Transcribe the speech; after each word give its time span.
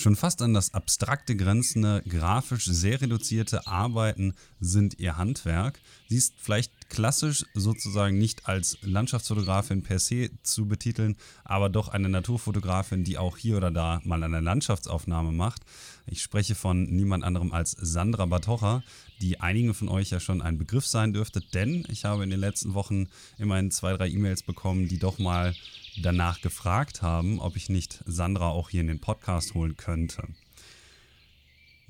Schon 0.00 0.16
fast 0.16 0.40
an 0.40 0.54
das 0.54 0.72
abstrakte 0.72 1.36
grenzende, 1.36 2.02
grafisch 2.08 2.64
sehr 2.64 3.02
reduzierte 3.02 3.66
Arbeiten 3.66 4.32
sind 4.58 4.98
ihr 4.98 5.18
Handwerk. 5.18 5.78
Sie 6.08 6.16
ist 6.16 6.36
vielleicht 6.38 6.88
klassisch 6.88 7.44
sozusagen 7.52 8.16
nicht 8.16 8.48
als 8.48 8.78
Landschaftsfotografin 8.80 9.82
per 9.82 9.98
se 9.98 10.30
zu 10.42 10.66
betiteln, 10.66 11.16
aber 11.44 11.68
doch 11.68 11.88
eine 11.88 12.08
Naturfotografin, 12.08 13.04
die 13.04 13.18
auch 13.18 13.36
hier 13.36 13.58
oder 13.58 13.70
da 13.70 14.00
mal 14.04 14.22
eine 14.22 14.40
Landschaftsaufnahme 14.40 15.32
macht. 15.32 15.66
Ich 16.06 16.22
spreche 16.22 16.54
von 16.54 16.84
niemand 16.84 17.22
anderem 17.22 17.52
als 17.52 17.72
Sandra 17.72 18.24
Batocha, 18.24 18.82
die 19.20 19.38
einigen 19.40 19.74
von 19.74 19.90
euch 19.90 20.08
ja 20.08 20.18
schon 20.18 20.40
ein 20.40 20.56
Begriff 20.56 20.86
sein 20.86 21.12
dürfte, 21.12 21.42
denn 21.52 21.84
ich 21.90 22.06
habe 22.06 22.24
in 22.24 22.30
den 22.30 22.40
letzten 22.40 22.72
Wochen 22.72 23.08
immerhin 23.36 23.70
zwei, 23.70 23.94
drei 23.98 24.08
E-Mails 24.08 24.44
bekommen, 24.44 24.88
die 24.88 24.98
doch 24.98 25.18
mal 25.18 25.54
danach 26.02 26.40
gefragt 26.40 27.02
haben, 27.02 27.40
ob 27.40 27.56
ich 27.56 27.68
nicht 27.68 28.02
Sandra 28.06 28.48
auch 28.48 28.70
hier 28.70 28.80
in 28.80 28.86
den 28.86 29.00
Podcast 29.00 29.54
holen 29.54 29.76
könnte. 29.76 30.28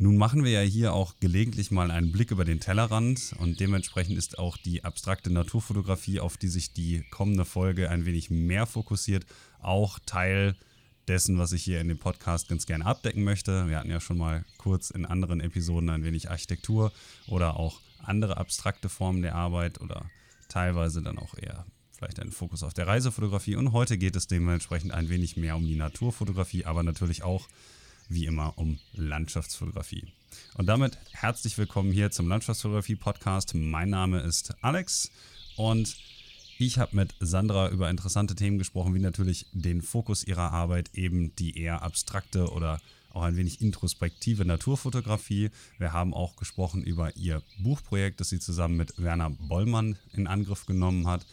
Nun 0.03 0.17
machen 0.17 0.45
wir 0.45 0.51
ja 0.51 0.63
hier 0.63 0.95
auch 0.95 1.17
gelegentlich 1.21 1.71
mal 1.71 1.91
einen 1.91 2.11
Blick 2.11 2.31
über 2.31 2.47
den 2.47 2.59
Tellerrand 2.59 3.35
und 3.39 3.61
dementsprechend 3.61 4.17
ist 4.17 4.39
auch 4.39 4.57
die 4.57 4.83
abstrakte 4.83 5.31
Naturfotografie, 5.31 6.21
auf 6.21 6.39
die 6.39 6.49
sich 6.49 6.73
die 6.73 7.05
kommende 7.11 7.45
Folge 7.45 7.91
ein 7.91 8.07
wenig 8.07 8.31
mehr 8.31 8.65
fokussiert, 8.65 9.27
auch 9.61 9.99
Teil 10.07 10.57
dessen, 11.07 11.37
was 11.37 11.53
ich 11.53 11.63
hier 11.65 11.83
in 11.83 11.89
dem 11.89 11.99
Podcast 11.99 12.49
ganz 12.49 12.65
gerne 12.65 12.87
abdecken 12.87 13.25
möchte. 13.25 13.69
Wir 13.69 13.79
hatten 13.79 13.91
ja 13.91 14.01
schon 14.01 14.17
mal 14.17 14.47
kurz 14.57 14.89
in 14.89 15.05
anderen 15.05 15.41
Episoden 15.41 15.91
ein 15.91 16.03
wenig 16.03 16.31
Architektur 16.31 16.93
oder 17.27 17.57
auch 17.57 17.83
andere 17.99 18.39
abstrakte 18.39 18.89
Formen 18.89 19.21
der 19.21 19.35
Arbeit 19.35 19.83
oder 19.83 20.11
teilweise 20.49 21.03
dann 21.03 21.19
auch 21.19 21.37
eher 21.37 21.67
vielleicht 22.01 22.21
einen 22.21 22.33
Fokus 22.33 22.63
auf 22.63 22.73
der 22.73 22.87
Reisefotografie. 22.87 23.57
Und 23.57 23.73
heute 23.73 23.99
geht 23.99 24.17
es 24.17 24.27
dementsprechend 24.27 24.93
ein 24.93 25.11
wenig 25.11 25.37
mehr 25.37 25.55
um 25.55 25.67
die 25.67 25.77
Naturfotografie, 25.77 26.65
aber 26.65 26.83
natürlich 26.83 27.23
auch 27.23 27.47
wie 28.09 28.25
immer 28.25 28.57
um 28.57 28.79
Landschaftsfotografie. 28.95 30.07
Und 30.55 30.67
damit 30.67 30.97
herzlich 31.13 31.59
willkommen 31.59 31.93
hier 31.93 32.11
zum 32.11 32.27
Landschaftsfotografie-Podcast. 32.27 33.55
Mein 33.55 33.91
Name 33.91 34.21
ist 34.21 34.55
Alex 34.63 35.11
und 35.57 35.95
ich 36.59 36.79
habe 36.79 36.97
mit 36.97 37.15
Sandra 37.21 37.69
über 37.69 37.91
interessante 37.91 38.35
Themen 38.35 38.57
gesprochen, 38.57 38.95
wie 38.95 38.99
natürlich 38.99 39.47
den 39.53 39.83
Fokus 39.83 40.25
ihrer 40.25 40.53
Arbeit, 40.53 40.91
eben 40.95 41.37
die 41.37 41.59
eher 41.59 41.83
abstrakte 41.83 42.51
oder 42.51 42.81
auch 43.13 43.23
ein 43.23 43.37
wenig 43.37 43.61
introspektive 43.61 44.47
Naturfotografie. 44.47 45.51
Wir 45.79 45.93
haben 45.93 46.15
auch 46.15 46.37
gesprochen 46.37 46.83
über 46.83 47.15
ihr 47.17 47.43
Buchprojekt, 47.59 48.21
das 48.21 48.31
sie 48.31 48.41
zusammen 48.41 48.79
mit 48.79 48.95
Werner 48.97 49.31
Bollmann 49.31 49.99
in 50.15 50.27
Angriff 50.27 50.65
genommen 50.65 51.07
hat. 51.07 51.27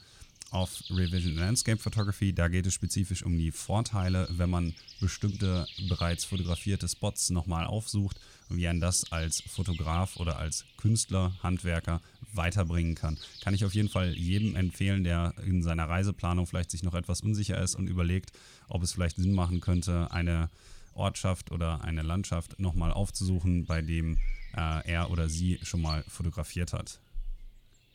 auf 0.51 0.83
Revision 0.89 1.35
Landscape 1.35 1.77
Photography. 1.77 2.33
Da 2.33 2.47
geht 2.47 2.65
es 2.65 2.73
spezifisch 2.73 3.23
um 3.23 3.37
die 3.37 3.51
Vorteile, 3.51 4.27
wenn 4.31 4.49
man 4.49 4.73
bestimmte 4.99 5.67
bereits 5.89 6.25
fotografierte 6.25 6.87
Spots 6.87 7.29
nochmal 7.29 7.65
aufsucht 7.65 8.19
wie 8.49 8.65
man 8.65 8.79
das 8.79 9.11
als 9.11 9.41
Fotograf 9.41 10.17
oder 10.17 10.37
als 10.37 10.65
Künstler, 10.77 11.33
Handwerker 11.41 12.01
weiterbringen 12.33 12.95
kann. 12.95 13.17
Kann 13.41 13.53
ich 13.53 13.65
auf 13.65 13.73
jeden 13.73 13.89
Fall 13.89 14.13
jedem 14.13 14.55
empfehlen, 14.55 15.03
der 15.03 15.33
in 15.45 15.63
seiner 15.63 15.89
Reiseplanung 15.89 16.47
vielleicht 16.47 16.71
sich 16.71 16.83
noch 16.83 16.93
etwas 16.93 17.21
unsicher 17.21 17.61
ist 17.61 17.75
und 17.75 17.87
überlegt, 17.87 18.31
ob 18.67 18.83
es 18.83 18.93
vielleicht 18.93 19.17
Sinn 19.17 19.33
machen 19.33 19.61
könnte, 19.61 20.11
eine 20.11 20.49
Ortschaft 20.93 21.51
oder 21.51 21.83
eine 21.83 22.01
Landschaft 22.01 22.59
nochmal 22.59 22.91
aufzusuchen, 22.91 23.65
bei 23.65 23.81
dem 23.81 24.17
äh, 24.55 24.87
er 24.89 25.11
oder 25.11 25.29
sie 25.29 25.59
schon 25.61 25.81
mal 25.81 26.03
fotografiert 26.07 26.73
hat. 26.73 26.99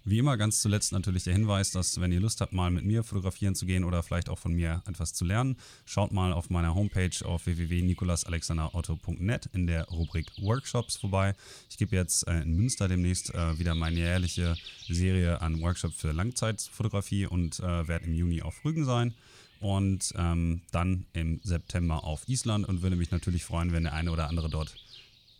Wie 0.05 0.19
immer 0.19 0.37
ganz 0.37 0.61
zuletzt 0.61 0.93
natürlich 0.93 1.25
der 1.25 1.33
Hinweis, 1.33 1.71
dass 1.71 2.01
wenn 2.01 2.11
ihr 2.11 2.21
Lust 2.21 2.41
habt, 2.41 2.53
mal 2.53 2.73
mit 2.73 2.85
mir 2.85 3.05
fotografieren 3.05 3.55
zu 3.55 3.67
gehen 3.67 3.85
oder 3.85 4.03
vielleicht 4.03 4.29
auch 4.29 4.39
von 4.39 4.53
mir 4.53 4.83
etwas 4.89 5.15
zu 5.15 5.25
lernen, 5.25 5.57
schaut 5.85 6.11
mal 6.11 6.33
auf 6.33 6.51
meiner 6.51 6.75
Homepage 6.75 7.25
auf 7.25 7.47
www.nikolasalexanderotto.net 7.47 9.49
in 9.53 9.69
der 9.69 9.85
Rubrik 9.85 10.27
Workshops 10.41 10.97
vorbei. 10.97 11.37
Ich 11.71 11.79
gebe 11.79 11.95
jetzt 11.95 12.27
äh, 12.27 12.43
in 12.43 12.57
Münster 12.57 12.89
demnächst 12.89 13.33
äh, 13.33 13.59
wieder 13.61 13.77
meine 13.77 13.99
jährliche 13.99 14.57
Serie 14.89 15.41
an 15.41 15.61
Workshops 15.61 15.97
für 15.97 16.11
Langzeitfotografie 16.11 17.27
und 17.27 17.61
äh, 17.61 17.87
werde 17.87 18.07
im 18.07 18.15
Juni 18.15 18.43
auf 18.43 18.65
Rügen 18.65 18.85
sein 18.85 19.15
und 19.61 20.13
ähm, 20.17 20.63
dann 20.73 21.07
im 21.13 21.39
September 21.45 22.03
auf 22.03 22.29
Island 22.29 22.69
und 22.69 22.83
würde 22.83 22.97
mich 22.97 23.13
natürlich 23.13 23.45
freuen, 23.45 23.73
wenn 23.73 23.85
der 23.85 23.93
eine 23.93 24.11
oder 24.11 24.29
andere 24.29 24.51
dort 24.51 24.75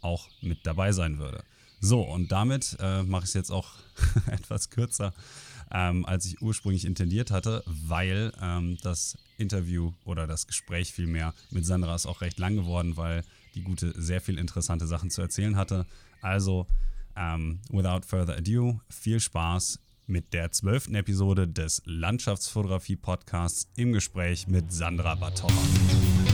auch 0.03 0.29
mit 0.41 0.65
dabei 0.65 0.93
sein 0.93 1.19
würde. 1.19 1.43
So, 1.85 2.01
und 2.01 2.31
damit 2.31 2.77
äh, 2.81 3.03
mache 3.03 3.25
ich 3.25 3.31
es 3.31 3.35
jetzt 3.35 3.51
auch 3.51 3.73
etwas 4.31 4.71
kürzer, 4.71 5.13
ähm, 5.73 6.07
als 6.07 6.27
ich 6.27 6.41
ursprünglich 6.41 6.85
intendiert 6.85 7.33
hatte, 7.33 7.65
weil 7.67 8.33
ähm, 8.41 8.79
das 8.83 9.19
Interview 9.37 9.93
oder 10.05 10.29
das 10.29 10.47
Gespräch 10.47 10.93
vielmehr 10.93 11.35
mit 11.51 11.67
Sandra 11.67 11.97
ist 11.97 12.07
auch 12.07 12.21
recht 12.21 12.39
lang 12.39 12.55
geworden, 12.55 12.97
weil 12.97 13.25
die 13.57 13.63
gute 13.63 14.01
sehr 14.01 14.21
viel 14.21 14.39
interessante 14.39 14.87
Sachen 14.87 15.11
zu 15.11 15.23
erzählen 15.23 15.57
hatte. 15.57 15.85
Also, 16.21 16.69
ähm, 17.17 17.59
without 17.69 18.07
further 18.07 18.37
ado, 18.37 18.81
viel 18.89 19.19
Spaß 19.19 19.81
mit 20.07 20.33
der 20.35 20.53
zwölften 20.53 20.95
Episode 20.95 21.49
des 21.49 21.83
Landschaftsfotografie-Podcasts 21.85 23.69
im 23.75 23.93
Gespräch 23.93 24.47
mit 24.47 24.73
Sandra 24.73 25.17
Batorra. 25.17 26.32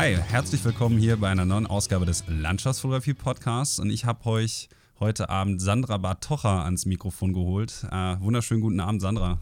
Hi, 0.00 0.16
herzlich 0.16 0.64
willkommen 0.64 0.98
hier 0.98 1.18
bei 1.18 1.28
einer 1.28 1.44
neuen 1.44 1.66
Ausgabe 1.66 2.06
des 2.06 2.24
Landschaftsfotografie 2.26 3.12
Podcasts 3.12 3.78
und 3.78 3.90
ich 3.90 4.06
habe 4.06 4.24
euch 4.30 4.70
heute 4.98 5.28
Abend 5.28 5.60
Sandra 5.60 5.98
Bartocha 5.98 6.64
ans 6.64 6.86
Mikrofon 6.86 7.34
geholt. 7.34 7.84
Äh, 7.92 8.18
wunderschönen 8.18 8.62
guten 8.62 8.80
Abend, 8.80 9.02
Sandra. 9.02 9.38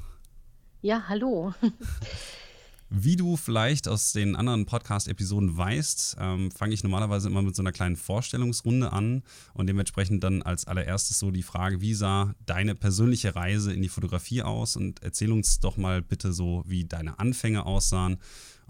Ja, 0.82 1.04
hallo. 1.08 1.54
Wie 2.90 3.14
du 3.14 3.36
vielleicht 3.36 3.86
aus 3.86 4.12
den 4.12 4.34
anderen 4.34 4.66
Podcast-Episoden 4.66 5.56
weißt, 5.56 6.16
ähm, 6.18 6.50
fange 6.50 6.74
ich 6.74 6.82
normalerweise 6.82 7.28
immer 7.28 7.42
mit 7.42 7.54
so 7.54 7.62
einer 7.62 7.70
kleinen 7.70 7.94
Vorstellungsrunde 7.94 8.92
an 8.92 9.22
und 9.54 9.68
dementsprechend 9.68 10.24
dann 10.24 10.42
als 10.42 10.66
allererstes 10.66 11.20
so 11.20 11.30
die 11.30 11.44
Frage, 11.44 11.80
wie 11.80 11.94
sah 11.94 12.34
deine 12.46 12.74
persönliche 12.74 13.36
Reise 13.36 13.72
in 13.72 13.82
die 13.82 13.88
Fotografie 13.88 14.42
aus 14.42 14.74
und 14.74 15.04
erzähl 15.04 15.30
uns 15.30 15.60
doch 15.60 15.76
mal 15.76 16.02
bitte 16.02 16.32
so, 16.32 16.64
wie 16.66 16.84
deine 16.84 17.20
Anfänge 17.20 17.64
aussahen 17.64 18.18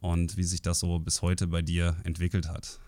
und 0.01 0.37
wie 0.37 0.45
sich 0.45 0.63
das 0.63 0.81
so 0.81 0.99
bis 0.99 1.23
heute 1.23 1.47
bei 1.47 1.63
dir 1.63 1.97
entwickelt 2.05 2.49
hat. 2.49 2.79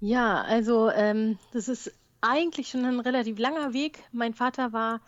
Ja, 0.00 0.42
also 0.42 0.90
ähm, 0.90 1.38
das 1.52 1.68
ist 1.68 1.92
eigentlich 2.20 2.68
schon 2.68 2.84
ein 2.84 3.00
relativ 3.00 3.38
langer 3.38 3.72
Weg. 3.72 4.02
Mein 4.12 4.34
Vater 4.34 4.72
war 4.72 5.00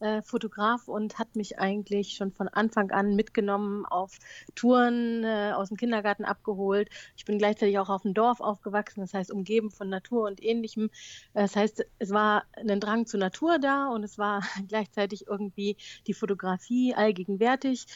äh, 0.00 0.22
Fotograf 0.22 0.88
und 0.88 1.18
hat 1.18 1.34
mich 1.34 1.58
eigentlich 1.58 2.14
schon 2.14 2.32
von 2.32 2.48
Anfang 2.48 2.90
an 2.90 3.16
mitgenommen 3.16 3.84
auf 3.84 4.18
Touren 4.54 5.24
äh, 5.24 5.52
aus 5.54 5.68
dem 5.68 5.76
Kindergarten 5.76 6.24
abgeholt. 6.24 6.88
Ich 7.16 7.24
bin 7.24 7.38
gleichzeitig 7.38 7.78
auch 7.78 7.88
auf 7.88 8.02
dem 8.02 8.14
Dorf 8.14 8.40
aufgewachsen, 8.40 9.00
das 9.00 9.14
heißt 9.14 9.32
umgeben 9.32 9.70
von 9.70 9.88
Natur 9.88 10.26
und 10.26 10.42
ähnlichem. 10.42 10.90
Äh, 11.34 11.42
das 11.42 11.56
heißt, 11.56 11.84
es 11.98 12.10
war 12.10 12.44
ein 12.56 12.80
Drang 12.80 13.06
zur 13.06 13.20
Natur 13.20 13.58
da 13.58 13.88
und 13.88 14.04
es 14.04 14.18
war 14.18 14.42
gleichzeitig 14.68 15.26
irgendwie 15.26 15.76
die 16.06 16.14
Fotografie 16.14 16.94
allgegenwärtig. 16.94 17.86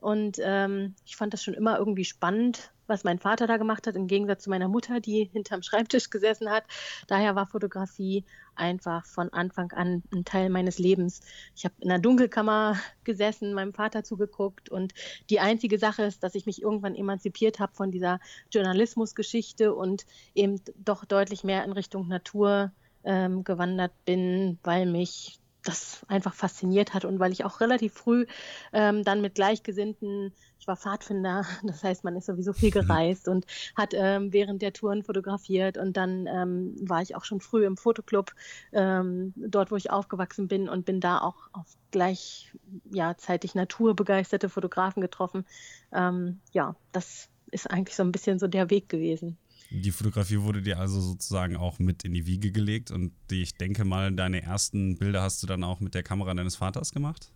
Und 0.00 0.38
ähm, 0.42 0.94
ich 1.04 1.16
fand 1.16 1.34
das 1.34 1.42
schon 1.42 1.54
immer 1.54 1.78
irgendwie 1.78 2.04
spannend, 2.04 2.72
was 2.86 3.04
mein 3.04 3.18
Vater 3.18 3.46
da 3.46 3.58
gemacht 3.58 3.86
hat, 3.86 3.96
im 3.96 4.06
Gegensatz 4.06 4.44
zu 4.44 4.50
meiner 4.50 4.68
Mutter, 4.68 5.00
die 5.00 5.24
hinterm 5.32 5.62
Schreibtisch 5.62 6.10
gesessen 6.10 6.50
hat. 6.50 6.64
Daher 7.06 7.34
war 7.34 7.46
Fotografie 7.46 8.24
einfach 8.54 9.04
von 9.06 9.32
Anfang 9.32 9.72
an 9.72 10.02
ein 10.12 10.24
Teil 10.24 10.48
meines 10.48 10.78
Lebens. 10.78 11.20
Ich 11.54 11.64
habe 11.64 11.74
in 11.80 11.88
der 11.88 11.98
Dunkelkammer 11.98 12.76
gesessen, 13.04 13.52
meinem 13.52 13.74
Vater 13.74 14.02
zugeguckt 14.02 14.70
und 14.70 14.94
die 15.28 15.40
einzige 15.40 15.78
Sache 15.78 16.02
ist, 16.02 16.22
dass 16.22 16.34
ich 16.34 16.46
mich 16.46 16.62
irgendwann 16.62 16.94
emanzipiert 16.94 17.60
habe 17.60 17.74
von 17.74 17.90
dieser 17.90 18.20
Journalismusgeschichte 18.50 19.74
und 19.74 20.06
eben 20.34 20.60
doch 20.76 21.04
deutlich 21.04 21.44
mehr 21.44 21.64
in 21.64 21.72
Richtung 21.72 22.08
Natur 22.08 22.72
ähm, 23.04 23.44
gewandert 23.44 23.92
bin, 24.04 24.58
weil 24.62 24.86
mich 24.86 25.39
das 25.64 26.04
einfach 26.08 26.34
fasziniert 26.34 26.94
hat 26.94 27.04
und 27.04 27.18
weil 27.18 27.32
ich 27.32 27.44
auch 27.44 27.60
relativ 27.60 27.94
früh 27.94 28.26
ähm, 28.72 29.04
dann 29.04 29.20
mit 29.20 29.34
Gleichgesinnten, 29.34 30.32
ich 30.58 30.66
war 30.66 30.76
Pfadfinder, 30.76 31.44
das 31.62 31.82
heißt, 31.82 32.04
man 32.04 32.16
ist 32.16 32.26
sowieso 32.26 32.52
viel 32.52 32.70
mhm. 32.70 32.86
gereist 32.86 33.28
und 33.28 33.46
hat 33.76 33.92
ähm, 33.94 34.32
während 34.32 34.62
der 34.62 34.72
Touren 34.72 35.02
fotografiert 35.02 35.78
und 35.78 35.96
dann 35.96 36.26
ähm, 36.26 36.74
war 36.80 37.02
ich 37.02 37.14
auch 37.16 37.24
schon 37.24 37.40
früh 37.40 37.64
im 37.66 37.76
Fotoclub, 37.76 38.32
ähm, 38.72 39.32
dort 39.36 39.70
wo 39.70 39.76
ich 39.76 39.90
aufgewachsen 39.90 40.48
bin 40.48 40.68
und 40.68 40.84
bin 40.84 41.00
da 41.00 41.18
auch 41.18 41.48
auf 41.52 41.66
gleichzeitig 41.90 43.54
ja, 43.54 43.60
naturbegeisterte 43.60 44.48
Fotografen 44.48 45.00
getroffen. 45.00 45.44
Ähm, 45.92 46.40
ja, 46.52 46.76
das 46.92 47.28
ist 47.50 47.70
eigentlich 47.70 47.96
so 47.96 48.02
ein 48.02 48.12
bisschen 48.12 48.38
so 48.38 48.46
der 48.46 48.70
Weg 48.70 48.88
gewesen. 48.88 49.36
Die 49.70 49.92
Fotografie 49.92 50.40
wurde 50.40 50.62
dir 50.62 50.78
also 50.78 51.00
sozusagen 51.00 51.56
auch 51.56 51.78
mit 51.78 52.04
in 52.04 52.12
die 52.12 52.26
Wiege 52.26 52.50
gelegt 52.50 52.90
und 52.90 53.12
die, 53.30 53.42
ich 53.42 53.54
denke 53.54 53.84
mal, 53.84 54.10
deine 54.12 54.42
ersten 54.42 54.98
Bilder 54.98 55.22
hast 55.22 55.42
du 55.42 55.46
dann 55.46 55.62
auch 55.62 55.78
mit 55.78 55.94
der 55.94 56.02
Kamera 56.02 56.34
deines 56.34 56.56
Vaters 56.56 56.92
gemacht? 56.92 57.30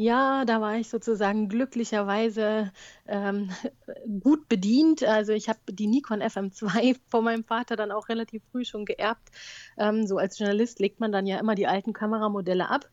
Ja, 0.00 0.44
da 0.44 0.60
war 0.60 0.76
ich 0.76 0.88
sozusagen 0.88 1.48
glücklicherweise 1.48 2.72
ähm, 3.08 3.50
gut 4.20 4.48
bedient. 4.48 5.02
Also 5.02 5.32
ich 5.32 5.48
habe 5.48 5.58
die 5.68 5.88
Nikon 5.88 6.22
FM2 6.22 6.96
von 7.10 7.24
meinem 7.24 7.42
Vater 7.42 7.74
dann 7.74 7.90
auch 7.90 8.08
relativ 8.08 8.44
früh 8.52 8.64
schon 8.64 8.84
geerbt. 8.84 9.28
Ähm, 9.76 10.06
so 10.06 10.16
als 10.16 10.38
Journalist 10.38 10.78
legt 10.78 11.00
man 11.00 11.10
dann 11.10 11.26
ja 11.26 11.40
immer 11.40 11.56
die 11.56 11.66
alten 11.66 11.94
Kameramodelle 11.94 12.70
ab. 12.70 12.88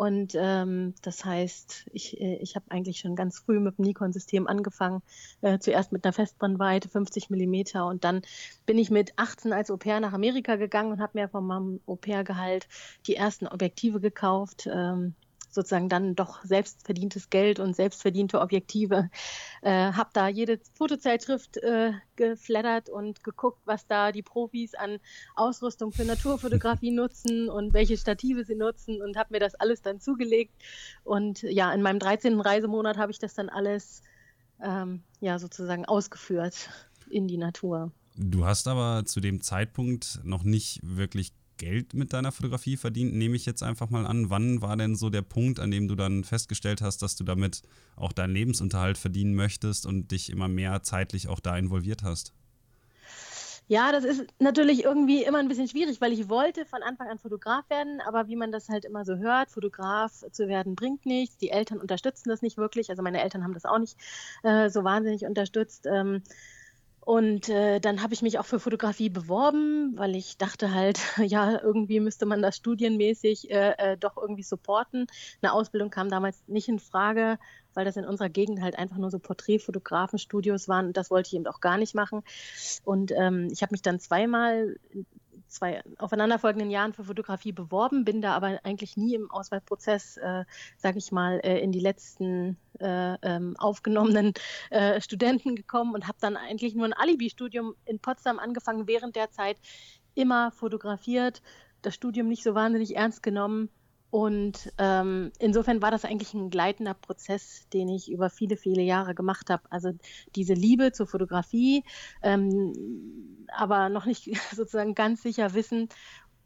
Und 0.00 0.32
ähm, 0.34 0.94
das 1.02 1.26
heißt, 1.26 1.90
ich, 1.92 2.18
äh, 2.18 2.36
ich 2.36 2.56
habe 2.56 2.64
eigentlich 2.70 3.00
schon 3.00 3.16
ganz 3.16 3.40
früh 3.40 3.60
mit 3.60 3.76
dem 3.76 3.84
Nikon-System 3.84 4.46
angefangen. 4.46 5.02
Äh, 5.42 5.58
zuerst 5.58 5.92
mit 5.92 6.06
einer 6.06 6.14
Festbrennweite 6.14 6.88
50 6.88 7.28
Millimeter 7.28 7.84
und 7.86 8.02
dann 8.02 8.22
bin 8.64 8.78
ich 8.78 8.90
mit 8.90 9.12
18 9.16 9.52
als 9.52 9.70
Au-pair 9.70 10.00
nach 10.00 10.14
Amerika 10.14 10.56
gegangen 10.56 10.92
und 10.92 11.02
habe 11.02 11.18
mir 11.18 11.28
von 11.28 11.46
meinem 11.46 11.80
Au-pair-Gehalt 11.84 12.66
die 13.06 13.16
ersten 13.16 13.46
Objektive 13.46 14.00
gekauft. 14.00 14.66
Ähm, 14.72 15.16
sozusagen 15.50 15.88
dann 15.88 16.14
doch 16.14 16.44
selbstverdientes 16.44 17.30
Geld 17.30 17.58
und 17.58 17.74
selbstverdiente 17.74 18.40
Objektive. 18.40 19.10
Äh, 19.62 19.92
habe 19.92 20.10
da 20.12 20.28
jede 20.28 20.60
Fotozeitschrift 20.74 21.58
äh, 21.58 21.92
geflattert 22.16 22.88
und 22.88 23.24
geguckt, 23.24 23.60
was 23.64 23.86
da 23.86 24.12
die 24.12 24.22
Profis 24.22 24.74
an 24.74 24.98
Ausrüstung 25.34 25.92
für 25.92 26.04
Naturfotografie 26.04 26.90
nutzen 26.92 27.48
und 27.48 27.72
welche 27.74 27.96
Stative 27.96 28.44
sie 28.44 28.54
nutzen 28.54 29.02
und 29.02 29.16
habe 29.16 29.34
mir 29.34 29.40
das 29.40 29.54
alles 29.54 29.82
dann 29.82 30.00
zugelegt. 30.00 30.54
Und 31.04 31.42
ja, 31.42 31.72
in 31.72 31.82
meinem 31.82 31.98
13. 31.98 32.40
Reisemonat 32.40 32.96
habe 32.96 33.12
ich 33.12 33.18
das 33.18 33.34
dann 33.34 33.48
alles 33.48 34.02
ähm, 34.62 35.02
ja 35.20 35.38
sozusagen 35.38 35.84
ausgeführt 35.84 36.70
in 37.08 37.26
die 37.26 37.38
Natur. 37.38 37.92
Du 38.16 38.44
hast 38.44 38.68
aber 38.68 39.04
zu 39.06 39.20
dem 39.20 39.40
Zeitpunkt 39.40 40.20
noch 40.24 40.44
nicht 40.44 40.80
wirklich 40.82 41.32
Geld 41.60 41.94
mit 41.94 42.12
deiner 42.12 42.32
Fotografie 42.32 42.76
verdient, 42.76 43.14
nehme 43.14 43.36
ich 43.36 43.46
jetzt 43.46 43.62
einfach 43.62 43.90
mal 43.90 44.06
an. 44.06 44.30
Wann 44.30 44.62
war 44.62 44.76
denn 44.76 44.96
so 44.96 45.10
der 45.10 45.22
Punkt, 45.22 45.60
an 45.60 45.70
dem 45.70 45.86
du 45.86 45.94
dann 45.94 46.24
festgestellt 46.24 46.80
hast, 46.80 47.02
dass 47.02 47.16
du 47.16 47.22
damit 47.22 47.62
auch 47.96 48.12
deinen 48.12 48.32
Lebensunterhalt 48.32 48.96
verdienen 48.98 49.34
möchtest 49.34 49.84
und 49.86 50.10
dich 50.10 50.30
immer 50.30 50.48
mehr 50.48 50.82
zeitlich 50.82 51.28
auch 51.28 51.38
da 51.38 51.56
involviert 51.56 52.02
hast? 52.02 52.32
Ja, 53.68 53.92
das 53.92 54.02
ist 54.02 54.26
natürlich 54.40 54.82
irgendwie 54.82 55.22
immer 55.22 55.38
ein 55.38 55.46
bisschen 55.46 55.68
schwierig, 55.68 56.00
weil 56.00 56.12
ich 56.12 56.28
wollte 56.28 56.64
von 56.64 56.82
Anfang 56.82 57.08
an 57.08 57.18
Fotograf 57.18 57.68
werden, 57.70 58.00
aber 58.00 58.26
wie 58.26 58.34
man 58.34 58.50
das 58.50 58.68
halt 58.68 58.84
immer 58.84 59.04
so 59.04 59.16
hört, 59.18 59.50
Fotograf 59.50 60.24
zu 60.32 60.48
werden 60.48 60.74
bringt 60.74 61.06
nichts. 61.06 61.36
Die 61.36 61.50
Eltern 61.50 61.78
unterstützen 61.78 62.30
das 62.30 62.42
nicht 62.42 62.56
wirklich. 62.56 62.90
Also 62.90 63.02
meine 63.02 63.22
Eltern 63.22 63.44
haben 63.44 63.54
das 63.54 63.66
auch 63.66 63.78
nicht 63.78 63.96
äh, 64.42 64.70
so 64.70 64.82
wahnsinnig 64.82 65.24
unterstützt. 65.24 65.86
Ähm, 65.86 66.22
und 67.00 67.48
äh, 67.48 67.80
dann 67.80 68.02
habe 68.02 68.12
ich 68.12 68.22
mich 68.22 68.38
auch 68.38 68.44
für 68.44 68.60
Fotografie 68.60 69.08
beworben, 69.08 69.96
weil 69.96 70.14
ich 70.14 70.36
dachte 70.36 70.74
halt, 70.74 71.00
ja, 71.18 71.60
irgendwie 71.60 71.98
müsste 71.98 72.26
man 72.26 72.42
das 72.42 72.56
studienmäßig 72.56 73.50
äh, 73.50 73.74
äh, 73.78 73.96
doch 73.96 74.16
irgendwie 74.16 74.42
supporten. 74.42 75.06
Eine 75.40 75.52
Ausbildung 75.52 75.90
kam 75.90 76.10
damals 76.10 76.42
nicht 76.46 76.68
in 76.68 76.78
Frage, 76.78 77.38
weil 77.74 77.84
das 77.84 77.96
in 77.96 78.04
unserer 78.04 78.28
Gegend 78.28 78.60
halt 78.60 78.78
einfach 78.78 78.98
nur 78.98 79.10
so 79.10 79.18
Porträtfotografenstudios 79.18 80.68
waren 80.68 80.88
und 80.88 80.96
das 80.96 81.10
wollte 81.10 81.28
ich 81.28 81.34
eben 81.34 81.46
auch 81.46 81.60
gar 81.60 81.78
nicht 81.78 81.94
machen. 81.94 82.22
Und 82.84 83.12
ähm, 83.12 83.48
ich 83.50 83.62
habe 83.62 83.72
mich 83.72 83.82
dann 83.82 83.98
zweimal 83.98 84.76
zwei 85.50 85.82
aufeinanderfolgenden 85.98 86.70
Jahren 86.70 86.92
für 86.92 87.04
Fotografie 87.04 87.52
beworben, 87.52 88.04
bin 88.04 88.22
da 88.22 88.34
aber 88.34 88.60
eigentlich 88.64 88.96
nie 88.96 89.14
im 89.14 89.30
Auswahlprozess, 89.30 90.16
äh, 90.16 90.44
sage 90.76 90.98
ich 90.98 91.12
mal, 91.12 91.40
äh, 91.42 91.60
in 91.60 91.72
die 91.72 91.80
letzten 91.80 92.56
äh, 92.78 93.14
ähm, 93.22 93.56
aufgenommenen 93.58 94.32
äh, 94.70 95.00
Studenten 95.00 95.56
gekommen 95.56 95.94
und 95.94 96.06
habe 96.06 96.18
dann 96.20 96.36
eigentlich 96.36 96.74
nur 96.74 96.86
ein 96.86 96.92
Alibi-Studium 96.92 97.74
in 97.84 97.98
Potsdam 97.98 98.38
angefangen, 98.38 98.86
während 98.86 99.16
der 99.16 99.30
Zeit 99.30 99.58
immer 100.14 100.50
fotografiert, 100.50 101.42
das 101.82 101.94
Studium 101.94 102.28
nicht 102.28 102.42
so 102.42 102.54
wahnsinnig 102.54 102.96
ernst 102.96 103.22
genommen 103.22 103.70
und 104.10 104.72
ähm, 104.78 105.30
insofern 105.38 105.82
war 105.82 105.92
das 105.92 106.04
eigentlich 106.04 106.34
ein 106.34 106.50
gleitender 106.50 106.94
Prozess, 106.94 107.68
den 107.72 107.88
ich 107.88 108.10
über 108.10 108.28
viele, 108.28 108.56
viele 108.56 108.82
Jahre 108.82 109.14
gemacht 109.14 109.50
habe. 109.50 109.62
Also 109.70 109.92
diese 110.34 110.54
Liebe 110.54 110.90
zur 110.90 111.06
Fotografie, 111.06 111.84
ähm, 112.22 113.46
aber 113.56 113.88
noch 113.88 114.06
nicht 114.06 114.30
sozusagen 114.54 114.94
ganz 114.96 115.22
sicher 115.22 115.54
wissen, 115.54 115.88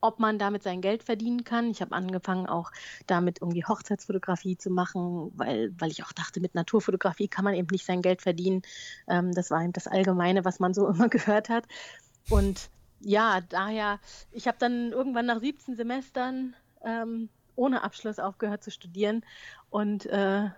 ob 0.03 0.21
man 0.21 0.39
damit 0.39 0.63
sein 0.63 0.83
Geld 0.83 1.03
verdienen 1.03 1.45
kann. 1.45 1.71
Ich 1.71 1.81
habe 1.81 1.95
angefangen 1.95 2.47
auch 2.47 2.71
damit 3.07 3.41
irgendwie 3.41 3.65
Hochzeitsfotografie 3.65 4.59
zu 4.59 4.69
machen, 4.69 5.33
weil, 5.35 5.73
weil 5.79 5.91
ich 5.91 6.05
auch 6.05 6.13
dachte, 6.13 6.41
mit 6.41 6.55
Naturfotografie 6.55 7.29
kann 7.29 7.45
man 7.45 7.55
eben 7.55 7.69
nicht 7.71 7.87
sein 7.87 8.03
Geld 8.03 8.21
verdienen. 8.21 8.61
Ähm, 9.09 9.33
das 9.33 9.51
war 9.51 9.63
eben 9.63 9.73
das 9.73 9.87
Allgemeine, 9.87 10.45
was 10.45 10.61
man 10.61 10.75
so 10.75 10.87
immer 10.91 11.09
gehört 11.09 11.49
hat. 11.49 11.65
Und 12.29 12.69
ja, 13.01 13.41
daher, 13.41 13.99
ich 14.33 14.47
habe 14.47 14.59
dann 14.61 14.93
irgendwann 14.93 15.25
nach 15.25 15.41
17 15.41 15.77
Semestern 15.77 16.55
ähm, 16.85 17.31
ohne 17.57 17.83
Abschluss 17.83 18.19
aufgehört 18.19 18.63
zu 18.63 18.71
studieren. 18.71 19.25
Und 19.71 20.07
äh, 20.07 20.49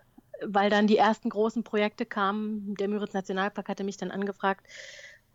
weil 0.42 0.70
dann 0.70 0.86
die 0.86 0.98
ersten 0.98 1.30
großen 1.30 1.64
Projekte 1.64 2.04
kamen, 2.04 2.74
der 2.74 2.88
Müritz 2.88 3.14
Nationalpark 3.14 3.68
hatte 3.68 3.84
mich 3.84 3.96
dann 3.96 4.10
angefragt, 4.10 4.66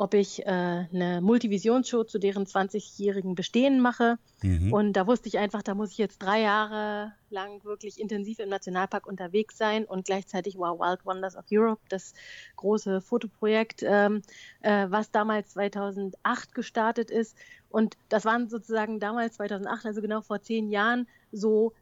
ob 0.02 0.16
ich 0.16 0.44
äh, 0.48 0.50
eine 0.50 1.22
Multivisionsshow 1.22 2.04
zu 2.04 2.18
deren 2.18 2.48
20-jährigen 2.48 3.36
Bestehen 3.36 3.80
mache. 3.80 4.18
Mhm. 4.42 4.74
Und 4.74 4.94
da 4.94 5.06
wusste 5.06 5.28
ich 5.28 5.38
einfach, 5.38 5.62
da 5.62 5.76
muss 5.76 5.92
ich 5.92 6.00
jetzt 6.00 6.18
drei 6.18 6.42
Jahre 6.42 7.14
lang 7.30 7.64
wirklich 7.64 8.00
intensiv 8.00 8.40
im 8.40 8.50
Nationalpark 8.50 9.06
unterwegs 9.06 9.60
sein 9.60 9.86
und 9.86 10.06
gleichzeitig 10.06 10.58
Wow 10.58 10.80
Wild 10.80 11.06
Wonders 11.06 11.38
of 11.38 11.46
Europe, 11.52 11.82
das 11.90 12.16
große 12.56 13.02
Fotoprojekt, 13.02 13.84
ähm, 13.84 14.24
äh, 14.62 14.88
was 14.90 15.12
damals 15.12 15.52
2008 15.52 16.56
gestartet 16.56 17.12
ist. 17.12 17.38
Und 17.70 17.96
das 18.10 18.26
waren 18.26 18.50
sozusagen 18.50 19.00
damals 19.00 19.36
2008, 19.36 19.86
also 19.86 20.02
genau 20.02 20.22
vor 20.22 20.42
zehn 20.42 20.72
Jahren, 20.72 21.08
so 21.32 21.74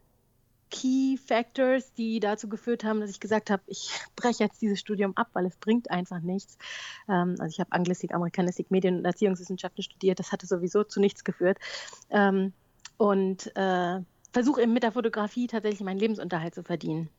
Key 0.70 1.16
Factors, 1.16 1.92
die 1.94 2.20
dazu 2.20 2.48
geführt 2.48 2.84
haben, 2.84 3.00
dass 3.00 3.10
ich 3.10 3.20
gesagt 3.20 3.50
habe, 3.50 3.62
ich 3.66 3.90
breche 4.14 4.44
jetzt 4.44 4.62
dieses 4.62 4.78
Studium 4.78 5.16
ab, 5.16 5.28
weil 5.32 5.46
es 5.46 5.56
bringt 5.56 5.90
einfach 5.90 6.20
nichts. 6.20 6.56
Ähm, 7.08 7.34
also 7.38 7.46
ich 7.46 7.60
habe 7.60 7.72
Anglistik, 7.72 8.14
Amerikanistik, 8.14 8.70
Medien- 8.70 8.98
und 8.98 9.04
Erziehungswissenschaften 9.04 9.82
studiert. 9.82 10.18
Das 10.20 10.32
hatte 10.32 10.46
sowieso 10.46 10.84
zu 10.84 11.00
nichts 11.00 11.24
geführt. 11.24 11.58
Ähm, 12.10 12.52
und 12.96 13.54
äh, 13.56 14.00
versuche 14.32 14.62
eben 14.62 14.72
mit 14.72 14.84
der 14.84 14.92
Fotografie 14.92 15.48
tatsächlich 15.48 15.80
meinen 15.80 15.98
Lebensunterhalt 15.98 16.54
zu 16.54 16.62
verdienen. 16.62 17.10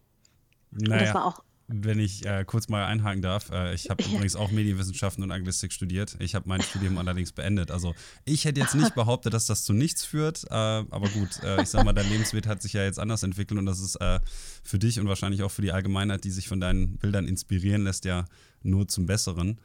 Naja. 0.71 0.93
Und 0.93 1.01
das 1.01 1.13
war 1.13 1.25
auch 1.25 1.43
wenn 1.73 1.99
ich 1.99 2.25
äh, 2.25 2.43
kurz 2.45 2.67
mal 2.69 2.85
einhaken 2.85 3.21
darf, 3.21 3.49
äh, 3.51 3.73
ich 3.73 3.89
habe 3.89 4.03
ja. 4.03 4.09
übrigens 4.09 4.35
auch 4.35 4.51
Medienwissenschaften 4.51 5.23
und 5.23 5.31
Anglistik 5.31 5.71
studiert. 5.71 6.15
Ich 6.19 6.35
habe 6.35 6.47
mein 6.47 6.61
Studium 6.61 6.97
allerdings 6.97 7.31
beendet. 7.31 7.71
Also 7.71 7.95
ich 8.25 8.45
hätte 8.45 8.59
jetzt 8.59 8.75
nicht 8.75 8.93
behauptet, 8.95 9.33
dass 9.33 9.45
das 9.45 9.63
zu 9.63 9.73
nichts 9.73 10.03
führt, 10.03 10.43
äh, 10.49 10.53
aber 10.53 11.09
gut, 11.09 11.41
äh, 11.43 11.61
ich 11.61 11.69
sag 11.69 11.85
mal, 11.85 11.93
dein 11.93 12.09
Lebensweg 12.09 12.47
hat 12.47 12.61
sich 12.61 12.73
ja 12.73 12.83
jetzt 12.83 12.99
anders 12.99 13.23
entwickelt 13.23 13.59
und 13.59 13.65
das 13.65 13.79
ist 13.79 13.95
äh, 13.95 14.19
für 14.63 14.79
dich 14.79 14.99
und 14.99 15.07
wahrscheinlich 15.07 15.43
auch 15.43 15.51
für 15.51 15.61
die 15.61 15.71
Allgemeinheit, 15.71 16.23
die 16.23 16.31
sich 16.31 16.47
von 16.47 16.59
deinen 16.59 16.97
Bildern 16.97 17.27
inspirieren 17.27 17.83
lässt, 17.83 18.05
ja 18.05 18.25
nur 18.63 18.87
zum 18.87 19.05
Besseren. 19.05 19.59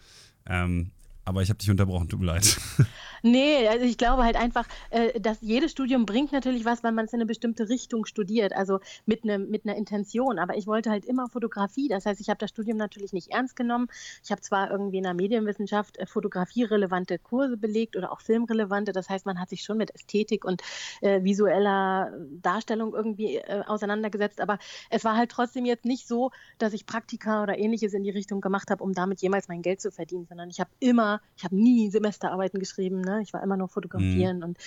Ähm, 0.46 0.92
aber 1.26 1.42
ich 1.42 1.50
habe 1.50 1.58
dich 1.58 1.70
unterbrochen, 1.70 2.08
tut 2.08 2.20
mir 2.20 2.26
leid. 2.26 2.56
Nee, 3.22 3.66
also 3.66 3.84
ich 3.84 3.98
glaube 3.98 4.22
halt 4.22 4.36
einfach, 4.36 4.68
äh, 4.90 5.18
dass 5.18 5.38
jedes 5.40 5.72
Studium 5.72 6.06
bringt 6.06 6.30
natürlich 6.30 6.64
was, 6.64 6.84
weil 6.84 6.92
man 6.92 7.06
es 7.06 7.12
in 7.12 7.18
eine 7.18 7.26
bestimmte 7.26 7.68
Richtung 7.68 8.06
studiert, 8.06 8.52
also 8.52 8.78
mit, 9.04 9.24
ne, 9.24 9.38
mit 9.38 9.64
einer 9.64 9.74
Intention. 9.74 10.38
Aber 10.38 10.56
ich 10.56 10.68
wollte 10.68 10.90
halt 10.90 11.04
immer 11.04 11.28
Fotografie. 11.28 11.88
Das 11.88 12.06
heißt, 12.06 12.20
ich 12.20 12.28
habe 12.28 12.38
das 12.38 12.50
Studium 12.50 12.76
natürlich 12.76 13.12
nicht 13.12 13.32
ernst 13.32 13.56
genommen. 13.56 13.88
Ich 14.22 14.30
habe 14.30 14.42
zwar 14.42 14.70
irgendwie 14.70 14.98
in 14.98 15.02
der 15.02 15.14
Medienwissenschaft 15.14 15.96
äh, 15.96 16.06
fotografierelevante 16.06 17.18
Kurse 17.18 17.56
belegt 17.56 17.96
oder 17.96 18.12
auch 18.12 18.20
filmrelevante. 18.20 18.92
Das 18.92 19.08
heißt, 19.08 19.26
man 19.26 19.40
hat 19.40 19.48
sich 19.48 19.64
schon 19.64 19.78
mit 19.78 19.92
Ästhetik 19.92 20.44
und 20.44 20.62
äh, 21.00 21.24
visueller 21.24 22.12
Darstellung 22.42 22.94
irgendwie 22.94 23.38
äh, 23.38 23.62
auseinandergesetzt. 23.66 24.40
Aber 24.40 24.58
es 24.90 25.04
war 25.04 25.16
halt 25.16 25.30
trotzdem 25.30 25.64
jetzt 25.64 25.84
nicht 25.84 26.06
so, 26.06 26.30
dass 26.58 26.72
ich 26.72 26.86
Praktika 26.86 27.42
oder 27.42 27.58
ähnliches 27.58 27.92
in 27.92 28.04
die 28.04 28.10
Richtung 28.10 28.40
gemacht 28.40 28.70
habe, 28.70 28.84
um 28.84 28.92
damit 28.92 29.20
jemals 29.20 29.48
mein 29.48 29.62
Geld 29.62 29.80
zu 29.80 29.90
verdienen, 29.90 30.26
sondern 30.26 30.48
ich 30.50 30.60
habe 30.60 30.70
immer, 30.78 31.15
ich 31.36 31.44
habe 31.44 31.56
nie 31.56 31.90
Semesterarbeiten 31.90 32.58
geschrieben. 32.58 33.00
Ne? 33.00 33.20
Ich 33.22 33.32
war 33.32 33.42
immer 33.42 33.56
nur 33.56 33.68
fotografieren. 33.68 34.38
Mhm. 34.38 34.42
Und, 34.42 34.58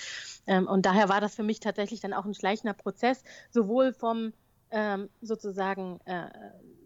ähm, 0.46 0.66
und 0.66 0.86
daher 0.86 1.08
war 1.08 1.20
das 1.20 1.34
für 1.34 1.42
mich 1.42 1.60
tatsächlich 1.60 2.00
dann 2.00 2.12
auch 2.12 2.24
ein 2.24 2.34
schleichender 2.34 2.74
Prozess, 2.74 3.22
sowohl 3.50 3.92
vom 3.92 4.32
ähm, 4.70 5.08
sozusagen 5.20 6.00
äh, 6.04 6.28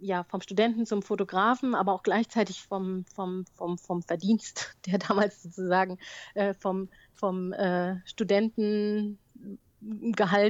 ja 0.00 0.24
vom 0.24 0.40
Studenten 0.40 0.86
zum 0.86 1.02
Fotografen, 1.02 1.74
aber 1.74 1.92
auch 1.92 2.02
gleichzeitig 2.02 2.62
vom, 2.62 3.04
vom, 3.14 3.44
vom, 3.54 3.76
vom 3.78 4.02
Verdienst, 4.02 4.74
der 4.86 4.98
damals 4.98 5.42
sozusagen 5.42 5.98
äh, 6.34 6.54
vom, 6.54 6.88
vom 7.14 7.52
äh, 7.52 7.96
Studentengehalt 8.06 9.18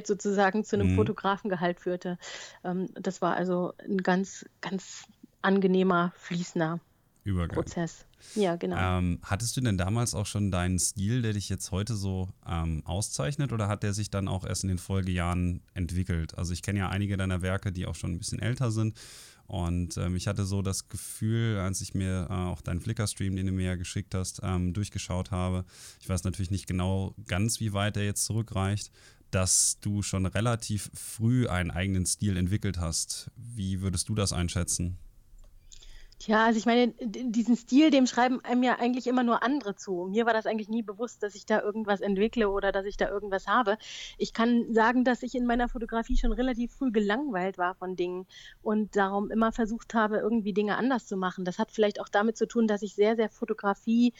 sozusagen 0.06 0.64
zu 0.64 0.76
einem 0.76 0.92
mhm. 0.92 0.96
Fotografengehalt 0.96 1.80
führte. 1.80 2.18
Ähm, 2.62 2.88
das 2.94 3.20
war 3.20 3.34
also 3.34 3.72
ein 3.78 3.98
ganz, 3.98 4.46
ganz 4.60 5.04
angenehmer, 5.42 6.12
fließender 6.16 6.80
Übergang. 7.24 7.56
Prozess. 7.56 8.04
Ja, 8.34 8.56
genau. 8.56 8.76
Ähm, 8.78 9.18
hattest 9.22 9.56
du 9.56 9.62
denn 9.62 9.78
damals 9.78 10.14
auch 10.14 10.26
schon 10.26 10.50
deinen 10.50 10.78
Stil, 10.78 11.22
der 11.22 11.32
dich 11.32 11.48
jetzt 11.48 11.70
heute 11.70 11.96
so 11.96 12.28
ähm, 12.46 12.82
auszeichnet, 12.84 13.52
oder 13.52 13.66
hat 13.66 13.82
der 13.82 13.94
sich 13.94 14.10
dann 14.10 14.28
auch 14.28 14.44
erst 14.44 14.62
in 14.62 14.68
den 14.68 14.78
Folgejahren 14.78 15.62
entwickelt? 15.72 16.36
Also 16.36 16.52
ich 16.52 16.62
kenne 16.62 16.80
ja 16.80 16.88
einige 16.90 17.16
deiner 17.16 17.40
Werke, 17.40 17.72
die 17.72 17.86
auch 17.86 17.94
schon 17.94 18.12
ein 18.12 18.18
bisschen 18.18 18.40
älter 18.40 18.70
sind. 18.70 18.94
Und 19.46 19.96
ähm, 19.96 20.16
ich 20.16 20.26
hatte 20.26 20.44
so 20.44 20.62
das 20.62 20.88
Gefühl, 20.88 21.58
als 21.58 21.80
ich 21.80 21.94
mir 21.94 22.28
äh, 22.30 22.32
auch 22.32 22.60
deinen 22.60 22.80
Flickr-Stream, 22.80 23.36
den 23.36 23.46
du 23.46 23.52
mir 23.52 23.66
ja 23.66 23.76
geschickt 23.76 24.14
hast, 24.14 24.40
ähm, 24.42 24.72
durchgeschaut 24.72 25.30
habe, 25.30 25.64
ich 26.00 26.08
weiß 26.08 26.24
natürlich 26.24 26.50
nicht 26.50 26.66
genau 26.66 27.14
ganz, 27.26 27.60
wie 27.60 27.72
weit 27.72 27.96
er 27.96 28.04
jetzt 28.04 28.24
zurückreicht, 28.24 28.90
dass 29.30 29.78
du 29.80 30.02
schon 30.02 30.26
relativ 30.26 30.90
früh 30.94 31.48
einen 31.48 31.70
eigenen 31.70 32.06
Stil 32.06 32.36
entwickelt 32.36 32.78
hast. 32.78 33.30
Wie 33.36 33.80
würdest 33.80 34.08
du 34.08 34.14
das 34.14 34.32
einschätzen? 34.32 34.96
Ja, 36.20 36.46
also 36.46 36.58
ich 36.58 36.64
meine, 36.64 36.94
diesen 37.00 37.56
Stil, 37.56 37.90
dem 37.90 38.06
schreiben 38.06 38.40
einem 38.44 38.62
ja 38.62 38.78
eigentlich 38.78 39.06
immer 39.06 39.22
nur 39.22 39.42
andere 39.42 39.74
zu. 39.76 40.06
Mir 40.10 40.24
war 40.26 40.32
das 40.32 40.46
eigentlich 40.46 40.68
nie 40.68 40.82
bewusst, 40.82 41.22
dass 41.22 41.34
ich 41.34 41.44
da 41.44 41.60
irgendwas 41.60 42.00
entwickle 42.00 42.48
oder 42.48 42.72
dass 42.72 42.86
ich 42.86 42.96
da 42.96 43.08
irgendwas 43.10 43.46
habe. 43.46 43.76
Ich 44.16 44.32
kann 44.32 44.72
sagen, 44.72 45.04
dass 45.04 45.22
ich 45.22 45.34
in 45.34 45.44
meiner 45.44 45.68
Fotografie 45.68 46.16
schon 46.16 46.32
relativ 46.32 46.72
früh 46.72 46.90
gelangweilt 46.92 47.58
war 47.58 47.74
von 47.74 47.96
Dingen 47.96 48.26
und 48.62 48.96
darum 48.96 49.30
immer 49.30 49.52
versucht 49.52 49.92
habe, 49.92 50.18
irgendwie 50.18 50.52
Dinge 50.54 50.76
anders 50.76 51.06
zu 51.06 51.16
machen. 51.16 51.44
Das 51.44 51.58
hat 51.58 51.70
vielleicht 51.72 52.00
auch 52.00 52.08
damit 52.08 52.38
zu 52.38 52.46
tun, 52.46 52.66
dass 52.66 52.82
ich 52.82 52.94
sehr, 52.94 53.16
sehr 53.16 53.28
Fotografie 53.28 54.14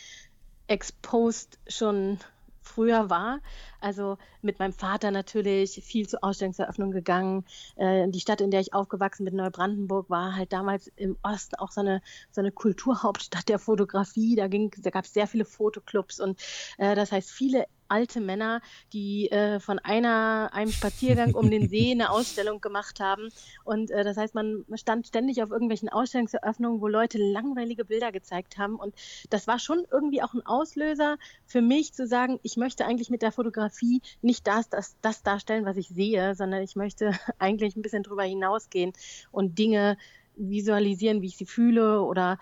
exposed 0.67 1.59
schon 1.69 2.19
früher 2.61 3.09
war. 3.09 3.41
Also 3.85 4.17
mit 4.41 4.59
meinem 4.59 4.73
Vater 4.73 5.11
natürlich 5.11 5.83
viel 5.85 6.09
zu 6.09 6.23
Ausstellungseröffnungen 6.23 6.95
gegangen. 6.95 7.45
Äh, 7.77 8.09
die 8.09 8.21
Stadt, 8.21 8.41
in 8.41 8.51
der 8.51 8.61
ich 8.61 8.73
aufgewachsen 8.73 9.27
bin, 9.27 9.37
Neubrandenburg, 9.37 10.09
war 10.09 10.35
halt 10.35 10.55
damals 10.55 10.91
im 10.97 11.19
Osten 11.23 11.57
auch 11.57 11.71
so 11.71 11.83
eine, 11.83 12.01
so 12.31 12.41
eine 12.41 12.51
Kulturhauptstadt 12.51 13.47
der 13.51 13.59
Fotografie. 13.59 14.37
Da, 14.37 14.49
da 14.49 14.91
gab 14.91 15.05
es 15.05 15.13
sehr 15.13 15.27
viele 15.27 15.45
Fotoclubs 15.45 16.19
und 16.19 16.41
äh, 16.79 16.95
das 16.95 17.13
heißt, 17.13 17.31
viele 17.31 17.67
alte 17.89 18.21
Männer, 18.21 18.61
die 18.93 19.31
äh, 19.31 19.61
von 19.61 19.79
einer, 19.79 20.51
einem 20.53 20.73
Spaziergang 20.73 21.35
um 21.35 21.51
den 21.51 21.69
See 21.69 21.93
eine 21.93 22.11
Ausstellung 22.11 22.61
gemacht 22.61 23.01
haben. 23.01 23.29
Und 23.65 23.91
äh, 23.91 24.05
das 24.05 24.17
heißt, 24.17 24.35
man 24.35 24.65
stand 24.75 25.07
ständig 25.07 25.43
auf 25.43 25.51
irgendwelchen 25.51 25.89
Ausstellungseröffnungen, 25.89 26.81
wo 26.81 26.89
Leute 26.89 27.19
langweilige 27.19 27.85
Bilder 27.85 28.13
gezeigt 28.13 28.59
haben. 28.59 28.77
Und 28.77 28.95
das 29.31 29.47
war 29.47 29.59
schon 29.59 29.87
irgendwie 29.91 30.23
auch 30.23 30.35
ein 30.35 30.45
Auslöser 30.45 31.19
für 31.47 31.63
mich 31.63 31.93
zu 31.95 32.07
sagen, 32.07 32.41
ich 32.43 32.57
möchte 32.57 32.85
eigentlich 32.85 33.11
mit 33.11 33.23
der 33.23 33.33
Fotografie 33.33 33.74
nicht 34.23 34.47
das, 34.47 34.69
das, 34.69 34.97
das 35.01 35.23
darstellen, 35.23 35.65
was 35.65 35.77
ich 35.77 35.89
sehe, 35.89 36.35
sondern 36.35 36.63
ich 36.63 36.77
möchte 36.77 37.13
eigentlich 37.39 37.77
ein 37.77 37.83
bisschen 37.83 38.03
drüber 38.03 38.25
hinausgehen 38.25 38.93
und 39.31 39.59
Dinge 39.59 39.97
visualisieren, 40.37 41.23
wie 41.23 41.27
ich 41.27 41.37
sie 41.37 41.47
fühle 41.47 42.03
oder 42.03 42.39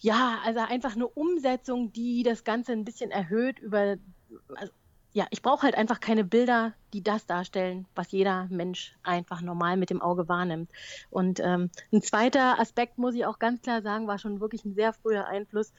ja, 0.00 0.40
also 0.44 0.60
einfach 0.60 0.96
eine 0.96 1.06
Umsetzung, 1.06 1.92
die 1.92 2.24
das 2.24 2.42
Ganze 2.42 2.72
ein 2.72 2.84
bisschen 2.84 3.12
erhöht 3.12 3.60
über 3.60 3.96
also, 4.54 4.72
ja, 5.14 5.26
ich 5.30 5.42
brauche 5.42 5.62
halt 5.62 5.74
einfach 5.76 6.00
keine 6.00 6.24
Bilder, 6.24 6.72
die 6.92 7.02
das 7.02 7.26
darstellen, 7.26 7.86
was 7.94 8.12
jeder 8.12 8.46
Mensch 8.50 8.96
einfach 9.02 9.42
normal 9.42 9.76
mit 9.76 9.90
dem 9.90 10.00
Auge 10.00 10.28
wahrnimmt. 10.28 10.70
Und 11.10 11.38
ähm, 11.40 11.70
ein 11.92 12.02
zweiter 12.02 12.58
Aspekt, 12.58 12.96
muss 12.98 13.14
ich 13.14 13.26
auch 13.26 13.38
ganz 13.38 13.60
klar 13.60 13.82
sagen, 13.82 14.06
war 14.06 14.18
schon 14.18 14.40
wirklich 14.40 14.64
ein 14.64 14.74
sehr 14.74 14.92
früher 14.94 15.26
Einfluss. 15.26 15.72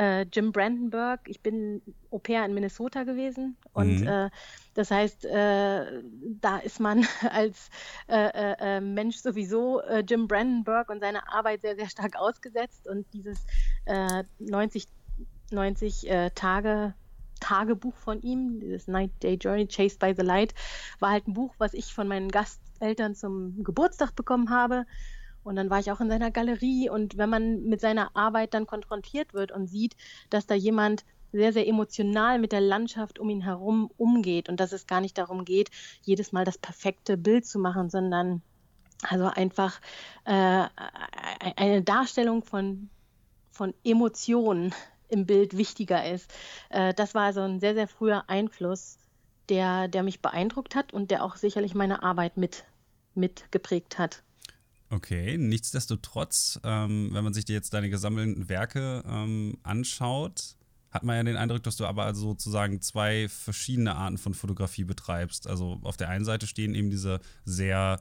Äh, 0.00 0.22
Jim 0.32 0.50
Brandenburg, 0.50 1.20
ich 1.26 1.42
bin 1.42 1.82
Au 2.10 2.18
pair 2.18 2.46
in 2.46 2.54
Minnesota 2.54 3.02
gewesen 3.02 3.58
und 3.74 4.00
mhm. 4.00 4.06
äh, 4.06 4.30
das 4.72 4.90
heißt, 4.90 5.26
äh, 5.26 6.02
da 6.40 6.56
ist 6.56 6.80
man 6.80 7.06
als 7.30 7.68
äh, 8.08 8.28
äh, 8.28 8.56
äh, 8.60 8.80
Mensch 8.80 9.18
sowieso 9.18 9.82
Jim 10.08 10.26
Brandenburg 10.26 10.88
und 10.88 11.00
seine 11.00 11.30
Arbeit 11.30 11.60
sehr, 11.60 11.76
sehr 11.76 11.90
stark 11.90 12.16
ausgesetzt 12.16 12.88
und 12.88 13.06
dieses 13.12 13.46
90, 14.38 14.86
90 15.50 16.08
Tage 16.34 16.94
Tagebuch 17.40 17.96
von 17.96 18.22
ihm, 18.22 18.60
dieses 18.60 18.86
Night 18.86 19.10
Day 19.22 19.34
Journey, 19.34 19.66
Chased 19.66 19.98
by 19.98 20.14
the 20.16 20.22
Light, 20.22 20.54
war 20.98 21.10
halt 21.10 21.26
ein 21.26 21.34
Buch, 21.34 21.54
was 21.58 21.74
ich 21.74 21.92
von 21.92 22.06
meinen 22.06 22.30
Gasteltern 22.30 23.14
zum 23.14 23.64
Geburtstag 23.64 24.14
bekommen 24.14 24.50
habe. 24.50 24.86
Und 25.42 25.56
dann 25.56 25.70
war 25.70 25.80
ich 25.80 25.90
auch 25.90 26.00
in 26.00 26.08
seiner 26.08 26.30
Galerie 26.30 26.90
und 26.90 27.16
wenn 27.16 27.30
man 27.30 27.62
mit 27.64 27.80
seiner 27.80 28.14
Arbeit 28.14 28.54
dann 28.54 28.66
konfrontiert 28.66 29.34
wird 29.34 29.52
und 29.52 29.68
sieht, 29.68 29.96
dass 30.28 30.46
da 30.46 30.54
jemand 30.54 31.04
sehr, 31.32 31.52
sehr 31.52 31.66
emotional 31.66 32.38
mit 32.38 32.52
der 32.52 32.60
Landschaft 32.60 33.18
um 33.18 33.30
ihn 33.30 33.40
herum 33.40 33.90
umgeht 33.96 34.48
und 34.48 34.58
dass 34.60 34.72
es 34.72 34.86
gar 34.86 35.00
nicht 35.00 35.16
darum 35.16 35.44
geht, 35.44 35.70
jedes 36.02 36.32
Mal 36.32 36.44
das 36.44 36.58
perfekte 36.58 37.16
Bild 37.16 37.46
zu 37.46 37.58
machen, 37.58 37.88
sondern 37.88 38.42
also 39.02 39.26
einfach 39.26 39.80
äh, 40.24 40.66
eine 41.56 41.82
Darstellung 41.82 42.42
von, 42.42 42.90
von 43.50 43.74
Emotionen 43.84 44.74
im 45.08 45.26
Bild 45.26 45.56
wichtiger 45.56 46.08
ist. 46.10 46.32
Äh, 46.68 46.94
das 46.94 47.14
war 47.14 47.22
also 47.22 47.40
ein 47.40 47.60
sehr, 47.60 47.74
sehr 47.74 47.88
früher 47.88 48.28
Einfluss, 48.28 48.98
der, 49.48 49.88
der 49.88 50.02
mich 50.02 50.20
beeindruckt 50.20 50.74
hat 50.74 50.92
und 50.92 51.10
der 51.10 51.24
auch 51.24 51.36
sicherlich 51.36 51.74
meine 51.74 52.02
Arbeit 52.02 52.36
mit, 52.36 52.64
mit 53.14 53.50
geprägt 53.50 53.98
hat. 53.98 54.22
Okay, 54.92 55.38
nichtsdestotrotz, 55.38 56.58
ähm, 56.64 57.10
wenn 57.12 57.22
man 57.22 57.32
sich 57.32 57.44
dir 57.44 57.52
jetzt 57.52 57.72
deine 57.72 57.90
gesammelten 57.90 58.48
Werke 58.48 59.04
ähm, 59.06 59.56
anschaut, 59.62 60.56
hat 60.90 61.04
man 61.04 61.16
ja 61.16 61.22
den 61.22 61.36
Eindruck, 61.36 61.62
dass 61.62 61.76
du 61.76 61.86
aber 61.86 62.04
also 62.04 62.22
sozusagen 62.30 62.80
zwei 62.80 63.28
verschiedene 63.28 63.94
Arten 63.94 64.18
von 64.18 64.34
Fotografie 64.34 64.82
betreibst. 64.82 65.46
Also 65.46 65.78
auf 65.84 65.96
der 65.96 66.08
einen 66.08 66.24
Seite 66.24 66.48
stehen 66.48 66.74
eben 66.74 66.90
diese 66.90 67.20
sehr 67.44 68.00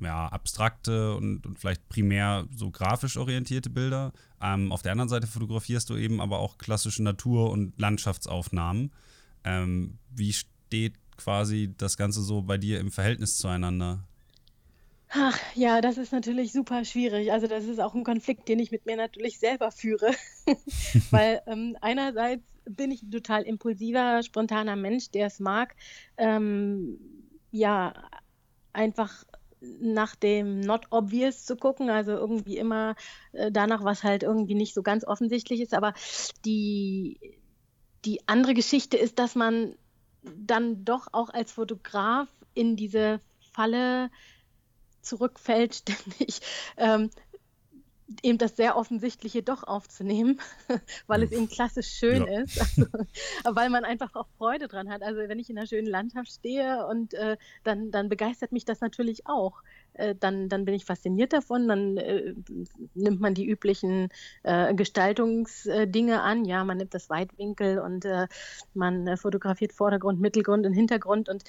ja, 0.00 0.26
abstrakte 0.28 1.14
und, 1.16 1.44
und, 1.44 1.58
vielleicht 1.58 1.86
primär 1.90 2.46
so 2.56 2.70
grafisch 2.70 3.18
orientierte 3.18 3.68
Bilder. 3.68 4.14
Ähm, 4.40 4.72
auf 4.72 4.80
der 4.80 4.92
anderen 4.92 5.10
Seite 5.10 5.26
fotografierst 5.26 5.90
du 5.90 5.96
eben 5.96 6.22
aber 6.22 6.38
auch 6.38 6.56
klassische 6.56 7.02
Natur- 7.02 7.50
und 7.50 7.78
Landschaftsaufnahmen. 7.78 8.90
Ähm, 9.44 9.98
wie 10.10 10.32
steht 10.32 10.94
quasi 11.18 11.74
das 11.76 11.98
Ganze 11.98 12.22
so 12.22 12.40
bei 12.40 12.56
dir 12.56 12.80
im 12.80 12.90
Verhältnis 12.90 13.36
zueinander? 13.36 14.02
Ach, 15.14 15.38
ja, 15.54 15.82
das 15.82 15.98
ist 15.98 16.12
natürlich 16.12 16.52
super 16.52 16.86
schwierig. 16.86 17.32
Also 17.32 17.46
das 17.46 17.64
ist 17.64 17.80
auch 17.80 17.94
ein 17.94 18.02
Konflikt, 18.02 18.48
den 18.48 18.58
ich 18.58 18.70
mit 18.70 18.86
mir 18.86 18.96
natürlich 18.96 19.38
selber 19.38 19.70
führe, 19.70 20.10
weil 21.10 21.42
ähm, 21.46 21.76
einerseits 21.82 22.42
bin 22.64 22.90
ich 22.90 23.02
ein 23.02 23.10
total 23.10 23.42
impulsiver, 23.42 24.22
spontaner 24.22 24.74
Mensch, 24.74 25.10
der 25.10 25.26
es 25.26 25.38
mag, 25.38 25.74
ähm, 26.16 26.98
ja, 27.50 27.92
einfach 28.72 29.24
nach 29.60 30.16
dem 30.16 30.60
Not 30.60 30.86
Obvious 30.90 31.44
zu 31.44 31.56
gucken, 31.56 31.90
also 31.90 32.12
irgendwie 32.12 32.56
immer 32.56 32.94
äh, 33.32 33.52
danach, 33.52 33.84
was 33.84 34.04
halt 34.04 34.22
irgendwie 34.22 34.54
nicht 34.54 34.72
so 34.72 34.82
ganz 34.82 35.04
offensichtlich 35.04 35.60
ist. 35.60 35.74
Aber 35.74 35.92
die, 36.46 37.18
die 38.06 38.26
andere 38.26 38.54
Geschichte 38.54 38.96
ist, 38.96 39.18
dass 39.18 39.34
man 39.34 39.74
dann 40.22 40.86
doch 40.86 41.08
auch 41.12 41.28
als 41.28 41.52
Fotograf 41.52 42.28
in 42.54 42.76
diese 42.76 43.20
Falle 43.52 44.10
zurückfällt, 45.02 45.74
ständig 45.88 46.40
ähm, 46.76 47.10
eben 48.22 48.38
das 48.38 48.56
sehr 48.56 48.76
Offensichtliche 48.76 49.42
doch 49.42 49.62
aufzunehmen, 49.64 50.40
weil 51.06 51.22
es 51.22 51.32
eben 51.32 51.48
klassisch 51.48 51.88
schön 51.88 52.26
ja. 52.26 52.40
ist, 52.40 52.60
also, 52.60 52.86
weil 53.56 53.70
man 53.70 53.84
einfach 53.84 54.14
auch 54.14 54.26
Freude 54.38 54.68
dran 54.68 54.90
hat. 54.90 55.02
Also 55.02 55.20
wenn 55.28 55.38
ich 55.38 55.48
in 55.48 55.58
einer 55.58 55.66
schönen 55.66 55.86
Landschaft 55.86 56.30
stehe 56.30 56.86
und 56.86 57.14
äh, 57.14 57.36
dann, 57.64 57.90
dann 57.90 58.08
begeistert 58.08 58.52
mich 58.52 58.64
das 58.64 58.80
natürlich 58.80 59.26
auch. 59.26 59.62
Äh, 59.94 60.14
dann, 60.18 60.48
dann 60.48 60.64
bin 60.64 60.74
ich 60.74 60.84
fasziniert 60.84 61.32
davon, 61.32 61.68
dann 61.68 61.96
äh, 61.96 62.34
nimmt 62.94 63.20
man 63.20 63.34
die 63.34 63.46
üblichen 63.46 64.08
äh, 64.42 64.74
Gestaltungsdinge 64.74 66.20
an. 66.20 66.44
Ja, 66.44 66.64
man 66.64 66.78
nimmt 66.78 66.94
das 66.94 67.10
Weitwinkel 67.10 67.78
und 67.78 68.04
äh, 68.04 68.26
man 68.74 69.06
äh, 69.06 69.16
fotografiert 69.16 69.72
Vordergrund, 69.72 70.20
Mittelgrund 70.20 70.66
und 70.66 70.72
Hintergrund 70.72 71.28
und 71.28 71.44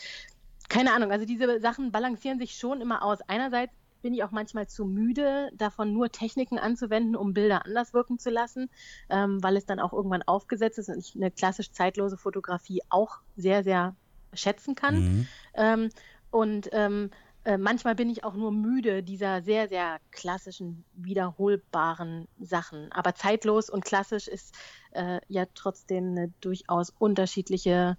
keine 0.69 0.93
Ahnung, 0.93 1.11
also 1.11 1.25
diese 1.25 1.59
Sachen 1.59 1.91
balancieren 1.91 2.39
sich 2.39 2.55
schon 2.55 2.81
immer 2.81 3.03
aus. 3.03 3.19
Einerseits 3.27 3.73
bin 4.01 4.13
ich 4.13 4.23
auch 4.23 4.31
manchmal 4.31 4.67
zu 4.67 4.85
müde, 4.85 5.49
davon 5.55 5.93
nur 5.93 6.11
Techniken 6.11 6.59
anzuwenden, 6.59 7.15
um 7.15 7.33
Bilder 7.33 7.65
anders 7.65 7.93
wirken 7.93 8.19
zu 8.19 8.29
lassen, 8.29 8.69
ähm, 9.09 9.41
weil 9.41 9.57
es 9.57 9.65
dann 9.65 9.79
auch 9.79 9.93
irgendwann 9.93 10.23
aufgesetzt 10.23 10.77
ist 10.77 10.89
und 10.89 10.99
ich 10.99 11.15
eine 11.15 11.31
klassisch 11.31 11.71
zeitlose 11.71 12.17
Fotografie 12.17 12.81
auch 12.89 13.21
sehr, 13.35 13.63
sehr 13.63 13.95
schätzen 14.33 14.75
kann. 14.75 14.95
Mhm. 14.95 15.27
Ähm, 15.55 15.89
und 16.31 16.69
ähm, 16.73 17.11
äh, 17.45 17.57
manchmal 17.57 17.95
bin 17.95 18.09
ich 18.09 18.23
auch 18.23 18.35
nur 18.35 18.51
müde 18.51 19.03
dieser 19.03 19.41
sehr, 19.41 19.67
sehr 19.67 19.99
klassischen, 20.11 20.85
wiederholbaren 20.93 22.27
Sachen. 22.39 22.91
Aber 22.91 23.15
zeitlos 23.15 23.69
und 23.69 23.83
klassisch 23.83 24.27
ist 24.27 24.55
äh, 24.91 25.19
ja 25.27 25.45
trotzdem 25.53 26.11
eine 26.11 26.33
durchaus 26.41 26.89
unterschiedliche 26.89 27.97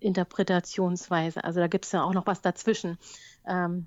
Interpretationsweise. 0.00 1.44
Also 1.44 1.60
da 1.60 1.68
gibt 1.68 1.84
es 1.84 1.92
ja 1.92 2.02
auch 2.02 2.14
noch 2.14 2.26
was 2.26 2.40
dazwischen. 2.42 2.98
Ähm, 3.46 3.86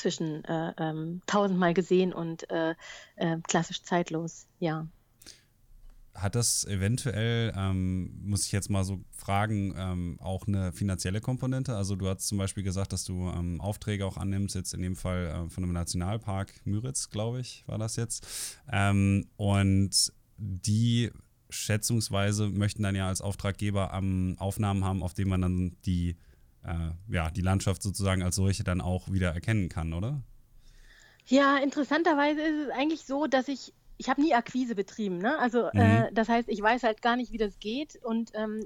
zwischen 0.00 0.44
äh, 0.44 0.72
ähm, 0.78 1.20
tausendmal 1.26 1.74
gesehen 1.74 2.12
und 2.12 2.48
äh, 2.50 2.74
äh, 3.16 3.36
klassisch 3.46 3.82
zeitlos, 3.82 4.46
ja. 4.58 4.86
Hat 6.14 6.34
das 6.34 6.64
eventuell, 6.64 7.52
ähm, 7.56 8.18
muss 8.22 8.44
ich 8.44 8.52
jetzt 8.52 8.68
mal 8.68 8.82
so 8.82 9.00
fragen, 9.12 9.74
ähm, 9.76 10.18
auch 10.20 10.46
eine 10.46 10.72
finanzielle 10.72 11.20
Komponente? 11.20 11.76
Also 11.76 11.96
du 11.96 12.08
hast 12.08 12.26
zum 12.26 12.36
Beispiel 12.36 12.64
gesagt, 12.64 12.92
dass 12.92 13.04
du 13.04 13.28
ähm, 13.28 13.60
Aufträge 13.60 14.04
auch 14.04 14.16
annimmst, 14.16 14.56
jetzt 14.56 14.74
in 14.74 14.82
dem 14.82 14.96
Fall 14.96 15.26
äh, 15.26 15.50
von 15.50 15.62
einem 15.62 15.72
Nationalpark 15.72 16.52
Müritz, 16.64 17.10
glaube 17.10 17.40
ich, 17.40 17.62
war 17.66 17.78
das 17.78 17.96
jetzt. 17.96 18.26
Ähm, 18.70 19.28
und 19.36 20.12
die 20.36 21.10
schätzungsweise 21.50 22.48
möchten 22.48 22.82
dann 22.82 22.94
ja 22.94 23.08
als 23.08 23.20
Auftraggeber 23.20 23.92
Aufnahmen 24.38 24.84
haben, 24.84 25.02
auf 25.02 25.14
denen 25.14 25.30
man 25.30 25.42
dann 25.42 25.76
die 25.84 26.16
äh, 26.64 26.90
ja, 27.08 27.30
die 27.30 27.40
Landschaft 27.40 27.82
sozusagen 27.82 28.22
als 28.22 28.36
solche 28.36 28.64
dann 28.64 28.80
auch 28.80 29.10
wieder 29.10 29.32
erkennen 29.32 29.68
kann, 29.68 29.92
oder? 29.92 30.22
Ja, 31.26 31.58
interessanterweise 31.58 32.40
ist 32.40 32.66
es 32.66 32.70
eigentlich 32.74 33.04
so, 33.04 33.26
dass 33.26 33.48
ich 33.48 33.72
ich 34.00 34.08
habe 34.08 34.22
nie 34.22 34.32
Akquise 34.32 34.74
betrieben, 34.74 35.18
ne? 35.18 35.38
Also 35.38 35.66
äh, 35.66 35.74
mhm. 35.74 35.80
äh, 35.80 36.12
das 36.12 36.30
heißt, 36.30 36.48
ich 36.48 36.62
weiß 36.62 36.84
halt 36.84 37.02
gar 37.02 37.16
nicht, 37.16 37.32
wie 37.32 37.36
das 37.36 37.58
geht 37.58 38.00
und 38.02 38.30
ähm, 38.32 38.62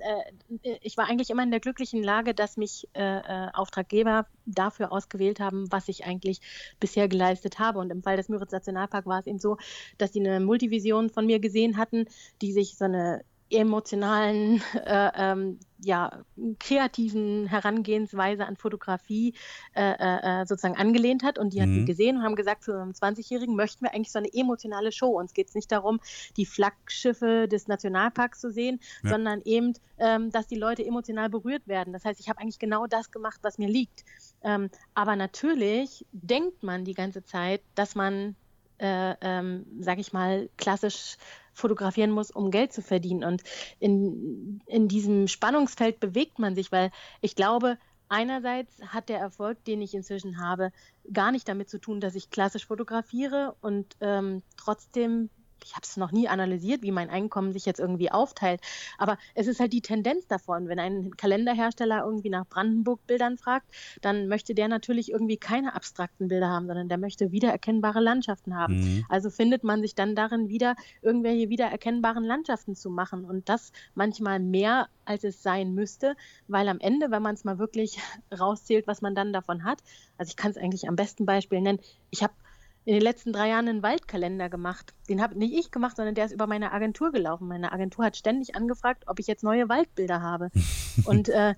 äh, 0.62 0.78
ich 0.80 0.96
war 0.96 1.08
eigentlich 1.08 1.28
immer 1.30 1.42
in 1.42 1.50
der 1.50 1.58
glücklichen 1.58 2.04
Lage, 2.04 2.34
dass 2.34 2.56
mich 2.56 2.88
äh, 2.94 3.18
äh, 3.18 3.48
Auftraggeber 3.52 4.28
dafür 4.46 4.92
ausgewählt 4.92 5.40
haben, 5.40 5.66
was 5.72 5.88
ich 5.88 6.04
eigentlich 6.04 6.40
bisher 6.78 7.08
geleistet 7.08 7.58
habe. 7.58 7.80
Und 7.80 7.90
im 7.90 8.00
Fall 8.04 8.16
des 8.16 8.28
Müritz 8.28 8.52
Nationalpark 8.52 9.06
war 9.06 9.18
es 9.18 9.26
eben 9.26 9.40
so, 9.40 9.56
dass 9.98 10.12
sie 10.12 10.20
eine 10.20 10.38
Multivision 10.38 11.10
von 11.10 11.26
mir 11.26 11.40
gesehen 11.40 11.78
hatten, 11.78 12.04
die 12.40 12.52
sich 12.52 12.76
so 12.76 12.84
eine 12.84 13.24
emotionalen, 13.50 14.62
äh, 14.86 15.10
ähm, 15.16 15.58
ja, 15.78 16.24
kreativen 16.58 17.46
Herangehensweise 17.46 18.46
an 18.46 18.56
Fotografie 18.56 19.34
äh, 19.74 19.92
äh, 19.92 20.42
äh, 20.42 20.46
sozusagen 20.46 20.76
angelehnt 20.76 21.22
hat. 21.22 21.38
Und 21.38 21.52
die 21.52 21.58
mhm. 21.58 21.62
hatten 21.62 21.86
gesehen 21.86 22.16
und 22.16 22.22
haben 22.22 22.36
gesagt, 22.36 22.64
zu 22.64 22.72
einem 22.72 22.92
20-Jährigen 22.92 23.54
möchten 23.54 23.84
wir 23.84 23.92
eigentlich 23.92 24.12
so 24.12 24.18
eine 24.18 24.32
emotionale 24.32 24.92
Show. 24.92 25.18
Uns 25.18 25.34
geht 25.34 25.48
es 25.48 25.54
nicht 25.54 25.70
darum, 25.70 26.00
die 26.36 26.46
Flaggschiffe 26.46 27.48
des 27.48 27.68
Nationalparks 27.68 28.40
zu 28.40 28.50
sehen, 28.50 28.80
ja. 29.02 29.10
sondern 29.10 29.42
eben, 29.42 29.74
ähm, 29.98 30.30
dass 30.30 30.46
die 30.46 30.56
Leute 30.56 30.84
emotional 30.84 31.28
berührt 31.28 31.68
werden. 31.68 31.92
Das 31.92 32.04
heißt, 32.04 32.20
ich 32.20 32.28
habe 32.28 32.40
eigentlich 32.40 32.58
genau 32.58 32.86
das 32.86 33.10
gemacht, 33.10 33.40
was 33.42 33.58
mir 33.58 33.68
liegt. 33.68 34.04
Ähm, 34.42 34.70
aber 34.94 35.16
natürlich 35.16 36.06
denkt 36.12 36.62
man 36.62 36.84
die 36.84 36.94
ganze 36.94 37.24
Zeit, 37.24 37.62
dass 37.74 37.94
man, 37.94 38.36
äh, 38.78 39.14
ähm, 39.20 39.66
sage 39.80 40.00
ich 40.00 40.12
mal, 40.12 40.48
klassisch 40.56 41.16
fotografieren 41.54 42.10
muss, 42.10 42.30
um 42.30 42.50
Geld 42.50 42.72
zu 42.72 42.82
verdienen. 42.82 43.24
Und 43.24 43.42
in, 43.80 44.60
in 44.66 44.88
diesem 44.88 45.28
Spannungsfeld 45.28 46.00
bewegt 46.00 46.38
man 46.38 46.54
sich, 46.54 46.70
weil 46.72 46.90
ich 47.20 47.34
glaube, 47.36 47.78
einerseits 48.08 48.80
hat 48.86 49.08
der 49.08 49.18
Erfolg, 49.18 49.64
den 49.64 49.80
ich 49.80 49.94
inzwischen 49.94 50.40
habe, 50.40 50.72
gar 51.12 51.32
nicht 51.32 51.48
damit 51.48 51.70
zu 51.70 51.78
tun, 51.78 52.00
dass 52.00 52.14
ich 52.14 52.30
klassisch 52.30 52.66
fotografiere 52.66 53.56
und 53.60 53.96
ähm, 54.00 54.42
trotzdem 54.56 55.30
ich 55.64 55.72
habe 55.72 55.82
es 55.82 55.96
noch 55.96 56.12
nie 56.12 56.28
analysiert, 56.28 56.82
wie 56.82 56.92
mein 56.92 57.10
Einkommen 57.10 57.52
sich 57.52 57.64
jetzt 57.64 57.80
irgendwie 57.80 58.10
aufteilt. 58.10 58.60
Aber 58.98 59.18
es 59.34 59.46
ist 59.46 59.60
halt 59.60 59.72
die 59.72 59.80
Tendenz 59.80 60.26
davon. 60.26 60.68
Wenn 60.68 60.78
ein 60.78 61.16
Kalenderhersteller 61.16 62.04
irgendwie 62.04 62.28
nach 62.28 62.46
Brandenburg-Bildern 62.46 63.38
fragt, 63.38 63.66
dann 64.02 64.28
möchte 64.28 64.54
der 64.54 64.68
natürlich 64.68 65.10
irgendwie 65.10 65.38
keine 65.38 65.74
abstrakten 65.74 66.28
Bilder 66.28 66.48
haben, 66.48 66.66
sondern 66.66 66.88
der 66.88 66.98
möchte 66.98 67.32
wiedererkennbare 67.32 68.00
Landschaften 68.00 68.56
haben. 68.56 68.76
Mhm. 68.76 69.06
Also 69.08 69.30
findet 69.30 69.64
man 69.64 69.80
sich 69.80 69.94
dann 69.94 70.14
darin 70.14 70.48
wieder, 70.48 70.76
irgendwelche 71.00 71.48
wiedererkennbaren 71.48 72.24
Landschaften 72.24 72.74
zu 72.74 72.90
machen. 72.90 73.24
Und 73.24 73.48
das 73.48 73.72
manchmal 73.94 74.40
mehr, 74.40 74.88
als 75.06 75.24
es 75.24 75.42
sein 75.42 75.74
müsste, 75.74 76.14
weil 76.46 76.68
am 76.68 76.80
Ende, 76.80 77.10
wenn 77.10 77.22
man 77.22 77.34
es 77.34 77.44
mal 77.44 77.58
wirklich 77.58 77.98
rauszählt, 78.38 78.86
was 78.86 79.00
man 79.00 79.14
dann 79.14 79.32
davon 79.32 79.64
hat, 79.64 79.78
also 80.18 80.28
ich 80.28 80.36
kann 80.36 80.50
es 80.50 80.56
eigentlich 80.56 80.88
am 80.88 80.96
besten 80.96 81.24
Beispiel 81.24 81.60
nennen, 81.60 81.80
ich 82.10 82.22
habe 82.22 82.34
in 82.84 82.94
den 82.94 83.02
letzten 83.02 83.32
drei 83.32 83.48
Jahren 83.48 83.68
einen 83.68 83.82
Waldkalender 83.82 84.48
gemacht. 84.48 84.92
Den 85.08 85.22
habe 85.22 85.38
nicht 85.38 85.54
ich 85.54 85.70
gemacht, 85.70 85.96
sondern 85.96 86.14
der 86.14 86.26
ist 86.26 86.32
über 86.32 86.46
meine 86.46 86.72
Agentur 86.72 87.12
gelaufen. 87.12 87.48
Meine 87.48 87.72
Agentur 87.72 88.04
hat 88.04 88.16
ständig 88.16 88.54
angefragt, 88.54 89.04
ob 89.06 89.18
ich 89.18 89.26
jetzt 89.26 89.42
neue 89.42 89.68
Waldbilder 89.68 90.20
habe. 90.20 90.50
Und 91.04 91.28
äh, 91.28 91.54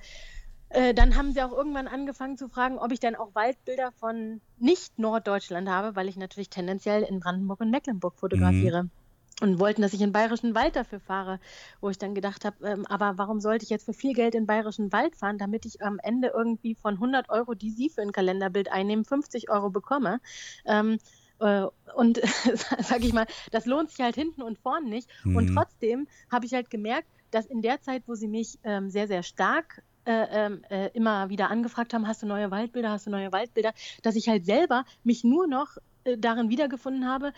äh, 0.69 0.95
dann 0.95 1.17
haben 1.17 1.33
sie 1.33 1.43
auch 1.43 1.53
irgendwann 1.53 1.89
angefangen 1.89 2.37
zu 2.37 2.49
fragen, 2.49 2.79
ob 2.79 2.93
ich 2.93 3.01
denn 3.01 3.17
auch 3.17 3.35
Waldbilder 3.35 3.93
von 3.93 4.41
nicht 4.59 4.99
Norddeutschland 4.99 5.69
habe, 5.69 5.97
weil 5.97 6.09
ich 6.09 6.17
natürlich 6.17 6.51
tendenziell 6.51 7.03
in 7.03 7.21
Brandenburg 7.21 7.61
und 7.61 7.71
Mecklenburg 7.71 8.19
fotografiere. 8.19 8.85
Mhm. 8.85 8.91
Und 9.43 9.61
wollten, 9.61 9.83
dass 9.83 9.93
ich 9.93 10.01
in 10.01 10.13
Bayerischen 10.13 10.55
Wald 10.55 10.77
dafür 10.77 10.99
fahre, 10.99 11.41
wo 11.83 11.91
ich 11.91 11.99
dann 11.99 12.15
gedacht 12.15 12.47
habe, 12.47 12.67
ähm, 12.67 12.87
aber 12.87 13.19
warum 13.19 13.41
sollte 13.41 13.65
ich 13.65 13.71
jetzt 13.71 13.85
für 13.85 13.93
viel 13.93 14.15
Geld 14.15 14.35
in 14.35 14.47
Bayerischen 14.47 14.93
Wald 14.93 15.15
fahren, 15.15 15.37
damit 15.37 15.67
ich 15.67 15.83
am 15.83 15.99
Ende 16.03 16.33
irgendwie 16.35 16.75
von 16.75 16.95
100 16.95 17.29
Euro, 17.29 17.55
die 17.55 17.71
Sie 17.71 17.91
für 17.91 18.01
ein 18.01 18.13
Kalenderbild 18.13 18.73
einnehmen, 18.73 19.05
50 19.05 19.51
Euro 19.51 19.69
bekomme? 19.69 20.21
Ähm, 20.65 20.99
äh, 21.41 21.67
und 21.95 22.21
sag 22.81 23.03
ich 23.03 23.13
mal, 23.13 23.27
das 23.51 23.67
lohnt 23.67 23.91
sich 23.91 24.01
halt 24.01 24.15
hinten 24.15 24.41
und 24.41 24.59
vorn 24.59 24.85
nicht. 24.85 25.11
Mhm. 25.25 25.37
Und 25.37 25.55
trotzdem 25.55 26.09
habe 26.31 26.47
ich 26.47 26.55
halt 26.55 26.71
gemerkt, 26.71 27.09
dass 27.31 27.45
in 27.45 27.61
der 27.61 27.83
Zeit, 27.83 28.05
wo 28.07 28.15
sie 28.15 28.29
mich 28.29 28.59
ähm, 28.63 28.89
sehr, 28.89 29.07
sehr 29.07 29.23
stark 29.23 29.83
äh, 30.07 30.27
ähm, 30.31 30.63
äh, 30.71 30.91
immer 30.95 31.29
wieder 31.29 31.51
angefragt 31.51 31.93
haben, 31.93 32.07
hast 32.07 32.23
du 32.23 32.27
neue 32.27 32.51
Waldbilder, 32.51 32.91
hast 32.91 33.07
du 33.07 33.11
neue 33.11 33.33
Waldbilder, 33.33 33.73
dass 34.03 34.17
ich 34.17 34.29
halt 34.29 34.47
selber 34.47 34.85
mich 35.03 35.25
nur 35.25 35.47
noch 35.47 35.77
äh, 36.05 36.17
darin 36.17 36.49
wiedergefunden 36.49 37.07
habe, 37.07 37.33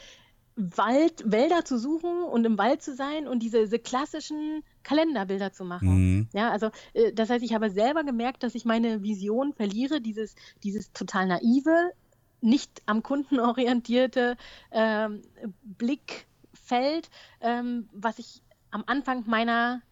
Wald, 0.59 1.23
Wälder 1.25 1.65
zu 1.65 1.79
suchen 1.79 2.25
und 2.25 2.45
im 2.45 2.59
Wald 2.59 2.83
zu 2.83 2.93
sein 2.93 3.29
und 3.29 3.41
diese, 3.45 3.61
diese 3.61 3.79
klassischen 3.79 4.65
Kalenderbilder 4.83 5.53
zu 5.53 5.65
machen. 5.65 5.89
Mhm. 5.89 6.29
Ja, 6.33 6.51
also 6.51 6.71
äh, 6.95 7.13
das 7.13 7.31
heißt, 7.31 7.45
ich 7.45 7.55
habe 7.55 7.71
selber 7.71 8.03
gemerkt, 8.03 8.43
dass 8.43 8.57
ich 8.57 8.65
meine 8.65 9.03
Vision 9.03 9.53
verliere, 9.53 10.01
dieses, 10.01 10.35
dieses 10.65 10.93
total 10.93 11.29
naive, 11.29 11.93
nicht 12.41 12.83
am 12.87 13.05
Kunden 13.05 13.39
orientierte 13.41 14.37
ähm, 14.73 15.23
Blickfeld, 15.63 17.09
ähm, 17.41 17.89
was 17.93 18.19
ich 18.19 18.43
am 18.71 18.83
Anfang 18.87 19.25
meiner 19.29 19.83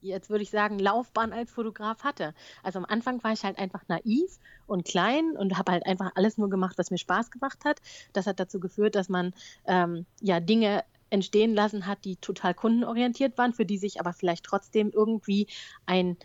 jetzt 0.00 0.30
würde 0.30 0.42
ich 0.42 0.50
sagen, 0.50 0.78
Laufbahn 0.78 1.32
als 1.32 1.50
Fotograf 1.50 2.04
hatte. 2.04 2.34
Also 2.62 2.78
am 2.78 2.84
Anfang 2.84 3.22
war 3.24 3.32
ich 3.32 3.44
halt 3.44 3.58
einfach 3.58 3.82
naiv 3.88 4.38
und 4.66 4.84
klein 4.84 5.36
und 5.36 5.58
habe 5.58 5.72
halt 5.72 5.86
einfach 5.86 6.12
alles 6.14 6.38
nur 6.38 6.50
gemacht, 6.50 6.78
was 6.78 6.90
mir 6.90 6.98
Spaß 6.98 7.30
gemacht 7.30 7.64
hat. 7.64 7.80
Das 8.12 8.26
hat 8.26 8.40
dazu 8.40 8.60
geführt, 8.60 8.94
dass 8.94 9.08
man 9.08 9.34
ähm, 9.66 10.06
ja 10.20 10.40
Dinge 10.40 10.84
entstehen 11.10 11.54
lassen 11.54 11.86
hat, 11.86 12.04
die 12.04 12.16
total 12.16 12.54
kundenorientiert 12.54 13.36
waren, 13.36 13.52
für 13.52 13.66
die 13.66 13.78
sich 13.78 14.00
aber 14.00 14.12
vielleicht 14.12 14.44
trotzdem 14.44 14.90
irgendwie 14.90 15.48
ein 15.86 16.16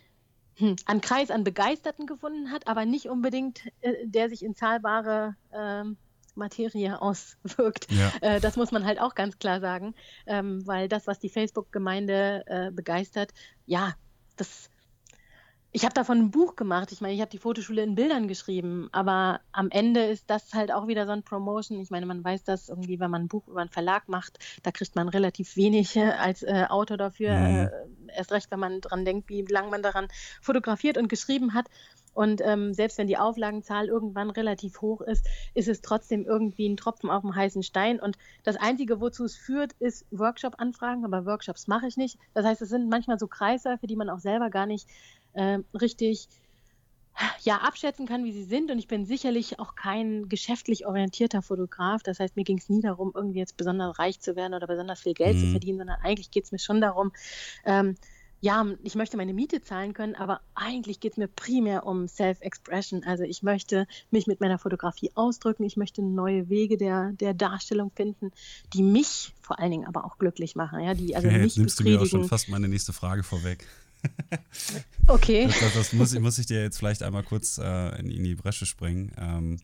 hm, 0.57 0.75
an 0.85 1.01
Kreis 1.01 1.31
an 1.31 1.43
Begeisterten 1.43 2.05
gefunden 2.05 2.51
hat, 2.51 2.67
aber 2.67 2.85
nicht 2.85 3.07
unbedingt, 3.07 3.61
äh, 3.81 4.05
der 4.05 4.29
sich 4.29 4.43
in 4.43 4.55
zahlbare 4.55 5.35
ähm, 5.51 5.97
Materie 6.35 7.01
auswirkt. 7.01 7.91
Ja. 7.91 8.11
Äh, 8.21 8.39
das 8.39 8.55
muss 8.55 8.71
man 8.71 8.85
halt 8.85 8.99
auch 8.99 9.15
ganz 9.15 9.39
klar 9.39 9.59
sagen, 9.59 9.95
ähm, 10.25 10.65
weil 10.65 10.87
das, 10.87 11.07
was 11.07 11.19
die 11.19 11.29
Facebook-Gemeinde 11.29 12.43
äh, 12.47 12.71
begeistert, 12.71 13.33
ja, 13.65 13.93
das. 14.35 14.69
Ich 15.71 15.83
habe 15.83 15.93
davon 15.93 16.19
ein 16.19 16.31
Buch 16.31 16.55
gemacht. 16.55 16.93
Ich 16.93 17.01
meine, 17.01 17.13
ich 17.13 17.19
habe 17.19 17.29
die 17.31 17.37
Fotoschule 17.37 17.83
in 17.83 17.95
Bildern 17.95 18.29
geschrieben, 18.29 18.87
aber 18.93 19.41
am 19.51 19.69
Ende 19.71 20.05
ist 20.05 20.29
das 20.29 20.53
halt 20.53 20.71
auch 20.71 20.87
wieder 20.87 21.05
so 21.05 21.11
ein 21.11 21.23
Promotion. 21.23 21.81
Ich 21.81 21.89
meine, 21.89 22.05
man 22.05 22.23
weiß 22.23 22.45
das 22.45 22.69
irgendwie, 22.69 22.97
wenn 23.01 23.11
man 23.11 23.23
ein 23.23 23.27
Buch 23.27 23.45
über 23.49 23.59
einen 23.59 23.69
Verlag 23.69 24.07
macht, 24.07 24.39
da 24.63 24.71
kriegt 24.71 24.95
man 24.95 25.09
relativ 25.09 25.57
wenig 25.57 25.97
äh, 25.97 26.11
als 26.11 26.43
äh, 26.43 26.65
Autor 26.69 26.95
dafür. 26.95 27.35
Mhm. 27.35 27.55
Äh, 28.07 28.15
erst 28.15 28.31
recht, 28.31 28.51
wenn 28.51 28.59
man 28.59 28.79
dran 28.79 29.03
denkt, 29.03 29.27
wie 29.27 29.41
lange 29.41 29.69
man 29.69 29.83
daran 29.83 30.07
fotografiert 30.41 30.97
und 30.97 31.09
geschrieben 31.09 31.53
hat. 31.53 31.65
Und 32.15 32.41
ähm, 32.43 32.73
selbst 32.73 32.97
wenn 32.97 33.07
die 33.07 33.17
Auflagenzahl 33.17 33.87
irgendwann 33.87 34.31
relativ 34.31 34.81
hoch 34.81 35.01
ist, 35.01 35.27
ist 35.53 35.67
es 35.67 35.81
trotzdem 35.81 36.25
irgendwie 36.25 36.67
ein 36.67 36.77
Tropfen 36.77 37.11
auf 37.11 37.21
dem 37.21 37.35
heißen 37.35 37.61
Stein. 37.61 37.99
Und 37.99 38.17
das 38.43 38.55
Einzige, 38.55 39.01
wozu 39.01 39.25
es 39.25 39.35
führt, 39.35 39.73
ist 39.79 40.05
Workshop-Anfragen, 40.11 41.05
aber 41.05 41.25
Workshops 41.25 41.67
mache 41.67 41.87
ich 41.87 41.97
nicht. 41.97 42.17
Das 42.33 42.45
heißt, 42.45 42.61
es 42.61 42.69
sind 42.69 42.89
manchmal 42.89 43.19
so 43.19 43.27
Kreisläufe, 43.27 43.85
die 43.85 43.97
man 43.97 44.09
auch 44.09 44.19
selber 44.19 44.49
gar 44.49 44.65
nicht 44.65 44.87
äh, 45.33 45.59
richtig 45.79 46.29
ja, 47.41 47.57
abschätzen 47.57 48.07
kann, 48.07 48.23
wie 48.25 48.31
sie 48.31 48.43
sind. 48.43 48.71
Und 48.71 48.79
ich 48.79 48.87
bin 48.87 49.05
sicherlich 49.05 49.59
auch 49.59 49.75
kein 49.75 50.27
geschäftlich 50.29 50.85
orientierter 50.85 51.41
Fotograf. 51.41 52.03
Das 52.03 52.19
heißt, 52.19 52.35
mir 52.35 52.43
ging 52.43 52.57
es 52.57 52.69
nie 52.69 52.81
darum, 52.81 53.11
irgendwie 53.13 53.39
jetzt 53.39 53.57
besonders 53.57 53.99
reich 53.99 54.19
zu 54.19 54.35
werden 54.35 54.53
oder 54.53 54.67
besonders 54.67 55.01
viel 55.01 55.13
Geld 55.13 55.35
mhm. 55.35 55.41
zu 55.41 55.51
verdienen, 55.51 55.77
sondern 55.79 55.99
eigentlich 56.01 56.31
geht 56.31 56.45
es 56.45 56.51
mir 56.51 56.59
schon 56.59 56.81
darum, 56.81 57.11
ähm, 57.65 57.95
ja, 58.45 58.63
ich 58.83 58.93
möchte 58.93 59.17
meine 59.17 59.33
Miete 59.33 59.63
zahlen 59.63 59.95
können, 59.95 60.13
aber 60.13 60.39
eigentlich 60.53 60.99
geht 60.99 61.13
es 61.13 61.17
mir 61.17 61.27
primär 61.27 61.83
um 61.83 62.07
Self-Expression. 62.07 63.03
Also 63.03 63.23
ich 63.23 63.41
möchte 63.41 63.87
mich 64.11 64.27
mit 64.27 64.39
meiner 64.39 64.59
Fotografie 64.59 65.09
ausdrücken, 65.15 65.63
ich 65.63 65.77
möchte 65.77 66.03
neue 66.03 66.47
Wege 66.47 66.77
der, 66.77 67.13
der 67.13 67.33
Darstellung 67.33 67.89
finden, 67.89 68.31
die 68.71 68.83
mich 68.83 69.33
vor 69.41 69.57
allen 69.57 69.71
Dingen 69.71 69.87
aber 69.87 70.05
auch 70.05 70.19
glücklich 70.19 70.55
machen. 70.55 70.79
Ja, 70.79 70.93
die 70.93 71.15
also 71.15 71.27
ja, 71.31 71.37
jetzt 71.37 71.57
nimmst 71.57 71.79
du 71.79 71.85
mir 71.85 71.99
auch 71.99 72.05
schon 72.05 72.25
fast 72.25 72.47
meine 72.47 72.67
nächste 72.67 72.93
Frage 72.93 73.23
vorweg. 73.23 73.65
okay. 75.07 75.47
Das, 75.47 75.59
das, 75.59 75.73
das 75.73 75.93
muss, 75.93 76.13
muss, 76.19 76.37
ich 76.37 76.45
dir 76.45 76.61
jetzt 76.61 76.77
vielleicht 76.77 77.01
einmal 77.01 77.23
kurz 77.23 77.57
äh, 77.57 77.99
in, 77.99 78.11
in, 78.11 78.23
die 78.23 78.35
Bresche 78.35 78.67
springen. 78.67 79.11
Ähm, 79.17 79.57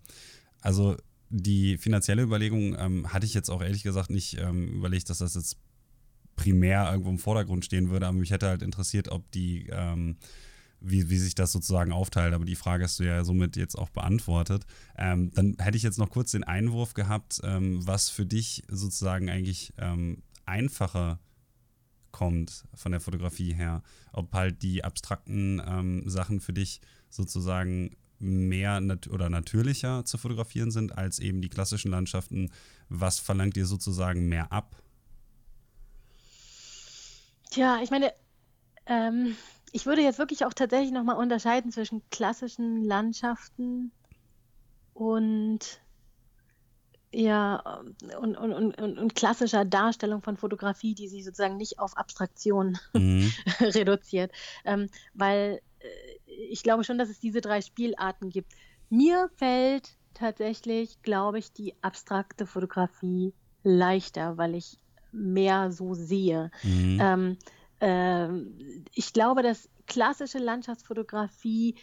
also 0.59 0.97
die 1.29 1.77
finanzielle 1.77 2.23
Überlegung 2.23 2.75
ähm, 2.79 3.13
hatte 3.13 3.27
ich 3.27 3.35
jetzt 3.35 3.51
auch 3.51 3.61
ehrlich 3.61 3.83
gesagt 3.83 4.09
nicht 4.09 4.39
ähm, 4.39 4.69
überlegt, 4.69 5.11
dass 5.11 5.19
das 5.19 5.35
jetzt 5.35 5.57
primär 6.35 6.89
irgendwo 6.91 7.09
im 7.09 7.19
Vordergrund 7.19 7.65
stehen 7.65 7.89
würde. 7.89 8.07
Aber 8.07 8.17
mich 8.17 8.31
hätte 8.31 8.47
halt 8.47 8.61
interessiert, 8.61 9.09
ob 9.09 9.29
die, 9.31 9.67
ähm, 9.71 10.17
wie, 10.79 11.09
wie 11.09 11.17
sich 11.17 11.35
das 11.35 11.51
sozusagen 11.51 11.91
aufteilt. 11.91 12.33
Aber 12.33 12.45
die 12.45 12.55
Frage 12.55 12.83
hast 12.83 12.99
du 12.99 13.03
ja 13.03 13.23
somit 13.23 13.55
jetzt 13.55 13.77
auch 13.77 13.89
beantwortet. 13.89 14.65
Ähm, 14.97 15.31
dann 15.33 15.55
hätte 15.59 15.77
ich 15.77 15.83
jetzt 15.83 15.99
noch 15.99 16.09
kurz 16.09 16.31
den 16.31 16.43
Einwurf 16.43 16.93
gehabt, 16.93 17.41
ähm, 17.43 17.85
was 17.85 18.09
für 18.09 18.25
dich 18.25 18.63
sozusagen 18.67 19.29
eigentlich 19.29 19.73
ähm, 19.77 20.23
einfacher 20.45 21.19
kommt 22.11 22.65
von 22.73 22.91
der 22.91 23.01
Fotografie 23.01 23.53
her. 23.53 23.83
Ob 24.11 24.33
halt 24.33 24.61
die 24.63 24.83
abstrakten 24.83 25.61
ähm, 25.65 26.09
Sachen 26.09 26.39
für 26.39 26.53
dich 26.53 26.81
sozusagen 27.09 27.95
mehr 28.19 28.79
nat 28.79 29.07
oder 29.07 29.29
natürlicher 29.29 30.05
zu 30.05 30.17
fotografieren 30.17 30.71
sind 30.71 30.97
als 30.97 31.19
eben 31.19 31.41
die 31.41 31.49
klassischen 31.49 31.91
Landschaften. 31.91 32.51
Was 32.89 33.19
verlangt 33.19 33.55
dir 33.55 33.65
sozusagen 33.65 34.27
mehr 34.29 34.51
ab? 34.51 34.81
Tja, 37.51 37.79
ich 37.83 37.91
meine, 37.91 38.13
ähm, 38.85 39.35
ich 39.71 39.85
würde 39.85 40.01
jetzt 40.01 40.19
wirklich 40.19 40.45
auch 40.45 40.53
tatsächlich 40.53 40.91
nochmal 40.91 41.17
unterscheiden 41.17 41.71
zwischen 41.71 42.01
klassischen 42.09 42.83
Landschaften 42.83 43.91
und 44.93 45.81
ja, 47.13 47.81
und, 48.21 48.37
und, 48.37 48.53
und, 48.53 48.97
und, 48.97 49.15
klassischer 49.15 49.65
Darstellung 49.65 50.21
von 50.21 50.37
Fotografie, 50.37 50.95
die 50.95 51.09
sich 51.09 51.25
sozusagen 51.25 51.57
nicht 51.57 51.77
auf 51.77 51.97
Abstraktion 51.97 52.77
mhm. 52.93 53.33
reduziert. 53.59 54.31
Ähm, 54.63 54.89
weil 55.13 55.61
äh, 55.79 56.33
ich 56.49 56.63
glaube 56.63 56.85
schon, 56.85 56.97
dass 56.97 57.09
es 57.09 57.19
diese 57.19 57.41
drei 57.41 57.59
Spielarten 57.59 58.29
gibt. 58.29 58.53
Mir 58.89 59.29
fällt 59.35 59.97
tatsächlich, 60.13 61.01
glaube 61.01 61.39
ich, 61.39 61.51
die 61.51 61.75
abstrakte 61.81 62.45
Fotografie 62.45 63.33
leichter, 63.63 64.37
weil 64.37 64.55
ich 64.55 64.77
mehr 65.11 65.71
so 65.71 65.93
sehe. 65.93 66.51
Mhm. 66.63 66.97
Ähm, 67.01 67.37
äh, 67.79 68.27
ich 68.93 69.13
glaube, 69.13 69.43
dass 69.43 69.69
klassische 69.87 70.39
Landschaftsfotografie 70.39 71.75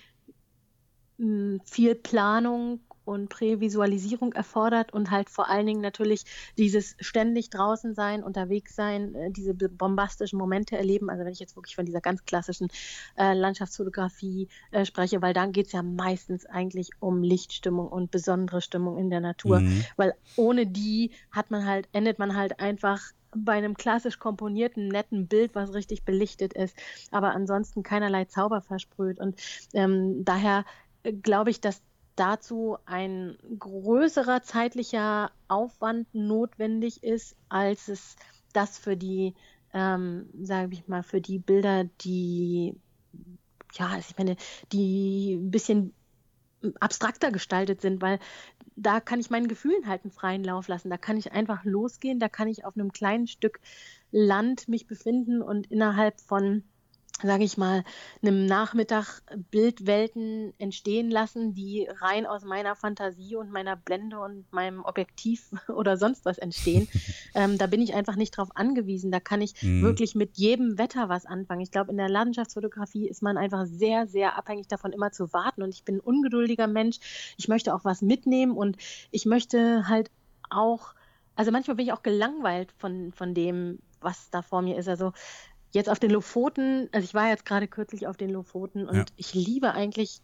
mh, 1.18 1.26
hm, 1.26 1.60
viel 1.64 1.94
Planung 1.94 2.80
und 3.08 3.30
Prävisualisierung 3.30 4.34
erfordert 4.34 4.92
und 4.92 5.10
halt 5.10 5.30
vor 5.30 5.48
allen 5.48 5.64
Dingen 5.64 5.80
natürlich 5.80 6.24
dieses 6.58 6.94
ständig 7.00 7.48
draußen 7.48 7.94
sein, 7.94 8.22
unterwegs 8.22 8.76
sein, 8.76 9.14
äh, 9.14 9.30
diese 9.30 9.54
bombastischen 9.54 10.38
Momente 10.38 10.76
erleben. 10.76 11.08
Also 11.08 11.24
wenn 11.24 11.32
ich 11.32 11.40
jetzt 11.40 11.56
wirklich 11.56 11.74
von 11.74 11.86
dieser 11.86 12.02
ganz 12.02 12.26
klassischen 12.26 12.68
äh, 13.16 13.32
Landschaftsfotografie 13.32 14.48
äh, 14.72 14.84
spreche, 14.84 15.22
weil 15.22 15.32
dann 15.32 15.52
geht 15.52 15.68
es 15.68 15.72
ja 15.72 15.82
meistens 15.82 16.44
eigentlich 16.44 16.90
um 17.00 17.22
Lichtstimmung 17.22 17.88
und 17.88 18.10
besondere 18.10 18.60
Stimmung 18.60 18.98
in 18.98 19.08
der 19.08 19.20
Natur, 19.20 19.60
mhm. 19.60 19.84
weil 19.96 20.14
ohne 20.36 20.66
die 20.66 21.12
hat 21.30 21.50
man 21.50 21.64
halt, 21.64 21.88
endet 21.92 22.18
man 22.18 22.36
halt 22.36 22.60
einfach 22.60 23.00
bei 23.34 23.52
einem 23.52 23.76
klassisch 23.76 24.18
komponierten, 24.18 24.88
netten 24.88 25.26
Bild, 25.26 25.54
was 25.54 25.74
richtig 25.74 26.04
belichtet 26.04 26.54
ist, 26.54 26.76
aber 27.10 27.30
ansonsten 27.30 27.82
keinerlei 27.82 28.24
Zauber 28.24 28.60
versprüht. 28.60 29.20
Und 29.20 29.40
ähm, 29.74 30.24
daher 30.24 30.64
äh, 31.02 31.12
glaube 31.12 31.50
ich, 31.50 31.60
dass 31.60 31.82
dazu 32.16 32.78
ein 32.84 33.36
größerer 33.58 34.42
zeitlicher 34.42 35.30
Aufwand 35.46 36.12
notwendig 36.14 37.02
ist, 37.02 37.36
als 37.48 37.88
es 37.88 38.16
das 38.52 38.78
für 38.78 38.96
die, 38.96 39.34
ähm, 39.72 40.28
sage 40.42 40.72
ich 40.72 40.88
mal, 40.88 41.02
für 41.02 41.20
die 41.20 41.38
Bilder, 41.38 41.84
die 42.00 42.74
ja, 43.74 43.88
also 43.88 44.06
ich 44.10 44.18
meine, 44.18 44.36
die 44.72 45.34
ein 45.34 45.50
bisschen 45.50 45.92
abstrakter 46.80 47.30
gestaltet 47.30 47.80
sind, 47.80 48.02
weil 48.02 48.18
da 48.78 49.00
kann 49.00 49.20
ich 49.20 49.30
meinen 49.30 49.48
Gefühlen 49.48 49.86
halt 49.86 50.04
einen 50.04 50.12
freien 50.12 50.44
Lauf 50.44 50.68
lassen. 50.68 50.90
Da 50.90 50.96
kann 50.96 51.16
ich 51.16 51.32
einfach 51.32 51.64
losgehen, 51.64 52.20
da 52.20 52.28
kann 52.28 52.48
ich 52.48 52.64
auf 52.64 52.76
einem 52.76 52.92
kleinen 52.92 53.26
Stück 53.26 53.60
Land 54.10 54.68
mich 54.68 54.86
befinden 54.86 55.42
und 55.42 55.70
innerhalb 55.70 56.20
von 56.20 56.62
sage 57.22 57.42
ich 57.42 57.57
mal, 57.57 57.85
einem 58.22 58.46
Nachmittag 58.46 59.22
Bildwelten 59.50 60.52
entstehen 60.59 61.11
lassen, 61.11 61.52
die 61.52 61.88
rein 62.00 62.26
aus 62.26 62.44
meiner 62.44 62.76
Fantasie 62.76 63.35
und 63.35 63.50
meiner 63.50 63.74
Blende 63.74 64.20
und 64.20 64.50
meinem 64.52 64.85
Objektiv 64.85 65.50
oder 65.68 65.96
sonst 65.96 66.24
was 66.24 66.38
entstehen. 66.38 66.88
ähm, 67.35 67.59
da 67.59 67.66
bin 67.66 67.83
ich 67.83 67.94
einfach 67.94 68.16
nicht 68.16 68.31
drauf 68.31 68.50
angewiesen. 68.54 69.11
Da 69.11 69.20
kann 69.20 69.40
ich 69.40 69.61
mhm. 69.62 69.83
wirklich 69.83 70.14
mit 70.14 70.38
jedem 70.38 70.78
Wetter 70.78 71.09
was 71.09 71.26
anfangen. 71.26 71.61
Ich 71.61 71.72
glaube, 71.72 71.90
in 71.90 71.96
der 71.96 72.09
Landschaftsfotografie 72.09 73.09
ist 73.09 73.22
man 73.22 73.37
einfach 73.37 73.66
sehr, 73.66 74.07
sehr 74.07 74.37
abhängig 74.38 74.68
davon, 74.68 74.92
immer 74.92 75.11
zu 75.11 75.33
warten. 75.33 75.62
Und 75.62 75.74
ich 75.74 75.85
bin 75.85 75.96
ein 75.96 76.00
ungeduldiger 76.00 76.68
Mensch. 76.68 76.98
Ich 77.37 77.48
möchte 77.48 77.74
auch 77.74 77.85
was 77.85 78.00
mitnehmen 78.00 78.52
und 78.52 78.76
ich 79.11 79.26
möchte 79.26 79.88
halt 79.88 80.11
auch, 80.50 80.94
also 81.35 81.50
manchmal 81.50 81.76
bin 81.76 81.87
ich 81.87 81.92
auch 81.92 82.02
gelangweilt 82.02 82.72
von, 82.78 83.12
von 83.12 83.35
dem, 83.35 83.81
was 84.00 84.31
da 84.31 84.42
vor 84.42 84.62
mir 84.62 84.76
ist. 84.78 84.88
Also 84.88 85.12
Jetzt 85.72 85.88
auf 85.88 85.98
den 85.98 86.11
Lofoten, 86.11 86.88
also 86.92 87.04
ich 87.04 87.14
war 87.14 87.28
jetzt 87.28 87.44
gerade 87.44 87.68
kürzlich 87.68 88.07
auf 88.07 88.16
den 88.16 88.31
Lofoten 88.31 88.87
und 88.87 88.96
ja. 88.96 89.04
ich 89.16 89.35
liebe 89.35 89.72
eigentlich 89.72 90.20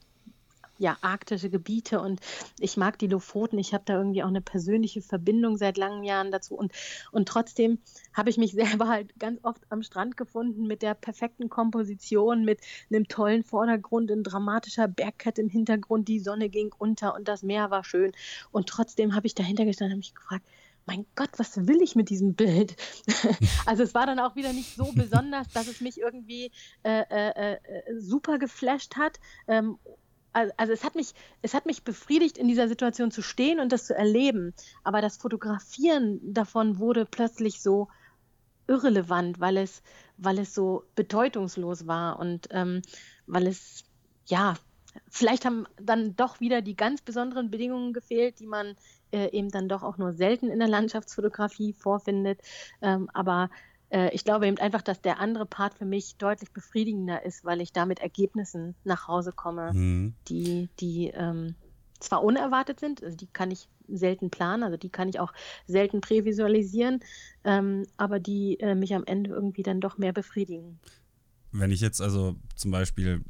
ja, 0.79 0.97
arktische 1.03 1.51
Gebiete 1.51 2.01
und 2.01 2.21
ich 2.59 2.77
mag 2.77 2.99
die 2.99 3.07
Lofoten. 3.07 3.59
Ich 3.59 3.75
habe 3.75 3.85
da 3.87 3.97
irgendwie 3.97 4.23
auch 4.23 4.29
eine 4.29 4.41
persönliche 4.41 5.03
Verbindung 5.03 5.57
seit 5.57 5.77
langen 5.77 6.03
Jahren 6.03 6.33
dazu 6.33 6.57
und, 6.57 6.73
und 7.13 7.29
trotzdem 7.29 7.79
habe 8.13 8.31
ich 8.31 8.39
mich 8.39 8.53
selber 8.55 8.89
halt 8.89 9.19
ganz 9.19 9.41
oft 9.45 9.63
am 9.71 9.83
Strand 9.83 10.17
gefunden 10.17 10.67
mit 10.67 10.83
der 10.83 10.95
perfekten 10.95 11.49
Komposition, 11.49 12.45
mit 12.45 12.61
einem 12.91 13.07
tollen 13.07 13.45
Vordergrund, 13.45 14.11
ein 14.11 14.25
dramatischer 14.25 14.89
Bergkette 14.89 15.41
im 15.41 15.49
Hintergrund, 15.49 16.09
die 16.09 16.21
Sonne 16.21 16.49
ging 16.49 16.75
unter 16.77 17.15
und 17.15 17.29
das 17.29 17.43
Meer 17.43 17.71
war 17.71 17.85
schön 17.85 18.13
und 18.51 18.69
trotzdem 18.69 19.15
habe 19.15 19.27
ich 19.27 19.35
dahinter 19.35 19.65
gestanden 19.65 19.95
und 19.95 20.01
mich 20.01 20.15
gefragt, 20.15 20.45
mein 20.87 21.07
Gott, 21.15 21.31
was 21.39 21.67
will 21.67 21.83
ich 21.83 21.97
mit 21.97 22.11
diesem 22.11 22.35
Bild? 22.35 22.77
also 23.67 23.83
es 23.83 23.95
war 23.95 24.07
dann 24.07 24.19
auch 24.19 24.37
wieder 24.37 24.53
nicht 24.53 24.77
so 24.77 24.93
besonders, 24.95 25.49
dass 25.49 25.67
es 25.67 25.81
mich 25.81 25.99
irgendwie 25.99 26.51
äh, 26.83 27.03
äh, 27.11 27.53
äh, 27.55 27.59
super 27.99 28.39
geflasht 28.39 28.97
hat. 28.97 29.19
Ähm, 29.49 29.79
also 30.33 30.73
es 30.73 30.83
hat 30.83 30.97
mich, 30.97 31.15
es 31.43 31.55
hat 31.55 31.65
mich 31.65 31.85
befriedigt, 31.85 32.39
in 32.39 32.49
dieser 32.49 32.69
Situation 32.69 33.13
zu 33.13 33.23
stehen 33.23 33.61
und 33.61 33.71
das 33.71 33.87
zu 33.87 33.95
erleben. 33.95 34.53
Aber 34.83 35.01
das 35.01 35.17
Fotografieren 35.17 36.21
davon 36.35 36.79
wurde 36.79 37.07
plötzlich 37.07 37.63
so, 37.63 37.89
irrelevant, 38.67 39.41
weil 39.41 39.57
es, 39.59 39.83
weil 40.17 40.39
es 40.39 40.55
so 40.55 40.85
bedeutungslos 40.95 41.87
war 41.87 42.19
und 42.19 42.49
ähm, 42.51 42.83
weil 43.27 43.47
es, 43.47 43.85
ja, 44.27 44.55
vielleicht 45.09 45.45
haben 45.45 45.67
dann 45.81 46.17
doch 46.17 46.41
wieder 46.41 46.63
die 46.63 46.77
ganz 46.77 47.03
besonderen 47.03 47.51
Bedingungen 47.51 47.93
gefehlt, 47.93 48.41
die 48.41 48.47
man 48.47 48.77
äh, 49.13 49.31
eben 49.31 49.51
dann 49.51 49.69
doch 49.69 49.83
auch 49.83 49.99
nur 49.99 50.13
selten 50.13 50.49
in 50.49 50.59
der 50.59 50.69
Landschaftsfotografie 50.69 51.73
vorfindet. 51.73 52.41
Ähm, 52.83 53.09
aber 53.13 53.51
äh, 53.91 54.15
ich 54.15 54.25
glaube 54.25 54.47
eben 54.47 54.59
einfach, 54.59 54.83
dass 54.83 55.01
der 55.01 55.21
andere 55.21 55.47
Part 55.47 55.75
für 55.75 55.85
mich 55.85 56.17
deutlich 56.17 56.51
befriedigender 56.51 57.25
ist, 57.25 57.45
weil 57.45 57.61
ich 57.61 57.73
da 57.73 57.87
mit 57.87 58.01
Ergebnissen 58.01 58.75
nach 58.85 59.09
Hause 59.09 59.33
komme, 59.33 59.73
mhm. 59.73 60.15
die, 60.29 60.69
die 60.81 61.09
ähm, 61.15 61.55
zwar 62.01 62.23
unerwartet 62.23 62.81
sind, 62.81 63.03
also 63.03 63.17
die 63.17 63.29
kann 63.29 63.51
ich 63.51 63.69
selten 63.89 64.31
planen, 64.31 64.63
also 64.63 64.77
die 64.77 64.89
kann 64.89 65.09
ich 65.09 65.21
auch 65.21 65.33
selten 65.67 66.01
prävisualisieren, 66.01 67.01
ähm, 67.45 67.87
aber 67.97 68.19
die 68.19 68.59
äh, 68.61 68.75
mich 68.75 68.95
am 68.95 69.05
Ende 69.05 69.31
irgendwie 69.31 69.63
dann 69.63 69.81
doch 69.81 69.99
mehr 69.99 70.13
befriedigen. 70.13 70.79
Wenn 71.53 71.71
ich 71.71 71.81
jetzt 71.81 72.01
also 72.01 72.35
zum 72.57 72.73
Beispiel 72.73 73.23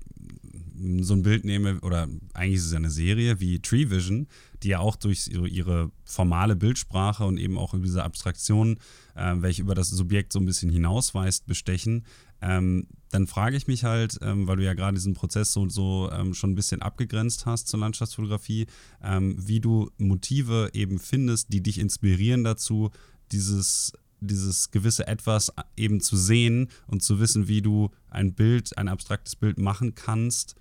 so 1.00 1.14
ein 1.14 1.22
Bild 1.22 1.44
nehme, 1.44 1.80
oder 1.80 2.08
eigentlich 2.32 2.56
ist 2.56 2.66
es 2.66 2.72
ja 2.72 2.78
eine 2.78 2.90
Serie 2.90 3.40
wie 3.40 3.60
Tree 3.60 3.90
Vision, 3.90 4.26
die 4.62 4.68
ja 4.68 4.78
auch 4.78 4.96
durch 4.96 5.28
ihre 5.28 5.90
formale 6.04 6.56
Bildsprache 6.56 7.24
und 7.24 7.38
eben 7.38 7.58
auch 7.58 7.74
über 7.74 7.84
diese 7.84 8.02
Abstraktion, 8.02 8.78
äh, 9.14 9.34
welche 9.36 9.62
über 9.62 9.74
das 9.74 9.88
Subjekt 9.88 10.32
so 10.32 10.40
ein 10.40 10.46
bisschen 10.46 10.70
hinausweist, 10.70 11.46
bestechen, 11.46 12.04
ähm, 12.40 12.88
dann 13.10 13.26
frage 13.26 13.56
ich 13.56 13.66
mich 13.68 13.84
halt, 13.84 14.18
ähm, 14.20 14.46
weil 14.46 14.56
du 14.56 14.64
ja 14.64 14.74
gerade 14.74 14.94
diesen 14.94 15.14
Prozess 15.14 15.52
so, 15.52 15.68
so 15.68 16.10
ähm, 16.12 16.34
schon 16.34 16.50
ein 16.50 16.54
bisschen 16.56 16.82
abgegrenzt 16.82 17.46
hast 17.46 17.68
zur 17.68 17.80
Landschaftsfotografie, 17.80 18.66
ähm, 19.02 19.36
wie 19.38 19.60
du 19.60 19.90
Motive 19.98 20.70
eben 20.74 20.98
findest, 20.98 21.52
die 21.52 21.62
dich 21.62 21.78
inspirieren 21.78 22.44
dazu, 22.44 22.90
dieses 23.32 23.92
dieses 24.20 24.70
gewisse 24.70 25.06
Etwas 25.06 25.52
eben 25.76 26.00
zu 26.00 26.16
sehen 26.16 26.68
und 26.86 27.02
zu 27.02 27.20
wissen, 27.20 27.46
wie 27.46 27.62
du 27.62 27.90
ein 28.08 28.34
Bild, 28.34 28.76
ein 28.78 28.88
abstraktes 28.88 29.36
Bild 29.36 29.58
machen 29.58 29.94
kannst. 29.94 30.54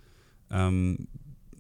Ähm, 0.54 1.08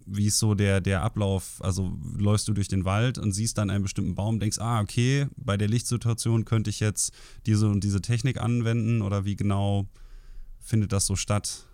wie 0.06 0.27
ist 0.27 0.39
so 0.39 0.53
der, 0.53 0.82
der 0.82 1.01
Ablauf? 1.01 1.60
Also 1.60 1.97
läufst 2.17 2.47
du 2.47 2.53
durch 2.53 2.67
den 2.67 2.86
Wald 2.86 3.17
und 3.17 3.32
siehst 3.32 3.58
dann 3.58 3.69
einen 3.69 3.84
bestimmten 3.84 4.15
Baum, 4.15 4.39
denkst, 4.39 4.60
ah, 4.60 4.82
okay, 4.82 5.27
bei 5.36 5.58
der 5.58 5.67
Lichtsituation 5.67 6.45
könnte 6.45 6.69
ich 6.69 6.79
jetzt 6.79 7.13
diese 7.45 7.67
und 7.67 7.84
diese 7.84 8.01
Technik 8.01 8.39
anwenden 8.39 9.01
oder 9.01 9.25
wie 9.25 9.36
genau 9.36 9.88
findet 10.60 10.91
das 10.91 11.06
so 11.06 11.15
statt? 11.15 11.67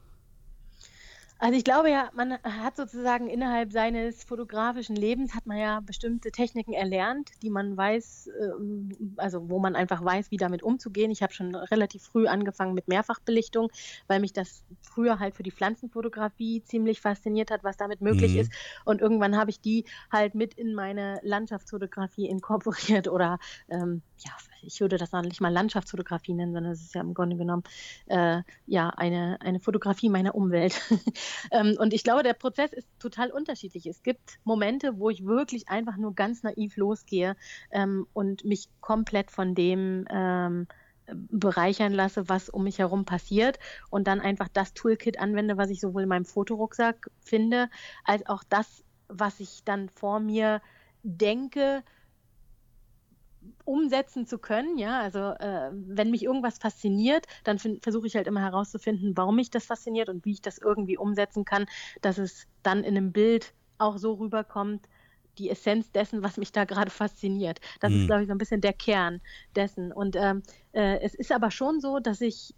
Also 1.42 1.58
ich 1.58 1.64
glaube 1.64 1.90
ja, 1.90 2.10
man 2.14 2.34
hat 2.44 2.76
sozusagen 2.76 3.30
innerhalb 3.30 3.72
seines 3.72 4.26
fotografischen 4.26 4.98
Lebens 4.98 5.34
hat 5.34 5.46
man 5.46 5.58
ja 5.58 5.80
bestimmte 5.80 6.32
Techniken 6.32 6.74
erlernt, 6.74 7.32
die 7.42 7.50
man 7.50 7.78
weiß, 7.78 8.30
ähm, 8.42 8.90
also 9.16 9.50
wo 9.50 9.58
man 9.58 9.78
einfach 9.78 10.04
weiß, 10.04 10.32
wie 10.32 10.38
damit 10.38 10.64
umzugehen. 10.64 11.12
Ich 11.12 11.24
habe 11.24 11.32
schon 11.32 11.56
relativ 11.56 12.04
früh 12.04 12.28
angefangen 12.28 12.74
mit 12.74 12.90
Mehrfachbelichtung, 12.90 13.72
weil 14.08 14.20
mich 14.20 14.34
das 14.34 14.66
früher 14.82 15.20
halt 15.20 15.34
für 15.34 15.44
die 15.44 15.52
Pflanzenfotografie 15.52 16.62
ziemlich 16.64 17.00
fasziniert 17.00 17.52
hat, 17.52 17.64
was 17.64 17.78
damit 17.78 18.02
möglich 18.02 18.34
mhm. 18.34 18.40
ist. 18.40 18.52
Und 18.84 19.00
irgendwann 19.00 19.38
habe 19.38 19.50
ich 19.50 19.62
die 19.62 19.86
halt 20.12 20.36
mit 20.36 20.56
in 20.56 20.74
meine 20.74 21.22
Landschaftsfotografie 21.24 22.28
inkorporiert 22.28 23.08
oder 23.08 23.40
ähm, 23.70 24.02
ja, 24.18 24.32
ich 24.62 24.82
würde 24.82 24.98
das 24.98 25.12
nicht 25.14 25.42
mal 25.42 25.54
Landschaftsfotografie 25.54 26.34
nennen, 26.34 26.54
sondern 26.54 26.74
es 26.74 26.82
ist 26.82 26.96
ja 26.96 27.02
im 27.02 27.14
Grunde 27.14 27.38
genommen 27.38 27.64
äh, 28.08 28.42
ja 28.66 28.90
eine, 28.90 29.38
eine 29.42 29.60
Fotografie 29.60 30.10
meiner 30.10 30.36
Umwelt. 30.36 30.82
ähm, 31.52 31.76
und 31.80 31.94
ich 31.94 32.04
glaube, 32.04 32.24
der 32.24 32.34
Prozess 32.34 32.74
ist 32.74 32.88
total 33.00 33.32
unterschiedlich. 33.32 33.86
Es 33.86 34.04
gibt 34.04 34.40
Momente, 34.44 35.00
wo 35.00 35.10
ich 35.10 35.26
wirklich 35.26 35.70
einfach 35.70 35.98
nur 35.98 36.14
ganz 36.16 36.44
naiv 36.44 36.78
losgehe 36.78 37.36
ähm, 37.72 38.08
und 38.14 38.46
mich 38.46 38.70
komplett 38.82 39.32
von 39.32 39.56
dem 39.56 40.06
ähm, 40.10 40.68
bereichern 41.14 41.94
lasse, 41.94 42.30
was 42.30 42.50
um 42.50 42.64
mich 42.64 42.80
herum 42.80 43.06
passiert 43.06 43.60
und 43.90 44.08
dann 44.08 44.20
einfach 44.20 44.48
das 44.48 44.74
Toolkit 44.74 45.20
anwende, 45.20 45.58
was 45.58 45.70
ich 45.70 45.80
sowohl 45.80 46.04
in 46.04 46.10
meinem 46.10 46.26
Fotorucksack 46.26 47.10
finde, 47.22 47.70
als 48.04 48.26
auch 48.28 48.44
das, 48.48 48.84
was 49.08 49.40
ich 49.40 49.64
dann 49.64 49.90
vor 49.90 50.20
mir 50.20 50.62
denke, 51.04 51.84
umsetzen 53.70 54.26
zu 54.26 54.40
können. 54.40 54.80
Ja, 54.80 55.00
also 55.00 55.20
äh, 55.20 55.70
wenn 55.72 56.10
mich 56.10 56.24
irgendwas 56.24 56.58
fasziniert, 56.58 57.28
dann 57.44 57.60
versuche 57.60 58.08
ich 58.08 58.16
halt 58.16 58.26
immer 58.26 58.42
herauszufinden, 58.42 59.16
warum 59.16 59.36
mich 59.36 59.52
das 59.52 59.68
fasziniert 59.68 60.10
und 60.10 60.26
wie 60.26 60.32
ich 60.32 60.42
das 60.42 60.58
irgendwie 60.58 60.98
umsetzen 60.98 61.46
kann, 61.46 61.68
dass 62.02 62.18
es 62.18 62.48
dann 62.64 62.80
in 62.80 62.98
einem 62.98 63.12
Bild 63.12 63.54
auch 63.78 63.98
so 63.98 64.14
rüberkommt, 64.14 64.90
die 65.38 65.52
Essenz 65.52 65.92
dessen, 65.92 66.24
was 66.24 66.38
mich 66.38 66.52
da 66.52 66.66
gerade 66.66 66.90
fasziniert. 66.90 67.62
Das 67.80 67.92
mhm. 67.92 68.00
ist, 68.00 68.06
glaube 68.08 68.22
ich, 68.24 68.28
so 68.28 68.34
ein 68.34 68.40
bisschen 68.40 68.60
der 68.60 68.74
Kern 68.74 69.22
dessen. 69.56 69.92
Und 69.92 70.16
ähm, 70.16 70.42
äh, 70.74 71.00
es 71.02 71.14
ist 71.14 71.32
aber 71.32 71.52
schon 71.52 71.80
so, 71.80 72.00
dass 72.00 72.22
ich 72.22 72.56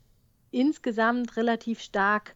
insgesamt 0.50 1.36
relativ 1.36 1.82
stark 1.82 2.36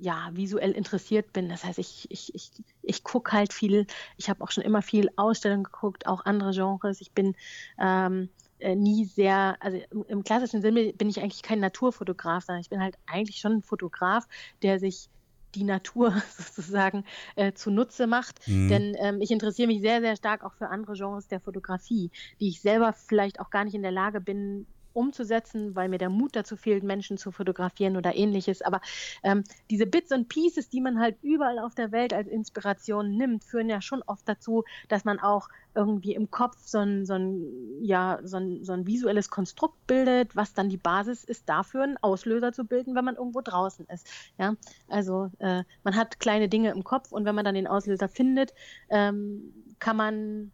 ja, 0.00 0.30
visuell 0.32 0.72
interessiert 0.72 1.32
bin. 1.32 1.48
Das 1.48 1.64
heißt, 1.64 1.78
ich, 1.78 2.06
ich, 2.10 2.34
ich, 2.34 2.50
ich 2.82 3.04
gucke 3.04 3.32
halt 3.32 3.52
viel, 3.52 3.86
ich 4.16 4.30
habe 4.30 4.42
auch 4.42 4.50
schon 4.50 4.64
immer 4.64 4.82
viel 4.82 5.10
Ausstellungen 5.16 5.64
geguckt, 5.64 6.06
auch 6.06 6.24
andere 6.24 6.52
Genres. 6.52 7.00
Ich 7.00 7.12
bin 7.12 7.36
ähm, 7.78 8.30
äh, 8.58 8.74
nie 8.74 9.04
sehr, 9.04 9.56
also 9.60 9.78
im, 9.90 10.04
im, 10.08 10.24
klassischen 10.24 10.62
Sinne 10.62 10.92
bin 10.94 11.08
ich 11.08 11.20
eigentlich 11.20 11.42
kein 11.42 11.60
Naturfotograf, 11.60 12.44
sondern 12.44 12.62
ich 12.62 12.70
bin 12.70 12.82
halt 12.82 12.96
eigentlich 13.06 13.38
schon 13.38 13.52
ein 13.52 13.62
Fotograf, 13.62 14.26
der 14.62 14.78
sich 14.78 15.10
die 15.54 15.64
Natur 15.64 16.14
sozusagen 16.38 17.04
äh, 17.36 17.52
zunutze 17.52 18.06
macht. 18.06 18.46
Mhm. 18.48 18.68
Denn 18.68 18.96
ähm, 18.98 19.20
ich 19.20 19.30
interessiere 19.30 19.68
mich 19.68 19.82
sehr, 19.82 20.00
sehr 20.00 20.16
stark 20.16 20.44
auch 20.44 20.54
für 20.54 20.68
andere 20.68 20.94
Genres 20.94 21.28
der 21.28 21.40
Fotografie, 21.40 22.10
die 22.40 22.48
ich 22.48 22.62
selber 22.62 22.94
vielleicht 22.94 23.38
auch 23.38 23.50
gar 23.50 23.64
nicht 23.64 23.74
in 23.74 23.82
der 23.82 23.92
Lage 23.92 24.20
bin, 24.20 24.66
umzusetzen, 24.92 25.74
weil 25.74 25.88
mir 25.88 25.98
der 25.98 26.10
Mut 26.10 26.36
dazu 26.36 26.56
fehlt, 26.56 26.82
Menschen 26.82 27.18
zu 27.18 27.30
fotografieren 27.30 27.96
oder 27.96 28.14
ähnliches. 28.14 28.62
Aber 28.62 28.80
ähm, 29.22 29.44
diese 29.70 29.86
Bits 29.86 30.12
und 30.12 30.28
Pieces, 30.28 30.68
die 30.68 30.80
man 30.80 30.98
halt 30.98 31.16
überall 31.22 31.58
auf 31.58 31.74
der 31.74 31.92
Welt 31.92 32.12
als 32.12 32.28
Inspiration 32.28 33.16
nimmt, 33.16 33.44
führen 33.44 33.68
ja 33.68 33.80
schon 33.80 34.02
oft 34.02 34.28
dazu, 34.28 34.64
dass 34.88 35.04
man 35.04 35.18
auch 35.18 35.48
irgendwie 35.74 36.14
im 36.14 36.30
Kopf 36.30 36.56
so 36.58 36.78
ein, 36.78 37.06
so 37.06 37.14
ein, 37.14 37.44
ja, 37.80 38.18
so 38.24 38.38
ein, 38.38 38.64
so 38.64 38.72
ein 38.72 38.86
visuelles 38.86 39.30
Konstrukt 39.30 39.86
bildet, 39.86 40.34
was 40.34 40.52
dann 40.52 40.68
die 40.68 40.76
Basis 40.76 41.24
ist 41.24 41.48
dafür, 41.48 41.84
einen 41.84 41.96
Auslöser 41.98 42.52
zu 42.52 42.64
bilden, 42.64 42.94
wenn 42.94 43.04
man 43.04 43.16
irgendwo 43.16 43.40
draußen 43.40 43.86
ist. 43.86 44.08
Ja, 44.38 44.54
also 44.88 45.30
äh, 45.38 45.62
man 45.84 45.96
hat 45.96 46.18
kleine 46.20 46.48
Dinge 46.48 46.70
im 46.70 46.84
Kopf 46.84 47.12
und 47.12 47.24
wenn 47.24 47.34
man 47.34 47.44
dann 47.44 47.54
den 47.54 47.66
Auslöser 47.68 48.08
findet, 48.08 48.52
ähm, 48.88 49.52
kann 49.78 49.96
man 49.96 50.52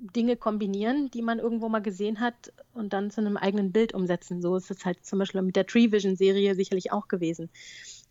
Dinge 0.00 0.36
kombinieren, 0.36 1.10
die 1.10 1.22
man 1.22 1.38
irgendwo 1.38 1.68
mal 1.68 1.82
gesehen 1.82 2.20
hat 2.20 2.52
und 2.72 2.92
dann 2.92 3.10
zu 3.10 3.20
einem 3.20 3.36
eigenen 3.36 3.72
Bild 3.72 3.94
umsetzen. 3.94 4.40
So 4.42 4.56
ist 4.56 4.70
es 4.70 4.84
halt 4.84 5.04
zum 5.04 5.18
Beispiel 5.18 5.42
mit 5.42 5.56
der 5.56 5.66
Tree 5.66 5.90
Vision 5.90 6.16
Serie 6.16 6.54
sicherlich 6.54 6.92
auch 6.92 7.08
gewesen. 7.08 7.50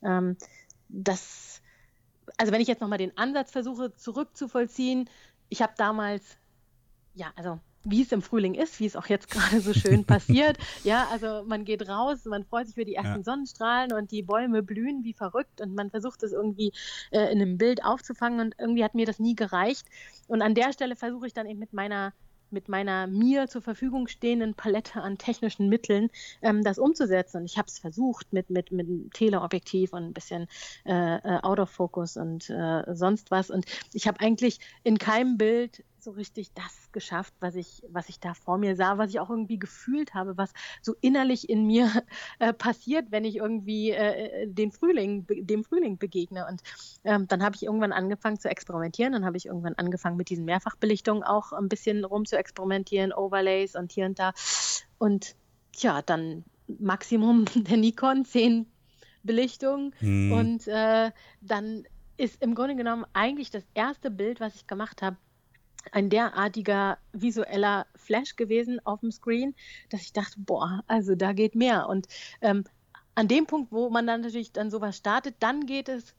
Ähm, 0.04 0.38
das, 0.90 1.62
also 2.38 2.52
wenn 2.52 2.62
ich 2.62 2.68
jetzt 2.68 2.82
nochmal 2.82 2.98
den 2.98 3.18
Ansatz 3.18 3.52
versuche 3.52 3.96
zurückzuvollziehen, 3.96 5.10
ich 5.50 5.62
habe 5.62 5.74
damals, 5.78 6.38
ja, 7.14 7.32
also 7.36 7.60
wie 7.90 8.02
es 8.02 8.12
im 8.12 8.22
Frühling 8.22 8.54
ist, 8.54 8.80
wie 8.80 8.86
es 8.86 8.96
auch 8.96 9.08
jetzt 9.08 9.30
gerade 9.32 9.62
so 9.62 9.74
schön 9.74 10.06
passiert. 10.06 10.58
Ja, 10.84 11.08
also 11.12 11.44
man 11.48 11.66
geht 11.66 11.88
raus, 11.88 12.26
man 12.26 12.44
freut 12.44 12.68
sich 12.68 12.76
für 12.76 12.86
die 12.86 12.96
ersten 12.96 13.20
ja. 13.20 13.24
Sonnenstrahlen 13.24 13.94
und 13.94 14.12
die 14.12 14.24
Bäume 14.24 14.64
blühen 14.64 15.04
wie 15.04 15.14
verrückt 15.14 15.62
und 15.62 15.76
man 15.76 15.90
versucht 15.90 16.24
es 16.24 16.32
irgendwie 16.32 16.72
äh, 17.12 17.32
in 17.32 17.42
einem 17.42 17.58
Bild 17.58 17.84
aufzufangen 17.84 18.40
und 18.40 18.56
irgendwie 18.60 18.84
hat 18.84 18.96
mir 18.96 19.06
das 19.06 19.20
nie 19.20 19.36
gereicht. 19.36 19.88
Und 20.28 20.42
an 20.42 20.56
der 20.56 20.74
Stelle 20.74 20.96
versuche 20.96 21.28
ich 21.28 21.34
dann 21.34 21.48
eben 21.48 21.60
mit 21.60 21.74
meiner 21.74 22.14
mit 22.50 22.70
meiner 22.70 23.08
mir 23.08 23.48
zur 23.48 23.62
Verfügung 23.62 24.08
stehenden 24.08 24.54
Palette 24.54 25.02
an 25.02 25.18
technischen 25.18 25.70
Mitteln 25.70 26.10
ähm, 26.42 26.64
das 26.64 26.80
umzusetzen. 26.80 27.38
Und 27.38 27.46
ich 27.46 27.58
habe 27.58 27.68
es 27.68 27.80
versucht 27.80 28.32
mit, 28.32 28.50
mit, 28.50 28.72
mit 28.72 28.88
einem 28.88 29.12
Teleobjektiv 29.12 29.94
und 29.94 30.04
ein 30.04 30.14
bisschen 30.14 30.48
äh, 30.86 31.18
äh, 31.18 31.40
Out 31.42 31.60
of 31.60 31.70
Focus 31.70 32.18
und 32.18 32.50
äh, 32.50 32.84
sonst 32.94 33.32
was. 33.32 33.50
Und 33.50 33.66
ich 33.94 34.08
habe 34.08 34.20
eigentlich 34.20 34.60
in 34.84 34.98
keinem 34.98 35.38
Bild 35.38 35.84
so 36.08 36.12
richtig 36.12 36.54
das 36.54 36.90
geschafft, 36.94 37.34
was 37.42 37.56
ich, 37.56 37.84
was 37.90 38.08
ich 38.08 38.22
da 38.22 38.34
vor 38.34 38.58
mir 38.58 38.78
sah, 38.78 38.98
was 38.98 39.10
ich 39.10 39.20
auch 39.20 39.30
irgendwie 39.30 39.60
gefühlt 39.60 40.14
habe, 40.14 40.38
was 40.38 40.54
so 40.82 40.96
innerlich 41.02 41.50
in 41.50 41.68
mir 41.68 41.92
äh, 42.40 42.54
passiert, 42.54 43.12
wenn 43.12 43.26
ich 43.26 43.36
irgendwie 43.36 43.92
äh, 43.92 44.44
äh 44.44 44.48
den 44.48 44.72
Frühling, 44.72 45.28
dem 45.28 45.66
Frühling 45.66 45.98
begegne. 45.98 46.48
Und 46.48 46.62
ähm, 47.04 47.28
dann 47.28 47.44
habe 47.44 47.58
ich 47.58 47.64
irgendwann 47.64 47.92
angefangen 47.92 48.40
zu 48.40 48.50
experimentieren. 48.50 49.12
Dann 49.12 49.26
habe 49.26 49.36
ich 49.36 49.48
irgendwann 49.48 49.76
angefangen 49.76 50.16
mit 50.16 50.30
diesen 50.30 50.46
Mehrfachbelichtungen 50.46 51.24
auch 51.24 51.52
ein 51.52 51.68
bisschen 51.68 52.06
rum 52.06 52.26
zu 52.26 52.38
experimentieren, 52.38 53.12
Overlays 53.12 53.76
und 53.76 53.92
hier 53.92 54.06
und 54.06 54.18
da. 54.18 54.32
Und 55.00 55.36
ja, 55.76 56.02
dann 56.02 56.46
Maximum 56.68 57.44
der 57.54 57.76
Nikon 57.76 58.24
10 58.24 58.66
Belichtungen 59.24 59.94
hm. 60.00 60.32
und 60.32 60.68
äh, 60.70 61.12
dann 61.42 61.84
ist 62.16 62.42
im 62.42 62.56
Grunde 62.56 62.78
genommen 62.78 63.06
eigentlich 63.12 63.52
das 63.52 63.64
erste 63.74 64.10
Bild, 64.10 64.40
was 64.40 64.56
ich 64.56 64.68
gemacht 64.68 65.02
habe, 65.02 65.18
ein 65.92 66.10
derartiger 66.10 66.98
visueller 67.14 67.88
Flash 67.96 68.36
gewesen 68.36 68.80
auf 68.86 69.02
dem 69.02 69.12
Screen, 69.12 69.56
dass 69.90 70.02
ich 70.02 70.14
dachte, 70.14 70.36
boah, 70.40 70.84
also 70.88 71.16
da 71.16 71.34
geht 71.34 71.56
mehr. 71.56 71.88
Und 71.88 72.08
ähm, 72.42 72.64
an 73.16 73.28
dem 73.28 73.46
Punkt, 73.46 73.72
wo 73.72 73.90
man 73.90 74.06
dann 74.06 74.22
natürlich 74.22 74.52
dann 74.52 74.70
sowas 74.70 74.98
startet, 74.98 75.36
dann 75.40 75.66
geht 75.66 75.90
es 75.90 76.14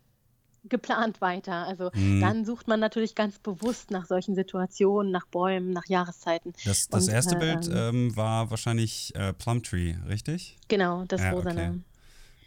geplant 0.64 1.20
weiter. 1.20 1.66
Also 1.66 1.90
mhm. 1.94 2.20
dann 2.20 2.44
sucht 2.44 2.68
man 2.68 2.80
natürlich 2.80 3.14
ganz 3.14 3.38
bewusst 3.38 3.90
nach 3.90 4.06
solchen 4.06 4.34
Situationen, 4.34 5.12
nach 5.12 5.26
Bäumen, 5.26 5.70
nach 5.70 5.86
Jahreszeiten. 5.86 6.52
Das, 6.64 6.88
das 6.88 7.06
Und, 7.06 7.14
erste 7.14 7.36
äh, 7.36 7.38
Bild 7.38 7.70
ähm, 7.72 8.16
war 8.16 8.50
wahrscheinlich 8.50 9.14
äh, 9.14 9.32
Plumtree, 9.32 9.96
richtig? 10.08 10.56
Genau, 10.68 11.04
das 11.06 11.22
ja, 11.22 11.30
rosane. 11.30 11.68
Okay. 11.68 11.80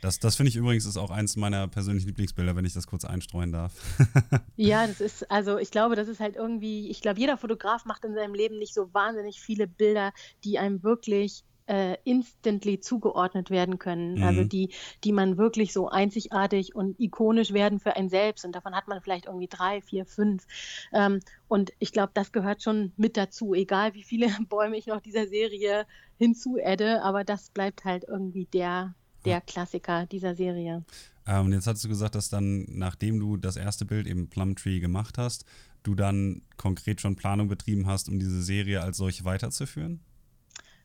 Das, 0.02 0.20
das 0.20 0.36
finde 0.36 0.50
ich 0.50 0.56
übrigens 0.56 0.86
ist 0.86 0.98
auch 0.98 1.12
eins 1.12 1.36
meiner 1.36 1.68
persönlichen 1.68 2.08
Lieblingsbilder, 2.08 2.56
wenn 2.56 2.66
ich 2.66 2.74
das 2.74 2.88
kurz 2.88 3.06
einstreuen 3.06 3.52
darf. 3.52 3.74
ja, 4.56 4.88
das 4.88 5.00
ist, 5.00 5.30
also 5.32 5.60
ich 5.60 5.70
glaube, 5.70 5.96
das 5.96 6.08
ist 6.08 6.20
halt 6.20 6.36
irgendwie, 6.36 6.90
ich 6.90 7.02
glaube, 7.02 7.20
jeder 7.20 7.38
Fotograf 7.38 7.86
macht 7.86 8.04
in 8.04 8.16
seinem 8.16 8.34
Leben 8.34 8.58
nicht 8.58 8.74
so 8.74 8.92
wahnsinnig 8.94 9.40
viele 9.40 9.68
Bilder, 9.68 10.12
die 10.44 10.58
einem 10.58 10.82
wirklich 10.82 11.44
äh, 11.68 11.98
instantly 12.04 12.80
zugeordnet 12.80 13.50
werden 13.50 13.80
können. 13.80 14.16
Mhm. 14.16 14.24
Also 14.24 14.44
die, 14.44 14.74
die 15.04 15.14
man 15.14 15.38
wirklich 15.38 15.72
so 15.72 15.88
einzigartig 15.88 16.76
und 16.76 17.00
ikonisch 17.00 17.54
werden 17.54 17.80
für 17.80 17.96
ein 17.96 18.10
selbst. 18.10 18.44
Und 18.44 18.54
davon 18.54 18.76
hat 18.76 18.88
man 18.88 19.02
vielleicht 19.02 19.28
irgendwie 19.28 19.48
drei, 19.48 19.82
vier, 19.82 20.06
fünf. 20.06 20.46
Ähm, 20.92 21.20
und 21.48 21.72
ich 21.80 21.92
glaube, 21.92 22.12
das 22.14 22.32
gehört 22.32 22.64
schon 22.64 22.92
mit 22.98 23.18
dazu, 23.18 23.54
egal 23.54 23.94
wie 23.94 24.04
viele 24.04 24.28
Bäume 24.50 24.78
ich 24.78 24.88
noch 24.88 25.00
dieser 25.00 25.28
Serie 25.28 25.86
hinzuadde, 26.18 27.04
aber 27.04 27.24
das 27.24 27.52
bleibt 27.52 27.86
halt 27.86 28.04
irgendwie 28.08 28.46
der 28.46 28.96
der 29.26 29.42
Klassiker 29.42 30.06
dieser 30.06 30.36
Serie. 30.36 30.84
Ähm, 31.28 31.46
und 31.46 31.54
jetzt 31.54 31.68
hast 31.68 31.84
du 31.84 31.88
gesagt, 31.88 32.16
dass 32.16 32.30
dann, 32.30 32.66
nachdem 32.70 33.20
du 33.20 33.38
das 33.38 33.56
erste 33.56 33.86
Bild 33.86 34.08
eben 34.08 34.30
Plumtree 34.30 34.80
gemacht 34.80 35.18
hast, 35.18 35.46
du 35.84 35.96
dann 35.96 36.42
konkret 36.58 37.02
schon 37.02 37.16
Planung 37.16 37.48
betrieben 37.48 37.88
hast, 37.88 38.10
um 38.10 38.20
diese 38.20 38.42
Serie 38.42 38.82
als 38.82 38.98
solche 38.98 39.26
weiterzuführen? 39.26 40.00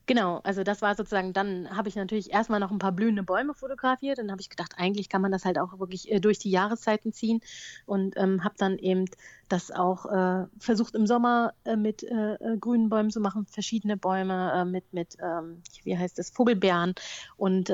Genau, 0.07 0.39
also 0.43 0.63
das 0.63 0.81
war 0.81 0.95
sozusagen, 0.95 1.33
dann 1.33 1.69
habe 1.75 1.89
ich 1.89 1.97
natürlich 1.97 2.31
erstmal 2.31 2.61
noch 2.61 2.71
ein 2.71 2.79
paar 2.79 2.93
blühende 2.93 3.23
Bäume 3.23 3.53
fotografiert. 3.53 4.19
Dann 4.19 4.31
habe 4.31 4.39
ich 4.39 4.49
gedacht, 4.49 4.75
eigentlich 4.77 5.09
kann 5.09 5.21
man 5.21 5.33
das 5.33 5.43
halt 5.43 5.59
auch 5.59 5.79
wirklich 5.79 6.09
äh, 6.09 6.21
durch 6.21 6.39
die 6.39 6.49
Jahreszeiten 6.49 7.11
ziehen 7.11 7.41
und 7.85 8.15
ähm, 8.15 8.41
habe 8.45 8.55
dann 8.57 8.77
eben 8.77 9.03
das 9.49 9.69
auch 9.69 10.05
äh, 10.05 10.45
versucht 10.59 10.95
im 10.95 11.07
Sommer 11.07 11.53
äh, 11.65 11.75
mit 11.75 12.03
äh, 12.03 12.35
äh 12.35 12.57
grünen 12.57 12.87
Bäumen 12.87 13.11
zu 13.11 13.19
machen, 13.19 13.47
verschiedene 13.47 13.97
Bäume 13.97 14.53
äh, 14.55 14.63
mit, 14.63 14.93
mit 14.93 15.17
ähm, 15.21 15.61
wie 15.83 15.97
heißt 15.97 16.19
es, 16.19 16.29
Vogelbeeren 16.29 16.95
und 17.35 17.71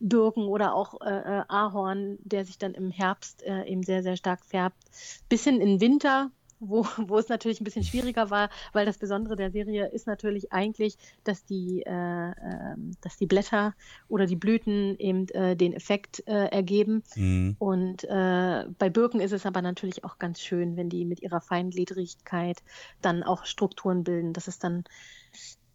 Birken 0.00 0.44
oder 0.44 0.74
auch 0.74 1.00
Ahorn, 1.00 2.18
der 2.22 2.44
sich 2.44 2.58
dann 2.58 2.74
im 2.74 2.90
Herbst 2.90 3.42
eben 3.42 3.82
sehr, 3.82 4.02
sehr 4.02 4.16
stark 4.16 4.44
färbt. 4.44 4.76
Bis 5.28 5.44
hin 5.44 5.60
in 5.60 5.80
Winter 5.80 6.30
wo, 6.62 6.86
wo 7.08 7.18
es 7.18 7.28
natürlich 7.28 7.60
ein 7.60 7.64
bisschen 7.64 7.84
schwieriger 7.84 8.30
war, 8.30 8.48
weil 8.72 8.86
das 8.86 8.98
Besondere 8.98 9.36
der 9.36 9.50
Serie 9.50 9.86
ist 9.88 10.06
natürlich 10.06 10.52
eigentlich, 10.52 10.96
dass 11.24 11.44
die, 11.44 11.82
äh, 11.84 12.30
äh, 12.30 12.76
dass 13.00 13.16
die 13.16 13.26
Blätter 13.26 13.74
oder 14.08 14.26
die 14.26 14.36
Blüten 14.36 14.96
eben 14.98 15.28
äh, 15.30 15.56
den 15.56 15.72
Effekt 15.72 16.26
äh, 16.26 16.46
ergeben. 16.46 17.02
Mhm. 17.16 17.56
Und 17.58 18.04
äh, 18.04 18.66
bei 18.78 18.88
Birken 18.90 19.20
ist 19.20 19.32
es 19.32 19.46
aber 19.46 19.62
natürlich 19.62 20.04
auch 20.04 20.18
ganz 20.18 20.40
schön, 20.40 20.76
wenn 20.76 20.88
die 20.88 21.04
mit 21.04 21.22
ihrer 21.22 21.40
Feingliedrigkeit 21.40 22.62
dann 23.00 23.22
auch 23.22 23.44
Strukturen 23.44 24.04
bilden. 24.04 24.32
Das 24.32 24.48
ist 24.48 24.64
dann 24.64 24.84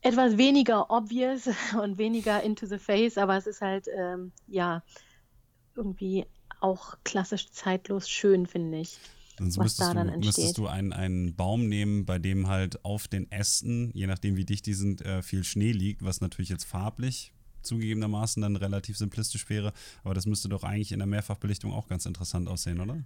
etwas 0.01 0.37
weniger 0.37 0.89
obvious 0.89 1.47
und 1.81 1.97
weniger 1.97 2.41
into 2.41 2.65
the 2.65 2.77
face, 2.77 3.17
aber 3.17 3.37
es 3.37 3.47
ist 3.47 3.61
halt, 3.61 3.87
ähm, 3.93 4.31
ja, 4.47 4.83
irgendwie 5.75 6.25
auch 6.59 6.95
klassisch 7.03 7.51
zeitlos 7.51 8.09
schön, 8.09 8.47
finde 8.47 8.79
ich. 8.79 8.97
Sonst 9.37 9.57
müsstest, 9.57 9.95
da 9.95 10.03
du, 10.03 10.17
müsstest 10.17 10.57
du 10.57 10.67
einen, 10.67 10.93
einen 10.93 11.35
Baum 11.35 11.67
nehmen, 11.67 12.05
bei 12.05 12.17
dem 12.19 12.47
halt 12.47 12.83
auf 12.83 13.07
den 13.07 13.31
Ästen, 13.31 13.91
je 13.93 14.07
nachdem 14.07 14.35
wie 14.35 14.45
dicht 14.45 14.65
die 14.65 14.73
sind, 14.73 15.01
äh, 15.01 15.21
viel 15.21 15.43
Schnee 15.43 15.71
liegt, 15.71 16.03
was 16.03 16.21
natürlich 16.21 16.49
jetzt 16.49 16.65
farblich 16.65 17.33
zugegebenermaßen 17.67 18.41
dann 18.41 18.55
relativ 18.55 18.97
simplistisch 18.97 19.47
wäre. 19.49 19.73
Aber 20.03 20.13
das 20.13 20.25
müsste 20.25 20.49
doch 20.49 20.63
eigentlich 20.63 20.91
in 20.91 20.99
der 20.99 21.07
Mehrfachbelichtung 21.07 21.73
auch 21.73 21.87
ganz 21.87 22.05
interessant 22.05 22.47
aussehen, 22.47 22.79
oder? 22.79 23.03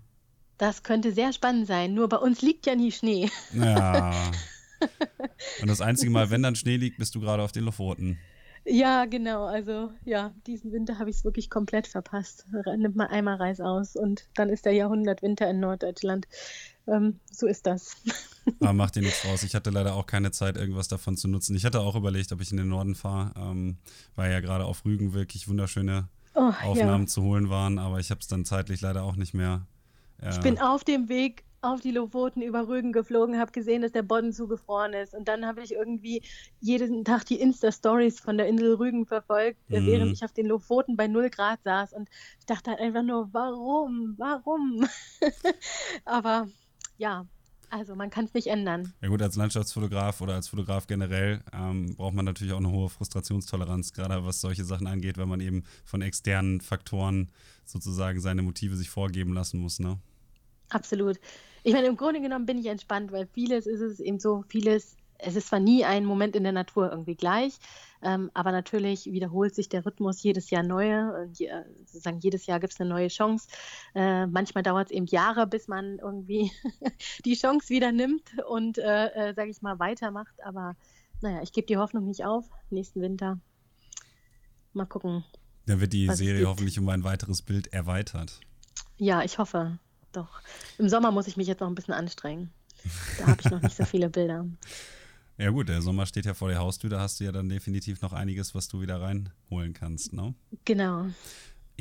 Das 0.58 0.84
könnte 0.84 1.12
sehr 1.12 1.34
spannend 1.34 1.68
sein. 1.68 1.94
Nur 1.94 2.08
bei 2.08 2.18
uns 2.18 2.42
liegt 2.42 2.68
ja 2.68 2.76
nie 2.76 2.92
Schnee. 2.92 3.30
Ja. 3.54 4.32
Und 5.62 5.68
das 5.68 5.82
einzige 5.82 6.12
Mal, 6.12 6.30
wenn 6.30 6.44
dann 6.44 6.56
Schnee 6.56 6.78
liegt, 6.78 6.98
bist 6.98 7.16
du 7.16 7.20
gerade 7.20 7.44
auf 7.44 7.52
den 7.52 7.64
Lofoten. 7.64 8.20
Ja, 8.66 9.06
genau. 9.06 9.46
Also 9.46 9.92
ja, 10.06 10.34
diesen 10.46 10.72
Winter 10.72 11.00
habe 11.00 11.10
ich 11.10 11.18
es 11.18 11.24
wirklich 11.24 11.50
komplett 11.50 11.88
verpasst. 11.88 12.46
Nimmt 12.78 12.96
mal 12.96 13.08
einmal 13.08 13.36
Reis 13.36 13.60
aus 13.60 13.96
und 13.96 14.28
dann 14.36 14.50
ist 14.50 14.66
der 14.66 14.74
Jahrhundertwinter 14.74 15.50
in 15.50 15.60
Norddeutschland. 15.60 16.28
Ähm, 16.88 17.20
so 17.32 17.48
ist 17.48 17.66
das. 17.66 17.96
Aber 18.60 18.74
macht 18.74 18.96
dir 18.96 19.02
nichts 19.02 19.24
draus. 19.24 19.44
Ich 19.44 19.56
hatte 19.56 19.70
leider 19.72 19.96
auch 19.96 20.06
keine 20.06 20.32
Zeit, 20.32 20.58
irgendwas 20.58 20.88
davon 20.88 21.18
zu 21.18 21.28
nutzen. 21.28 21.56
Ich 21.56 21.66
hatte 21.66 21.80
auch 21.80 21.96
überlegt, 21.96 22.32
ob 22.32 22.42
ich 22.42 22.52
in 22.52 22.58
den 22.58 22.70
Norden 22.70 22.96
fahre, 22.96 23.32
ähm, 23.36 23.78
weil 24.16 24.32
ja 24.32 24.40
gerade 24.40 24.66
auf 24.66 24.86
Rügen 24.86 25.14
wirklich 25.14 25.48
wunderschöne 25.48 26.08
oh, 26.36 26.52
Aufnahmen 26.64 27.04
ja. 27.04 27.08
zu 27.08 27.24
holen 27.24 27.50
waren, 27.50 27.80
aber 27.80 28.00
ich 28.00 28.12
habe 28.12 28.22
es 28.22 28.28
dann 28.28 28.46
zeitlich 28.46 28.82
leider 28.82 29.04
auch 29.04 29.16
nicht 29.16 29.34
mehr. 29.34 29.66
Äh, 30.22 30.30
ich 30.32 30.40
bin 30.40 30.60
auf 30.60 30.84
dem 30.84 31.10
Weg 31.10 31.44
auf 31.62 31.80
die 31.80 31.92
Lofoten 31.92 32.42
über 32.42 32.68
Rügen 32.68 32.92
geflogen, 32.92 33.40
habe 33.40 33.52
gesehen, 33.52 33.84
dass 33.84 33.92
der 33.92 34.02
Bodden 34.02 34.34
zugefroren 34.34 34.94
ist. 34.94 35.14
Und 35.14 35.28
dann 35.28 35.46
habe 35.46 35.62
ich 35.62 35.74
irgendwie 35.74 36.24
jeden 36.60 37.06
Tag 37.06 37.26
die 37.26 37.40
Insta-Stories 37.40 38.20
von 38.20 38.38
der 38.38 38.48
Insel 38.48 38.74
Rügen 38.74 39.06
verfolgt, 39.06 39.60
äh, 39.70 39.80
mhm. 39.80 39.86
während 39.86 40.14
ich 40.14 40.24
auf 40.24 40.34
den 40.34 40.48
Lofoten 40.48 40.98
bei 40.98 41.08
0 41.08 41.30
Grad 41.30 41.62
saß. 41.64 41.94
Und 41.94 42.10
ich 42.40 42.46
dachte 42.48 42.72
halt 42.72 42.80
einfach 42.80 43.04
nur, 43.04 43.30
warum? 43.32 44.16
Warum? 44.18 44.88
Aber 46.06 46.48
ja, 46.98 47.28
also 47.70 47.96
man 47.96 48.10
kann 48.10 48.26
es 48.26 48.34
nicht 48.34 48.48
ändern. 48.48 48.94
Ja 49.02 49.10
gut, 49.10 49.22
als 49.22 49.36
Landschaftsfotograf 49.36 50.20
oder 50.22 50.34
als 50.34 50.48
Fotograf 50.48 50.88
generell 50.88 51.44
ähm, 51.54 51.96
braucht 51.96 52.16
man 52.16 52.26
natürlich 52.26 52.54
auch 52.54 52.58
eine 52.58 52.72
hohe 52.72 52.90
Frustrationstoleranz, 52.90 53.94
gerade 53.94 54.26
was 54.26 54.42
solche 54.42 54.66
Sachen 54.66 54.88
angeht, 54.88 55.18
wenn 55.18 55.30
man 55.30 55.40
eben 55.40 55.64
von 55.86 56.02
externen 56.02 56.60
Faktoren 56.60 57.32
sozusagen 57.66 58.20
seine 58.20 58.42
Motive 58.42 58.76
sich 58.76 58.90
vorgeben 58.90 59.34
lassen 59.34 59.60
muss. 59.60 59.80
Ne? 59.80 60.00
Absolut. 60.70 61.20
Ich 61.64 61.74
meine, 61.74 61.88
im 61.88 61.98
Grunde 61.98 62.22
genommen 62.22 62.46
bin 62.46 62.58
ich 62.58 62.66
entspannt, 62.66 63.12
weil 63.12 63.28
vieles 63.28 63.68
ist 63.68 63.82
es 63.82 64.00
eben 64.00 64.20
so, 64.20 64.44
vieles, 64.48 64.96
es 65.20 65.36
ist 65.36 65.48
zwar 65.48 65.60
nie 65.60 65.86
ein 65.86 66.06
Moment 66.06 66.36
in 66.36 66.44
der 66.44 66.52
Natur 66.52 66.90
irgendwie 66.90 67.16
gleich, 67.16 67.60
ähm, 68.02 68.32
aber 68.34 68.52
natürlich 68.52 69.06
wiederholt 69.06 69.54
sich 69.54 69.70
der 69.70 69.86
Rhythmus 69.86 70.24
jedes 70.24 70.50
Jahr 70.50 70.64
neue. 70.64 71.14
Und 71.14 71.38
je, 71.38 71.52
sozusagen 71.86 72.20
jedes 72.20 72.48
Jahr 72.48 72.60
gibt 72.60 72.74
es 72.74 72.80
eine 72.80 72.90
neue 72.90 73.10
Chance. 73.10 73.48
Äh, 73.94 74.26
manchmal 74.26 74.64
dauert 74.64 74.88
es 74.88 74.92
eben 74.92 75.06
Jahre, 75.06 75.46
bis 75.46 75.68
man 75.68 76.00
irgendwie 76.00 76.52
die 77.26 77.36
Chance 77.36 77.70
wieder 77.70 77.92
nimmt 77.92 78.24
und, 78.50 78.80
äh, 78.80 79.30
äh, 79.30 79.34
sage 79.36 79.52
ich 79.52 79.62
mal, 79.62 79.78
weitermacht. 79.78 80.34
Aber 80.44 80.76
naja, 81.22 81.44
ich 81.44 81.54
gebe 81.54 81.68
die 81.68 81.78
Hoffnung 81.78 82.08
nicht 82.08 82.26
auf. 82.26 82.50
Nächsten 82.72 83.02
Winter. 83.02 83.40
Mal 84.74 84.86
gucken. 84.86 85.24
Dann 85.68 85.80
wird 85.80 85.94
die 85.94 86.10
Serie 86.10 86.48
hoffentlich 86.48 86.80
um 86.80 86.90
ein 86.90 87.04
weiteres 87.04 87.44
Bild 87.44 87.72
erweitert. 87.72 88.40
Ja, 88.98 89.22
ich 89.22 89.38
hoffe 89.38 89.78
doch. 90.12 90.42
Im 90.78 90.90
Sommer 90.90 91.12
muss 91.12 91.28
ich 91.28 91.38
mich 91.38 91.48
jetzt 91.48 91.60
noch 91.60 91.68
ein 91.68 91.76
bisschen 91.76 91.94
anstrengen. 91.94 92.52
Da 93.20 93.28
habe 93.28 93.42
ich 93.42 93.52
noch 93.52 93.62
nicht 93.62 93.76
so 93.76 93.86
viele 93.86 94.10
Bilder. 94.10 94.46
Ja 95.38 95.50
gut, 95.50 95.70
der 95.70 95.82
Sommer 95.82 96.06
steht 96.06 96.26
ja 96.26 96.34
vor 96.34 96.50
der 96.50 96.60
Haustür, 96.60 96.90
da 96.90 97.00
hast 97.00 97.20
du 97.20 97.24
ja 97.24 97.32
dann 97.32 97.50
definitiv 97.50 98.02
noch 98.02 98.14
einiges, 98.14 98.54
was 98.54 98.68
du 98.68 98.82
wieder 98.82 99.02
reinholen 99.02 99.74
kannst, 99.74 100.14
ne? 100.14 100.36
Genau. 100.66 101.08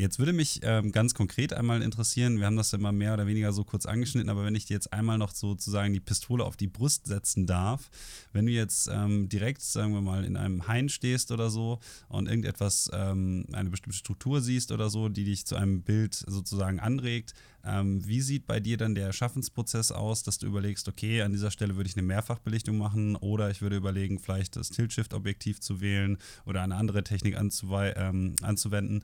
Jetzt 0.01 0.19
würde 0.19 0.33
mich 0.33 0.61
ähm, 0.63 0.93
ganz 0.93 1.13
konkret 1.13 1.53
einmal 1.53 1.83
interessieren, 1.83 2.39
wir 2.39 2.47
haben 2.47 2.57
das 2.57 2.73
immer 2.73 2.91
mehr 2.91 3.13
oder 3.13 3.27
weniger 3.27 3.53
so 3.53 3.65
kurz 3.65 3.85
angeschnitten, 3.85 4.31
aber 4.31 4.47
wenn 4.47 4.55
ich 4.55 4.65
dir 4.65 4.73
jetzt 4.73 4.95
einmal 4.95 5.19
noch 5.19 5.35
sozusagen 5.35 5.93
die 5.93 6.01
Pistole 6.01 6.43
auf 6.43 6.57
die 6.57 6.69
Brust 6.69 7.07
setzen 7.07 7.47
darf, 7.47 7.91
wenn 8.33 8.47
du 8.47 8.53
jetzt 8.53 8.89
ähm, 8.91 9.29
direkt, 9.29 9.61
sagen 9.61 9.93
wir 9.93 10.01
mal, 10.01 10.25
in 10.25 10.39
einem 10.39 10.67
Hain 10.67 10.89
stehst 10.89 11.33
oder 11.33 11.51
so 11.51 11.81
und 12.09 12.29
irgendetwas, 12.29 12.91
ähm, 12.95 13.45
eine 13.53 13.69
bestimmte 13.69 13.99
Struktur 13.99 14.41
siehst 14.41 14.73
oder 14.73 14.89
so, 14.89 15.11
die 15.11 15.25
dich 15.25 15.45
zu 15.45 15.57
einem 15.57 15.83
Bild 15.83 16.15
sozusagen 16.15 16.81
anregt, 16.81 17.35
ähm, 17.63 18.07
wie 18.07 18.23
sieht 18.23 18.47
bei 18.47 18.59
dir 18.59 18.79
dann 18.79 18.95
der 18.95 19.13
Schaffensprozess 19.13 19.93
aus, 19.93 20.23
dass 20.23 20.39
du 20.39 20.47
überlegst, 20.47 20.89
okay, 20.89 21.21
an 21.21 21.33
dieser 21.33 21.51
Stelle 21.51 21.77
würde 21.77 21.91
ich 21.91 21.97
eine 21.97 22.07
Mehrfachbelichtung 22.07 22.79
machen 22.79 23.17
oder 23.17 23.51
ich 23.51 23.61
würde 23.61 23.77
überlegen, 23.77 24.19
vielleicht 24.19 24.57
das 24.57 24.71
Tilt-Shift-Objektiv 24.71 25.61
zu 25.61 25.83
wählen 25.83 26.17
oder 26.47 26.63
eine 26.63 26.77
andere 26.77 27.05
Technik 27.05 27.37
ähm, 27.37 28.35
anzuwenden? 28.41 29.03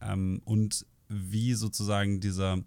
Ähm, 0.00 0.40
und 0.44 0.86
wie 1.08 1.54
sozusagen 1.54 2.20
dieser, 2.20 2.58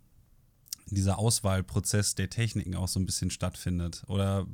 dieser 0.88 1.18
Auswahlprozess 1.20 2.16
der 2.16 2.30
Techniken 2.30 2.76
auch 2.76 2.88
so 2.88 3.00
ein 3.00 3.06
bisschen 3.06 3.30
stattfindet. 3.30 4.04
Oder 4.08 4.48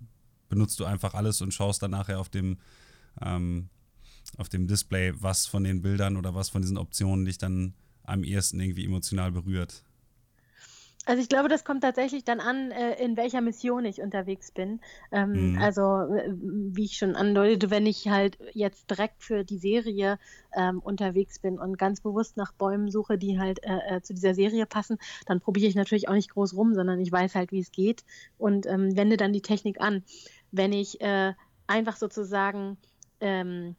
benutzt 0.50 0.80
du 0.80 0.86
einfach 0.86 1.14
alles 1.14 1.42
und 1.42 1.54
schaust 1.54 1.82
dann 1.82 1.92
nachher 1.92 2.20
auf 2.20 2.30
dem, 2.30 2.58
ähm, 3.22 3.70
auf 4.38 4.50
dem 4.50 4.68
Display, 4.68 5.14
was 5.16 5.46
von 5.46 5.64
den 5.64 5.82
Bildern 5.82 6.18
oder 6.18 6.36
was 6.36 6.50
von 6.50 6.62
diesen 6.62 6.78
Optionen 6.78 7.26
dich 7.26 7.38
dann 7.38 7.74
am 8.04 8.24
ehesten 8.24 8.60
irgendwie 8.60 8.86
emotional 8.86 9.32
berührt? 9.32 9.84
Also 11.08 11.22
ich 11.22 11.30
glaube, 11.30 11.48
das 11.48 11.64
kommt 11.64 11.84
tatsächlich 11.84 12.26
dann 12.26 12.42
an, 12.42 12.70
äh, 12.72 13.02
in 13.02 13.16
welcher 13.16 13.40
Mission 13.40 13.86
ich 13.86 14.02
unterwegs 14.02 14.52
bin. 14.52 14.82
Ähm, 15.10 15.54
mhm. 15.54 15.62
Also 15.62 15.84
wie 15.84 16.84
ich 16.84 16.98
schon 16.98 17.16
andeutete, 17.16 17.72
wenn 17.72 17.86
ich 17.86 18.10
halt 18.10 18.38
jetzt 18.52 18.90
direkt 18.92 19.24
für 19.24 19.46
die 19.46 19.58
Serie 19.58 20.20
ähm, 20.54 20.80
unterwegs 20.80 21.40
bin 21.40 21.60
und 21.60 21.78
ganz 21.78 22.02
bewusst 22.02 22.36
nach 22.36 22.52
Bäumen 22.52 22.92
suche, 22.92 23.18
die 23.18 23.40
halt 23.40 23.64
äh, 23.64 23.96
äh, 23.96 24.02
zu 24.02 24.14
dieser 24.14 24.34
Serie 24.34 24.66
passen, 24.66 24.98
dann 25.26 25.40
probiere 25.40 25.70
ich 25.70 25.76
natürlich 25.76 26.10
auch 26.10 26.14
nicht 26.14 26.32
groß 26.32 26.54
rum, 26.56 26.76
sondern 26.76 27.00
ich 27.00 27.10
weiß 27.10 27.36
halt, 27.36 27.54
wie 27.54 27.62
es 27.62 27.72
geht 27.72 28.04
und 28.38 28.66
ähm, 28.66 28.98
wende 28.98 29.16
dann 29.16 29.32
die 29.32 29.42
Technik 29.42 29.80
an. 29.80 30.04
Wenn 30.52 30.74
ich 30.74 31.00
äh, 31.00 31.34
einfach 31.68 31.96
sozusagen 31.96 32.76
ähm, 33.22 33.78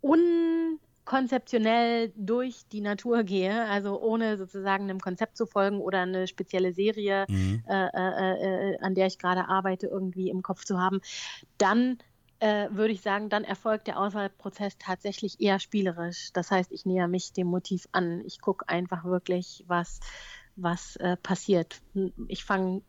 un 0.00 0.78
konzeptionell 1.04 2.12
durch 2.16 2.68
die 2.70 2.80
Natur 2.80 3.24
gehe, 3.24 3.64
also 3.68 4.00
ohne 4.00 4.36
sozusagen 4.36 4.84
einem 4.84 5.00
Konzept 5.00 5.36
zu 5.36 5.46
folgen 5.46 5.80
oder 5.80 6.00
eine 6.00 6.26
spezielle 6.26 6.72
Serie, 6.72 7.26
mhm. 7.28 7.62
äh, 7.68 7.86
äh, 7.86 8.72
äh, 8.72 8.78
an 8.80 8.94
der 8.94 9.06
ich 9.06 9.18
gerade 9.18 9.48
arbeite, 9.48 9.88
irgendwie 9.88 10.30
im 10.30 10.42
Kopf 10.42 10.64
zu 10.64 10.78
haben, 10.78 11.00
dann 11.58 11.98
äh, 12.38 12.68
würde 12.70 12.92
ich 12.92 13.02
sagen, 13.02 13.28
dann 13.28 13.44
erfolgt 13.44 13.86
der 13.86 14.00
Auswahlprozess 14.00 14.76
tatsächlich 14.78 15.40
eher 15.40 15.58
spielerisch. 15.58 16.30
Das 16.32 16.50
heißt, 16.50 16.72
ich 16.72 16.86
näher 16.86 17.08
mich 17.08 17.32
dem 17.32 17.46
Motiv 17.46 17.86
an. 17.92 18.22
Ich 18.24 18.40
gucke 18.40 18.68
einfach 18.68 19.04
wirklich, 19.04 19.64
was, 19.68 20.00
was 20.56 20.96
äh, 20.96 21.16
passiert. 21.16 21.80
Ich 22.26 22.44
fange 22.44 22.82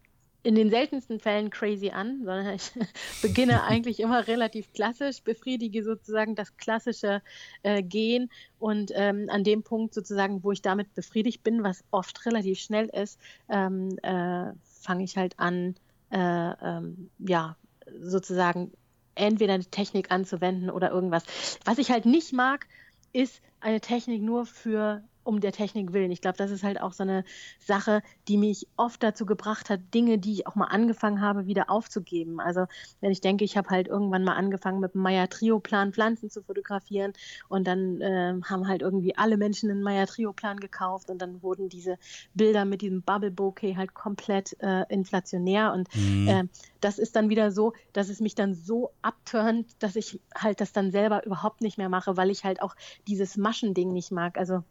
in 0.43 0.55
den 0.55 0.69
seltensten 0.69 1.19
Fällen 1.19 1.49
crazy 1.49 1.89
an, 1.89 2.19
sondern 2.25 2.53
ich 2.53 2.71
beginne 3.21 3.63
eigentlich 3.63 3.99
immer 3.99 4.27
relativ 4.27 4.71
klassisch, 4.73 5.21
befriedige 5.23 5.83
sozusagen 5.83 6.35
das 6.35 6.57
klassische 6.57 7.21
äh, 7.63 7.81
Gehen 7.81 8.29
und 8.59 8.91
ähm, 8.93 9.29
an 9.29 9.43
dem 9.43 9.63
Punkt 9.63 9.93
sozusagen, 9.93 10.43
wo 10.43 10.51
ich 10.51 10.61
damit 10.61 10.93
befriedigt 10.93 11.43
bin, 11.43 11.63
was 11.63 11.83
oft 11.91 12.25
relativ 12.25 12.59
schnell 12.59 12.87
ist, 12.87 13.19
ähm, 13.49 13.97
äh, 14.03 14.51
fange 14.81 15.03
ich 15.05 15.15
halt 15.17 15.39
an, 15.39 15.75
äh, 16.11 16.17
ähm, 16.17 17.09
ja, 17.19 17.55
sozusagen 18.01 18.71
entweder 19.15 19.53
eine 19.53 19.65
Technik 19.65 20.11
anzuwenden 20.11 20.69
oder 20.69 20.91
irgendwas. 20.91 21.23
Was 21.63 21.77
ich 21.77 21.91
halt 21.91 22.05
nicht 22.05 22.33
mag, 22.33 22.67
ist 23.13 23.41
eine 23.61 23.79
Technik 23.79 24.21
nur 24.21 24.45
für 24.45 25.03
um 25.23 25.39
der 25.39 25.51
Technik 25.51 25.93
willen. 25.93 26.11
Ich 26.11 26.21
glaube, 26.21 26.37
das 26.37 26.51
ist 26.51 26.63
halt 26.63 26.81
auch 26.81 26.93
so 26.93 27.03
eine 27.03 27.23
Sache, 27.59 28.01
die 28.27 28.37
mich 28.37 28.67
oft 28.77 29.01
dazu 29.03 29.25
gebracht 29.25 29.69
hat, 29.69 29.79
Dinge, 29.93 30.17
die 30.17 30.33
ich 30.33 30.47
auch 30.47 30.55
mal 30.55 30.65
angefangen 30.65 31.21
habe, 31.21 31.45
wieder 31.45 31.69
aufzugeben. 31.69 32.39
Also 32.39 32.65
wenn 33.01 33.11
ich 33.11 33.21
denke, 33.21 33.43
ich 33.43 33.57
habe 33.57 33.69
halt 33.69 33.87
irgendwann 33.87 34.23
mal 34.23 34.35
angefangen 34.35 34.79
mit 34.79 34.93
dem 34.93 35.01
Maya-Trio-Plan 35.01 35.93
Pflanzen 35.93 36.29
zu 36.29 36.41
fotografieren 36.41 37.13
und 37.49 37.67
dann 37.67 38.01
äh, 38.01 38.35
haben 38.43 38.67
halt 38.67 38.81
irgendwie 38.81 39.15
alle 39.15 39.37
Menschen 39.37 39.69
einen 39.69 39.83
Maya-Trio-Plan 39.83 40.59
gekauft 40.59 41.09
und 41.09 41.21
dann 41.21 41.41
wurden 41.41 41.69
diese 41.69 41.97
Bilder 42.33 42.65
mit 42.65 42.81
diesem 42.81 43.01
Bubble-Bokeh 43.01 43.75
halt 43.75 43.93
komplett 43.93 44.55
äh, 44.61 44.83
inflationär 44.89 45.73
und 45.73 45.87
mhm. 45.95 46.27
äh, 46.27 46.43
das 46.81 46.99
ist 46.99 47.15
dann 47.15 47.29
wieder 47.29 47.51
so, 47.51 47.73
dass 47.93 48.09
es 48.09 48.19
mich 48.19 48.35
dann 48.35 48.53
so 48.53 48.91
abturnt, 49.01 49.67
dass 49.79 49.95
ich 49.95 50.19
halt 50.35 50.59
das 50.61 50.73
dann 50.73 50.91
selber 50.91 51.25
überhaupt 51.25 51.61
nicht 51.61 51.77
mehr 51.77 51.89
mache, 51.89 52.17
weil 52.17 52.29
ich 52.29 52.43
halt 52.43 52.61
auch 52.61 52.75
dieses 53.07 53.37
Maschending 53.37 53.93
nicht 53.93 54.11
mag. 54.11 54.37
Also 54.37 54.63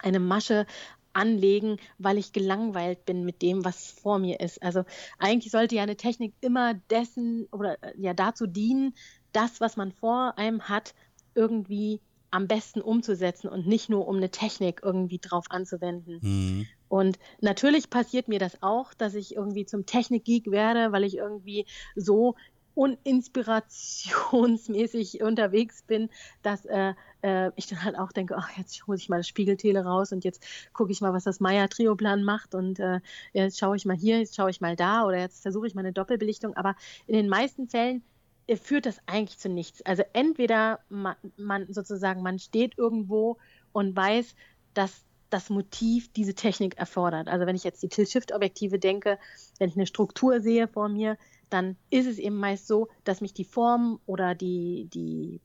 eine 0.00 0.20
Masche 0.20 0.66
anlegen, 1.12 1.78
weil 1.98 2.18
ich 2.18 2.32
gelangweilt 2.32 3.04
bin 3.04 3.24
mit 3.24 3.42
dem, 3.42 3.64
was 3.64 3.90
vor 3.90 4.18
mir 4.18 4.40
ist. 4.40 4.62
Also 4.62 4.84
eigentlich 5.18 5.50
sollte 5.50 5.74
ja 5.74 5.82
eine 5.82 5.96
Technik 5.96 6.34
immer 6.40 6.74
dessen 6.90 7.46
oder 7.50 7.82
äh, 7.82 7.92
ja 7.98 8.14
dazu 8.14 8.46
dienen, 8.46 8.94
das, 9.32 9.60
was 9.60 9.76
man 9.76 9.92
vor 9.92 10.38
einem 10.38 10.68
hat, 10.68 10.94
irgendwie 11.34 12.00
am 12.30 12.46
besten 12.46 12.80
umzusetzen 12.80 13.48
und 13.48 13.66
nicht 13.66 13.88
nur 13.88 14.06
um 14.06 14.16
eine 14.16 14.30
Technik 14.30 14.80
irgendwie 14.84 15.18
drauf 15.18 15.46
anzuwenden. 15.48 16.18
Mhm. 16.20 16.66
Und 16.88 17.18
natürlich 17.40 17.90
passiert 17.90 18.28
mir 18.28 18.38
das 18.38 18.62
auch, 18.62 18.92
dass 18.94 19.14
ich 19.14 19.34
irgendwie 19.34 19.64
zum 19.64 19.86
Technikgeek 19.86 20.50
werde, 20.50 20.92
weil 20.92 21.04
ich 21.04 21.16
irgendwie 21.16 21.66
so 21.96 22.34
uninspirationsmäßig 22.78 25.22
unterwegs 25.22 25.82
bin, 25.82 26.08
dass 26.42 26.64
äh, 26.64 26.94
äh, 27.22 27.50
ich 27.56 27.66
dann 27.66 27.82
halt 27.82 27.98
auch 27.98 28.12
denke, 28.12 28.36
ach, 28.38 28.56
jetzt 28.56 28.86
hole 28.86 28.96
ich 28.96 29.08
mal 29.08 29.16
das 29.16 29.26
Spiegeltele 29.26 29.84
raus 29.84 30.12
und 30.12 30.24
jetzt 30.24 30.46
gucke 30.72 30.92
ich 30.92 31.00
mal, 31.00 31.12
was 31.12 31.24
das 31.24 31.40
Maya-Trioplan 31.40 32.22
macht 32.22 32.54
und 32.54 32.78
äh, 32.78 33.00
jetzt 33.32 33.58
schaue 33.58 33.74
ich 33.74 33.84
mal 33.84 33.96
hier, 33.96 34.20
jetzt 34.20 34.36
schaue 34.36 34.50
ich 34.50 34.60
mal 34.60 34.76
da 34.76 35.04
oder 35.04 35.18
jetzt 35.18 35.42
versuche 35.42 35.66
ich 35.66 35.74
mal 35.74 35.80
eine 35.80 35.92
Doppelbelichtung. 35.92 36.56
Aber 36.56 36.76
in 37.08 37.14
den 37.14 37.28
meisten 37.28 37.68
Fällen 37.68 38.04
äh, 38.46 38.54
führt 38.56 38.86
das 38.86 39.00
eigentlich 39.06 39.38
zu 39.38 39.48
nichts. 39.48 39.82
Also 39.82 40.04
entweder 40.12 40.78
man, 40.88 41.16
man 41.36 41.66
sozusagen, 41.72 42.22
man 42.22 42.38
steht 42.38 42.78
irgendwo 42.78 43.38
und 43.72 43.96
weiß, 43.96 44.36
dass 44.74 45.04
das 45.30 45.50
Motiv 45.50 46.12
diese 46.12 46.34
Technik 46.34 46.78
erfordert. 46.78 47.28
Also 47.28 47.44
wenn 47.44 47.56
ich 47.56 47.64
jetzt 47.64 47.82
die 47.82 47.88
Tilt-Shift-Objektive 47.88 48.78
denke, 48.78 49.18
wenn 49.58 49.68
ich 49.68 49.76
eine 49.76 49.86
Struktur 49.86 50.40
sehe 50.40 50.68
vor 50.68 50.88
mir, 50.88 51.18
dann 51.50 51.76
ist 51.90 52.06
es 52.06 52.18
eben 52.18 52.36
meist 52.36 52.66
so, 52.66 52.88
dass 53.04 53.20
mich 53.20 53.32
die 53.32 53.44
Form 53.44 54.00
oder 54.06 54.34
die, 54.34 54.88
die, 54.92 55.40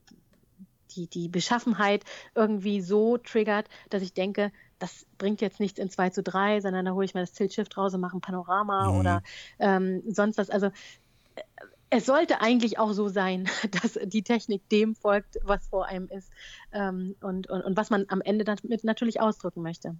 die, 0.92 1.06
die 1.08 1.28
Beschaffenheit 1.28 2.04
irgendwie 2.34 2.80
so 2.80 3.18
triggert, 3.18 3.68
dass 3.90 4.02
ich 4.02 4.12
denke, 4.12 4.52
das 4.78 5.06
bringt 5.18 5.40
jetzt 5.40 5.60
nichts 5.60 5.78
in 5.78 5.90
2 5.90 6.10
zu 6.10 6.22
3, 6.22 6.60
sondern 6.60 6.84
da 6.84 6.92
hole 6.92 7.04
ich 7.04 7.14
mir 7.14 7.20
das 7.20 7.32
Tilt-Shift 7.32 7.76
raus 7.76 7.94
und 7.94 8.00
mache 8.00 8.16
ein 8.16 8.20
Panorama 8.20 8.90
mhm. 8.90 8.98
oder 8.98 9.22
ähm, 9.58 10.02
sonst 10.06 10.38
was. 10.38 10.50
Also 10.50 10.66
äh, 10.66 11.42
es 11.90 12.06
sollte 12.06 12.40
eigentlich 12.40 12.78
auch 12.78 12.92
so 12.92 13.08
sein, 13.08 13.48
dass 13.82 13.98
die 14.04 14.22
Technik 14.22 14.68
dem 14.68 14.94
folgt, 14.94 15.38
was 15.42 15.66
vor 15.68 15.86
einem 15.86 16.08
ist 16.08 16.30
ähm, 16.72 17.16
und, 17.20 17.48
und, 17.48 17.62
und 17.62 17.76
was 17.76 17.90
man 17.90 18.06
am 18.08 18.20
Ende 18.20 18.44
damit 18.44 18.84
natürlich 18.84 19.20
ausdrücken 19.20 19.62
möchte. 19.62 19.96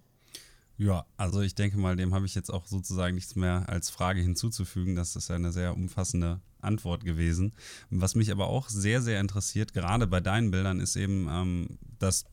Ja, 0.77 1.05
also 1.15 1.41
ich 1.41 1.55
denke 1.55 1.77
mal, 1.77 1.95
dem 1.95 2.13
habe 2.13 2.25
ich 2.25 2.35
jetzt 2.35 2.51
auch 2.51 2.65
sozusagen 2.65 3.15
nichts 3.15 3.35
mehr 3.35 3.69
als 3.69 3.89
Frage 3.89 4.21
hinzuzufügen. 4.21 4.95
Das 4.95 5.15
ist 5.15 5.29
ja 5.29 5.35
eine 5.35 5.53
sehr 5.53 5.75
umfassende 5.75 6.41
Antwort 6.59 7.05
gewesen. 7.05 7.53
Was 7.89 8.15
mich 8.15 8.31
aber 8.31 8.47
auch 8.47 8.67
sehr, 8.67 9.01
sehr 9.01 9.21
interessiert, 9.21 9.73
gerade 9.73 10.05
bei 10.05 10.19
deinen 10.19 10.51
Bildern, 10.51 10.81
ist 10.81 10.97
eben, 10.97 11.27
ähm, 11.29 11.77
dass 11.99 12.25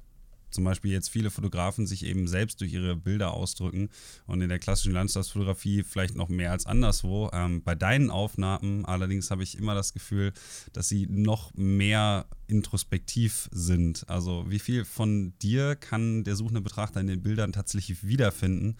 zum 0.53 0.65
Beispiel 0.65 0.93
jetzt 0.93 1.09
viele 1.09 1.31
Fotografen 1.31 1.87
sich 1.87 2.05
eben 2.05 2.29
selbst 2.29 2.61
durch 2.61 2.73
ihre 2.73 2.97
Bilder 2.97 3.33
ausdrücken 3.33 3.89
und 4.27 4.41
in 4.41 4.49
der 4.49 4.59
klassischen 4.59 4.93
Landschaftsfotografie 4.93 5.83
vielleicht 5.83 6.15
noch 6.15 6.29
mehr 6.29 6.53
als 6.53 6.67
anderswo. 6.67 7.31
Ähm, 7.33 7.63
bei 7.63 7.75
deinen 7.75 8.11
Aufnahmen 8.11 8.85
allerdings 8.85 9.31
habe 9.31 9.43
ich 9.43 9.59
immer 9.59 9.75
das 9.75 9.93
Gefühl, 9.93 10.33
dass 10.73 10.89
sie 10.89 11.07
noch 11.09 11.53
mehr 11.55 12.27
introspektiv 12.47 13.49
sind. 13.53 14.09
Also 14.09 14.45
wie 14.49 14.59
viel 14.59 14.85
von 14.85 15.33
dir 15.41 15.77
kann 15.77 16.25
der 16.25 16.37
suchende 16.37 16.61
Betrachter 16.61 17.01
in 17.01 17.07
den 17.07 17.23
Bildern 17.23 17.53
tatsächlich 17.53 18.07
wiederfinden? 18.07 18.77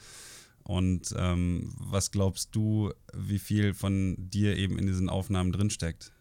Und 0.65 1.13
ähm, 1.17 1.73
was 1.77 2.11
glaubst 2.13 2.55
du, 2.55 2.93
wie 3.15 3.39
viel 3.39 3.75
von 3.75 4.17
dir 4.19 4.57
eben 4.57 4.79
in 4.79 4.87
diesen 4.87 5.09
Aufnahmen 5.09 5.53
drinsteckt? 5.53 6.13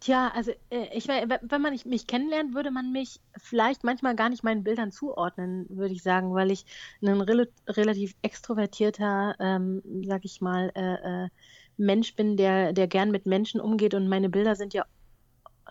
Tja, 0.00 0.30
also 0.32 0.52
äh, 0.70 0.96
ich 0.96 1.08
wenn 1.08 1.60
man 1.62 1.76
mich 1.84 2.06
kennenlernt, 2.06 2.54
würde 2.54 2.70
man 2.70 2.92
mich 2.92 3.20
vielleicht 3.36 3.82
manchmal 3.82 4.14
gar 4.14 4.28
nicht 4.28 4.44
meinen 4.44 4.62
Bildern 4.62 4.92
zuordnen, 4.92 5.66
würde 5.70 5.92
ich 5.92 6.04
sagen, 6.04 6.34
weil 6.34 6.52
ich 6.52 6.66
ein 7.02 7.20
rel 7.20 7.52
relativ 7.66 8.14
extrovertierter, 8.22 9.34
ähm, 9.40 9.82
sag 10.06 10.24
ich 10.24 10.40
mal, 10.40 10.70
äh, 10.76 11.24
äh, 11.24 11.28
Mensch 11.76 12.14
bin, 12.14 12.36
der, 12.36 12.72
der 12.72 12.86
gern 12.86 13.10
mit 13.10 13.26
Menschen 13.26 13.60
umgeht 13.60 13.94
und 13.94 14.08
meine 14.08 14.28
Bilder 14.28 14.54
sind 14.56 14.72
ja 14.72 14.84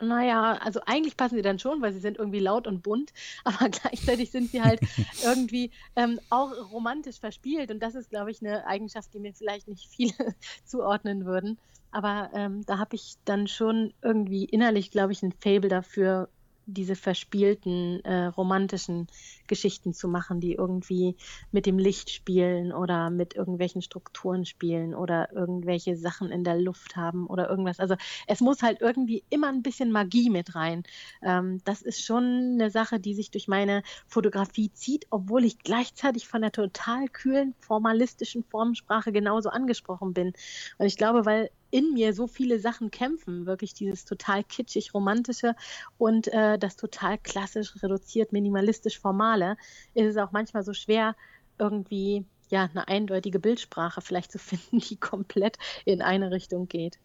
naja, 0.02 0.54
also 0.62 0.80
eigentlich 0.86 1.18
passen 1.18 1.36
sie 1.36 1.42
dann 1.42 1.60
schon, 1.60 1.82
weil 1.82 1.94
sie 1.94 2.00
sind 2.00 2.18
irgendwie 2.18 2.40
laut 2.40 2.68
und 2.68 2.84
bunt, 2.84 3.14
aber 3.44 3.70
gleichzeitig 3.70 4.32
sind 4.32 4.52
sie 4.52 4.62
halt 4.62 4.80
irgendwie 5.24 5.72
ähm, 5.96 6.20
auch 6.30 6.52
romantisch 6.72 7.20
verspielt 7.20 7.72
und 7.72 7.82
das 7.82 7.96
ist, 7.96 8.10
glaube 8.10 8.32
ich, 8.32 8.42
eine 8.42 8.66
Eigenschaft, 8.66 9.14
die 9.14 9.20
mir 9.20 9.34
vielleicht 9.34 9.68
nicht 9.68 9.88
viele 9.88 10.14
zuordnen 10.66 11.26
würden. 11.26 11.58
Aber 11.92 12.30
ähm, 12.34 12.66
da 12.66 12.80
habe 12.80 12.96
ich 12.96 13.16
dann 13.26 13.48
schon 13.48 13.94
irgendwie 14.02 14.44
innerlich, 14.46 14.92
glaube 14.92 15.14
ich, 15.14 15.24
ein 15.24 15.32
Fable 15.32 15.70
dafür, 15.70 16.30
diese 16.68 16.96
verspielten, 16.96 18.04
äh, 18.04 18.26
romantischen 18.26 19.08
Geschichten 19.48 19.94
zu 19.94 20.08
machen, 20.08 20.40
die 20.40 20.54
irgendwie 20.54 21.16
mit 21.52 21.66
dem 21.66 21.80
Licht 21.80 22.10
spielen 22.10 22.74
oder 22.74 23.10
mit 23.10 23.36
irgendwelchen 23.36 23.82
Strukturen 23.82 24.46
spielen 24.46 24.94
oder 24.94 25.32
irgendwelche 25.32 25.96
Sachen 25.96 26.30
in 26.30 26.44
der 26.44 26.60
Luft 26.60 26.96
haben 26.96 27.26
oder 27.26 27.50
irgendwas. 27.50 27.80
Also 27.80 27.96
es 28.28 28.42
muss 28.42 28.62
halt 28.62 28.82
irgendwie 28.82 29.24
immer 29.30 29.48
ein 29.48 29.64
bisschen 29.64 29.92
Magie 29.92 30.30
mit 30.30 30.56
rein. 30.56 30.84
Ähm, 31.24 31.62
das 31.64 31.82
ist 31.82 32.04
schon 32.04 32.54
eine 32.54 32.70
Sache, 32.70 33.00
die 33.00 33.14
sich 33.16 33.32
durch 33.32 33.48
meine 33.48 33.82
Fotografie 34.08 34.72
zieht, 34.74 35.08
obwohl 35.10 35.46
ich 35.46 35.60
gleichzeitig 35.60 36.28
von 36.28 36.42
der 36.42 36.52
total 36.52 37.08
kühlen, 37.08 37.56
formalistischen 37.60 38.44
Formensprache 38.44 39.12
genauso 39.14 39.50
angesprochen 39.50 40.14
bin. 40.14 40.34
Und 40.78 40.86
ich 40.86 40.98
glaube, 40.98 41.26
weil 41.26 41.50
in 41.72 41.94
mir 41.94 42.14
so 42.14 42.28
viele 42.28 42.60
Sachen 42.60 42.92
kämpfen, 42.92 43.46
wirklich 43.46 43.74
dieses 43.74 44.06
total 44.06 44.44
kitschig 44.44 44.94
romantische 44.94 45.56
und 45.98 46.28
äh, 46.28 46.58
das 46.58 46.76
total 46.76 47.18
klassisch 47.18 47.74
reduziert 47.82 48.32
minimalistisch 48.32 49.00
formale, 49.00 49.58
ist 49.94 50.08
es 50.08 50.18
auch 50.18 50.32
manchmal 50.32 50.64
so 50.64 50.74
schwer 50.74 51.16
irgendwie 51.60 52.26
ja 52.50 52.64
eine 52.64 52.88
eindeutige 52.88 53.40
Bildsprache 53.40 54.02
vielleicht 54.02 54.32
zu 54.32 54.40
finden, 54.40 54.80
die 54.80 54.98
komplett 54.98 55.58
in 55.86 56.02
eine 56.02 56.32
Richtung 56.32 56.68
geht. 56.68 57.00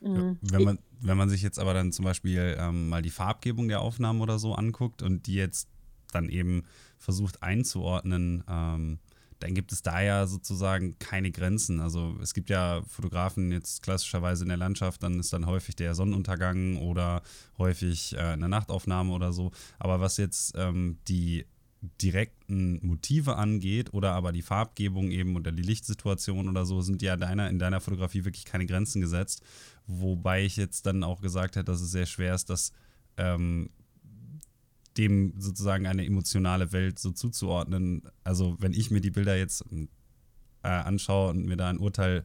Mhm. 0.00 0.38
Wenn 0.40 0.62
man 0.62 0.78
wenn 1.02 1.16
man 1.16 1.28
sich 1.28 1.42
jetzt 1.42 1.58
aber 1.58 1.74
dann 1.74 1.92
zum 1.92 2.04
Beispiel 2.04 2.56
ähm, 2.58 2.88
mal 2.88 3.02
die 3.02 3.10
Farbgebung 3.10 3.68
der 3.68 3.80
Aufnahmen 3.80 4.20
oder 4.20 4.38
so 4.38 4.54
anguckt 4.54 5.02
und 5.02 5.26
die 5.26 5.34
jetzt 5.34 5.68
dann 6.12 6.28
eben 6.28 6.64
versucht 6.98 7.42
einzuordnen, 7.42 8.44
ähm, 8.48 8.98
dann 9.42 9.54
gibt 9.54 9.72
es 9.72 9.82
da 9.82 10.00
ja 10.00 10.26
sozusagen 10.26 10.98
keine 10.98 11.30
Grenzen. 11.30 11.80
Also 11.80 12.16
es 12.22 12.34
gibt 12.34 12.50
ja 12.50 12.82
Fotografen 12.88 13.50
jetzt 13.50 13.82
klassischerweise 13.82 14.44
in 14.44 14.48
der 14.48 14.56
Landschaft, 14.56 15.02
dann 15.02 15.18
ist 15.18 15.32
dann 15.32 15.46
häufig 15.46 15.74
der 15.74 15.94
Sonnenuntergang 15.94 16.76
oder 16.76 17.22
häufig 17.58 18.14
äh, 18.14 18.20
eine 18.20 18.48
Nachtaufnahme 18.48 19.12
oder 19.12 19.32
so. 19.32 19.50
Aber 19.78 20.00
was 20.00 20.16
jetzt 20.16 20.54
ähm, 20.56 20.98
die 21.08 21.44
direkten 22.00 22.78
Motive 22.86 23.36
angeht 23.36 23.92
oder 23.92 24.12
aber 24.12 24.30
die 24.30 24.42
Farbgebung 24.42 25.10
eben 25.10 25.34
oder 25.34 25.50
die 25.50 25.64
Lichtsituation 25.64 26.48
oder 26.48 26.64
so, 26.64 26.80
sind 26.80 27.02
ja 27.02 27.16
deiner, 27.16 27.50
in 27.50 27.58
deiner 27.58 27.80
Fotografie 27.80 28.24
wirklich 28.24 28.44
keine 28.44 28.66
Grenzen 28.66 29.00
gesetzt. 29.00 29.42
Wobei 29.88 30.44
ich 30.44 30.56
jetzt 30.56 30.86
dann 30.86 31.02
auch 31.02 31.20
gesagt 31.20 31.56
hätte, 31.56 31.64
dass 31.64 31.80
es 31.80 31.90
sehr 31.90 32.06
schwer 32.06 32.34
ist, 32.34 32.48
das 32.50 32.72
ähm, 33.16 33.70
dem 34.96 35.34
sozusagen 35.38 35.86
eine 35.86 36.04
emotionale 36.04 36.72
Welt 36.72 36.98
so 36.98 37.10
zuzuordnen. 37.10 38.02
Also 38.24 38.56
wenn 38.58 38.72
ich 38.72 38.90
mir 38.90 39.00
die 39.00 39.10
Bilder 39.10 39.36
jetzt 39.36 39.64
äh, 40.62 40.68
anschaue 40.68 41.30
und 41.30 41.44
mir 41.46 41.56
da 41.56 41.68
ein 41.68 41.78
Urteil 41.78 42.24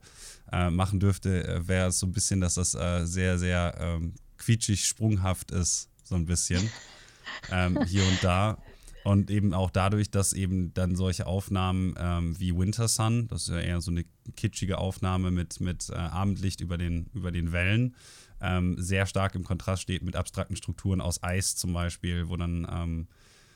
äh, 0.52 0.70
machen 0.70 1.00
dürfte, 1.00 1.48
äh, 1.48 1.68
wäre 1.68 1.88
es 1.88 2.00
so 2.00 2.08
ein 2.08 2.12
bisschen, 2.12 2.42
dass 2.42 2.56
das 2.56 2.76
äh, 2.76 3.06
sehr, 3.06 3.38
sehr 3.38 3.76
ähm, 3.80 4.14
quietschig, 4.38 4.86
sprunghaft 4.86 5.52
ist, 5.52 5.90
so 6.04 6.16
ein 6.16 6.26
bisschen 6.26 6.70
ähm, 7.52 7.80
hier 7.86 8.04
und 8.04 8.24
da. 8.24 8.58
Und 9.04 9.32
eben 9.32 9.54
auch 9.54 9.72
dadurch, 9.72 10.12
dass 10.12 10.34
eben 10.34 10.74
dann 10.74 10.98
solche 10.98 11.28
Aufnahmen 11.28 11.96
ähm, 11.98 12.38
wie 12.40 12.54
Winter 12.54 12.90
Sun, 12.90 13.30
das 13.30 13.44
ist 13.44 13.50
ja 13.50 13.60
eher 13.60 13.80
so 13.80 13.90
eine 13.90 14.04
kitschige 14.36 14.80
Aufnahme 14.80 15.32
mit, 15.32 15.62
mit 15.62 15.90
äh, 15.90 15.96
Abendlicht 15.96 16.60
über 16.60 16.78
den, 16.78 17.10
über 17.14 17.32
den 17.32 17.54
Wellen, 17.54 17.96
ähm, 18.42 18.76
sehr 18.78 19.06
stark 19.06 19.36
im 19.36 19.44
Kontrast 19.44 19.82
steht 19.82 20.04
mit 20.04 20.16
abstrakten 20.16 20.56
Strukturen 20.56 21.02
aus 21.02 21.24
Eis 21.24 21.56
zum 21.56 21.74
Beispiel, 21.74 22.30
wo 22.30 22.38
dann 22.38 22.68
ähm, 22.72 23.08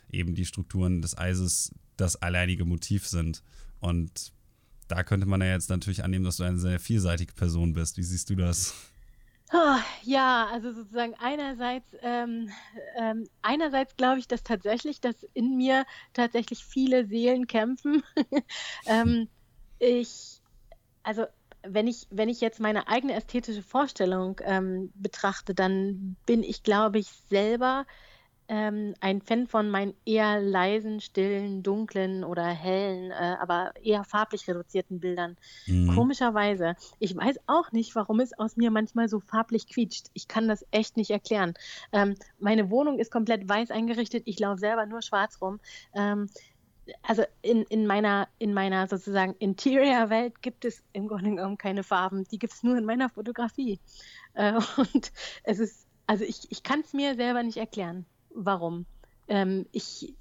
eben 0.10 0.36
die 0.36 0.46
Strukturen 0.46 1.02
des 1.02 1.18
Eises 1.18 1.74
das 1.98 2.22
alleinige 2.22 2.66
Motiv 2.66 3.08
sind. 3.08 3.44
Und 3.80 4.32
da 4.88 5.04
könnte 5.04 5.26
man 5.26 5.42
ja 5.42 5.48
jetzt 5.48 5.70
natürlich 5.70 6.04
annehmen, 6.04 6.26
dass 6.26 6.38
du 6.38 6.44
eine 6.44 6.60
sehr 6.60 6.80
vielseitige 6.80 7.34
Person 7.34 7.74
bist. 7.74 7.98
Wie 7.98 8.04
siehst 8.04 8.30
du 8.30 8.36
das? 8.36 8.76
Oh, 9.54 9.78
ja, 10.04 10.48
also 10.52 10.72
sozusagen 10.72 11.14
einerseits, 11.16 11.94
ähm, 12.02 12.50
ähm, 12.98 13.28
einerseits 13.42 13.98
glaube 13.98 14.20
ich, 14.20 14.28
dass 14.28 14.44
tatsächlich, 14.44 15.02
dass 15.02 15.24
in 15.34 15.58
mir 15.58 15.86
tatsächlich 16.14 16.64
viele 16.64 17.06
Seelen 17.06 17.48
kämpfen. 17.48 18.02
ähm, 18.86 19.28
ich, 19.80 20.42
also 21.04 21.26
wenn 21.64 21.88
ich, 21.88 22.08
wenn 22.10 22.30
ich 22.30 22.42
jetzt 22.42 22.60
meine 22.60 22.88
eigene 22.88 23.14
ästhetische 23.14 23.64
Vorstellung 23.64 24.40
ähm, 24.44 24.92
betrachte, 24.96 25.54
dann 25.54 26.16
bin 26.26 26.44
ich, 26.44 26.64
glaube 26.64 27.00
ich, 27.00 27.08
selber 27.30 27.86
ähm, 28.52 28.96
ein 29.00 29.22
Fan 29.22 29.48
von 29.48 29.70
meinen 29.70 29.94
eher 30.06 30.42
leisen, 30.42 31.00
stillen, 31.00 31.64
dunklen 31.64 32.26
oder 32.26 32.46
hellen, 32.48 33.12
äh, 33.12 33.38
aber 33.40 33.72
eher 33.82 34.04
farblich 34.04 34.46
reduzierten 34.46 35.00
Bildern. 35.00 35.38
Mhm. 35.68 35.96
Komischerweise. 35.96 36.76
Ich 37.00 37.16
weiß 37.16 37.38
auch 37.48 37.72
nicht, 37.72 37.96
warum 37.96 38.20
es 38.20 38.38
aus 38.38 38.58
mir 38.58 38.70
manchmal 38.70 39.08
so 39.08 39.22
farblich 39.22 39.68
quietscht. 39.68 40.08
Ich 40.14 40.28
kann 40.28 40.50
das 40.50 40.66
echt 40.72 40.98
nicht 40.98 41.12
erklären. 41.12 41.54
Ähm, 41.94 42.16
meine 42.40 42.70
Wohnung 42.70 43.00
ist 43.00 43.10
komplett 43.10 43.48
weiß 43.48 43.72
eingerichtet. 43.72 44.24
Ich 44.26 44.38
laufe 44.38 44.60
selber 44.60 44.86
nur 44.86 45.02
schwarz 45.02 45.40
rum. 45.42 45.62
Also 47.04 47.24
in, 47.42 47.64
in, 47.64 47.88
meiner, 47.88 48.28
in 48.40 48.54
meiner 48.54 48.88
sozusagen 48.88 49.36
Interior-Welt 49.40 50.42
gibt 50.42 50.66
es 50.66 50.84
im 50.94 51.08
Grunde 51.08 51.30
genommen 51.32 51.58
keine 51.58 51.84
Farben. 51.84 52.26
Die 52.32 52.40
gibt 52.40 52.54
es 52.54 52.64
nur 52.64 52.78
in 52.78 52.86
meiner 52.86 53.10
Fotografie. 53.10 53.80
Äh, 54.34 54.54
und 54.78 55.12
es 55.44 55.60
ist, 55.60 55.88
also 56.08 56.24
ich, 56.24 56.52
ich 56.52 56.64
kann 56.64 56.82
es 56.82 56.94
mir 56.94 57.16
selber 57.16 57.44
nicht 57.44 57.58
erklären 57.58 58.06
warum. 58.36 58.86
Ähm, 59.28 59.66
ich, 59.72 60.14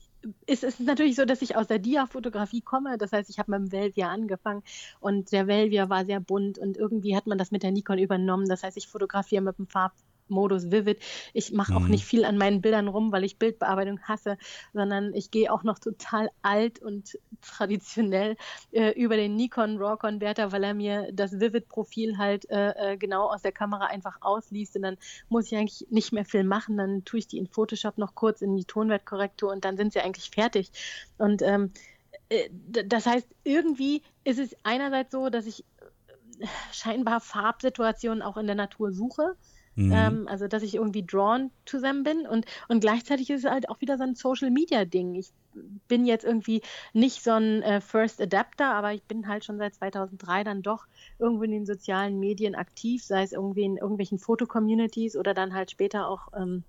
es 0.47 0.63
ist 0.63 0.81
natürlich 0.81 1.17
so, 1.17 1.25
dass 1.25 1.43
ich 1.43 1.57
aus 1.57 1.67
der 1.67 1.79
Dia-Fotografie 1.79 2.61
komme. 2.61 2.99
Das 2.99 3.13
heißt, 3.13 3.31
ich 3.31 3.39
habe 3.39 3.51
mit 3.53 3.61
dem 3.61 3.73
Velvia 3.73 4.09
angefangen 4.09 4.63
und 5.01 5.33
der 5.33 5.47
Velvia 5.47 5.89
war 5.89 6.05
sehr 6.05 6.21
bunt 6.21 6.59
und 6.59 6.77
irgendwie 6.77 7.17
hat 7.17 7.27
man 7.27 7.39
das 7.39 7.51
mit 7.51 7.63
der 7.63 7.73
Nikon 7.73 7.99
übernommen. 7.99 8.49
Das 8.49 8.63
heißt, 8.63 8.77
ich 8.77 8.89
fotografiere 8.89 9.43
mit 9.43 9.59
dem 9.59 9.67
Farb 9.67 9.93
Modus 10.31 10.71
Vivid. 10.71 11.01
Ich 11.33 11.53
mache 11.53 11.75
auch 11.75 11.81
mhm. 11.81 11.91
nicht 11.91 12.05
viel 12.05 12.25
an 12.25 12.39
meinen 12.39 12.61
Bildern 12.61 12.89
rum, 12.89 13.13
weil 13.13 13.25
ich 13.25 13.39
Bildbearbeitung 13.39 14.01
hasse, 14.03 14.39
sondern 14.73 15.15
ich 15.15 15.31
gehe 15.31 15.53
auch 15.53 15.63
noch 15.63 15.79
total 15.79 16.31
alt 16.43 16.81
und 16.81 17.19
traditionell 17.43 18.37
äh, 18.73 18.91
über 18.93 19.17
den 19.17 19.37
Nikon 19.37 19.79
RAW 19.79 19.97
Converter, 19.97 20.53
weil 20.53 20.65
er 20.65 20.75
mir 20.75 21.11
das 21.13 21.41
Vivid-Profil 21.41 22.19
halt 22.19 22.49
äh, 22.51 22.93
äh, 22.93 22.97
genau 22.97 23.27
aus 23.31 23.43
der 23.43 23.53
Kamera 23.53 23.87
einfach 23.87 24.19
ausliest 24.21 24.77
und 24.77 24.83
dann 24.83 24.97
muss 25.29 25.47
ich 25.47 25.57
eigentlich 25.57 25.87
nicht 25.91 26.13
mehr 26.13 26.25
viel 26.25 26.45
machen. 26.45 26.77
Dann 26.77 27.05
tue 27.05 27.19
ich 27.19 27.27
die 27.27 27.39
in 27.39 27.47
Photoshop 27.47 27.99
noch 27.99 28.15
kurz 28.15 28.43
in 28.43 28.57
die 28.57 28.65
Tonwertkorrektur 28.65 29.51
und 29.51 29.65
dann 29.65 29.77
sind 29.77 29.93
sie 29.93 30.01
eigentlich 30.01 30.31
fertig. 30.31 30.71
Und 31.19 31.43
ähm, 31.43 31.73
äh, 32.29 32.49
das 32.51 33.07
heißt, 33.07 33.29
irgendwie 33.45 34.03
ist 34.25 34.39
es 34.39 34.57
einerseits 34.63 35.13
so, 35.13 35.29
dass 35.29 35.47
ich 35.47 35.65
äh, 36.41 36.47
scheinbar 36.73 37.21
Farbsituationen 37.21 38.23
auch 38.23 38.37
in 38.37 38.47
der 38.47 38.57
Natur 38.57 38.93
suche. 38.93 39.37
Mhm. 39.77 39.93
Ähm, 39.93 40.29
also, 40.29 40.49
dass 40.49 40.63
ich 40.63 40.75
irgendwie 40.75 41.05
drawn 41.05 41.51
to 41.65 41.81
them 41.81 42.03
bin. 42.03 42.27
Und, 42.27 42.47
und 42.69 42.81
gleichzeitig 42.81 43.31
ist 43.31 43.45
es 43.45 43.51
halt 43.51 43.69
auch 43.69 43.81
wieder 43.81 43.97
so 43.97 44.05
ein 44.05 44.15
Social 44.15 44.51
Media 44.51 44.85
Ding. 44.85 45.15
Ich 45.15 45.31
bin 45.89 46.05
jetzt 46.05 46.25
irgendwie 46.25 46.63
nicht 46.93 47.23
so 47.23 47.33
ein 47.33 47.63
äh, 47.63 47.81
First 47.81 48.21
Adapter, 48.21 48.73
aber 48.75 48.93
ich 48.93 49.03
bin 49.05 49.29
halt 49.29 49.45
schon 49.45 49.59
seit 49.59 49.75
2003 49.75 50.45
dann 50.45 50.63
doch 50.63 50.87
irgendwo 51.19 51.45
in 51.45 51.51
den 51.51 51.67
sozialen 51.67 52.19
Medien 52.19 52.55
aktiv, 52.55 53.05
sei 53.05 53.23
es 53.23 53.33
irgendwie 53.33 53.63
in 53.63 53.77
irgendwelchen 53.77 54.19
Foto-Communities 54.19 55.17
oder 55.17 55.35
dann 55.35 55.55
halt 55.55 55.71
später 55.71 56.09
auch 56.09 56.29
ähm, 56.37 56.65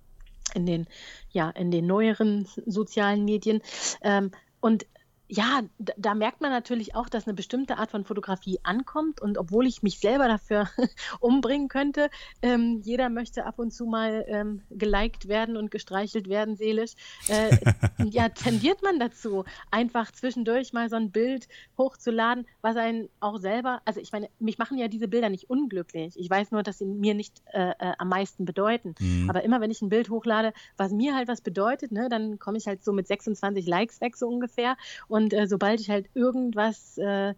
in 0.54 0.66
den, 0.66 0.86
ja, 1.30 1.50
in 1.50 1.70
den 1.70 1.86
neueren 1.86 2.46
sozialen 2.66 3.24
Medien. 3.24 3.62
Ähm, 4.02 4.30
und 4.60 4.86
ja, 5.28 5.62
da, 5.78 5.92
da, 5.96 6.14
merkt 6.14 6.42
man 6.42 6.50
natürlich 6.50 6.94
auch, 6.94 7.08
dass 7.08 7.26
eine 7.26 7.34
bestimmte 7.34 7.78
Art 7.78 7.90
von 7.90 8.04
Fotografie 8.04 8.60
ankommt. 8.64 9.20
Und 9.20 9.38
obwohl 9.38 9.66
ich 9.66 9.82
mich 9.82 9.98
selber 9.98 10.28
dafür 10.28 10.68
umbringen 11.20 11.68
könnte, 11.68 12.10
ähm, 12.42 12.80
jeder 12.84 13.08
möchte 13.08 13.46
ab 13.46 13.58
und 13.58 13.72
zu 13.72 13.86
mal 13.86 14.24
ähm, 14.28 14.62
geliked 14.70 15.28
werden 15.28 15.56
und 15.56 15.70
gestreichelt 15.70 16.28
werden, 16.28 16.56
seelisch, 16.56 16.92
äh, 17.28 17.56
ja, 18.10 18.28
tendiert 18.28 18.82
man 18.82 18.98
dazu, 18.98 19.44
einfach 19.70 20.12
zwischendurch 20.12 20.72
mal 20.72 20.90
so 20.90 20.96
ein 20.96 21.10
Bild 21.10 21.48
hochzuladen, 21.78 22.46
was 22.60 22.76
einen 22.76 23.08
auch 23.20 23.38
selber, 23.38 23.80
also 23.84 24.00
ich 24.00 24.12
meine, 24.12 24.28
mich 24.38 24.58
machen 24.58 24.76
ja 24.76 24.88
diese 24.88 25.08
Bilder 25.08 25.30
nicht 25.30 25.48
unglücklich. 25.48 26.14
Ich 26.18 26.28
weiß 26.28 26.50
nur, 26.50 26.62
dass 26.62 26.78
sie 26.78 26.84
mir 26.84 27.14
nicht 27.14 27.42
äh, 27.52 27.70
äh, 27.70 27.92
am 27.98 28.08
meisten 28.08 28.44
bedeuten. 28.44 28.94
Mhm. 28.98 29.30
Aber 29.30 29.42
immer 29.42 29.60
wenn 29.60 29.70
ich 29.70 29.80
ein 29.82 29.88
Bild 29.88 30.10
hochlade, 30.10 30.52
was 30.76 30.92
mir 30.92 31.14
halt 31.14 31.28
was 31.28 31.40
bedeutet, 31.40 31.92
ne, 31.92 32.08
dann 32.10 32.38
komme 32.38 32.58
ich 32.58 32.66
halt 32.66 32.84
so 32.84 32.92
mit 32.92 33.06
26 33.06 33.66
Likes 33.66 34.00
weg, 34.00 34.16
so 34.16 34.28
ungefähr. 34.28 34.76
Und 35.08 35.21
und 35.22 35.32
äh, 35.32 35.46
sobald 35.46 35.80
ich 35.80 35.88
halt 35.88 36.08
irgendwas 36.14 36.98
äh, 36.98 37.34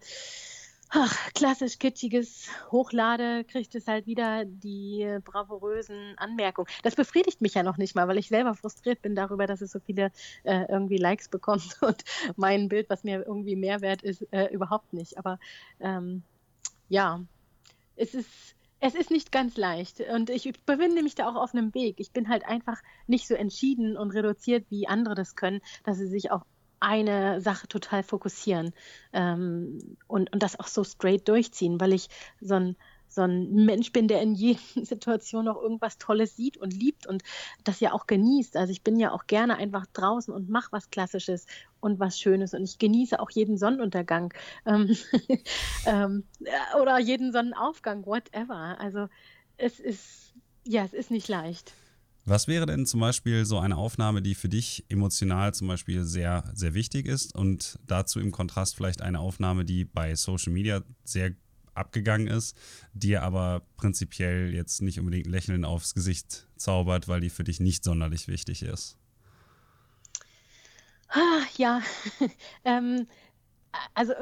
ach, 0.89 1.33
klassisch 1.35 1.79
kitschiges 1.79 2.49
hochlade, 2.71 3.45
kriegt 3.45 3.75
es 3.75 3.87
halt 3.87 4.07
wieder 4.07 4.45
die 4.45 5.19
bravourösen 5.25 6.15
Anmerkungen. 6.17 6.69
Das 6.83 6.95
befriedigt 6.95 7.41
mich 7.41 7.55
ja 7.55 7.63
noch 7.63 7.77
nicht 7.77 7.95
mal, 7.95 8.09
weil 8.09 8.19
ich 8.19 8.29
selber 8.29 8.55
frustriert 8.55 9.03
bin 9.03 9.15
darüber, 9.15 9.47
dass 9.47 9.61
es 9.61 9.73
so 9.73 9.81
viele 9.81 10.13
äh, 10.45 10.65
irgendwie 10.69 10.97
Likes 10.97 11.29
bekommt 11.29 11.77
und 11.83 12.05
mein 12.37 12.69
Bild, 12.69 12.89
was 12.89 13.05
mir 13.05 13.25
irgendwie 13.27 13.57
mehr 13.57 13.81
wert 13.81 14.03
ist, 14.03 14.27
äh, 14.33 14.47
überhaupt 14.47 14.93
nicht. 14.93 15.19
Aber 15.19 15.39
ähm, 15.81 16.23
ja, 16.89 17.21
es 17.97 18.15
ist 18.15 18.31
es 18.81 18.95
ist 18.95 19.11
nicht 19.11 19.33
ganz 19.33 19.57
leicht 19.57 20.01
und 20.01 20.29
ich 20.29 20.53
befinde 20.67 21.03
mich 21.03 21.15
da 21.15 21.27
auch 21.27 21.37
auf 21.37 21.55
einem 21.55 21.73
Weg. 21.73 21.95
Ich 21.99 22.11
bin 22.11 22.29
halt 22.29 22.45
einfach 22.45 22.83
nicht 23.07 23.27
so 23.27 23.35
entschieden 23.35 23.97
und 23.97 24.11
reduziert, 24.11 24.67
wie 24.69 24.87
andere 24.87 25.15
das 25.15 25.37
können, 25.37 25.63
dass 25.85 25.97
sie 25.97 26.07
sich 26.07 26.31
auch 26.31 26.45
eine 26.85 27.41
Sache 27.41 27.67
total 27.67 28.03
fokussieren 28.03 28.75
ähm, 29.13 29.97
und, 30.07 30.33
und 30.33 30.43
das 30.43 30.59
auch 30.61 30.67
so 30.67 30.85
straight 30.85 31.27
durchziehen, 31.29 31.81
weil 31.81 31.93
ich 31.95 32.09
so 32.41 32.55
ein, 32.55 32.77
so 33.09 33.23
ein 33.23 33.65
Mensch 33.65 33.93
bin, 33.93 34.09
der 34.09 34.21
in 34.21 34.35
jeder 34.35 34.61
Situation 34.83 35.49
auch 35.49 35.61
irgendwas 35.61 35.99
Tolles 35.99 36.37
sieht 36.37 36.57
und 36.57 36.75
liebt 36.75 37.07
und 37.07 37.23
das 37.65 37.81
ja 37.81 37.93
auch 37.93 38.07
genießt. 38.07 38.57
Also 38.57 38.71
ich 38.73 38.83
bin 38.83 38.99
ja 38.99 39.13
auch 39.13 39.27
gerne 39.27 39.57
einfach 39.57 39.87
draußen 39.93 40.33
und 40.33 40.51
mache 40.51 40.73
was 40.73 40.91
Klassisches 40.91 41.47
und 41.81 42.01
was 42.01 42.19
Schönes 42.21 42.53
und 42.55 42.65
ich 42.65 42.79
genieße 42.79 43.19
auch 43.19 43.31
jeden 43.31 43.57
Sonnenuntergang 43.57 44.35
ähm, 44.67 44.97
ähm, 45.87 46.25
oder 46.81 46.99
jeden 46.99 47.33
Sonnenaufgang, 47.33 48.05
whatever. 48.05 48.79
Also 48.79 49.09
es 49.57 49.81
ist, 49.81 50.35
ja, 50.65 50.85
es 50.85 50.93
ist 50.93 51.11
nicht 51.11 51.29
leicht. 51.29 51.73
Was 52.27 52.49
wäre 52.49 52.65
denn 52.65 52.87
zum 52.87 53.01
Beispiel 53.01 53.45
so 53.45 53.59
eine 53.59 53.77
Aufnahme, 53.77 54.23
die 54.23 54.35
für 54.35 54.49
dich 54.49 54.87
emotional 54.89 55.53
zum 55.53 55.69
Beispiel 55.69 56.05
sehr, 56.05 56.51
sehr 56.55 56.73
wichtig 56.73 57.07
ist 57.07 57.35
und 57.35 57.79
dazu 57.87 58.19
im 58.19 58.33
Kontrast 58.33 58.77
vielleicht 58.77 59.03
eine 59.03 59.21
Aufnahme, 59.21 59.67
die 59.67 59.85
bei 59.85 60.15
Social 60.15 60.53
Media 60.53 60.83
sehr 61.05 61.33
abgegangen 61.75 62.29
ist, 62.29 62.57
dir 62.95 63.23
aber 63.23 63.63
prinzipiell 63.77 64.55
jetzt 64.55 64.81
nicht 64.81 64.99
unbedingt 64.99 65.27
Lächeln 65.27 65.67
aufs 65.67 65.95
Gesicht 65.95 66.47
zaubert, 66.57 67.09
weil 67.09 67.21
die 67.21 67.31
für 67.31 67.45
dich 67.45 67.61
nicht 67.61 67.85
sonderlich 67.85 68.27
wichtig 68.27 68.63
ist? 68.63 68.97
Ah, 71.09 71.43
ja, 71.59 71.83
ähm, 72.65 73.07
also 73.93 74.15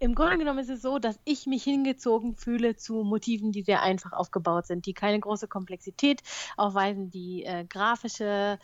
im 0.00 0.14
Grunde 0.14 0.38
genommen 0.38 0.58
ist 0.58 0.70
es 0.70 0.82
so, 0.82 0.98
dass 0.98 1.18
ich 1.24 1.46
mich 1.46 1.64
hingezogen 1.64 2.36
fühle 2.36 2.76
zu 2.76 3.04
Motiven, 3.04 3.52
die 3.52 3.62
sehr 3.62 3.82
einfach 3.82 4.12
aufgebaut 4.12 4.66
sind, 4.66 4.86
die 4.86 4.94
keine 4.94 5.20
große 5.20 5.48
Komplexität 5.48 6.22
aufweisen, 6.56 7.10
die 7.10 7.44
äh, 7.44 7.64
grafische 7.64 8.58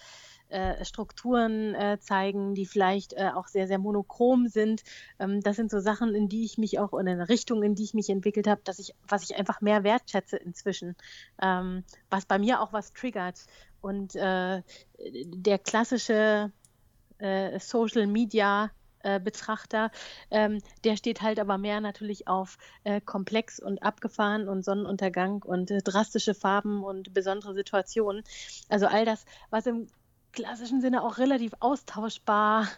äh, 0.48 0.84
Strukturen 0.84 1.74
äh, 1.74 1.98
zeigen, 2.00 2.54
die 2.54 2.64
vielleicht 2.64 3.12
äh, 3.12 3.30
auch 3.34 3.48
sehr, 3.48 3.66
sehr 3.66 3.78
monochrom 3.78 4.48
sind. 4.48 4.82
Ähm, 5.18 5.42
das 5.42 5.56
sind 5.56 5.70
so 5.70 5.78
Sachen, 5.78 6.14
in 6.14 6.28
die 6.28 6.44
ich 6.44 6.56
mich 6.56 6.78
auch, 6.78 6.94
in 6.94 7.06
eine 7.08 7.28
Richtung, 7.28 7.62
in 7.62 7.74
die 7.74 7.84
ich 7.84 7.94
mich 7.94 8.08
entwickelt 8.08 8.46
habe, 8.46 8.60
dass 8.64 8.78
ich, 8.78 8.94
was 9.06 9.24
ich 9.24 9.36
einfach 9.36 9.60
mehr 9.60 9.84
wertschätze 9.84 10.36
inzwischen, 10.36 10.96
ähm, 11.42 11.84
was 12.08 12.24
bei 12.24 12.38
mir 12.38 12.62
auch 12.62 12.72
was 12.72 12.92
triggert. 12.92 13.44
Und 13.80 14.14
äh, 14.14 14.62
der 14.98 15.58
klassische 15.58 16.50
äh, 17.18 17.60
Social 17.60 18.06
Media 18.06 18.70
äh, 19.02 19.20
Betrachter, 19.20 19.90
ähm, 20.30 20.60
der 20.84 20.96
steht 20.96 21.22
halt 21.22 21.38
aber 21.38 21.58
mehr 21.58 21.80
natürlich 21.80 22.28
auf 22.28 22.58
äh, 22.84 23.00
komplex 23.00 23.60
und 23.60 23.82
abgefahren 23.82 24.48
und 24.48 24.64
Sonnenuntergang 24.64 25.42
und 25.42 25.70
äh, 25.70 25.82
drastische 25.82 26.34
Farben 26.34 26.84
und 26.84 27.12
besondere 27.14 27.54
Situationen. 27.54 28.24
Also 28.68 28.86
all 28.86 29.04
das, 29.04 29.24
was 29.50 29.66
im 29.66 29.88
klassischen 30.32 30.80
Sinne 30.80 31.02
auch 31.02 31.18
relativ 31.18 31.52
austauschbar 31.60 32.68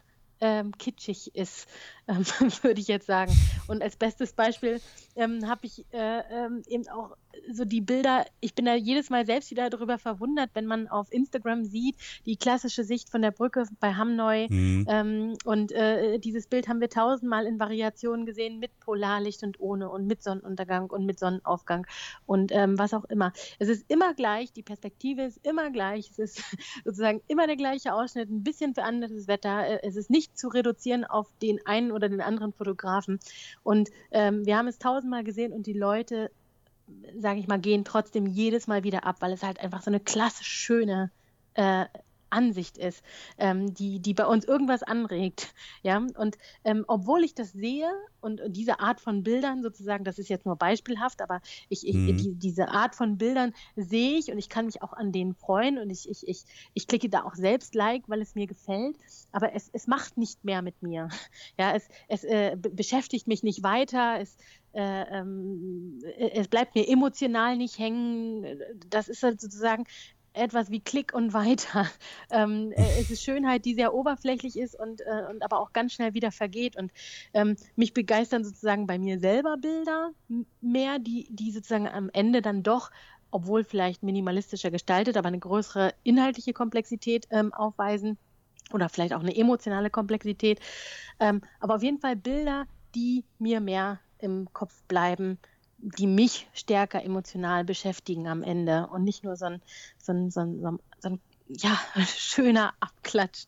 ähm, 0.41 0.77
kitschig 0.79 1.35
ist, 1.35 1.69
ähm, 2.09 2.25
würde 2.63 2.81
ich 2.81 2.89
jetzt 2.89 3.07
sagen. 3.07 3.33
Und 3.67 3.83
als 3.83 3.97
bestes 3.97 4.33
Beispiel 4.33 4.81
ähm, 5.17 5.47
habe 5.49 5.67
ich 5.67 5.85
äh, 5.93 6.21
ähm, 6.31 6.63
eben 6.67 6.89
auch 6.89 7.17
so 7.51 7.65
die 7.65 7.81
Bilder, 7.81 8.25
ich 8.41 8.55
bin 8.55 8.65
da 8.65 8.75
jedes 8.75 9.11
Mal 9.11 9.27
selbst 9.27 9.51
wieder 9.51 9.71
darüber 9.71 9.99
verwundert, 9.99 10.51
wenn 10.55 10.67
man 10.67 10.89
auf 10.89 11.13
Instagram 11.13 11.65
sieht, 11.65 11.97
die 12.27 12.37
klassische 12.37 12.85
Sicht 12.85 13.11
von 13.11 13.23
der 13.23 13.31
Brücke 13.31 13.65
bei 13.81 13.95
Hamneu. 13.95 14.47
Mhm. 14.49 14.87
Ähm, 14.89 15.35
und 15.45 15.73
äh, 15.73 16.19
dieses 16.19 16.47
Bild 16.47 16.69
haben 16.69 16.81
wir 16.81 16.89
tausendmal 16.89 17.47
in 17.47 17.59
Variationen 17.59 18.27
gesehen, 18.27 18.59
mit 18.59 18.79
Polarlicht 18.81 19.43
und 19.43 19.61
ohne 19.61 19.89
und 19.91 20.07
mit 20.07 20.23
Sonnenuntergang 20.23 20.91
und 20.91 21.07
mit 21.07 21.19
Sonnenaufgang 21.19 21.87
und 22.27 22.53
ähm, 22.53 22.79
was 22.79 22.95
auch 22.95 23.05
immer. 23.05 23.33
Es 23.59 23.69
ist 23.69 23.85
immer 23.89 24.15
gleich, 24.15 24.53
die 24.53 24.63
Perspektive 24.63 25.23
ist 25.23 25.45
immer 25.45 25.71
gleich, 25.71 26.11
es 26.11 26.19
ist 26.19 26.43
sozusagen 26.85 27.21
immer 27.29 27.47
der 27.47 27.57
gleiche 27.57 27.95
Ausschnitt, 27.95 28.31
ein 28.31 28.43
bisschen 28.43 28.75
verändertes 28.75 29.29
Wetter. 29.29 29.67
Äh, 29.67 29.81
es 29.83 29.97
ist 29.97 30.11
nicht 30.11 30.39
zu 30.39 30.49
reduzieren 30.49 31.05
auf 31.05 31.29
den 31.43 31.65
einen 31.67 31.93
oder 31.93 32.09
den 32.09 32.21
anderen 32.21 32.53
Fotografen. 32.53 33.19
Und 33.63 33.91
ähm, 34.11 34.47
wir 34.47 34.57
haben 34.57 34.69
es 34.69 34.79
tausendmal 34.79 35.25
gesehen 35.25 35.53
und 35.53 35.67
die 35.67 35.73
Leute 35.73 36.31
sage 37.19 37.41
ich 37.41 37.49
mal, 37.49 37.59
gehen 37.59 37.85
trotzdem 37.85 38.27
jedes 38.27 38.67
Mal 38.67 38.85
wieder 38.85 39.05
ab, 39.05 39.17
weil 39.21 39.33
es 39.33 39.43
halt 39.43 39.61
einfach 39.61 39.83
so 39.83 39.91
eine 39.91 40.01
klasse 40.01 40.45
schöne 40.45 41.11
äh, 41.55 41.87
Ansicht 42.31 42.79
ist, 42.79 43.03
ähm, 43.39 43.75
die, 43.75 44.01
die 44.01 44.15
bei 44.15 44.27
uns 44.27 44.45
irgendwas 44.45 44.83
anregt. 44.83 45.55
Ja, 45.83 45.97
und 45.99 46.37
ähm, 46.65 46.85
obwohl 46.89 47.25
ich 47.25 47.35
das 47.35 47.53
sehe 47.53 47.91
und, 48.21 48.41
und, 48.41 48.57
diese 48.57 48.81
Art 48.81 49.01
von 49.01 49.23
Bildern 49.23 49.63
sozusagen, 49.63 50.05
das 50.05 50.19
ist 50.19 50.29
jetzt 50.29 50.45
nur 50.45 50.57
beispielhaft, 50.57 51.23
aber 51.23 51.41
ich, 51.69 51.87
ich 51.87 51.95
mhm. 51.95 52.17
die, 52.17 52.35
diese 52.35 52.69
Art 52.69 52.95
von 52.95 53.17
Bildern 53.17 53.55
sehe 53.77 54.19
ich 54.19 54.31
und 54.31 54.39
ich 54.39 54.49
kann 54.49 54.67
mich 54.67 54.83
auch 54.83 54.93
an 54.93 55.13
denen 55.13 55.35
freuen 55.35 55.79
und 55.79 55.89
ich, 55.89 56.09
ich, 56.09 56.27
ich, 56.29 56.45
ich 56.75 56.87
klicke 56.87 57.09
da 57.09 57.23
auch 57.25 57.35
selbst 57.35 57.75
Like, 57.75 58.03
weil 58.09 58.21
es 58.21 58.35
mir 58.35 58.47
gefällt, 58.47 58.97
aber 59.33 59.55
es, 59.55 59.71
es 59.73 59.87
macht 59.87 60.19
nicht 60.19 60.45
mehr 60.45 60.61
mit 60.63 60.83
mir. 60.83 61.09
Ja, 61.59 61.75
es, 61.75 61.89
es 62.09 62.25
äh, 62.25 62.57
beschäftigt 62.57 63.27
mich 63.27 63.43
nicht 63.43 63.63
weiter, 63.63 64.21
es, 64.21 64.37
äh, 64.73 65.03
ähm, 65.19 66.01
es 66.17 66.49
bleibt 66.49 66.75
mir 66.75 66.89
emotional 66.89 67.57
nicht 67.57 67.79
hängen. 67.79 68.47
Das 68.89 69.09
ist 69.09 69.23
halt 69.23 69.41
sozusagen 69.41 69.85
etwas 70.33 70.71
wie 70.71 70.81
Klick 70.81 71.13
und 71.15 71.33
weiter. 71.33 71.87
Ähm, 72.33 72.71
äh, 72.73 73.01
es 73.01 73.11
ist 73.11 73.25
Schönheit, 73.25 73.65
die 73.65 73.75
sehr 73.75 73.93
oberflächlich 73.93 74.57
ist 74.57 74.79
und, 74.79 75.01
äh, 75.01 75.25
und 75.29 75.43
aber 75.43 75.59
auch 75.59 75.73
ganz 75.73 75.93
schnell 75.93 76.15
wieder 76.15 76.31
vergeht. 76.31 76.77
Und 76.77 76.93
ähm, 77.35 77.57
mich 77.75 77.93
begeistern 77.93 78.45
sozusagen 78.45 78.87
bei 78.87 78.99
mir 78.99 79.19
selber 79.19 79.57
Bilder 79.57 80.13
mehr, 80.61 81.01
die, 81.01 81.27
die 81.31 81.51
sozusagen 81.51 81.89
am 81.89 82.09
Ende 82.13 82.41
dann 82.41 82.63
doch, 82.63 82.93
obwohl 83.33 83.65
vielleicht 83.65 84.05
minimalistischer 84.05 84.71
gestaltet, 84.71 85.17
aber 85.17 85.27
eine 85.27 85.41
größere 85.41 85.93
inhaltliche 86.05 86.53
Komplexität 86.53 87.27
ähm, 87.31 87.53
aufweisen 87.53 88.17
oder 88.73 88.89
vielleicht 88.89 89.13
auch 89.13 89.21
eine 89.21 89.37
emotionale 89.37 89.91
Komplexität. 89.91 90.61
Ähm, 91.19 91.41
aber 91.59 91.75
auf 91.75 91.83
jeden 91.83 91.99
Fall 91.99 92.15
Bilder, 92.15 92.67
die 92.95 93.25
mir 93.39 93.61
mehr 93.61 93.99
im 94.19 94.53
Kopf 94.53 94.83
bleiben, 94.85 95.39
die 95.83 96.07
mich 96.07 96.49
stärker 96.53 97.03
emotional 97.03 97.65
beschäftigen 97.65 98.29
am 98.29 98.43
Ende 98.43 98.87
und 98.89 99.05
nicht 99.05 99.25
nur 99.25 99.37
so 99.37 99.47
ein, 99.47 99.63
so 99.99 100.13
ein, 100.13 100.31
so 100.31 100.41
ein, 100.41 100.79
so 100.99 101.09
ein 101.09 101.21
ja, 101.49 101.79
schöner 102.07 102.75
Abklatsch 102.81 103.47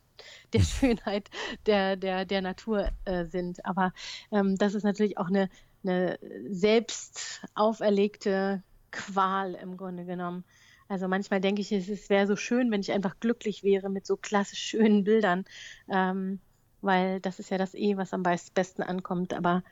der 0.53 0.61
hm. 0.61 0.67
Schönheit 0.67 1.31
der, 1.67 1.97
der, 1.97 2.25
der 2.25 2.43
Natur 2.43 2.91
äh, 3.05 3.25
sind. 3.27 3.65
Aber 3.65 3.93
ähm, 4.31 4.57
das 4.57 4.75
ist 4.75 4.85
natürlich 4.85 5.19
auch 5.19 5.29
eine, 5.29 5.49
eine 5.85 6.19
selbst 6.49 7.45
auferlegte 7.55 8.63
Qual 8.91 9.55
im 9.55 9.77
Grunde 9.77 10.05
genommen. 10.05 10.45
Also 10.89 11.09
manchmal 11.09 11.41
denke 11.41 11.63
ich, 11.63 11.73
es 11.73 12.11
wäre 12.11 12.27
so 12.27 12.37
schön, 12.37 12.71
wenn 12.71 12.83
ich 12.83 12.93
einfach 12.93 13.19
glücklich 13.19 13.63
wäre 13.63 13.89
mit 13.89 14.07
so 14.07 14.17
klassisch 14.17 14.59
schönen 14.59 15.05
Bildern, 15.05 15.45
ähm, 15.89 16.41
weil 16.83 17.21
das 17.21 17.39
ist 17.39 17.51
ja 17.51 17.57
das 17.57 17.75
eh, 17.75 17.97
was 17.97 18.13
am 18.13 18.23
besten 18.23 18.83
ankommt. 18.83 19.33
Aber 19.33 19.63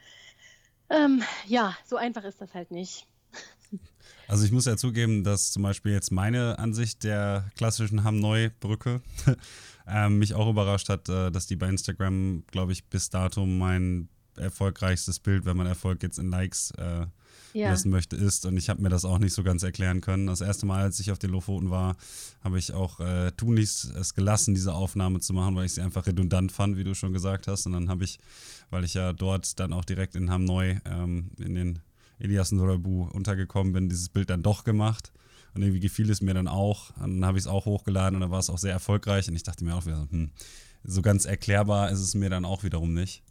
ähm, 0.91 1.22
ja, 1.47 1.76
so 1.86 1.97
einfach 1.97 2.24
ist 2.24 2.41
das 2.41 2.55
halt 2.55 2.70
nicht. 2.70 3.07
Also 4.28 4.45
ich 4.45 4.53
muss 4.53 4.66
ja 4.66 4.76
zugeben, 4.76 5.24
dass 5.24 5.51
zum 5.51 5.64
Beispiel 5.64 5.93
jetzt 5.93 6.12
meine 6.12 6.59
Ansicht 6.61 7.03
der 7.03 7.51
klassischen 7.57 8.05
Hamneu-Brücke 8.05 9.03
äh, 9.88 10.09
mich 10.09 10.34
auch 10.34 10.49
überrascht 10.49 10.88
hat, 10.88 11.09
äh, 11.09 11.32
dass 11.32 11.49
die 11.49 11.57
bei 11.57 11.68
Instagram, 11.68 12.45
glaube 12.47 12.70
ich, 12.70 12.84
bis 12.84 13.11
dato 13.11 13.45
mein 13.45 14.09
erfolgreichstes 14.36 15.18
Bild, 15.18 15.47
wenn 15.47 15.57
man 15.57 15.66
Erfolg 15.66 16.03
jetzt 16.05 16.18
in 16.18 16.30
Likes 16.30 16.70
äh, 16.78 17.07
ja. 17.53 17.71
messen 17.71 17.91
möchte, 17.91 18.17
ist. 18.17 18.47
Und 18.47 18.57
ich 18.57 18.69
habe 18.69 18.83
mir 18.83 18.89
das 18.89 19.05
auch 19.05 19.19
nicht 19.19 19.35
so 19.35 19.43
ganz 19.43 19.63
erklären 19.63 20.01
können. 20.01 20.27
Das 20.27 20.41
erste 20.41 20.67
Mal, 20.67 20.83
als 20.83 21.01
ich 21.01 21.11
auf 21.11 21.19
den 21.19 21.31
Lofoten 21.31 21.71
war, 21.71 21.97
habe 22.43 22.59
ich 22.59 22.73
auch 22.73 23.01
äh, 23.01 23.33
tunlichst 23.33 23.93
es 23.97 24.15
gelassen, 24.15 24.55
diese 24.55 24.75
Aufnahme 24.75 25.21
zu 25.21 25.33
machen, 25.33 25.57
weil 25.57 25.67
ich 25.67 25.75
sie 25.75 25.83
einfach 25.83 26.07
redundant 26.07 26.53
fand, 26.53 26.77
wie 26.77 26.85
du 26.85 26.95
schon 26.95 27.13
gesagt 27.13 27.49
hast. 27.49 27.67
Und 27.67 27.73
dann 27.73 27.89
habe 27.89 28.05
ich, 28.05 28.19
weil 28.71 28.85
ich 28.85 28.95
ja 28.95 29.13
dort 29.13 29.59
dann 29.61 29.73
auch 29.73 29.85
direkt 29.85 30.17
in 30.17 30.31
Hamneu 30.31 30.77
ähm, 30.85 31.31
in 31.39 31.55
den 31.55 31.79
Elias 32.19 32.53
Norabu 32.53 33.09
untergekommen 33.13 33.73
bin, 33.73 33.89
dieses 33.89 34.09
Bild 34.09 34.31
dann 34.31 34.43
doch 34.43 34.65
gemacht. 34.65 35.13
Und 35.55 35.63
irgendwie 35.63 35.81
gefiel 35.81 36.09
es 36.11 36.21
mir 36.21 36.35
dann 36.35 36.49
auch. 36.49 36.91
Und 36.97 37.21
dann 37.21 37.25
habe 37.25 37.39
ich 37.39 37.45
es 37.45 37.49
auch 37.49 37.65
hochgeladen 37.65 38.15
und 38.15 38.21
dann 38.21 38.31
war 38.31 38.39
es 38.39 38.51
auch 38.51 38.59
sehr 38.59 38.73
erfolgreich. 38.73 39.29
Und 39.29 39.35
ich 39.35 39.43
dachte 39.43 39.65
mir 39.65 39.75
auch 39.75 39.87
wieder, 39.87 40.07
hm, 40.11 40.31
so 40.85 41.03
ganz 41.03 41.25
erklärbar 41.25 41.91
ist 41.91 42.01
es 42.01 42.15
mir 42.15 42.31
dann 42.31 42.45
auch 42.45 42.63
wiederum 42.63 42.95
nicht. 42.95 43.23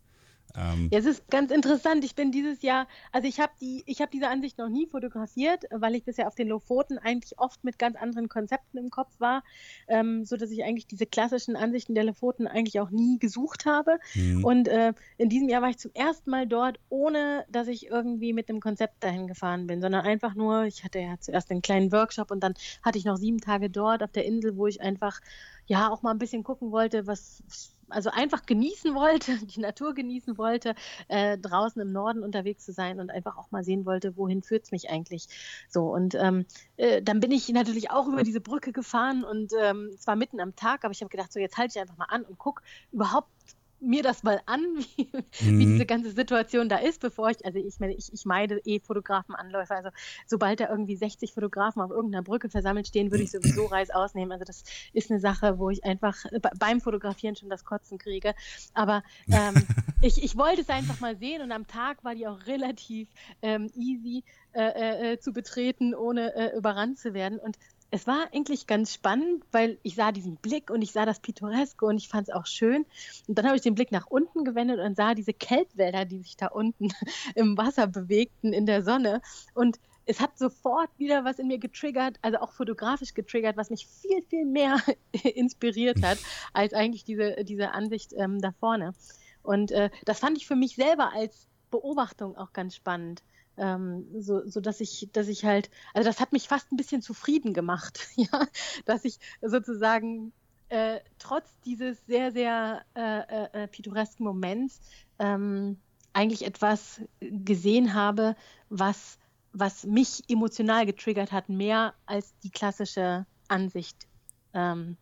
Ähm, 0.57 0.89
ja, 0.91 0.99
es 0.99 1.05
ist 1.05 1.29
ganz 1.29 1.51
interessant. 1.51 2.03
Ich 2.03 2.15
bin 2.15 2.31
dieses 2.31 2.61
Jahr, 2.61 2.87
also 3.11 3.27
ich 3.27 3.39
habe 3.39 3.51
die, 3.61 3.83
ich 3.85 4.01
habe 4.01 4.11
diese 4.11 4.27
Ansicht 4.27 4.57
noch 4.57 4.69
nie 4.69 4.87
fotografiert, 4.87 5.65
weil 5.71 5.95
ich 5.95 6.03
bisher 6.03 6.27
auf 6.27 6.35
den 6.35 6.47
Lofoten 6.47 6.97
eigentlich 6.97 7.37
oft 7.37 7.63
mit 7.63 7.77
ganz 7.77 7.95
anderen 7.95 8.29
Konzepten 8.29 8.77
im 8.77 8.89
Kopf 8.89 9.19
war, 9.19 9.43
ähm, 9.87 10.25
so 10.25 10.37
dass 10.37 10.51
ich 10.51 10.63
eigentlich 10.63 10.87
diese 10.87 11.05
klassischen 11.05 11.55
Ansichten 11.55 11.95
der 11.95 12.03
Lofoten 12.03 12.47
eigentlich 12.47 12.79
auch 12.79 12.89
nie 12.89 13.19
gesucht 13.19 13.65
habe. 13.65 13.99
Mhm. 14.15 14.43
Und 14.43 14.67
äh, 14.67 14.93
in 15.17 15.29
diesem 15.29 15.49
Jahr 15.49 15.61
war 15.61 15.69
ich 15.69 15.77
zum 15.77 15.91
ersten 15.93 16.29
Mal 16.29 16.47
dort, 16.47 16.79
ohne 16.89 17.45
dass 17.49 17.67
ich 17.67 17.87
irgendwie 17.87 18.33
mit 18.33 18.49
dem 18.49 18.59
Konzept 18.59 19.03
dahin 19.03 19.27
gefahren 19.27 19.67
bin, 19.67 19.81
sondern 19.81 20.05
einfach 20.05 20.35
nur, 20.35 20.63
ich 20.63 20.83
hatte 20.83 20.99
ja 20.99 21.15
zuerst 21.19 21.51
einen 21.51 21.61
kleinen 21.61 21.91
Workshop 21.91 22.31
und 22.31 22.41
dann 22.41 22.53
hatte 22.81 22.97
ich 22.97 23.05
noch 23.05 23.17
sieben 23.17 23.39
Tage 23.39 23.69
dort 23.69 24.03
auf 24.03 24.11
der 24.11 24.25
Insel, 24.25 24.57
wo 24.57 24.67
ich 24.67 24.81
einfach 24.81 25.19
ja 25.65 25.89
auch 25.89 26.01
mal 26.01 26.11
ein 26.11 26.17
bisschen 26.19 26.43
gucken 26.43 26.71
wollte, 26.71 27.07
was 27.07 27.43
also 27.89 28.09
einfach 28.09 28.45
genießen 28.45 28.95
wollte, 28.95 29.37
die 29.45 29.59
Natur 29.59 29.93
genießen 29.93 30.37
wollte, 30.37 30.75
äh, 31.07 31.37
draußen 31.37 31.81
im 31.81 31.91
Norden 31.91 32.23
unterwegs 32.23 32.65
zu 32.65 32.71
sein 32.71 32.99
und 32.99 33.09
einfach 33.09 33.37
auch 33.37 33.51
mal 33.51 33.63
sehen 33.63 33.85
wollte, 33.85 34.17
wohin 34.17 34.43
führt 34.43 34.65
es 34.65 34.71
mich 34.71 34.89
eigentlich. 34.89 35.27
So, 35.69 35.93
und 35.93 36.15
ähm, 36.15 36.45
äh, 36.77 37.01
dann 37.01 37.19
bin 37.19 37.31
ich 37.31 37.49
natürlich 37.49 37.91
auch 37.91 38.07
über 38.07 38.23
diese 38.23 38.41
Brücke 38.41 38.71
gefahren 38.71 39.23
und 39.23 39.53
ähm, 39.59 39.91
zwar 39.97 40.15
mitten 40.15 40.39
am 40.39 40.55
Tag, 40.55 40.83
aber 40.83 40.91
ich 40.91 41.01
habe 41.01 41.09
gedacht, 41.09 41.31
so 41.31 41.39
jetzt 41.39 41.57
halte 41.57 41.73
ich 41.75 41.81
einfach 41.81 41.97
mal 41.97 42.05
an 42.05 42.23
und 42.23 42.37
gucke 42.37 42.63
überhaupt 42.91 43.29
mir 43.81 44.03
das 44.03 44.23
mal 44.23 44.41
an, 44.45 44.61
wie, 44.95 45.09
mhm. 45.41 45.59
wie, 45.59 45.65
diese 45.65 45.85
ganze 45.85 46.11
Situation 46.11 46.69
da 46.69 46.77
ist, 46.77 47.01
bevor 47.01 47.29
ich, 47.29 47.45
also 47.45 47.59
ich 47.59 47.79
meine, 47.79 47.93
ich, 47.93 48.11
ich 48.13 48.25
meide 48.25 48.59
eh 48.65 48.79
Fotografenanläufe. 48.79 49.75
Also 49.75 49.89
sobald 50.25 50.59
da 50.59 50.69
irgendwie 50.69 50.95
60 50.95 51.33
Fotografen 51.33 51.81
auf 51.81 51.91
irgendeiner 51.91 52.23
Brücke 52.23 52.49
versammelt 52.49 52.87
stehen, 52.87 53.11
würde 53.11 53.23
ich 53.23 53.31
sowieso 53.31 53.65
Reis 53.67 53.89
ausnehmen. 53.89 54.31
Also 54.31 54.45
das 54.45 54.63
ist 54.93 55.11
eine 55.11 55.19
Sache, 55.19 55.59
wo 55.59 55.69
ich 55.69 55.83
einfach 55.83 56.17
beim 56.57 56.81
Fotografieren 56.81 57.35
schon 57.35 57.49
das 57.49 57.65
Kotzen 57.65 57.97
kriege. 57.97 58.33
Aber 58.73 59.03
ähm, 59.31 59.55
ich, 60.01 60.23
ich 60.23 60.37
wollte 60.37 60.61
es 60.61 60.69
einfach 60.69 60.99
mal 60.99 61.17
sehen 61.17 61.41
und 61.41 61.51
am 61.51 61.67
Tag 61.67 62.03
war 62.03 62.15
die 62.15 62.27
auch 62.27 62.45
relativ 62.47 63.09
ähm, 63.41 63.71
easy 63.75 64.23
äh, 64.53 65.13
äh, 65.13 65.19
zu 65.19 65.31
betreten, 65.31 65.93
ohne 65.93 66.35
äh, 66.35 66.57
überrannt 66.57 66.97
zu 66.97 67.13
werden. 67.13 67.39
Und 67.39 67.57
es 67.91 68.05
war 68.05 68.27
eigentlich 68.33 68.67
ganz 68.67 68.93
spannend, 68.93 69.43
weil 69.51 69.79
ich 69.83 69.95
sah 69.95 70.11
diesen 70.11 70.35
Blick 70.35 70.69
und 70.69 70.81
ich 70.81 70.91
sah 70.91 71.05
das 71.05 71.19
Pittoreske 71.19 71.85
und 71.85 71.97
ich 71.97 72.07
fand 72.07 72.27
es 72.27 72.33
auch 72.33 72.45
schön. 72.45 72.85
Und 73.27 73.37
dann 73.37 73.45
habe 73.45 73.55
ich 73.55 73.63
den 73.63 73.75
Blick 73.75 73.91
nach 73.91 74.07
unten 74.07 74.43
gewendet 74.43 74.79
und 74.79 74.95
sah 74.95 75.15
diese 75.15 75.33
Kelbwälder, 75.33 76.05
die 76.05 76.19
sich 76.19 76.37
da 76.37 76.47
unten 76.47 76.89
im 77.35 77.57
Wasser 77.57 77.87
bewegten 77.87 78.53
in 78.53 78.65
der 78.65 78.83
Sonne. 78.83 79.21
Und 79.55 79.79
es 80.05 80.19
hat 80.19 80.37
sofort 80.37 80.89
wieder 80.97 81.23
was 81.23 81.39
in 81.39 81.47
mir 81.47 81.59
getriggert, 81.59 82.17
also 82.21 82.39
auch 82.39 82.51
fotografisch 82.51 83.13
getriggert, 83.13 83.57
was 83.57 83.69
mich 83.69 83.87
viel, 83.87 84.23
viel 84.23 84.45
mehr 84.45 84.77
inspiriert 85.23 86.03
hat, 86.03 86.19
als 86.53 86.73
eigentlich 86.73 87.03
diese, 87.03 87.43
diese 87.43 87.71
Ansicht 87.71 88.13
ähm, 88.13 88.39
da 88.39 88.51
vorne. 88.59 88.93
Und 89.41 89.71
äh, 89.71 89.89
das 90.05 90.19
fand 90.19 90.37
ich 90.37 90.45
für 90.47 90.55
mich 90.55 90.75
selber 90.75 91.13
als 91.13 91.47
Beobachtung 91.71 92.35
auch 92.37 92.53
ganz 92.53 92.75
spannend 92.75 93.23
ähm, 93.59 94.05
so, 94.19 94.47
so 94.47 94.61
dass 94.61 94.79
ich, 94.79 95.09
dass 95.11 95.27
ich 95.27 95.45
halt, 95.45 95.69
also 95.93 96.09
das 96.09 96.19
hat 96.19 96.31
mich 96.31 96.47
fast 96.47 96.71
ein 96.71 96.77
bisschen 96.77 97.01
zufrieden 97.01 97.53
gemacht, 97.53 98.07
ja, 98.15 98.47
dass 98.85 99.05
ich 99.05 99.19
sozusagen 99.41 100.31
äh, 100.69 100.99
trotz 101.17 101.49
dieses 101.65 101.97
sehr, 102.05 102.31
sehr 102.31 102.85
äh, 102.95 103.19
äh, 103.19 103.63
äh, 103.63 103.67
pittoresken 103.67 104.25
Moments 104.25 104.79
ähm, 105.17 105.77
eigentlich 106.13 106.45
etwas 106.45 107.01
gesehen 107.19 107.93
habe, 107.93 108.35
was, 108.69 109.17
was 109.51 109.85
mich 109.85 110.23
emotional 110.27 110.85
getriggert 110.85 111.31
hat, 111.31 111.49
mehr 111.49 111.93
als 112.05 112.33
die 112.43 112.51
klassische 112.51 113.25
Ansicht 113.47 114.07
ähm, 114.53 114.97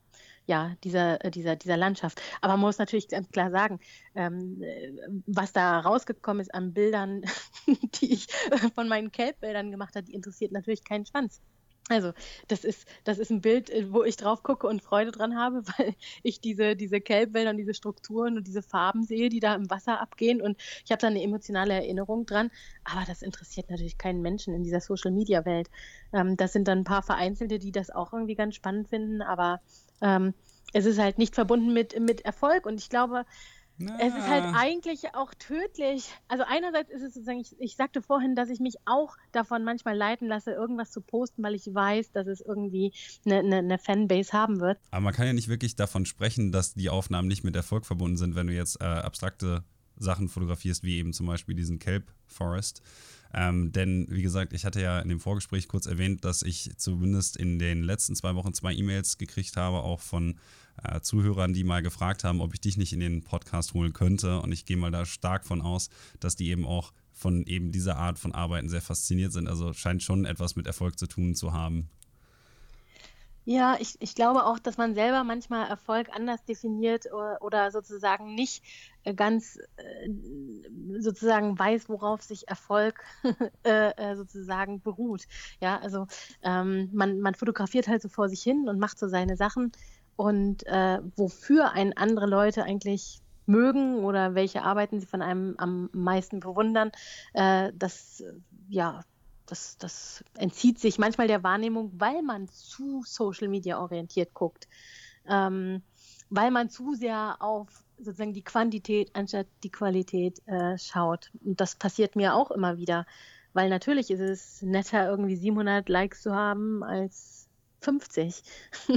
ja, 0.48 0.76
dieser, 0.84 1.24
äh, 1.24 1.30
dieser, 1.30 1.56
dieser 1.56 1.78
Landschaft. 1.78 2.22
Aber 2.42 2.54
man 2.54 2.62
muss 2.62 2.80
natürlich 2.80 3.10
ganz 3.10 3.30
klar 3.30 3.52
sagen, 3.52 3.80
ähm, 4.16 4.62
äh, 4.64 4.92
was 5.28 5.54
da 5.54 5.80
rausgekommen 5.80 6.42
ist 6.42 6.54
an 6.54 6.74
Bildern, 6.74 7.24
die 8.02 8.14
ich 8.14 8.28
von 8.74 8.88
meinen 8.88 9.12
Kelbbildern 9.12 9.72
gemacht 9.72 9.96
habe, 9.96 10.06
die 10.08 10.14
interessiert 10.16 10.54
natürlich 10.54 10.84
keinen 10.84 11.06
Schwanz. 11.06 11.42
Also, 11.90 12.12
das 12.50 12.66
ist, 12.66 12.86
das 13.06 13.18
ist 13.18 13.30
ein 13.32 13.40
Bild, 13.40 13.70
äh, 13.70 13.92
wo 13.94 14.04
ich 14.04 14.18
drauf 14.18 14.44
gucke 14.44 14.68
und 14.68 14.82
Freude 14.82 15.12
dran 15.12 15.38
habe, 15.38 15.64
weil 15.78 15.96
ich 16.24 16.42
diese, 16.42 16.76
diese 16.76 17.00
Kelbwälder 17.00 17.52
und 17.52 17.58
diese 17.58 17.74
Strukturen 17.74 18.38
und 18.38 18.48
diese 18.48 18.62
Farben 18.62 19.04
sehe, 19.04 19.30
die 19.30 19.40
da 19.40 19.56
im 19.56 19.70
Wasser 19.70 20.02
abgehen. 20.02 20.42
Und 20.42 20.58
ich 20.86 20.92
habe 20.92 21.00
da 21.00 21.08
eine 21.08 21.22
emotionale 21.22 21.74
Erinnerung 21.74 22.26
dran. 22.26 22.52
Aber 22.84 23.04
das 23.08 23.22
interessiert 23.22 23.70
natürlich 23.70 23.98
keinen 23.98 24.22
Menschen 24.22 24.54
in 24.54 24.64
dieser 24.64 24.82
Social 24.82 25.12
Media 25.12 25.46
Welt. 25.46 25.70
Ähm, 26.14 26.36
das 26.36 26.54
sind 26.54 26.68
dann 26.68 26.80
ein 26.80 26.84
paar 26.84 27.04
Vereinzelte, 27.04 27.60
die 27.60 27.72
das 27.72 27.90
auch 27.90 28.14
irgendwie 28.14 28.36
ganz 28.36 28.56
spannend 28.56 28.90
finden. 28.90 29.22
Aber 29.22 29.62
ähm, 30.02 30.34
es 30.74 30.86
ist 30.86 31.00
halt 31.00 31.18
nicht 31.18 31.36
verbunden 31.36 31.74
mit, 31.74 32.00
mit 32.00 32.22
Erfolg. 32.22 32.66
Und 32.66 32.80
ich 32.80 32.90
glaube, 32.90 33.26
na. 33.80 33.96
Es 34.00 34.08
ist 34.08 34.28
halt 34.28 34.56
eigentlich 34.56 35.14
auch 35.14 35.34
tödlich. 35.36 36.10
Also 36.28 36.44
einerseits 36.48 36.90
ist 36.90 37.04
es 37.04 37.14
sozusagen, 37.14 37.40
ich, 37.40 37.56
ich, 37.60 37.76
sagte 37.76 38.02
vorhin, 38.02 38.34
dass 38.36 38.50
ich 38.50 38.60
mich 38.60 38.76
auch 38.86 39.16
davon 39.32 39.64
manchmal 39.64 39.96
leiten 39.96 40.28
lasse, 40.28 40.52
irgendwas 40.52 40.92
zu 40.92 41.00
posten, 41.00 41.44
weil 41.44 41.54
ich 41.54 41.68
weiß, 41.72 42.12
dass 42.12 42.26
es 42.26 42.42
irgendwie 42.42 42.92
eine, 43.26 43.40
eine, 43.40 43.58
eine 43.58 43.78
Fanbase 43.78 44.34
haben 44.34 44.60
wird. 44.60 44.80
Aber 44.90 45.02
man 45.02 45.14
kann 45.14 45.28
ja 45.28 45.34
nicht 45.34 45.48
wirklich 45.48 45.76
davon 45.76 46.08
sprechen, 46.08 46.52
dass 46.52 46.74
die 46.74 46.90
Aufnahmen 46.90 47.28
nicht 47.28 47.44
mit 47.44 47.56
Erfolg 47.56 47.86
verbunden 47.86 48.18
sind, 48.18 48.36
wenn 48.36 48.48
du 48.48 48.54
jetzt 48.54 48.82
äh, 48.82 48.86
abstrakte 48.86 49.64
Sachen 49.96 50.28
fotografierst, 50.28 50.84
wie 50.84 50.98
eben 50.98 51.14
zum 51.14 51.28
Beispiel 51.28 51.54
diesen 51.54 51.78
Kelp 51.78 52.12
Forest. 52.26 52.82
Ähm, 53.34 53.72
denn, 53.72 54.08
wie 54.10 54.22
gesagt, 54.22 54.54
ich 54.54 54.66
hatte 54.66 54.82
ja 54.82 55.00
in 55.00 55.10
dem 55.10 55.20
Vorgespräch 55.20 55.68
kurz 55.68 55.86
erwähnt, 55.86 56.24
dass 56.24 56.44
ich 56.44 56.72
zumindest 56.78 57.38
in 57.38 57.60
den 57.60 57.84
letzten 57.84 58.16
zwei 58.16 58.36
Wochen 58.36 58.54
zwei 58.54 58.74
E-Mails 58.74 59.18
gekriegt 59.18 59.58
habe, 59.58 59.78
auch 59.78 60.02
von 60.02 60.40
äh, 60.84 61.02
Zuhörern, 61.02 61.54
die 61.54 61.64
mal 61.64 61.82
gefragt 61.82 62.24
haben, 62.24 62.42
ob 62.42 62.54
ich 62.54 62.62
dich 62.62 62.78
nicht 62.78 62.94
in 62.94 63.00
den 63.00 63.24
Podcast 63.24 63.74
holen 63.74 63.94
könnte. 63.94 64.40
Und 64.40 64.52
ich 64.52 64.66
gehe 64.66 64.78
mal 64.78 64.92
da 64.92 65.06
stark 65.06 65.46
von 65.46 65.62
aus, 65.62 65.90
dass 66.20 66.36
die 66.36 66.50
eben 66.50 66.66
auch 66.66 66.94
von 67.14 67.46
eben 67.46 67.72
dieser 67.72 67.98
Art 67.98 68.20
von 68.20 68.34
Arbeiten 68.34 68.70
sehr 68.70 68.82
fasziniert 68.82 69.34
sind. 69.34 69.48
Also 69.48 69.74
scheint 69.74 70.04
schon 70.04 70.26
etwas 70.26 70.56
mit 70.56 70.68
Erfolg 70.68 71.00
zu 71.00 71.08
tun 71.08 71.34
zu 71.34 71.52
haben. 71.52 71.90
Ja, 73.50 73.78
ich, 73.80 73.96
ich 74.02 74.14
glaube 74.14 74.46
auch, 74.46 74.60
dass 74.60 74.76
man 74.76 74.94
selber 74.94 75.24
manchmal 75.24 75.70
Erfolg 75.70 76.10
anders 76.14 76.44
definiert 76.44 77.06
oder, 77.14 77.38
oder 77.42 77.72
sozusagen 77.72 78.36
nicht 78.36 78.62
äh, 79.04 79.14
ganz 79.14 79.58
äh, 79.78 80.10
sozusagen 81.00 81.58
weiß, 81.58 81.88
worauf 81.88 82.22
sich 82.22 82.50
Erfolg 82.50 83.02
äh, 83.64 84.18
sozusagen 84.18 84.82
beruht. 84.82 85.24
Ja, 85.62 85.80
also 85.80 86.08
ähm, 86.42 86.90
man, 86.92 87.22
man 87.22 87.36
fotografiert 87.36 87.88
halt 87.88 88.02
so 88.02 88.10
vor 88.10 88.28
sich 88.28 88.44
hin 88.44 88.68
und 88.68 88.80
macht 88.80 89.00
so 89.00 89.08
seine 89.08 89.38
Sachen 89.38 89.72
und 90.18 90.68
äh, 90.68 91.00
wofür 91.16 91.72
einen 91.72 91.94
andere 91.96 92.26
Leute 92.26 92.66
eigentlich 92.66 93.22
mögen 93.46 94.04
oder 94.04 94.36
welche 94.36 94.64
Arbeiten 94.64 95.00
sie 95.00 95.06
von 95.08 95.22
einem 95.22 95.56
am 95.58 95.90
meisten 95.94 96.42
bewundern, 96.42 96.92
äh, 97.34 97.72
das 97.74 98.22
ja, 98.68 99.04
das, 99.48 99.78
das 99.78 100.24
entzieht 100.38 100.80
sich 100.80 101.00
manchmal 101.00 101.28
der 101.28 101.44
Wahrnehmung, 101.44 101.92
weil 101.98 102.22
man 102.22 102.48
zu 102.50 103.04
Social 103.06 103.48
Media 103.48 103.80
orientiert 103.80 104.34
guckt, 104.34 104.68
ähm, 105.28 105.82
weil 106.30 106.52
man 106.52 106.70
zu 106.70 106.94
sehr 106.94 107.38
auf 107.40 107.84
sozusagen 107.98 108.34
die 108.34 108.44
Quantität 108.44 109.10
anstatt 109.14 109.48
die 109.64 109.72
Qualität 109.72 110.42
äh, 110.48 110.78
schaut. 110.78 111.32
Und 111.44 111.60
das 111.60 111.76
passiert 111.76 112.16
mir 112.16 112.36
auch 112.36 112.52
immer 112.52 112.78
wieder, 112.78 113.06
weil 113.54 113.70
natürlich 113.70 114.12
ist 114.12 114.20
es 114.20 114.62
netter, 114.62 115.10
irgendwie 115.10 115.36
700 115.36 115.90
Likes 115.90 116.22
zu 116.22 116.36
haben, 116.36 116.84
als 116.84 117.48
50 117.82 118.44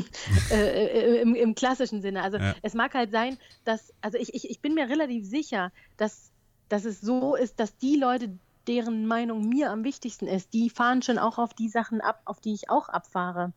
äh, 0.50 0.56
äh, 0.56 1.20
im, 1.22 1.34
im, 1.34 1.54
klassischen 1.54 2.02
Sinne. 2.02 2.22
Also 2.22 2.38
ja. 2.38 2.54
es 2.62 2.74
mag 2.74 2.94
halt 2.94 3.10
sein, 3.10 3.38
dass, 3.64 3.92
also 4.00 4.18
ich, 4.18 4.34
ich, 4.34 4.50
ich 4.50 4.60
bin 4.60 4.74
mir 4.74 4.88
relativ 4.88 5.24
sicher, 5.24 5.72
dass, 5.96 6.30
dass 6.68 6.84
es 6.84 7.00
so 7.00 7.36
ist, 7.36 7.60
dass 7.60 7.76
die 7.76 7.96
Leute, 7.96 8.38
deren 8.70 9.04
Meinung 9.06 9.48
mir 9.48 9.72
am 9.72 9.82
wichtigsten 9.82 10.28
ist, 10.28 10.54
die 10.54 10.70
fahren 10.70 11.02
schon 11.02 11.18
auch 11.18 11.38
auf 11.38 11.54
die 11.54 11.68
Sachen 11.68 12.00
ab, 12.00 12.22
auf 12.24 12.40
die 12.40 12.54
ich 12.54 12.70
auch 12.70 12.88
abfahre. 12.88 13.52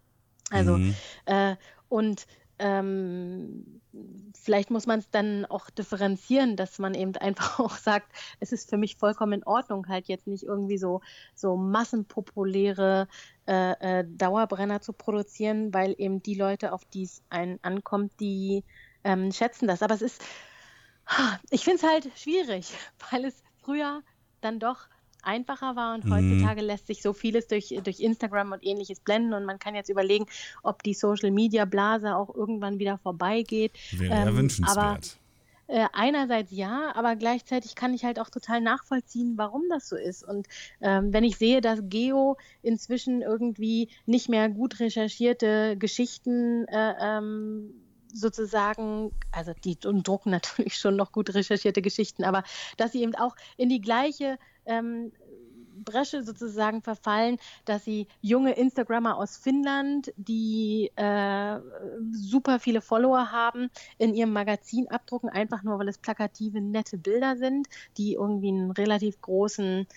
Also 0.49 0.77
mhm. 0.77 0.95
äh, 1.25 1.55
und 1.87 2.25
ähm, 2.57 3.81
vielleicht 4.33 4.71
muss 4.71 4.87
man 4.87 4.99
es 4.99 5.09
dann 5.11 5.45
auch 5.45 5.69
differenzieren, 5.69 6.55
dass 6.55 6.79
man 6.79 6.95
eben 6.95 7.15
einfach 7.17 7.59
auch 7.59 7.77
sagt, 7.77 8.11
es 8.39 8.51
ist 8.51 8.69
für 8.69 8.77
mich 8.77 8.95
vollkommen 8.95 9.33
in 9.33 9.43
Ordnung, 9.43 9.87
halt 9.87 10.07
jetzt 10.07 10.25
nicht 10.25 10.43
irgendwie 10.43 10.79
so, 10.79 11.01
so 11.35 11.55
massenpopuläre 11.57 13.07
äh, 13.47 13.99
äh, 13.99 14.05
Dauerbrenner 14.07 14.81
zu 14.81 14.93
produzieren, 14.93 15.73
weil 15.73 15.93
eben 15.99 16.23
die 16.23 16.35
Leute, 16.35 16.73
auf 16.73 16.85
die 16.85 17.03
es 17.03 17.21
einen 17.29 17.59
ankommt, 17.61 18.19
die 18.19 18.63
ähm, 19.03 19.31
schätzen 19.31 19.67
das. 19.67 19.83
Aber 19.83 19.93
es 19.93 20.01
ist, 20.01 20.23
ich 21.51 21.63
finde 21.63 21.77
es 21.77 21.83
halt 21.83 22.09
schwierig, 22.17 22.73
weil 23.11 23.25
es 23.25 23.43
früher 23.61 24.01
dann 24.41 24.59
doch 24.59 24.87
einfacher 25.23 25.75
war 25.75 25.95
und 25.95 26.05
mhm. 26.05 26.13
heutzutage 26.13 26.61
lässt 26.61 26.87
sich 26.87 27.01
so 27.01 27.13
vieles 27.13 27.47
durch, 27.47 27.75
durch 27.83 27.99
Instagram 27.99 28.51
und 28.51 28.65
ähnliches 28.65 28.99
blenden 28.99 29.33
und 29.33 29.45
man 29.45 29.59
kann 29.59 29.75
jetzt 29.75 29.89
überlegen, 29.89 30.25
ob 30.63 30.83
die 30.83 30.93
Social 30.93 31.31
Media 31.31 31.65
Blase 31.65 32.15
auch 32.15 32.33
irgendwann 32.33 32.79
wieder 32.79 32.97
vorbeigeht. 32.97 33.73
Wäre 33.91 34.13
ähm, 34.13 34.27
ja 34.27 34.35
wünschenswert. 34.35 34.77
Aber, 34.77 34.99
äh, 35.67 35.87
einerseits 35.93 36.51
ja, 36.51 36.91
aber 36.95 37.15
gleichzeitig 37.15 37.75
kann 37.75 37.93
ich 37.93 38.03
halt 38.03 38.19
auch 38.19 38.29
total 38.29 38.61
nachvollziehen, 38.61 39.37
warum 39.37 39.63
das 39.69 39.87
so 39.87 39.95
ist. 39.95 40.23
Und 40.23 40.47
ähm, 40.81 41.13
wenn 41.13 41.23
ich 41.23 41.37
sehe, 41.37 41.61
dass 41.61 41.79
Geo 41.83 42.37
inzwischen 42.61 43.21
irgendwie 43.21 43.89
nicht 44.05 44.29
mehr 44.29 44.49
gut 44.49 44.79
recherchierte 44.79 45.77
Geschichten 45.77 46.65
äh, 46.67 46.93
ähm, 46.99 47.73
sozusagen, 48.13 49.11
also 49.31 49.53
die 49.63 49.79
drucken 49.79 50.29
natürlich 50.29 50.77
schon 50.77 50.95
noch 50.95 51.11
gut 51.11 51.33
recherchierte 51.33 51.81
Geschichten, 51.81 52.23
aber 52.23 52.43
dass 52.77 52.91
sie 52.91 53.01
eben 53.01 53.15
auch 53.15 53.35
in 53.57 53.69
die 53.69 53.81
gleiche 53.81 54.37
ähm, 54.65 55.11
Bresche 55.83 56.23
sozusagen 56.23 56.81
verfallen, 56.81 57.37
dass 57.65 57.83
sie 57.83 58.07
junge 58.21 58.53
Instagrammer 58.53 59.17
aus 59.17 59.37
Finnland, 59.37 60.13
die 60.17 60.91
äh, 60.95 61.59
super 62.11 62.59
viele 62.59 62.81
Follower 62.81 63.31
haben, 63.31 63.69
in 63.97 64.13
ihrem 64.13 64.33
Magazin 64.33 64.87
abdrucken, 64.89 65.29
einfach 65.29 65.63
nur 65.63 65.79
weil 65.79 65.87
es 65.87 65.97
plakative, 65.97 66.61
nette 66.61 66.97
Bilder 66.97 67.37
sind, 67.37 67.67
die 67.97 68.13
irgendwie 68.13 68.49
einen 68.49 68.71
relativ 68.71 69.19
großen 69.21 69.87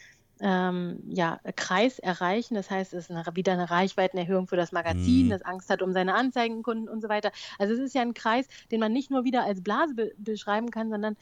ähm, 0.41 1.03
ja, 1.09 1.41
Kreis 1.57 1.99
erreichen. 1.99 2.55
Das 2.55 2.71
heißt, 2.71 2.93
es 2.93 3.09
ist 3.09 3.11
eine, 3.11 3.25
wieder 3.35 3.53
eine 3.53 3.71
Reichweitenerhöhung 3.71 4.49
für 4.49 4.57
das 4.57 4.73
Magazin, 4.73 5.27
mhm. 5.27 5.31
das 5.31 5.43
Angst 5.43 5.71
hat 5.71 5.83
um 5.83 5.93
seine 5.93 6.14
Anzeigenkunden 6.14 6.89
und 6.89 7.01
so 7.01 7.09
weiter. 7.09 7.33
Also 7.59 7.75
es 7.75 7.81
ist 7.81 7.95
ja 7.95 8.03
ein 8.03 8.14
Kreis, 8.14 8.47
den 8.71 8.81
man 8.81 8.93
nicht 8.93 9.11
nur 9.11 9.25
wieder 9.25 9.45
als 9.45 9.62
Blase 9.62 9.95
be 9.95 10.12
beschreiben 10.19 10.71
kann, 10.71 10.91
sondern 10.91 11.17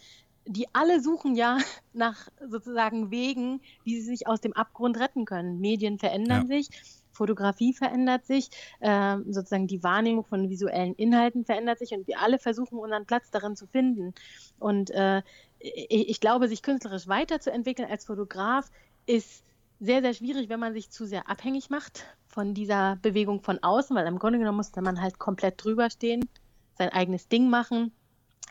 die 0.47 0.67
alle 0.73 1.01
suchen 1.01 1.35
ja 1.35 1.59
nach 1.93 2.29
sozusagen 2.49 3.11
Wegen, 3.11 3.61
wie 3.85 4.01
sie 4.01 4.07
sich 4.07 4.27
aus 4.27 4.41
dem 4.41 4.53
Abgrund 4.53 4.99
retten 4.99 5.25
können. 5.25 5.61
Medien 5.61 5.99
verändern 5.99 6.49
ja. 6.49 6.57
sich, 6.57 6.69
Fotografie 7.13 7.73
verändert 7.73 8.27
sich, 8.27 8.51
äh, 8.81 9.17
sozusagen 9.29 9.67
die 9.67 9.83
Wahrnehmung 9.83 10.25
von 10.25 10.51
visuellen 10.51 10.95
Inhalten 10.95 11.45
verändert 11.45 11.79
sich 11.79 11.93
und 11.93 12.07
wir 12.07 12.21
alle 12.21 12.39
versuchen 12.39 12.79
unseren 12.79 13.07
Platz 13.07 13.31
darin 13.31 13.57
zu 13.57 13.67
finden. 13.67 14.15
Und 14.59 14.91
äh, 14.91 15.23
ich, 15.61 16.09
ich 16.09 16.21
glaube, 16.21 16.49
sich 16.49 16.63
künstlerisch 16.63 17.07
weiterzuentwickeln 17.07 17.91
als 17.91 18.05
Fotograf 18.05 18.71
ist 19.07 19.45
sehr, 19.81 20.03
sehr 20.03 20.15
schwierig, 20.15 20.49
wenn 20.49 20.61
man 20.61 20.75
sich 20.75 20.91
zu 20.91 21.07
sehr 21.07 21.29
abhängig 21.29 21.71
macht 21.71 22.05
von 22.27 22.55
dieser 22.55 22.97
Bewegung 22.97 23.43
von 23.43 23.63
außen, 23.63 23.95
weil 23.95 24.07
im 24.07 24.19
Grunde 24.19 24.39
genommen 24.39 24.57
muss 24.57 24.75
man 24.75 25.01
halt 25.01 25.19
komplett 25.19 25.63
drüber 25.63 25.91
stehen, 25.91 26.29
sein 26.77 26.89
eigenes 26.91 27.29
Ding 27.29 27.49
machen 27.49 27.93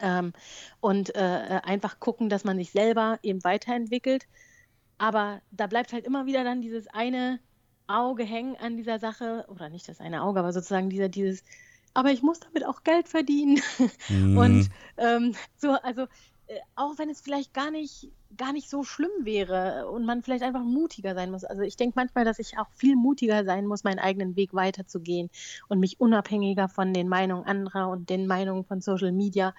ähm, 0.01 0.33
und 0.79 1.15
äh, 1.15 1.61
einfach 1.63 1.99
gucken, 1.99 2.29
dass 2.29 2.43
man 2.43 2.57
sich 2.57 2.71
selber 2.71 3.19
eben 3.23 3.43
weiterentwickelt. 3.43 4.27
Aber 4.97 5.41
da 5.51 5.67
bleibt 5.67 5.93
halt 5.93 6.05
immer 6.05 6.25
wieder 6.25 6.43
dann 6.43 6.61
dieses 6.61 6.87
eine 6.87 7.39
Auge 7.87 8.23
hängen 8.23 8.55
an 8.55 8.77
dieser 8.77 8.99
Sache, 8.99 9.45
oder 9.49 9.69
nicht 9.69 9.87
das 9.87 9.99
eine 9.99 10.23
Auge, 10.23 10.39
aber 10.39 10.53
sozusagen 10.53 10.89
dieser, 10.89 11.09
dieses, 11.09 11.43
aber 11.93 12.11
ich 12.11 12.21
muss 12.23 12.39
damit 12.39 12.65
auch 12.65 12.83
Geld 12.83 13.07
verdienen. 13.07 13.61
Mhm. 14.09 14.37
Und 14.37 14.69
ähm, 14.97 15.35
so, 15.57 15.71
also 15.71 16.03
äh, 16.03 16.07
auch 16.75 16.97
wenn 16.97 17.09
es 17.09 17.21
vielleicht 17.21 17.53
gar 17.53 17.71
nicht, 17.71 18.09
gar 18.37 18.53
nicht 18.53 18.69
so 18.69 18.83
schlimm 18.83 19.11
wäre 19.21 19.87
und 19.89 20.05
man 20.05 20.21
vielleicht 20.21 20.43
einfach 20.43 20.63
mutiger 20.63 21.13
sein 21.15 21.31
muss. 21.31 21.43
Also 21.43 21.61
ich 21.61 21.75
denke 21.75 21.93
manchmal, 21.95 22.25
dass 22.25 22.39
ich 22.39 22.57
auch 22.57 22.69
viel 22.71 22.95
mutiger 22.95 23.45
sein 23.45 23.65
muss, 23.65 23.83
meinen 23.83 23.99
eigenen 23.99 24.35
Weg 24.35 24.53
weiterzugehen 24.53 25.29
und 25.67 25.79
mich 25.79 25.99
unabhängiger 25.99 26.69
von 26.69 26.93
den 26.93 27.07
Meinungen 27.09 27.45
anderer 27.45 27.89
und 27.89 28.09
den 28.09 28.27
Meinungen 28.27 28.65
von 28.65 28.81
Social 28.81 29.11
Media 29.11 29.53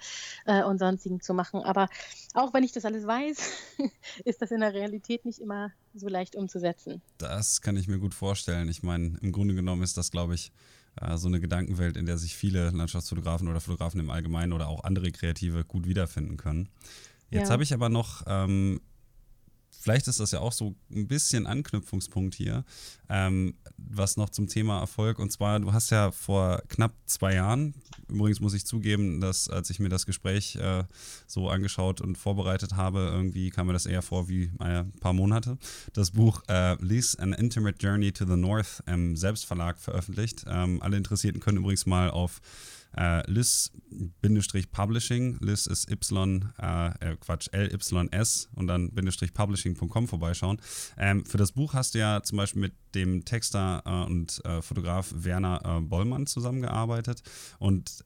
äh, 0.45 0.63
und 0.63 0.79
sonstigen 0.79 1.21
zu 1.21 1.33
machen. 1.33 1.61
Aber 1.63 1.87
auch 2.33 2.53
wenn 2.53 2.63
ich 2.63 2.71
das 2.71 2.85
alles 2.85 3.07
weiß, 3.07 3.51
ist 4.25 4.41
das 4.41 4.51
in 4.51 4.59
der 4.59 4.73
Realität 4.73 5.25
nicht 5.25 5.39
immer 5.39 5.71
so 5.93 6.07
leicht 6.07 6.35
umzusetzen. 6.35 7.01
Das 7.17 7.61
kann 7.61 7.77
ich 7.77 7.87
mir 7.87 7.99
gut 7.99 8.13
vorstellen. 8.13 8.69
Ich 8.69 8.83
meine, 8.83 9.17
im 9.21 9.31
Grunde 9.31 9.55
genommen 9.55 9.83
ist 9.83 9.97
das, 9.97 10.11
glaube 10.11 10.35
ich, 10.35 10.51
äh, 11.01 11.17
so 11.17 11.27
eine 11.27 11.39
Gedankenwelt, 11.39 11.97
in 11.97 12.05
der 12.05 12.17
sich 12.17 12.35
viele 12.35 12.69
Landschaftsfotografen 12.71 13.47
oder 13.47 13.61
Fotografen 13.61 13.99
im 13.99 14.09
Allgemeinen 14.09 14.53
oder 14.53 14.67
auch 14.67 14.83
andere 14.83 15.11
Kreative 15.11 15.63
gut 15.63 15.87
wiederfinden 15.87 16.37
können. 16.37 16.69
Jetzt 17.29 17.47
ja. 17.47 17.53
habe 17.53 17.63
ich 17.63 17.73
aber 17.73 17.89
noch 17.89 18.23
ähm, 18.27 18.79
vielleicht 19.85 20.07
ist 20.07 20.19
das 20.19 20.31
ja 20.31 20.39
auch 20.39 20.51
so 20.51 20.73
ein 20.89 21.07
bisschen 21.07 21.45
Anknüpfungspunkt 21.45 22.33
hier, 22.33 22.65
ähm, 23.07 23.53
was 23.77 24.17
noch 24.17 24.31
zum 24.31 24.47
Thema 24.47 24.79
Erfolg. 24.79 25.19
Und 25.19 25.31
zwar, 25.31 25.59
du 25.59 25.73
hast 25.73 25.91
ja 25.91 26.09
vor 26.09 26.63
knapp 26.69 26.91
zwei 27.05 27.35
Jahren, 27.35 27.75
übrigens 28.09 28.39
muss 28.39 28.55
ich 28.55 28.65
zugeben, 28.65 29.21
dass 29.21 29.47
als 29.47 29.69
ich 29.69 29.79
mir 29.79 29.89
das 29.89 30.07
Gespräch 30.07 30.55
äh, 30.55 30.85
so 31.27 31.49
angeschaut 31.49 32.01
und 32.01 32.17
vorbereitet 32.17 32.75
habe, 32.75 33.11
irgendwie 33.13 33.51
kam 33.51 33.67
mir 33.67 33.73
das 33.73 33.85
eher 33.85 34.01
vor 34.01 34.27
wie 34.27 34.51
ein 34.57 34.91
paar 35.01 35.13
Monate, 35.13 35.59
das 35.93 36.09
Buch 36.09 36.41
äh, 36.47 36.83
Lease 36.83 37.19
An 37.19 37.33
Intimate 37.33 37.77
Journey 37.79 38.11
to 38.11 38.25
the 38.25 38.35
North 38.35 38.81
im 38.87 39.15
Selbstverlag 39.15 39.77
veröffentlicht. 39.77 40.45
Ähm, 40.47 40.81
alle 40.81 40.97
Interessierten 40.97 41.41
können 41.41 41.59
übrigens 41.59 41.85
mal 41.85 42.09
auf 42.09 42.41
äh, 42.97 43.29
Liz-Publishing, 43.29 45.37
Liz 45.41 45.67
ist 45.67 45.91
Y, 45.91 46.49
äh, 46.59 46.87
äh, 46.99 47.17
Quatsch, 47.17 47.49
L-Y-S 47.51 48.49
und 48.55 48.67
dann 48.67 48.91
Bindestrich 48.91 49.33
Publishing.com 49.33 50.07
vorbeischauen. 50.07 50.61
Ähm, 50.97 51.25
für 51.25 51.37
das 51.37 51.51
Buch 51.51 51.73
hast 51.73 51.95
du 51.95 51.99
ja 51.99 52.23
zum 52.23 52.37
Beispiel 52.37 52.61
mit 52.61 52.73
dem 52.93 53.25
Texter 53.25 53.83
äh, 53.85 54.05
und 54.09 54.41
äh, 54.45 54.61
Fotograf 54.61 55.11
Werner 55.15 55.61
äh, 55.63 55.81
Bollmann 55.81 56.27
zusammengearbeitet 56.27 57.23
und 57.59 58.05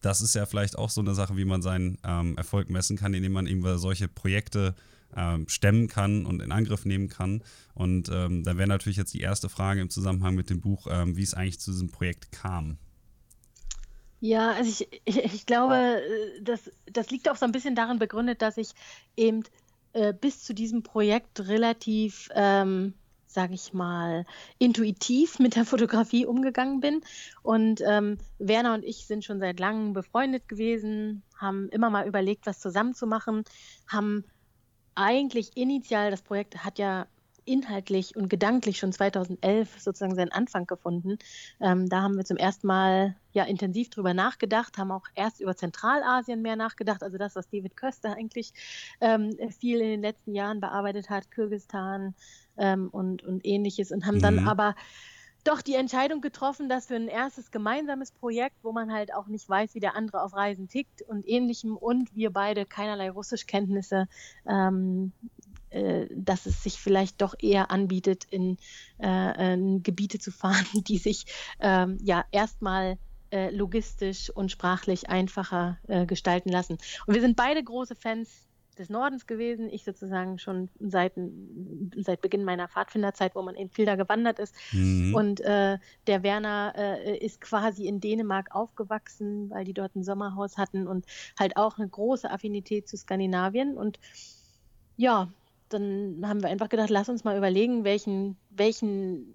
das 0.00 0.20
ist 0.20 0.34
ja 0.34 0.46
vielleicht 0.46 0.76
auch 0.76 0.90
so 0.90 1.00
eine 1.00 1.14
Sache, 1.14 1.36
wie 1.36 1.44
man 1.44 1.62
seinen 1.62 1.98
ähm, 2.04 2.36
Erfolg 2.36 2.70
messen 2.70 2.96
kann, 2.96 3.14
indem 3.14 3.32
man 3.32 3.46
eben 3.46 3.78
solche 3.78 4.08
Projekte 4.08 4.74
ähm, 5.16 5.48
stemmen 5.48 5.88
kann 5.88 6.26
und 6.26 6.42
in 6.42 6.52
Angriff 6.52 6.84
nehmen 6.84 7.08
kann. 7.08 7.42
Und 7.74 8.10
ähm, 8.12 8.42
da 8.42 8.56
wäre 8.56 8.68
natürlich 8.68 8.96
jetzt 8.96 9.14
die 9.14 9.20
erste 9.20 9.48
Frage 9.48 9.80
im 9.80 9.90
Zusammenhang 9.90 10.34
mit 10.34 10.50
dem 10.50 10.60
Buch, 10.60 10.86
ähm, 10.90 11.16
wie 11.16 11.22
es 11.22 11.34
eigentlich 11.34 11.60
zu 11.60 11.70
diesem 11.70 11.90
Projekt 11.90 12.32
kam. 12.32 12.78
Ja, 14.24 14.52
also 14.52 14.70
ich, 14.70 15.02
ich, 15.04 15.18
ich 15.18 15.46
glaube, 15.46 15.76
äh, 15.76 16.42
das, 16.42 16.70
das 16.86 17.10
liegt 17.10 17.28
auch 17.28 17.36
so 17.36 17.44
ein 17.44 17.52
bisschen 17.52 17.74
darin 17.74 17.98
begründet, 17.98 18.40
dass 18.40 18.56
ich 18.56 18.70
eben 19.16 19.44
äh, 19.92 20.14
bis 20.14 20.42
zu 20.42 20.54
diesem 20.54 20.82
Projekt 20.82 21.46
relativ, 21.46 22.30
ähm, 22.34 22.94
sage 23.26 23.52
ich 23.52 23.74
mal, 23.74 24.24
intuitiv 24.58 25.38
mit 25.40 25.56
der 25.56 25.66
Fotografie 25.66 26.24
umgegangen 26.24 26.80
bin. 26.80 27.02
Und 27.42 27.82
ähm, 27.86 28.16
Werner 28.38 28.72
und 28.72 28.82
ich 28.82 29.06
sind 29.06 29.26
schon 29.26 29.40
seit 29.40 29.60
langem 29.60 29.92
befreundet 29.92 30.48
gewesen, 30.48 31.22
haben 31.36 31.68
immer 31.68 31.90
mal 31.90 32.08
überlegt, 32.08 32.46
was 32.46 32.60
zusammen 32.60 32.94
zu 32.94 33.06
machen, 33.06 33.44
haben 33.88 34.24
eigentlich 34.94 35.54
initial, 35.54 36.10
das 36.10 36.22
Projekt 36.22 36.64
hat 36.64 36.78
ja 36.78 37.06
inhaltlich 37.44 38.16
und 38.16 38.28
gedanklich 38.28 38.78
schon 38.78 38.92
2011 38.92 39.80
sozusagen 39.80 40.14
seinen 40.14 40.32
Anfang 40.32 40.66
gefunden. 40.66 41.18
Ähm, 41.60 41.88
da 41.88 42.02
haben 42.02 42.16
wir 42.16 42.24
zum 42.24 42.36
ersten 42.36 42.66
Mal 42.66 43.16
ja 43.32 43.44
intensiv 43.44 43.90
drüber 43.90 44.14
nachgedacht, 44.14 44.78
haben 44.78 44.90
auch 44.90 45.06
erst 45.14 45.40
über 45.40 45.56
Zentralasien 45.56 46.42
mehr 46.42 46.56
nachgedacht, 46.56 47.02
also 47.02 47.18
das, 47.18 47.36
was 47.36 47.48
David 47.48 47.76
Köster 47.76 48.16
eigentlich 48.16 48.52
ähm, 49.00 49.36
viel 49.58 49.80
in 49.80 49.88
den 49.88 50.02
letzten 50.02 50.34
Jahren 50.34 50.60
bearbeitet 50.60 51.10
hat, 51.10 51.30
Kirgistan 51.30 52.14
ähm, 52.56 52.88
und, 52.90 53.22
und 53.22 53.44
ähnliches 53.44 53.90
und 53.92 54.06
haben 54.06 54.18
mhm. 54.18 54.22
dann 54.22 54.48
aber 54.48 54.74
doch 55.44 55.60
die 55.60 55.74
Entscheidung 55.74 56.22
getroffen, 56.22 56.68
dass 56.68 56.86
für 56.86 56.96
ein 56.96 57.08
erstes 57.08 57.50
gemeinsames 57.50 58.10
Projekt, 58.10 58.56
wo 58.62 58.72
man 58.72 58.92
halt 58.92 59.14
auch 59.14 59.26
nicht 59.26 59.48
weiß, 59.48 59.74
wie 59.74 59.80
der 59.80 59.94
andere 59.94 60.22
auf 60.22 60.34
Reisen 60.34 60.68
tickt 60.68 61.02
und 61.02 61.28
ähnlichem 61.28 61.76
und 61.76 62.14
wir 62.16 62.30
beide 62.30 62.64
keinerlei 62.64 63.10
Russischkenntnisse 63.10 64.08
ähm, 64.48 65.12
äh, 65.74 66.06
dass 66.10 66.46
es 66.46 66.62
sich 66.62 66.78
vielleicht 66.78 67.20
doch 67.20 67.34
eher 67.38 67.70
anbietet, 67.70 68.24
in, 68.30 68.58
äh, 69.02 69.54
in 69.54 69.82
Gebiete 69.82 70.18
zu 70.18 70.30
fahren, 70.30 70.64
die 70.88 70.98
sich 70.98 71.26
ähm, 71.60 71.98
ja 72.02 72.24
erstmal 72.30 72.96
äh, 73.30 73.50
logistisch 73.50 74.30
und 74.30 74.52
sprachlich 74.52 75.08
einfacher 75.08 75.78
äh, 75.88 76.06
gestalten 76.06 76.50
lassen. 76.50 76.78
Und 77.06 77.14
wir 77.14 77.20
sind 77.20 77.36
beide 77.36 77.62
große 77.62 77.96
Fans 77.96 78.46
des 78.78 78.88
Nordens 78.90 79.26
gewesen. 79.26 79.68
Ich 79.68 79.84
sozusagen 79.84 80.38
schon 80.38 80.68
seit, 80.78 81.14
seit 81.96 82.20
Beginn 82.20 82.44
meiner 82.44 82.68
Pfadfinderzeit, 82.68 83.34
wo 83.34 83.42
man 83.42 83.56
viel 83.70 83.86
da 83.86 83.96
gewandert 83.96 84.38
ist. 84.38 84.54
Mhm. 84.72 85.14
Und 85.14 85.40
äh, 85.40 85.78
der 86.06 86.22
Werner 86.22 86.74
äh, 86.76 87.18
ist 87.18 87.40
quasi 87.40 87.86
in 87.86 88.00
Dänemark 88.00 88.54
aufgewachsen, 88.54 89.50
weil 89.50 89.64
die 89.64 89.74
dort 89.74 89.96
ein 89.96 90.04
Sommerhaus 90.04 90.56
hatten 90.58 90.86
und 90.86 91.06
halt 91.38 91.56
auch 91.56 91.78
eine 91.78 91.88
große 91.88 92.30
Affinität 92.30 92.88
zu 92.88 92.96
Skandinavien. 92.96 93.76
Und 93.76 93.98
ja, 94.96 95.28
dann 95.68 96.22
haben 96.26 96.42
wir 96.42 96.48
einfach 96.48 96.68
gedacht, 96.68 96.90
lass 96.90 97.08
uns 97.08 97.24
mal 97.24 97.36
überlegen, 97.36 97.84
welchen, 97.84 98.36
welchen, 98.50 99.34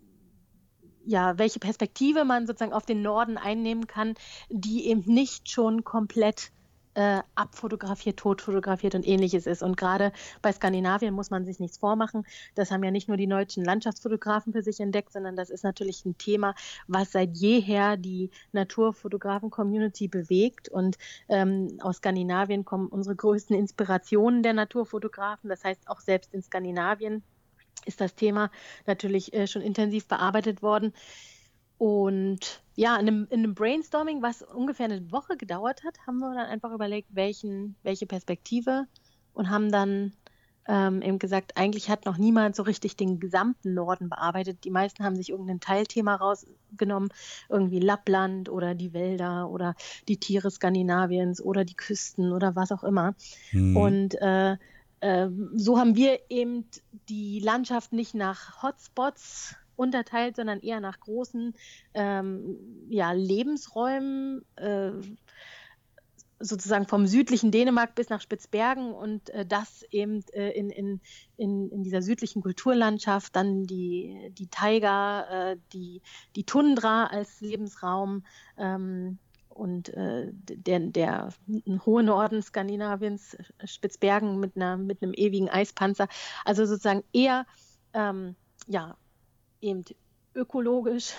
ja, 1.05 1.37
welche 1.37 1.59
Perspektive 1.59 2.25
man 2.25 2.47
sozusagen 2.47 2.73
auf 2.73 2.85
den 2.85 3.01
Norden 3.01 3.37
einnehmen 3.37 3.87
kann, 3.87 4.13
die 4.49 4.87
eben 4.87 5.03
nicht 5.05 5.49
schon 5.49 5.83
komplett 5.83 6.51
äh, 6.99 7.23
abfotografiert, 7.35 8.17
totfotografiert 8.17 8.93
und 8.93 9.07
ähnliches 9.07 9.47
ist. 9.47 9.63
Und 9.63 9.77
gerade 9.77 10.11
bei 10.41 10.51
Skandinavien 10.51 11.13
muss 11.13 11.29
man 11.29 11.45
sich 11.45 11.57
nichts 11.57 11.77
vormachen. 11.77 12.25
Das 12.55 12.71
haben 12.71 12.83
ja 12.83 12.91
nicht 12.91 13.07
nur 13.07 13.15
die 13.15 13.25
deutschen 13.25 13.63
Landschaftsfotografen 13.63 14.51
für 14.51 14.61
sich 14.61 14.81
entdeckt, 14.81 15.13
sondern 15.13 15.37
das 15.37 15.49
ist 15.49 15.63
natürlich 15.63 16.03
ein 16.03 16.17
Thema, 16.17 16.55
was 16.87 17.13
seit 17.13 17.37
jeher 17.37 17.95
die 17.95 18.31
Naturfotografen-Community 18.51 20.09
bewegt. 20.09 20.67
Und 20.67 20.97
ähm, 21.29 21.77
aus 21.79 21.97
Skandinavien 21.97 22.65
kommen 22.65 22.87
unsere 22.87 23.15
größten 23.15 23.55
Inspirationen 23.55 24.43
der 24.43 24.51
Naturfotografen. 24.51 25.49
Das 25.49 25.63
heißt, 25.63 25.87
auch 25.87 26.01
selbst 26.01 26.33
in 26.33 26.41
Skandinavien 26.41 27.23
ist 27.85 28.01
das 28.01 28.13
Thema 28.13 28.51
natürlich 28.85 29.33
äh, 29.33 29.47
schon 29.47 29.61
intensiv 29.61 30.05
bearbeitet 30.05 30.61
worden. 30.61 30.91
Und 31.79 32.61
ja, 32.75 32.97
in 32.97 33.07
einem, 33.07 33.27
in 33.29 33.39
einem, 33.39 33.55
Brainstorming, 33.55 34.21
was 34.21 34.41
ungefähr 34.41 34.85
eine 34.85 35.11
Woche 35.13 35.37
gedauert 35.37 35.85
hat, 35.85 35.97
haben 36.05 36.19
wir 36.19 36.33
dann 36.35 36.45
einfach 36.45 36.73
überlegt, 36.73 37.07
welchen, 37.15 37.77
welche 37.83 38.05
Perspektive 38.05 38.85
und 39.33 39.49
haben 39.49 39.71
dann 39.71 40.11
ähm, 40.67 41.01
eben 41.01 41.19
gesagt, 41.19 41.55
eigentlich 41.55 41.89
hat 41.89 42.05
noch 42.05 42.17
niemand 42.17 42.57
so 42.57 42.63
richtig 42.63 42.97
den 42.97 43.21
gesamten 43.21 43.73
Norden 43.73 44.09
bearbeitet. 44.09 44.65
Die 44.65 44.71
meisten 44.71 45.05
haben 45.05 45.15
sich 45.15 45.29
irgendein 45.29 45.61
Teilthema 45.61 46.15
rausgenommen, 46.15 47.11
irgendwie 47.47 47.79
Lappland 47.79 48.49
oder 48.49 48.75
die 48.75 48.91
Wälder 48.91 49.49
oder 49.49 49.73
die 50.09 50.17
Tiere 50.17 50.51
Skandinaviens 50.51 51.41
oder 51.41 51.63
die 51.63 51.75
Küsten 51.75 52.33
oder 52.33 52.57
was 52.57 52.73
auch 52.73 52.83
immer. 52.83 53.15
Mhm. 53.53 53.77
Und 53.77 54.21
äh, 54.21 54.57
äh, 54.99 55.29
so 55.55 55.79
haben 55.79 55.95
wir 55.95 56.19
eben 56.29 56.65
die 57.07 57.39
Landschaft 57.39 57.93
nicht 57.93 58.15
nach 58.15 58.61
Hotspots 58.61 59.55
unterteilt, 59.79 60.35
sondern 60.35 60.59
eher 60.59 60.81
nach 60.81 60.99
großen 60.99 61.53
ähm, 61.93 62.57
ja, 62.89 63.13
Lebensräumen, 63.13 64.43
äh, 64.57 64.91
sozusagen 66.41 66.87
vom 66.87 67.05
südlichen 67.05 67.51
Dänemark 67.51 67.95
bis 67.95 68.09
nach 68.09 68.21
Spitzbergen 68.21 68.93
und 68.93 69.29
äh, 69.31 69.45
das 69.45 69.83
eben 69.91 70.23
äh, 70.33 70.51
in, 70.51 70.69
in, 70.69 71.01
in, 71.37 71.69
in 71.69 71.83
dieser 71.83 72.01
südlichen 72.01 72.41
Kulturlandschaft, 72.41 73.35
dann 73.35 73.65
die, 73.65 74.31
die 74.37 74.47
Taiga, 74.47 75.51
äh, 75.51 75.57
die, 75.73 76.01
die 76.35 76.45
Tundra 76.45 77.07
als 77.07 77.41
Lebensraum 77.41 78.23
ähm, 78.57 79.17
und 79.49 79.89
äh, 79.89 80.31
der, 80.31 80.79
der 80.79 81.29
hohe 81.85 82.03
Norden 82.03 82.41
Skandinaviens, 82.41 83.35
Spitzbergen 83.65 84.39
mit, 84.39 84.55
einer, 84.55 84.77
mit 84.77 85.03
einem 85.03 85.13
ewigen 85.13 85.49
Eispanzer. 85.49 86.07
Also 86.45 86.65
sozusagen 86.65 87.03
eher 87.11 87.45
ähm, 87.93 88.35
ja, 88.67 88.95
eben 89.61 89.83
ökologisch, 90.35 91.13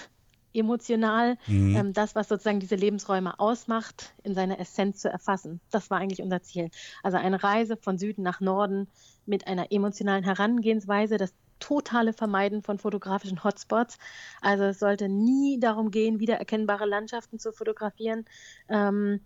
emotional, 0.53 1.37
mhm. 1.47 1.77
ähm, 1.77 1.93
das, 1.93 2.15
was 2.15 2.29
sozusagen 2.29 2.61
diese 2.61 2.75
Lebensräume 2.75 3.39
ausmacht, 3.39 4.15
in 4.23 4.35
seiner 4.35 4.59
Essenz 4.59 5.01
zu 5.01 5.09
erfassen. 5.09 5.61
Das 5.71 5.91
war 5.91 5.99
eigentlich 5.99 6.23
unser 6.23 6.43
Ziel. 6.43 6.71
Also 7.03 7.19
eine 7.19 7.43
Reise 7.43 7.77
von 7.77 7.99
Süden 7.99 8.23
nach 8.23 8.41
Norden 8.41 8.89
mit 9.27 9.47
einer 9.47 9.71
emotionalen 9.71 10.25
Herangehensweise, 10.25 11.19
das 11.19 11.33
totale 11.61 12.13
Vermeiden 12.13 12.63
von 12.63 12.79
fotografischen 12.79 13.45
Hotspots. 13.45 13.99
Also 14.41 14.65
es 14.65 14.79
sollte 14.81 15.09
nie 15.09 15.61
darum 15.61 15.91
gehen, 15.91 16.19
wiedererkennbare 16.19 16.87
Landschaften 16.87 17.39
zu 17.39 17.53
fotografieren 17.53 18.25
ähm, 18.69 19.21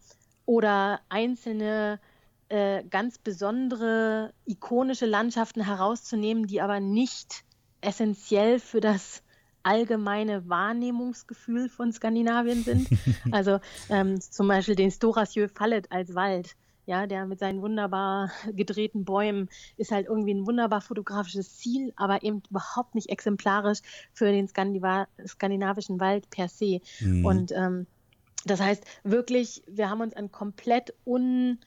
oder 0.45 1.01
einzelne 1.09 2.01
äh, 2.49 2.85
ganz 2.85 3.19
besondere, 3.19 4.35
ikonische 4.45 5.07
Landschaften 5.07 5.65
herauszunehmen, 5.65 6.47
die 6.47 6.61
aber 6.61 6.81
nicht 6.81 7.45
essentiell 7.85 8.59
für 8.59 8.81
das 8.81 9.23
allgemeine 9.63 10.49
Wahrnehmungsgefühl 10.49 11.69
von 11.69 11.93
Skandinavien 11.93 12.63
sind. 12.63 12.89
Also 13.33 13.59
ähm, 13.89 14.21
zum 14.21 14.47
Beispiel 14.47 14.77
den 14.77 14.91
Storasjö 14.91 15.49
Fallet 15.49 15.91
als 15.91 16.15
Wald, 16.15 16.55
ja, 16.87 17.07
der 17.07 17.27
mit 17.27 17.39
seinen 17.39 17.63
wunderbar 17.63 18.31
gedrehten 18.53 19.05
Bäumen 19.05 19.49
ist 19.79 19.91
halt 19.91 20.07
irgendwie 20.07 20.35
ein 20.35 20.47
wunderbar 20.47 20.83
fotografisches 20.83 21.57
Ziel, 21.57 21.93
aber 21.97 22.23
eben 22.23 22.43
überhaupt 22.51 22.95
nicht 22.95 23.09
exemplarisch 23.09 23.81
für 24.13 24.31
den 24.31 24.47
Skandinav 24.47 25.09
skandinavischen 25.27 25.99
Wald 25.99 26.29
per 26.29 26.49
se. 26.49 26.81
Mhm. 27.01 27.25
Und 27.25 27.53
ähm, 27.53 27.87
das 28.45 28.61
heißt 28.61 28.85
wirklich, 29.03 29.63
wir 29.67 29.89
haben 29.89 30.03
uns 30.03 30.15
an 30.15 30.31
komplett 30.31 30.95
un 31.07 31.59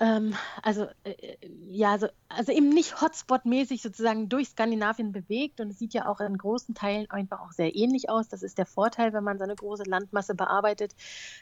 ähm, 0.00 0.34
also 0.62 0.86
äh, 1.04 1.10
äh, 1.10 1.36
ja, 1.66 1.92
also, 1.92 2.08
also 2.28 2.52
eben 2.52 2.68
nicht 2.68 3.00
Hotspot-mäßig 3.00 3.82
sozusagen 3.82 4.28
durch 4.28 4.48
Skandinavien 4.48 5.12
bewegt 5.12 5.60
und 5.60 5.70
es 5.70 5.78
sieht 5.78 5.94
ja 5.94 6.06
auch 6.06 6.20
in 6.20 6.38
großen 6.38 6.74
Teilen 6.74 7.10
einfach 7.10 7.40
auch 7.40 7.52
sehr 7.52 7.74
ähnlich 7.74 8.08
aus. 8.08 8.28
Das 8.28 8.42
ist 8.42 8.58
der 8.58 8.66
Vorteil, 8.66 9.12
wenn 9.12 9.24
man 9.24 9.38
so 9.38 9.44
eine 9.44 9.56
große 9.56 9.84
Landmasse 9.84 10.34
bearbeitet. 10.34 10.94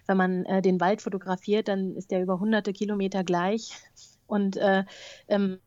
Wenn 0.07 0.16
man 0.16 0.44
äh, 0.46 0.62
den 0.62 0.80
Wald 0.80 1.02
fotografiert, 1.02 1.68
dann 1.68 1.96
ist 1.96 2.11
der 2.11 2.22
über 2.22 2.40
hunderte 2.40 2.72
Kilometer 2.72 3.24
gleich 3.24 3.74
und 4.26 4.57
äh, 4.57 4.84
ähm, 5.28 5.59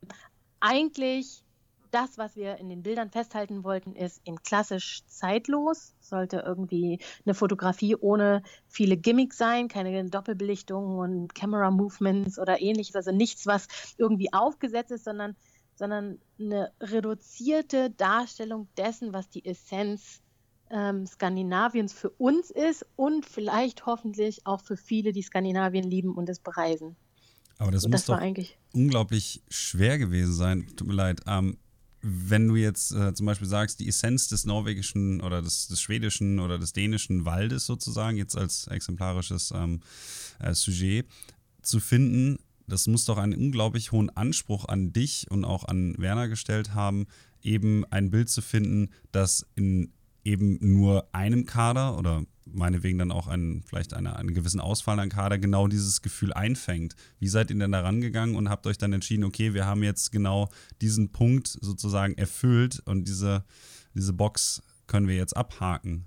eigentlich 0.59 1.43
das, 1.91 2.17
was 2.17 2.35
wir 2.35 2.57
in 2.57 2.69
den 2.69 2.83
Bildern 2.83 3.09
festhalten 3.09 3.63
wollten, 3.63 3.95
ist 3.95 4.21
in 4.23 4.41
klassisch 4.41 5.03
zeitlos. 5.07 5.93
Sollte 5.99 6.43
irgendwie 6.45 6.99
eine 7.25 7.33
Fotografie 7.33 7.95
ohne 7.95 8.43
viele 8.67 8.97
Gimmicks 8.97 9.37
sein, 9.37 9.67
keine 9.67 10.05
Doppelbelichtung 10.09 10.97
und 10.97 11.35
Camera 11.35 11.71
Movements 11.71 12.39
oder 12.39 12.61
ähnliches. 12.61 12.95
Also 12.95 13.11
nichts, 13.11 13.45
was 13.45 13.67
irgendwie 13.97 14.33
aufgesetzt 14.33 14.91
ist, 14.91 15.05
sondern, 15.05 15.35
sondern 15.75 16.19
eine 16.39 16.71
reduzierte 16.81 17.89
Darstellung 17.91 18.67
dessen, 18.77 19.13
was 19.13 19.29
die 19.29 19.45
Essenz 19.45 20.21
ähm, 20.71 21.05
Skandinaviens 21.05 21.93
für 21.93 22.09
uns 22.11 22.51
ist 22.51 22.85
und 22.95 23.25
vielleicht 23.25 23.85
hoffentlich 23.85 24.45
auch 24.45 24.61
für 24.61 24.77
viele, 24.77 25.11
die 25.11 25.23
Skandinavien 25.23 25.83
lieben 25.83 26.15
und 26.15 26.29
es 26.29 26.39
bereisen. 26.39 26.95
Aber 27.57 27.71
das, 27.71 27.83
das 27.83 27.91
muss 27.91 28.05
doch 28.05 28.21
unglaublich 28.73 29.43
schwer 29.49 29.97
gewesen 29.97 30.33
sein. 30.33 30.67
Tut 30.77 30.87
mir 30.87 30.93
leid. 30.93 31.21
Ähm, 31.27 31.57
wenn 32.02 32.47
du 32.47 32.56
jetzt 32.56 32.91
äh, 32.91 33.14
zum 33.14 33.26
Beispiel 33.26 33.47
sagst, 33.47 33.80
die 33.80 33.88
Essenz 33.88 34.28
des 34.28 34.45
norwegischen 34.45 35.22
oder 35.22 35.41
des, 35.41 35.68
des, 35.68 35.82
schwedischen 35.82 36.39
oder 36.39 36.58
des 36.58 36.74
dänischen 36.74 37.26
Waldes 37.26 37.66
sozusagen, 37.66 38.18
jetzt 38.18 38.38
als 38.38 38.68
exemplarisches 38.68 39.52
ähm, 39.56 39.82
äh, 40.39 40.54
Sujet 40.54 41.06
zu 41.62 41.80
finden, 41.80 42.38
das 42.68 42.88
muss 42.88 43.06
doch 43.06 43.18
einen 43.18 43.34
unglaublich 43.34 43.91
hohen 43.91 44.10
Anspruch 44.12 44.66
an 44.66 44.93
dich 44.93 45.30
und 45.30 45.43
auch 45.43 45.66
an 45.66 45.95
Werner 45.97 46.28
gestellt 46.30 46.74
haben, 46.74 47.08
eben 47.41 47.84
ein 47.86 48.12
Bild 48.12 48.30
zu 48.30 48.41
finden, 48.41 48.89
das 49.12 49.45
in 49.56 49.91
eben 50.24 50.58
nur 50.62 51.08
einem 51.14 51.45
Kader 51.45 51.97
oder 51.97 52.24
meinetwegen 52.54 53.00
dann 53.00 53.12
auch 53.12 53.28
einen, 53.28 53.64
vielleicht 53.64 53.93
eine, 53.93 54.16
einen 54.16 54.34
gewissen 54.34 54.60
Ausfall 54.60 55.00
an 55.00 55.10
Kader 55.10 55.38
genau 55.38 55.68
dieses 55.68 56.02
Gefühl 56.02 56.34
einfängt. 56.34 56.95
Wie 57.20 57.28
seid 57.28 57.50
ihr 57.50 57.58
denn 57.58 57.72
da 57.72 57.82
rangegangen 57.82 58.36
und 58.36 58.50
habt 58.50 58.68
euch 58.68 58.78
dann 58.78 58.93
entschieden, 58.93 59.24
okay, 59.24 59.54
wir 59.54 59.66
haben 59.66 59.84
jetzt 59.84 60.12
genau 60.12 60.50
diesen 60.82 61.12
Punkt 61.12 61.47
sozusagen 61.47 62.18
erfüllt 62.18 62.82
und 62.86 63.08
diese, 63.08 63.43
diese 63.93 64.14
Box 64.14 64.62
können 64.88 65.08
wir 65.08 65.16
jetzt 65.16 65.36
abhaken? 65.36 66.06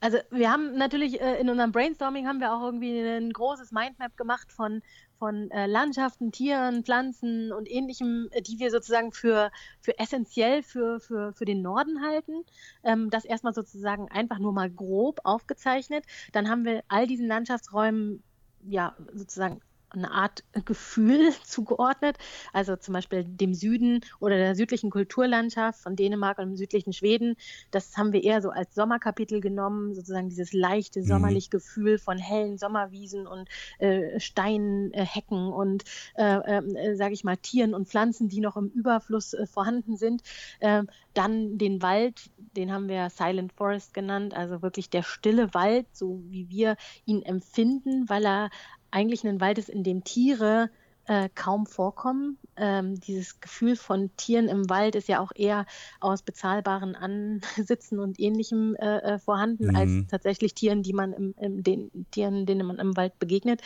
Also 0.00 0.18
wir 0.30 0.50
haben 0.50 0.76
natürlich 0.76 1.20
äh, 1.20 1.40
in 1.40 1.48
unserem 1.48 1.72
Brainstorming 1.72 2.26
haben 2.26 2.40
wir 2.40 2.52
auch 2.52 2.62
irgendwie 2.62 3.00
ein 3.00 3.32
großes 3.32 3.72
Mindmap 3.72 4.16
gemacht 4.16 4.52
von 4.52 4.82
von 5.18 5.50
äh, 5.50 5.66
Landschaften, 5.66 6.32
Tieren, 6.32 6.84
Pflanzen 6.84 7.52
und 7.52 7.70
ähnlichem, 7.70 8.28
äh, 8.32 8.42
die 8.42 8.58
wir 8.58 8.70
sozusagen 8.70 9.12
für, 9.12 9.50
für 9.80 9.98
essentiell 9.98 10.62
für, 10.62 11.00
für, 11.00 11.32
für 11.32 11.44
den 11.44 11.62
Norden 11.62 12.02
halten. 12.02 12.44
Ähm, 12.82 13.10
das 13.10 13.24
erstmal 13.24 13.54
sozusagen 13.54 14.10
einfach 14.10 14.38
nur 14.38 14.52
mal 14.52 14.70
grob 14.70 15.20
aufgezeichnet. 15.24 16.04
Dann 16.32 16.48
haben 16.48 16.64
wir 16.64 16.82
all 16.88 17.06
diesen 17.06 17.26
Landschaftsräumen 17.26 18.22
ja 18.68 18.94
sozusagen 19.14 19.60
eine 19.90 20.10
Art 20.10 20.44
Gefühl 20.64 21.30
zugeordnet. 21.44 22.16
Also 22.52 22.76
zum 22.76 22.94
Beispiel 22.94 23.24
dem 23.24 23.54
Süden 23.54 24.00
oder 24.20 24.36
der 24.36 24.54
südlichen 24.54 24.90
Kulturlandschaft 24.90 25.80
von 25.80 25.96
Dänemark 25.96 26.38
und 26.38 26.46
dem 26.46 26.56
südlichen 26.56 26.92
Schweden. 26.92 27.36
Das 27.70 27.96
haben 27.96 28.12
wir 28.12 28.22
eher 28.22 28.42
so 28.42 28.50
als 28.50 28.74
Sommerkapitel 28.74 29.40
genommen, 29.40 29.94
sozusagen 29.94 30.28
dieses 30.28 30.52
leichte 30.52 31.00
mhm. 31.00 31.06
sommerliche 31.06 31.50
Gefühl 31.50 31.98
von 31.98 32.18
hellen 32.18 32.58
Sommerwiesen 32.58 33.26
und 33.26 33.48
äh, 33.78 34.18
Steinhecken 34.20 35.52
und, 35.52 35.84
äh, 36.16 36.36
äh, 36.36 36.96
sage 36.96 37.14
ich 37.14 37.24
mal, 37.24 37.36
Tieren 37.36 37.74
und 37.74 37.88
Pflanzen, 37.88 38.28
die 38.28 38.40
noch 38.40 38.56
im 38.56 38.68
Überfluss 38.68 39.34
äh, 39.34 39.46
vorhanden 39.46 39.96
sind. 39.96 40.22
Ähm, 40.60 40.88
dann 41.14 41.56
den 41.56 41.80
Wald, 41.80 42.30
den 42.56 42.72
haben 42.72 42.88
wir 42.88 43.08
Silent 43.10 43.52
Forest 43.52 43.94
genannt, 43.94 44.34
also 44.34 44.60
wirklich 44.62 44.90
der 44.90 45.02
stille 45.02 45.54
Wald, 45.54 45.86
so 45.92 46.22
wie 46.28 46.50
wir 46.50 46.76
ihn 47.06 47.22
empfinden, 47.22 48.08
weil 48.08 48.26
er 48.26 48.50
eigentlich 48.90 49.24
ein 49.24 49.40
Wald 49.40 49.58
ist, 49.58 49.68
in 49.68 49.82
dem 49.82 50.04
Tiere 50.04 50.70
äh, 51.06 51.28
kaum 51.34 51.66
vorkommen. 51.66 52.38
Ähm, 52.56 52.98
dieses 53.00 53.40
Gefühl 53.40 53.76
von 53.76 54.10
Tieren 54.16 54.48
im 54.48 54.68
Wald 54.68 54.94
ist 54.96 55.08
ja 55.08 55.20
auch 55.20 55.32
eher 55.34 55.66
aus 56.00 56.22
bezahlbaren 56.22 56.96
Ansitzen 56.96 58.00
und 58.00 58.18
ähnlichem 58.18 58.74
äh, 58.76 58.98
äh, 58.98 59.18
vorhanden, 59.18 59.68
mhm. 59.68 59.76
als 59.76 59.90
tatsächlich 60.10 60.54
Tieren, 60.54 60.82
die 60.82 60.92
man 60.92 61.12
im, 61.12 61.34
im, 61.38 61.62
den 61.62 62.06
Tieren, 62.10 62.46
denen 62.46 62.66
man 62.66 62.78
im 62.78 62.96
Wald 62.96 63.18
begegnet. 63.18 63.62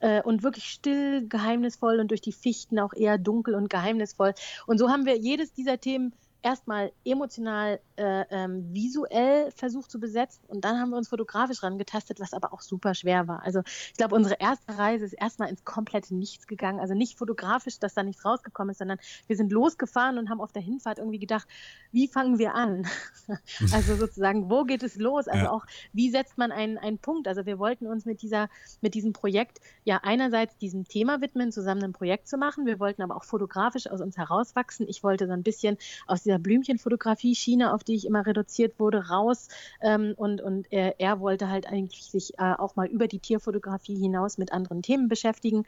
Äh, 0.00 0.22
und 0.22 0.42
wirklich 0.42 0.64
still, 0.64 1.26
geheimnisvoll 1.28 2.00
und 2.00 2.10
durch 2.10 2.20
die 2.20 2.32
Fichten 2.32 2.78
auch 2.78 2.92
eher 2.92 3.18
dunkel 3.18 3.54
und 3.54 3.70
geheimnisvoll. 3.70 4.34
Und 4.66 4.78
so 4.78 4.90
haben 4.90 5.06
wir 5.06 5.16
jedes 5.16 5.52
dieser 5.52 5.80
Themen 5.80 6.12
erstmal 6.42 6.92
emotional, 7.04 7.80
äh, 7.96 8.24
ähm, 8.30 8.72
visuell 8.72 9.50
versucht 9.52 9.90
zu 9.90 10.00
besetzen 10.00 10.44
und 10.48 10.64
dann 10.64 10.78
haben 10.78 10.90
wir 10.90 10.96
uns 10.96 11.08
fotografisch 11.08 11.62
rangetastet, 11.62 12.20
was 12.20 12.32
aber 12.32 12.52
auch 12.52 12.60
super 12.60 12.94
schwer 12.94 13.28
war. 13.28 13.42
Also 13.42 13.62
ich 13.66 13.94
glaube, 13.94 14.14
unsere 14.14 14.36
erste 14.40 14.76
Reise 14.76 15.04
ist 15.04 15.12
erstmal 15.12 15.48
ins 15.48 15.64
komplette 15.64 16.14
Nichts 16.14 16.46
gegangen. 16.46 16.80
Also 16.80 16.94
nicht 16.94 17.18
fotografisch, 17.18 17.78
dass 17.78 17.94
da 17.94 18.02
nichts 18.02 18.24
rausgekommen 18.24 18.72
ist, 18.72 18.78
sondern 18.78 18.98
wir 19.26 19.36
sind 19.36 19.52
losgefahren 19.52 20.18
und 20.18 20.30
haben 20.30 20.40
auf 20.40 20.52
der 20.52 20.62
Hinfahrt 20.62 20.98
irgendwie 20.98 21.18
gedacht, 21.18 21.46
wie 21.92 22.08
fangen 22.08 22.38
wir 22.38 22.54
an? 22.54 22.86
also 23.72 23.96
sozusagen, 23.96 24.50
wo 24.50 24.64
geht 24.64 24.82
es 24.82 24.96
los? 24.96 25.28
Also 25.28 25.44
ja. 25.44 25.50
auch, 25.50 25.64
wie 25.92 26.10
setzt 26.10 26.38
man 26.38 26.52
einen, 26.52 26.78
einen 26.78 26.98
Punkt? 26.98 27.28
Also 27.28 27.46
wir 27.46 27.58
wollten 27.58 27.86
uns 27.86 28.04
mit 28.04 28.22
dieser, 28.22 28.48
mit 28.80 28.94
diesem 28.94 29.12
Projekt 29.12 29.60
ja 29.84 30.00
einerseits 30.02 30.56
diesem 30.56 30.84
Thema 30.84 31.20
widmen, 31.20 31.52
zusammen 31.52 31.82
ein 31.84 31.92
Projekt 31.92 32.28
zu 32.28 32.36
machen. 32.36 32.66
Wir 32.66 32.80
wollten 32.80 33.02
aber 33.02 33.16
auch 33.16 33.24
fotografisch 33.24 33.86
aus 33.86 34.00
uns 34.00 34.16
herauswachsen. 34.16 34.86
Ich 34.88 35.02
wollte 35.02 35.26
so 35.26 35.32
ein 35.32 35.42
bisschen 35.42 35.76
aus 36.06 36.22
dieser 36.22 36.31
dieser 36.32 36.38
Blümchenfotografie-Schiene, 36.38 37.74
auf 37.74 37.84
die 37.84 37.94
ich 37.94 38.06
immer 38.06 38.24
reduziert 38.24 38.80
wurde, 38.80 39.08
raus. 39.08 39.48
Ähm, 39.82 40.14
und 40.16 40.40
und 40.40 40.66
er, 40.72 40.98
er, 40.98 41.20
wollte 41.20 41.50
halt 41.50 41.66
eigentlich 41.66 42.04
sich 42.04 42.38
äh, 42.38 42.54
auch 42.54 42.74
mal 42.74 42.86
über 42.86 43.06
die 43.06 43.18
Tierfotografie 43.18 43.96
hinaus 43.96 44.38
mit 44.38 44.52
anderen 44.52 44.82
Themen 44.82 45.08
beschäftigen. 45.08 45.64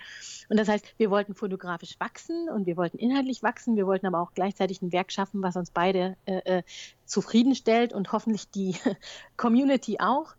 Und 0.49 0.59
das 0.59 0.69
heißt, 0.69 0.85
wir 0.97 1.11
wollten 1.11 1.35
fotografisch 1.35 2.01
wachsen 2.01 2.49
und 2.49 2.67
wir 2.67 2.77
wollten 2.79 2.97
inhaltlich 2.97 3.43
wachsen. 3.43 3.77
Wir 3.77 3.87
wollten 3.87 4.07
aber 4.07 4.21
auch 4.21 4.33
gleichzeitig 4.33 4.81
ein 4.81 4.93
Werk 4.93 5.13
schaffen, 5.13 5.43
was 5.43 5.57
uns 5.57 5.71
beide 5.71 6.17
äh, 6.25 6.59
äh 6.59 6.63
zufriedenstellt 7.05 7.93
und 7.93 8.13
hoffentlich 8.13 8.51
die 8.51 8.77
Community 9.37 9.99
auch. 10.01 10.35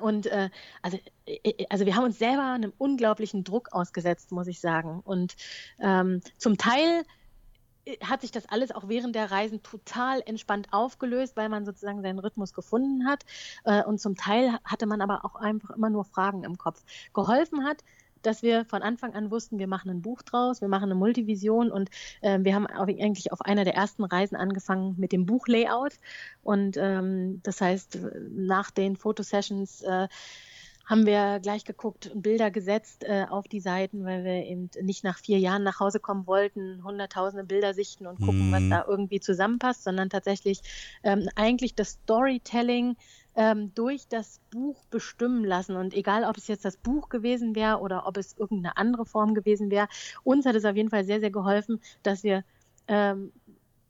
Und 0.00 0.26
äh, 0.26 0.50
also, 0.82 0.98
äh, 1.24 1.38
äh, 1.42 1.66
also 1.70 1.86
wir 1.86 1.96
haben 1.96 2.04
uns 2.04 2.18
selber 2.18 2.52
einem 2.52 2.74
unglaublichen 2.76 3.42
Druck 3.42 3.72
ausgesetzt, 3.72 4.30
muss 4.32 4.46
ich 4.46 4.60
sagen. 4.60 5.00
Und 5.04 5.36
ähm, 5.80 6.20
zum 6.36 6.58
Teil 6.58 7.04
hat 8.02 8.22
sich 8.22 8.30
das 8.30 8.46
alles 8.46 8.72
auch 8.72 8.88
während 8.88 9.14
der 9.14 9.30
Reisen 9.30 9.62
total 9.62 10.22
entspannt 10.24 10.68
aufgelöst, 10.72 11.36
weil 11.36 11.48
man 11.48 11.64
sozusagen 11.64 12.02
seinen 12.02 12.18
Rhythmus 12.18 12.52
gefunden 12.52 13.06
hat. 13.06 13.24
Äh, 13.64 13.82
und 13.84 14.00
zum 14.00 14.16
Teil 14.16 14.58
hatte 14.64 14.86
man 14.86 15.00
aber 15.00 15.24
auch 15.24 15.36
einfach 15.36 15.70
immer 15.70 15.90
nur 15.90 16.04
Fragen 16.04 16.44
im 16.44 16.56
Kopf. 16.58 16.82
Geholfen 17.12 17.64
hat, 17.64 17.84
dass 18.22 18.42
wir 18.42 18.64
von 18.64 18.82
Anfang 18.82 19.14
an 19.14 19.30
wussten, 19.30 19.58
wir 19.58 19.66
machen 19.66 19.90
ein 19.90 20.02
Buch 20.02 20.22
draus, 20.22 20.60
wir 20.60 20.68
machen 20.68 20.84
eine 20.84 20.94
Multivision 20.94 21.70
und 21.70 21.90
äh, 22.22 22.38
wir 22.40 22.54
haben 22.54 22.66
eigentlich 22.66 23.32
auf 23.32 23.42
einer 23.42 23.64
der 23.64 23.74
ersten 23.74 24.04
Reisen 24.04 24.36
angefangen 24.36 24.94
mit 24.98 25.12
dem 25.12 25.26
Buchlayout. 25.26 25.94
Und 26.42 26.76
ähm, 26.78 27.40
das 27.42 27.60
heißt, 27.60 27.98
nach 28.30 28.70
den 28.70 28.96
Fotosessions 28.96 29.82
äh, 29.82 30.08
haben 30.86 31.06
wir 31.06 31.40
gleich 31.40 31.64
geguckt 31.64 32.10
und 32.12 32.22
Bilder 32.22 32.50
gesetzt 32.50 33.04
äh, 33.04 33.26
auf 33.28 33.48
die 33.48 33.60
Seiten, 33.60 34.04
weil 34.04 34.24
wir 34.24 34.44
eben 34.44 34.70
nicht 34.82 35.04
nach 35.04 35.18
vier 35.18 35.38
Jahren 35.38 35.62
nach 35.62 35.80
Hause 35.80 35.98
kommen 35.98 36.26
wollten, 36.26 36.84
hunderttausende 36.84 37.44
Bilder 37.44 37.72
sichten 37.72 38.06
und 38.06 38.18
gucken, 38.20 38.48
mhm. 38.48 38.52
was 38.52 38.68
da 38.68 38.84
irgendwie 38.86 39.20
zusammenpasst, 39.20 39.84
sondern 39.84 40.10
tatsächlich 40.10 40.60
ähm, 41.02 41.28
eigentlich 41.36 41.74
das 41.74 41.92
Storytelling 41.92 42.96
ähm, 43.34 43.72
durch 43.74 44.08
das 44.08 44.40
Buch 44.50 44.84
bestimmen 44.90 45.44
lassen. 45.44 45.76
Und 45.76 45.94
egal, 45.94 46.24
ob 46.24 46.36
es 46.36 46.48
jetzt 46.48 46.64
das 46.64 46.76
Buch 46.76 47.08
gewesen 47.08 47.54
wäre 47.54 47.78
oder 47.78 48.06
ob 48.06 48.16
es 48.16 48.36
irgendeine 48.36 48.76
andere 48.76 49.06
Form 49.06 49.34
gewesen 49.34 49.70
wäre, 49.70 49.88
uns 50.22 50.46
hat 50.46 50.54
es 50.54 50.64
auf 50.64 50.76
jeden 50.76 50.90
Fall 50.90 51.04
sehr, 51.04 51.20
sehr 51.20 51.30
geholfen, 51.30 51.80
dass 52.02 52.22
wir 52.22 52.44
ähm, 52.88 53.32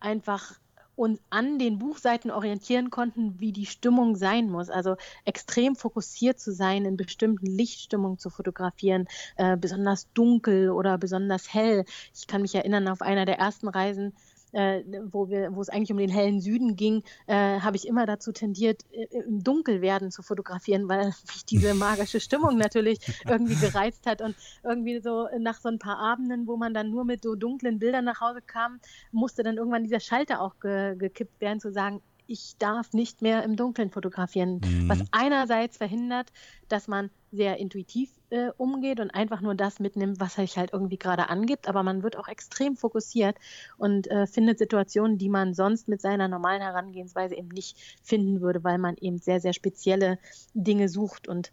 einfach 0.01 0.55
uns 0.97 1.21
an 1.31 1.59
den 1.59 1.79
Buchseiten 1.79 2.31
orientieren 2.31 2.91
konnten, 2.91 3.39
wie 3.41 3.53
die 3.53 3.67
Stimmung 3.67 4.17
sein 4.17 4.51
muss. 4.51 4.71
Also 4.71 4.97
extrem 5.25 5.77
fokussiert 5.77 6.39
zu 6.39 6.53
sein, 6.53 6.85
in 6.85 6.97
bestimmten 6.97 7.47
Lichtstimmungen 7.47 8.19
zu 8.19 8.31
fotografieren, 8.31 9.07
äh, 9.37 9.57
besonders 9.57 10.13
dunkel 10.13 10.71
oder 10.71 10.99
besonders 10.99 11.53
hell. 11.53 11.85
Ich 12.15 12.27
kann 12.27 12.43
mich 12.43 12.55
erinnern, 12.55 12.89
auf 12.89 13.03
einer 13.03 13.25
der 13.25 13.39
ersten 13.39 13.69
Reisen 13.69 14.15
äh, 14.55 14.83
wo, 15.11 15.29
wir, 15.29 15.55
wo 15.55 15.61
es 15.61 15.69
eigentlich 15.69 15.93
um 15.93 15.99
den 15.99 16.11
hellen 16.11 16.41
Süden 16.41 16.77
ging, 16.77 17.03
äh, 17.27 17.61
habe 17.61 17.77
ich 17.77 17.87
immer 17.87 18.07
dazu 18.07 18.33
tendiert, 18.33 18.83
im 18.91 19.43
Dunkelwerden 19.43 20.11
zu 20.11 20.23
fotografieren, 20.23 20.89
weil 20.89 21.07
mich 21.29 21.45
diese 21.45 21.75
magische 21.75 22.21
Stimmung 22.21 22.57
natürlich 22.57 22.99
irgendwie 23.29 23.57
gereizt 23.57 24.07
hat 24.07 24.23
und 24.23 24.35
irgendwie 24.63 25.01
so 25.01 25.29
nach 25.39 25.61
so 25.61 25.69
ein 25.69 25.79
paar 25.79 25.99
Abenden, 25.99 26.47
wo 26.47 26.57
man 26.57 26.73
dann 26.73 26.91
nur 26.91 27.05
mit 27.05 27.23
so 27.23 27.35
dunklen 27.35 27.79
Bildern 27.79 28.05
nach 28.05 28.21
Hause 28.21 28.41
kam, 28.41 28.81
musste 29.13 29.43
dann 29.43 29.57
irgendwann 29.57 29.85
dieser 29.85 30.01
Schalter 30.01 30.41
auch 30.41 30.59
ge 30.61 30.95
gekippt 30.97 31.41
werden, 31.41 31.61
zu 31.61 31.73
sagen, 31.73 32.01
ich 32.27 32.57
darf 32.59 32.93
nicht 32.93 33.23
mehr 33.23 33.43
im 33.43 33.57
Dunkeln 33.57 33.91
fotografieren, 33.91 34.61
mhm. 34.65 34.89
was 34.89 35.03
einerseits 35.11 35.77
verhindert, 35.77 36.33
dass 36.69 36.89
man 36.89 37.11
sehr 37.33 37.59
intuitiv 37.59 38.11
äh, 38.35 38.51
umgeht 38.57 38.99
und 38.99 39.13
einfach 39.13 39.41
nur 39.41 39.55
das 39.55 39.79
mitnimmt, 39.79 40.19
was 40.19 40.35
sich 40.35 40.57
halt 40.59 40.73
irgendwie 40.73 40.99
gerade 40.99 41.29
angibt, 41.29 41.69
aber 41.69 41.85
man 41.85 42.03
wird 42.03 42.17
auch 42.17 42.27
extrem 42.27 42.77
fokussiert 42.77 43.37
und 43.79 44.11
äh, 44.11 44.27
findet 44.27 44.59
Situationen, 44.59 45.19
die 45.19 45.29
man 45.29 45.55
sonst 45.55 45.87
mit 45.87 46.01
seiner 46.01 46.27
normalen 46.27 46.61
Herangehensweise 46.61 47.37
eben 47.37 47.49
nicht 47.49 47.79
finden 48.03 48.41
würde, 48.41 48.65
weil 48.65 48.79
man 48.79 48.97
eben 48.97 49.19
sehr, 49.19 49.41
sehr 49.41 49.53
spezielle 49.53 50.19
Dinge 50.53 50.89
sucht. 50.89 51.29
Und 51.29 51.53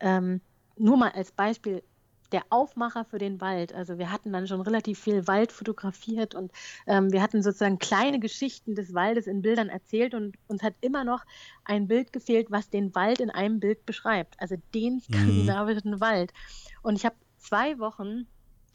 ähm, 0.00 0.40
nur 0.78 0.96
mal 0.96 1.10
als 1.10 1.30
Beispiel, 1.30 1.82
der 2.34 2.44
Aufmacher 2.50 3.04
für 3.04 3.18
den 3.18 3.40
Wald. 3.40 3.72
Also 3.72 3.96
wir 3.96 4.10
hatten 4.10 4.32
dann 4.32 4.48
schon 4.48 4.60
relativ 4.60 4.98
viel 4.98 5.28
Wald 5.28 5.52
fotografiert 5.52 6.34
und 6.34 6.50
ähm, 6.88 7.12
wir 7.12 7.22
hatten 7.22 7.44
sozusagen 7.44 7.78
kleine 7.78 8.18
Geschichten 8.18 8.74
des 8.74 8.92
Waldes 8.92 9.28
in 9.28 9.40
Bildern 9.40 9.68
erzählt 9.68 10.14
und 10.14 10.36
uns 10.48 10.64
hat 10.64 10.74
immer 10.80 11.04
noch 11.04 11.24
ein 11.64 11.86
Bild 11.86 12.12
gefehlt, 12.12 12.50
was 12.50 12.68
den 12.68 12.92
Wald 12.96 13.20
in 13.20 13.30
einem 13.30 13.60
Bild 13.60 13.86
beschreibt. 13.86 14.34
Also 14.40 14.56
den 14.74 14.94
mhm. 14.94 15.00
skandinavischen 15.00 15.92
mhm. 15.92 16.00
Wald. 16.00 16.32
Und 16.82 16.96
ich 16.96 17.04
habe 17.04 17.14
zwei 17.38 17.78
Wochen 17.78 18.26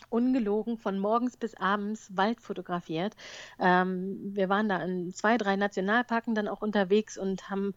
ungelogen 0.08 0.78
von 0.78 0.98
morgens 0.98 1.36
bis 1.36 1.54
abends 1.56 2.16
Wald 2.16 2.40
fotografiert. 2.40 3.18
Ähm, 3.60 4.32
wir 4.34 4.48
waren 4.48 4.70
da 4.70 4.82
in 4.82 5.14
zwei, 5.14 5.38
drei 5.38 5.58
Nationalparken 5.58 6.34
dann 6.34 6.48
auch 6.48 6.62
unterwegs 6.62 7.18
und 7.18 7.50
haben 7.50 7.74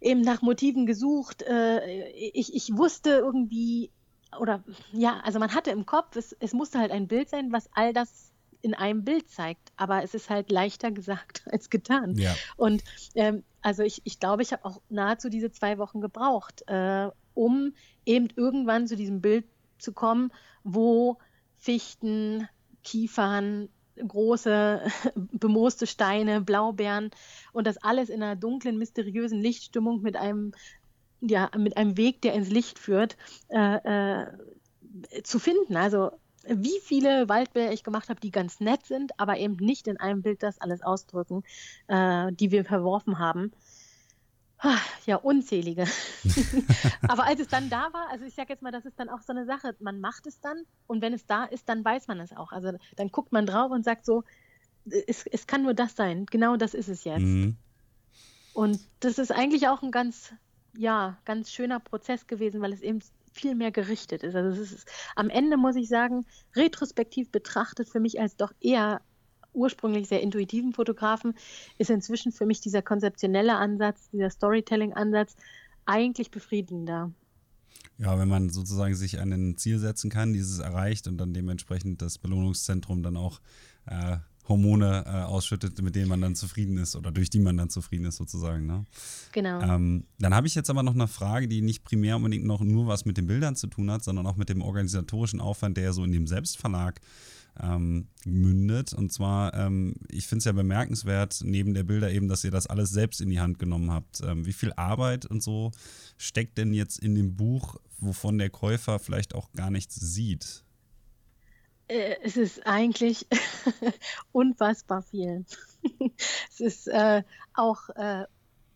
eben 0.00 0.22
nach 0.22 0.42
Motiven 0.42 0.84
gesucht. 0.84 1.42
Äh, 1.42 2.08
ich, 2.10 2.52
ich 2.56 2.76
wusste 2.76 3.10
irgendwie, 3.10 3.92
oder 4.38 4.62
ja, 4.92 5.20
also 5.20 5.38
man 5.38 5.54
hatte 5.54 5.70
im 5.70 5.86
Kopf, 5.86 6.16
es, 6.16 6.32
es 6.40 6.52
musste 6.52 6.78
halt 6.78 6.90
ein 6.90 7.08
Bild 7.08 7.28
sein, 7.28 7.52
was 7.52 7.68
all 7.72 7.92
das 7.92 8.32
in 8.62 8.74
einem 8.74 9.04
Bild 9.04 9.30
zeigt. 9.30 9.72
Aber 9.76 10.02
es 10.02 10.14
ist 10.14 10.30
halt 10.30 10.50
leichter 10.50 10.90
gesagt 10.90 11.44
als 11.50 11.70
getan. 11.70 12.16
Ja. 12.16 12.34
Und 12.56 12.82
ähm, 13.14 13.44
also 13.62 13.82
ich, 13.82 14.02
ich 14.04 14.20
glaube, 14.20 14.42
ich 14.42 14.52
habe 14.52 14.64
auch 14.64 14.80
nahezu 14.88 15.28
diese 15.28 15.50
zwei 15.50 15.78
Wochen 15.78 16.00
gebraucht, 16.00 16.62
äh, 16.66 17.08
um 17.34 17.74
eben 18.04 18.28
irgendwann 18.34 18.86
zu 18.86 18.96
diesem 18.96 19.20
Bild 19.20 19.44
zu 19.78 19.92
kommen, 19.92 20.32
wo 20.64 21.18
Fichten, 21.58 22.48
Kiefern, 22.82 23.68
große 23.96 24.82
bemooste 25.14 25.86
Steine, 25.86 26.40
Blaubeeren 26.40 27.10
und 27.52 27.66
das 27.66 27.78
alles 27.78 28.08
in 28.08 28.22
einer 28.22 28.36
dunklen, 28.36 28.78
mysteriösen 28.78 29.40
Lichtstimmung 29.40 30.02
mit 30.02 30.16
einem, 30.16 30.52
ja, 31.28 31.50
mit 31.56 31.76
einem 31.76 31.96
Weg, 31.96 32.22
der 32.22 32.34
ins 32.34 32.50
Licht 32.50 32.78
führt, 32.78 33.16
äh, 33.48 34.22
äh, 34.22 34.26
zu 35.22 35.38
finden. 35.38 35.76
Also 35.76 36.10
wie 36.48 36.78
viele 36.82 37.28
Waldbilder 37.28 37.72
ich 37.72 37.82
gemacht 37.82 38.08
habe, 38.08 38.20
die 38.20 38.30
ganz 38.30 38.60
nett 38.60 38.86
sind, 38.86 39.18
aber 39.18 39.38
eben 39.38 39.56
nicht 39.56 39.88
in 39.88 39.98
einem 39.98 40.22
Bild 40.22 40.42
das 40.42 40.60
alles 40.60 40.82
ausdrücken, 40.82 41.42
äh, 41.88 42.32
die 42.32 42.50
wir 42.50 42.64
verworfen 42.64 43.18
haben. 43.18 43.52
Ja, 45.04 45.16
unzählige. 45.16 45.84
Aber 47.08 47.24
als 47.24 47.40
es 47.40 47.48
dann 47.48 47.68
da 47.68 47.92
war, 47.92 48.08
also 48.10 48.24
ich 48.24 48.34
sage 48.34 48.52
jetzt 48.54 48.62
mal, 48.62 48.72
das 48.72 48.86
ist 48.86 48.98
dann 48.98 49.10
auch 49.10 49.20
so 49.20 49.32
eine 49.32 49.44
Sache, 49.44 49.76
man 49.80 50.00
macht 50.00 50.26
es 50.26 50.40
dann 50.40 50.56
und 50.86 51.02
wenn 51.02 51.12
es 51.12 51.26
da 51.26 51.44
ist, 51.44 51.68
dann 51.68 51.84
weiß 51.84 52.08
man 52.08 52.20
es 52.20 52.34
auch. 52.34 52.52
Also 52.52 52.72
dann 52.96 53.08
guckt 53.12 53.32
man 53.32 53.44
drauf 53.44 53.70
und 53.70 53.84
sagt 53.84 54.06
so, 54.06 54.24
es, 55.06 55.26
es 55.26 55.46
kann 55.46 55.62
nur 55.62 55.74
das 55.74 55.94
sein, 55.94 56.26
genau 56.26 56.56
das 56.56 56.72
ist 56.74 56.88
es 56.88 57.04
jetzt. 57.04 57.20
Mhm. 57.20 57.56
Und 58.54 58.80
das 59.00 59.18
ist 59.18 59.30
eigentlich 59.30 59.68
auch 59.68 59.82
ein 59.82 59.90
ganz, 59.90 60.32
ja, 60.76 61.18
ganz 61.24 61.50
schöner 61.50 61.80
Prozess 61.80 62.26
gewesen, 62.26 62.60
weil 62.60 62.72
es 62.72 62.80
eben 62.80 63.00
viel 63.32 63.54
mehr 63.54 63.70
gerichtet 63.70 64.22
ist. 64.22 64.34
Also 64.34 64.60
es 64.60 64.72
ist 64.72 64.88
am 65.14 65.28
Ende, 65.28 65.56
muss 65.56 65.76
ich 65.76 65.88
sagen, 65.88 66.24
retrospektiv 66.54 67.30
betrachtet 67.30 67.88
für 67.88 68.00
mich 68.00 68.20
als 68.20 68.36
doch 68.36 68.52
eher 68.60 69.00
ursprünglich 69.52 70.08
sehr 70.08 70.20
intuitiven 70.20 70.72
Fotografen 70.72 71.34
ist 71.78 71.90
inzwischen 71.90 72.30
für 72.30 72.46
mich 72.46 72.60
dieser 72.60 72.82
konzeptionelle 72.82 73.56
Ansatz, 73.56 74.08
dieser 74.10 74.30
Storytelling-Ansatz 74.30 75.34
eigentlich 75.86 76.30
befriedigender. 76.30 77.12
Ja, 77.98 78.18
wenn 78.18 78.28
man 78.28 78.50
sozusagen 78.50 78.94
sich 78.94 79.18
an 79.20 79.32
ein 79.32 79.56
Ziel 79.56 79.78
setzen 79.78 80.10
kann, 80.10 80.34
dieses 80.34 80.58
erreicht 80.58 81.08
und 81.08 81.16
dann 81.16 81.32
dementsprechend 81.32 82.02
das 82.02 82.18
Belohnungszentrum 82.18 83.02
dann 83.02 83.16
auch 83.16 83.40
äh, 83.86 84.18
Hormone 84.48 85.04
äh, 85.06 85.10
ausschüttet, 85.10 85.80
mit 85.82 85.96
denen 85.96 86.08
man 86.08 86.20
dann 86.20 86.34
zufrieden 86.34 86.78
ist 86.78 86.96
oder 86.96 87.10
durch 87.10 87.30
die 87.30 87.40
man 87.40 87.56
dann 87.56 87.70
zufrieden 87.70 88.06
ist 88.06 88.16
sozusagen. 88.16 88.66
Ne? 88.66 88.84
Genau. 89.32 89.60
Ähm, 89.60 90.04
dann 90.18 90.34
habe 90.34 90.46
ich 90.46 90.54
jetzt 90.54 90.70
aber 90.70 90.82
noch 90.82 90.94
eine 90.94 91.08
Frage, 91.08 91.48
die 91.48 91.62
nicht 91.62 91.84
primär 91.84 92.16
unbedingt 92.16 92.44
noch 92.44 92.60
nur 92.60 92.86
was 92.86 93.04
mit 93.04 93.16
den 93.16 93.26
Bildern 93.26 93.56
zu 93.56 93.66
tun 93.66 93.90
hat, 93.90 94.04
sondern 94.04 94.26
auch 94.26 94.36
mit 94.36 94.48
dem 94.48 94.62
organisatorischen 94.62 95.40
Aufwand, 95.40 95.76
der 95.76 95.84
ja 95.84 95.92
so 95.92 96.04
in 96.04 96.12
dem 96.12 96.26
Selbstverlag 96.26 97.00
ähm, 97.60 98.08
mündet. 98.24 98.92
Und 98.92 99.12
zwar, 99.12 99.54
ähm, 99.54 99.94
ich 100.08 100.26
finde 100.26 100.40
es 100.40 100.44
ja 100.44 100.52
bemerkenswert, 100.52 101.40
neben 101.44 101.74
der 101.74 101.84
Bilder 101.84 102.10
eben, 102.10 102.28
dass 102.28 102.44
ihr 102.44 102.50
das 102.50 102.66
alles 102.66 102.90
selbst 102.90 103.20
in 103.20 103.30
die 103.30 103.40
Hand 103.40 103.58
genommen 103.58 103.90
habt. 103.90 104.20
Ähm, 104.22 104.46
wie 104.46 104.52
viel 104.52 104.72
Arbeit 104.74 105.26
und 105.26 105.42
so 105.42 105.72
steckt 106.18 106.58
denn 106.58 106.72
jetzt 106.72 106.98
in 106.98 107.14
dem 107.14 107.36
Buch, 107.36 107.76
wovon 107.98 108.38
der 108.38 108.50
Käufer 108.50 108.98
vielleicht 108.98 109.34
auch 109.34 109.52
gar 109.52 109.70
nichts 109.70 109.96
sieht? 109.96 110.64
Äh, 111.88 112.16
es 112.22 112.36
ist 112.36 112.66
eigentlich 112.66 113.26
unfassbar 114.32 115.02
viel. 115.02 115.44
es 116.50 116.60
ist 116.60 116.88
äh, 116.88 117.22
auch 117.54 117.88
äh, 117.90 118.24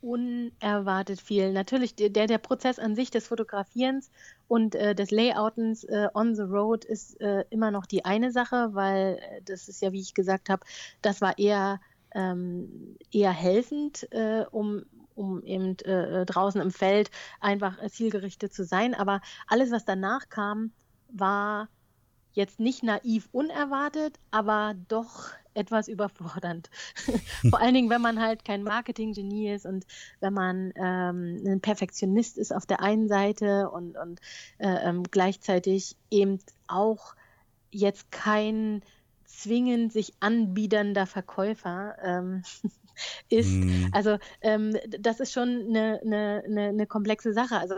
unerwartet 0.00 1.20
viel. 1.20 1.52
Natürlich, 1.52 1.94
der, 1.94 2.26
der 2.26 2.38
Prozess 2.38 2.78
an 2.78 2.94
sich 2.94 3.10
des 3.10 3.26
Fotografierens 3.28 4.10
und 4.48 4.74
äh, 4.74 4.94
des 4.94 5.10
Layoutens 5.10 5.84
äh, 5.84 6.08
on 6.14 6.34
the 6.34 6.42
road 6.42 6.84
ist 6.84 7.20
äh, 7.20 7.44
immer 7.50 7.70
noch 7.70 7.86
die 7.86 8.04
eine 8.04 8.32
Sache, 8.32 8.70
weil 8.72 9.18
äh, 9.20 9.42
das 9.42 9.68
ist 9.68 9.82
ja, 9.82 9.92
wie 9.92 10.00
ich 10.00 10.14
gesagt 10.14 10.48
habe, 10.48 10.64
das 11.02 11.20
war 11.20 11.38
eher, 11.38 11.80
ähm, 12.14 12.96
eher 13.12 13.32
helfend, 13.32 14.10
äh, 14.12 14.44
um 14.50 14.84
um 15.16 15.42
eben 15.44 15.76
äh, 15.80 16.24
draußen 16.24 16.62
im 16.62 16.70
Feld 16.70 17.10
einfach 17.40 17.76
zielgerichtet 17.88 18.54
zu 18.54 18.64
sein. 18.64 18.94
Aber 18.94 19.20
alles, 19.48 19.70
was 19.70 19.84
danach 19.84 20.30
kam, 20.30 20.72
war 21.08 21.68
jetzt 22.32 22.60
nicht 22.60 22.82
naiv 22.82 23.28
unerwartet, 23.32 24.18
aber 24.30 24.74
doch 24.88 25.30
etwas 25.54 25.88
überfordernd. 25.88 26.70
Vor 27.50 27.60
allen 27.60 27.74
Dingen, 27.74 27.90
wenn 27.90 28.00
man 28.00 28.20
halt 28.20 28.44
kein 28.44 28.62
Marketing-Genie 28.62 29.52
ist 29.52 29.66
und 29.66 29.84
wenn 30.20 30.32
man 30.32 30.72
ähm, 30.76 31.42
ein 31.44 31.60
Perfektionist 31.60 32.38
ist 32.38 32.54
auf 32.54 32.66
der 32.66 32.80
einen 32.80 33.08
Seite 33.08 33.70
und, 33.70 33.96
und 33.96 34.20
äh, 34.58 34.68
ähm, 34.68 35.02
gleichzeitig 35.10 35.96
eben 36.10 36.38
auch 36.68 37.14
jetzt 37.72 38.10
kein 38.12 38.82
zwingend 39.24 39.92
sich 39.92 40.12
anbiedernder 40.20 41.06
Verkäufer 41.06 41.96
ähm, 42.02 42.42
ist. 43.28 43.50
Mm. 43.50 43.86
Also 43.92 44.18
ähm, 44.40 44.76
das 44.98 45.20
ist 45.20 45.32
schon 45.32 45.66
eine, 45.68 46.00
eine, 46.04 46.42
eine, 46.46 46.86
komplexe 46.86 47.32
Sache. 47.32 47.58
Also 47.58 47.76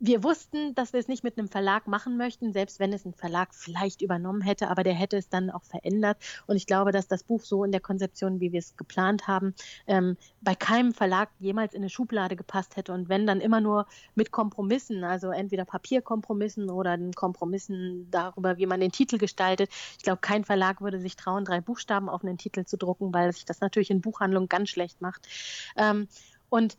wir 0.00 0.24
wussten, 0.24 0.74
dass 0.74 0.94
wir 0.94 1.00
es 1.00 1.08
nicht 1.08 1.24
mit 1.24 1.38
einem 1.38 1.48
Verlag 1.48 1.86
machen 1.86 2.16
möchten, 2.16 2.54
selbst 2.54 2.80
wenn 2.80 2.92
es 2.92 3.04
ein 3.04 3.12
Verlag 3.12 3.54
vielleicht 3.54 4.00
übernommen 4.00 4.40
hätte, 4.40 4.68
aber 4.68 4.82
der 4.82 4.94
hätte 4.94 5.18
es 5.18 5.28
dann 5.28 5.50
auch 5.50 5.62
verändert. 5.62 6.16
Und 6.46 6.56
ich 6.56 6.66
glaube, 6.66 6.90
dass 6.90 7.06
das 7.06 7.22
Buch 7.22 7.42
so 7.42 7.64
in 7.64 7.70
der 7.70 7.82
Konzeption, 7.82 8.40
wie 8.40 8.50
wir 8.50 8.60
es 8.60 8.76
geplant 8.78 9.28
haben, 9.28 9.54
ähm, 9.86 10.16
bei 10.40 10.54
keinem 10.54 10.94
Verlag 10.94 11.28
jemals 11.38 11.74
in 11.74 11.82
eine 11.82 11.90
Schublade 11.90 12.34
gepasst 12.34 12.76
hätte. 12.76 12.94
Und 12.94 13.10
wenn 13.10 13.26
dann 13.26 13.42
immer 13.42 13.60
nur 13.60 13.86
mit 14.14 14.30
Kompromissen, 14.30 15.04
also 15.04 15.30
entweder 15.30 15.66
Papierkompromissen 15.66 16.70
oder 16.70 16.96
Kompromissen 17.14 18.10
darüber, 18.10 18.56
wie 18.56 18.66
man 18.66 18.80
den 18.80 18.92
Titel 18.92 19.18
gestaltet. 19.18 19.70
Ich 19.98 20.02
glaube, 20.02 20.20
kein 20.22 20.44
Verlag 20.44 20.80
würde 20.80 20.98
sich 20.98 21.14
trauen, 21.16 21.44
drei 21.44 21.60
Buchstaben 21.60 22.08
auf 22.08 22.24
einen 22.24 22.38
Titel 22.38 22.64
zu 22.64 22.78
drucken, 22.78 23.12
weil 23.12 23.32
sich 23.34 23.44
das 23.44 23.60
natürlich 23.60 23.90
in 23.90 24.00
Buchhandlungen 24.00 24.48
ganz 24.48 24.70
schlecht 24.70 25.02
macht. 25.02 25.28
Ähm, 25.76 26.08
und 26.48 26.78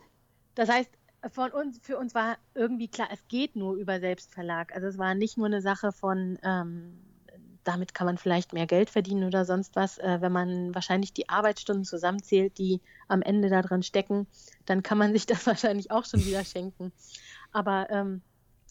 das 0.56 0.70
heißt, 0.70 0.90
von 1.30 1.52
uns, 1.52 1.80
für 1.82 1.98
uns 1.98 2.16
war 2.16 2.38
irgendwie 2.56 2.88
klar, 2.88 3.10
es 3.12 3.28
geht 3.28 3.56
nur 3.56 3.76
über 3.76 4.00
Selbstverlag. 4.00 4.74
Also 4.74 4.88
es 4.88 4.98
war 4.98 5.14
nicht 5.14 5.38
nur 5.38 5.48
eine 5.48 5.62
Sache 5.62 5.92
von, 5.92 6.40
ähm, 6.44 6.98
damit 7.64 7.94
kann 7.94 8.08
man 8.08 8.18
vielleicht 8.18 8.54
mehr 8.54 8.66
Geld 8.66 8.90
verdienen 8.90 9.26
oder 9.26 9.46
sonst 9.46 9.76
was. 9.76 10.00
Äh, 10.00 10.18
wenn 10.22 10.32
man 10.32 10.74
wahrscheinlich 10.74 11.14
die 11.14 11.30
Arbeitsstunden 11.30 11.86
zusammenzählt, 11.86 12.58
die 12.58 12.82
am 13.08 13.22
Ende 13.22 13.50
da 13.50 13.62
drin 13.62 13.84
stecken, 13.84 14.28
dann 14.66 14.82
kann 14.82 14.98
man 14.98 15.14
sich 15.14 15.26
das 15.28 15.46
wahrscheinlich 15.46 15.92
auch 15.92 16.06
schon 16.06 16.26
wieder 16.26 16.44
schenken. 16.44 16.92
Aber 17.52 17.90
ähm, 17.92 18.22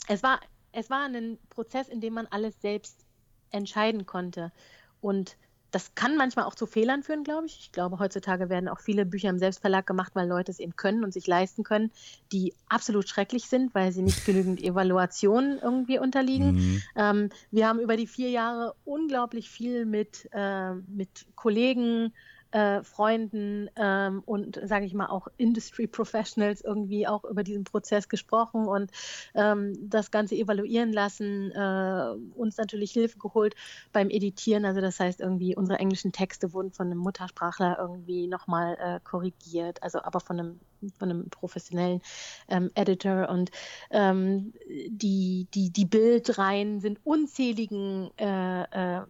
es 0.08 0.22
war, 0.22 0.40
es 0.72 0.90
war 0.90 1.04
ein 1.04 1.38
Prozess, 1.50 1.88
in 1.88 2.00
dem 2.00 2.14
man 2.14 2.26
alles 2.26 2.60
selbst 2.60 3.04
entscheiden 3.50 4.06
konnte. 4.06 4.52
Und 5.00 5.36
das 5.70 5.94
kann 5.94 6.16
manchmal 6.16 6.44
auch 6.44 6.54
zu 6.54 6.66
Fehlern 6.66 7.02
führen, 7.02 7.24
glaube 7.24 7.46
ich. 7.46 7.58
Ich 7.60 7.72
glaube, 7.72 7.98
heutzutage 7.98 8.48
werden 8.48 8.68
auch 8.68 8.80
viele 8.80 9.06
Bücher 9.06 9.30
im 9.30 9.38
Selbstverlag 9.38 9.86
gemacht, 9.86 10.12
weil 10.14 10.28
Leute 10.28 10.50
es 10.50 10.58
eben 10.58 10.76
können 10.76 11.04
und 11.04 11.12
sich 11.12 11.26
leisten 11.26 11.62
können, 11.62 11.90
die 12.32 12.54
absolut 12.68 13.08
schrecklich 13.08 13.44
sind, 13.46 13.74
weil 13.74 13.92
sie 13.92 14.02
nicht 14.02 14.24
genügend 14.24 14.60
Evaluation 14.62 15.58
irgendwie 15.62 15.98
unterliegen. 15.98 16.52
Mhm. 16.52 16.82
Ähm, 16.96 17.28
wir 17.50 17.68
haben 17.68 17.80
über 17.80 17.96
die 17.96 18.06
vier 18.06 18.30
Jahre 18.30 18.74
unglaublich 18.84 19.50
viel 19.50 19.86
mit, 19.86 20.28
äh, 20.32 20.74
mit 20.74 21.26
Kollegen, 21.34 22.12
äh, 22.52 22.82
Freunden 22.82 23.68
ähm, 23.76 24.22
und, 24.26 24.60
sage 24.64 24.84
ich 24.84 24.94
mal, 24.94 25.06
auch 25.06 25.28
Industry 25.36 25.86
Professionals 25.86 26.60
irgendwie 26.60 27.06
auch 27.06 27.24
über 27.24 27.42
diesen 27.44 27.64
Prozess 27.64 28.08
gesprochen 28.08 28.66
und 28.66 28.90
ähm, 29.34 29.74
das 29.80 30.10
Ganze 30.10 30.34
evaluieren 30.34 30.92
lassen, 30.92 31.50
äh, 31.52 32.14
uns 32.34 32.56
natürlich 32.56 32.92
Hilfe 32.92 33.18
geholt 33.18 33.54
beim 33.92 34.10
Editieren. 34.10 34.64
Also 34.64 34.80
das 34.80 35.00
heißt 35.00 35.20
irgendwie, 35.20 35.56
unsere 35.56 35.78
englischen 35.78 36.12
Texte 36.12 36.52
wurden 36.52 36.72
von 36.72 36.86
einem 36.86 36.98
Muttersprachler 36.98 37.78
irgendwie 37.78 38.26
nochmal 38.26 38.76
äh, 38.80 39.00
korrigiert, 39.02 39.82
also 39.82 40.02
aber 40.02 40.20
von 40.20 40.38
einem 40.38 40.60
von 40.98 41.10
einem 41.10 41.28
professionellen 41.28 42.00
ähm, 42.48 42.70
Editor 42.74 43.28
und 43.28 43.50
ähm, 43.90 44.54
die, 44.88 45.46
die, 45.52 45.70
die 45.70 45.84
Bildreihen 45.84 46.80
sind 46.80 47.00
unzähligen 47.04 48.10
äh, 48.16 48.62
äh, 48.62 49.02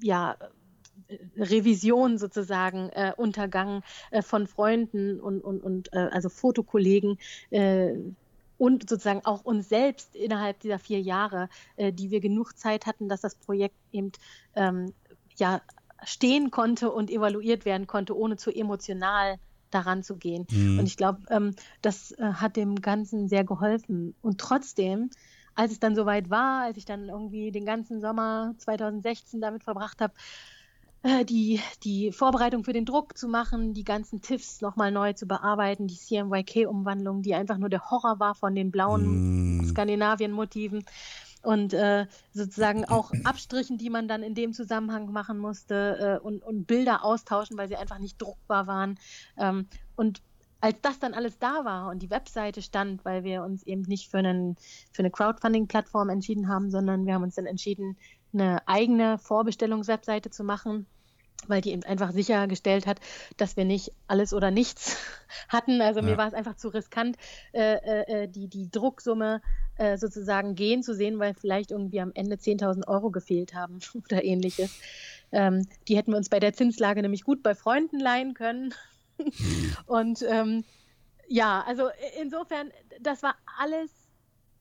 ja, 0.00 0.36
Revision 1.36 2.18
sozusagen 2.18 2.88
äh, 2.90 3.12
untergangen 3.16 3.82
äh, 4.10 4.22
von 4.22 4.46
Freunden 4.46 5.20
und, 5.20 5.40
und, 5.40 5.62
und 5.62 5.92
äh, 5.92 6.08
also 6.10 6.28
Fotokollegen. 6.28 7.18
Äh, 7.50 7.94
und 8.58 8.88
sozusagen 8.88 9.24
auch 9.24 9.44
uns 9.44 9.68
selbst 9.68 10.14
innerhalb 10.14 10.60
dieser 10.60 10.78
vier 10.78 11.00
Jahre, 11.00 11.48
äh, 11.76 11.92
die 11.92 12.12
wir 12.12 12.20
genug 12.20 12.56
Zeit 12.56 12.86
hatten, 12.86 13.08
dass 13.08 13.20
das 13.20 13.34
Projekt 13.34 13.74
eben 13.90 14.12
ähm, 14.54 14.92
ja 15.36 15.60
stehen 16.04 16.50
konnte 16.50 16.90
und 16.90 17.10
evaluiert 17.10 17.64
werden 17.64 17.86
konnte, 17.86 18.16
ohne 18.16 18.36
zu 18.36 18.54
emotional 18.54 19.38
daran 19.70 20.02
zu 20.02 20.16
gehen. 20.16 20.46
Mhm. 20.50 20.78
Und 20.78 20.86
ich 20.86 20.96
glaube, 20.96 21.22
ähm, 21.30 21.56
das 21.80 22.12
äh, 22.12 22.22
hat 22.34 22.56
dem 22.56 22.76
Ganzen 22.76 23.28
sehr 23.28 23.44
geholfen. 23.44 24.14
Und 24.22 24.38
trotzdem, 24.38 25.10
als 25.54 25.72
es 25.72 25.80
dann 25.80 25.96
soweit 25.96 26.30
war, 26.30 26.62
als 26.62 26.76
ich 26.76 26.84
dann 26.84 27.08
irgendwie 27.08 27.50
den 27.50 27.64
ganzen 27.64 28.00
Sommer 28.00 28.54
2016 28.58 29.40
damit 29.40 29.64
verbracht 29.64 30.00
habe, 30.00 30.14
äh, 30.14 30.18
die, 31.24 31.60
die 31.82 32.12
Vorbereitung 32.12 32.64
für 32.64 32.72
den 32.72 32.84
Druck 32.84 33.18
zu 33.18 33.28
machen, 33.28 33.74
die 33.74 33.84
ganzen 33.84 34.20
TIFFs 34.20 34.60
nochmal 34.60 34.92
neu 34.92 35.12
zu 35.12 35.26
bearbeiten, 35.26 35.88
die 35.88 35.96
CMYK-Umwandlung, 35.96 37.22
die 37.22 37.34
einfach 37.34 37.58
nur 37.58 37.68
der 37.68 37.90
Horror 37.90 38.20
war 38.20 38.34
von 38.34 38.54
den 38.54 38.70
blauen 38.70 39.58
mm. 39.58 39.64
Skandinavien-Motiven 39.64 40.84
und 41.42 41.74
äh, 41.74 42.06
sozusagen 42.32 42.84
auch 42.84 43.10
Abstrichen, 43.24 43.78
die 43.78 43.90
man 43.90 44.08
dann 44.08 44.22
in 44.22 44.34
dem 44.34 44.52
Zusammenhang 44.52 45.10
machen 45.12 45.38
musste 45.38 46.20
äh, 46.22 46.24
und, 46.24 46.42
und 46.42 46.66
Bilder 46.66 47.04
austauschen, 47.04 47.58
weil 47.58 47.68
sie 47.68 47.76
einfach 47.76 47.98
nicht 47.98 48.20
druckbar 48.20 48.66
waren. 48.66 48.98
Ähm, 49.36 49.66
und 49.96 50.22
als 50.60 50.76
das 50.80 51.00
dann 51.00 51.14
alles 51.14 51.40
da 51.40 51.64
war 51.64 51.90
und 51.90 52.00
die 52.02 52.10
Webseite 52.10 52.62
stand, 52.62 53.04
weil 53.04 53.24
wir 53.24 53.42
uns 53.42 53.64
eben 53.64 53.82
nicht 53.82 54.08
für, 54.08 54.18
einen, 54.18 54.56
für 54.92 55.00
eine 55.00 55.10
Crowdfunding-Plattform 55.10 56.08
entschieden 56.08 56.46
haben, 56.46 56.70
sondern 56.70 57.04
wir 57.04 57.14
haben 57.14 57.24
uns 57.24 57.34
dann 57.34 57.46
entschieden, 57.46 57.96
eine 58.32 58.66
eigene 58.66 59.18
Vorbestellungswebseite 59.18 60.30
zu 60.30 60.44
machen, 60.44 60.86
weil 61.48 61.60
die 61.60 61.72
eben 61.72 61.82
einfach 61.84 62.12
sichergestellt 62.12 62.86
hat, 62.86 63.00
dass 63.36 63.56
wir 63.56 63.64
nicht 63.64 63.92
alles 64.06 64.32
oder 64.32 64.50
nichts 64.50 64.96
hatten. 65.48 65.80
Also 65.80 66.00
ja. 66.00 66.06
mir 66.06 66.16
war 66.16 66.28
es 66.28 66.34
einfach 66.34 66.56
zu 66.56 66.68
riskant, 66.68 67.16
äh, 67.52 67.74
äh, 67.74 68.24
äh 68.24 68.28
die, 68.28 68.48
die 68.48 68.70
Drucksumme 68.70 69.42
äh, 69.76 69.96
sozusagen 69.96 70.54
gehen 70.54 70.82
zu 70.82 70.94
sehen, 70.94 71.18
weil 71.18 71.34
vielleicht 71.34 71.70
irgendwie 71.70 72.00
am 72.00 72.12
Ende 72.14 72.36
10.000 72.36 72.86
Euro 72.88 73.10
gefehlt 73.10 73.54
haben 73.54 73.80
oder 73.94 74.24
ähnliches. 74.24 74.78
Ähm, 75.32 75.66
die 75.88 75.96
hätten 75.96 76.12
wir 76.12 76.18
uns 76.18 76.28
bei 76.28 76.40
der 76.40 76.52
Zinslage 76.52 77.02
nämlich 77.02 77.24
gut 77.24 77.42
bei 77.42 77.54
Freunden 77.54 77.98
leihen 77.98 78.34
können. 78.34 78.74
Und 79.86 80.22
ähm, 80.28 80.64
ja, 81.28 81.64
also 81.66 81.88
insofern, 82.20 82.70
das 83.00 83.22
war 83.22 83.36
alles 83.58 83.90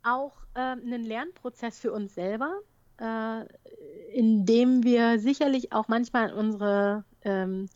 auch 0.04 0.34
äh, 0.56 0.60
ein 0.60 1.04
Lernprozess 1.04 1.80
für 1.80 1.92
uns 1.92 2.16
selber 2.16 2.54
äh, 3.02 3.46
in 4.14 4.46
dem 4.46 4.84
wir 4.84 5.20
sicherlich 5.20 5.74
auch 5.74 5.88
manchmal 5.88 6.30
an 6.30 6.38
unsere 6.38 7.04
ähm, 7.24 7.68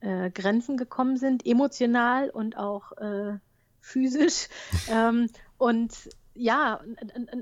äh, 0.00 0.30
Grenzen 0.30 0.76
gekommen 0.76 1.16
sind, 1.16 1.46
emotional 1.46 2.30
und 2.30 2.56
auch 2.56 2.92
äh, 2.92 3.38
physisch. 3.80 4.48
ähm, 4.90 5.28
und 5.58 5.92
ja, 6.34 6.80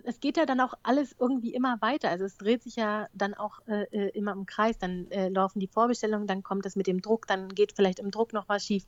es 0.04 0.20
geht 0.20 0.36
ja 0.36 0.44
dann 0.44 0.60
auch 0.60 0.74
alles 0.82 1.16
irgendwie 1.18 1.54
immer 1.54 1.80
weiter. 1.80 2.10
Also 2.10 2.24
es 2.24 2.36
dreht 2.36 2.62
sich 2.62 2.76
ja 2.76 3.08
dann 3.14 3.32
auch 3.32 3.60
äh, 3.66 3.84
äh, 3.84 4.08
immer 4.10 4.32
im 4.32 4.44
Kreis. 4.44 4.78
Dann 4.78 5.10
äh, 5.10 5.28
laufen 5.28 5.60
die 5.60 5.66
Vorbestellungen, 5.66 6.26
dann 6.26 6.42
kommt 6.42 6.66
es 6.66 6.76
mit 6.76 6.86
dem 6.86 7.00
Druck, 7.00 7.26
dann 7.26 7.48
geht 7.48 7.72
vielleicht 7.74 7.98
im 8.00 8.10
Druck 8.10 8.34
noch 8.34 8.48
was 8.48 8.66
schief. 8.66 8.84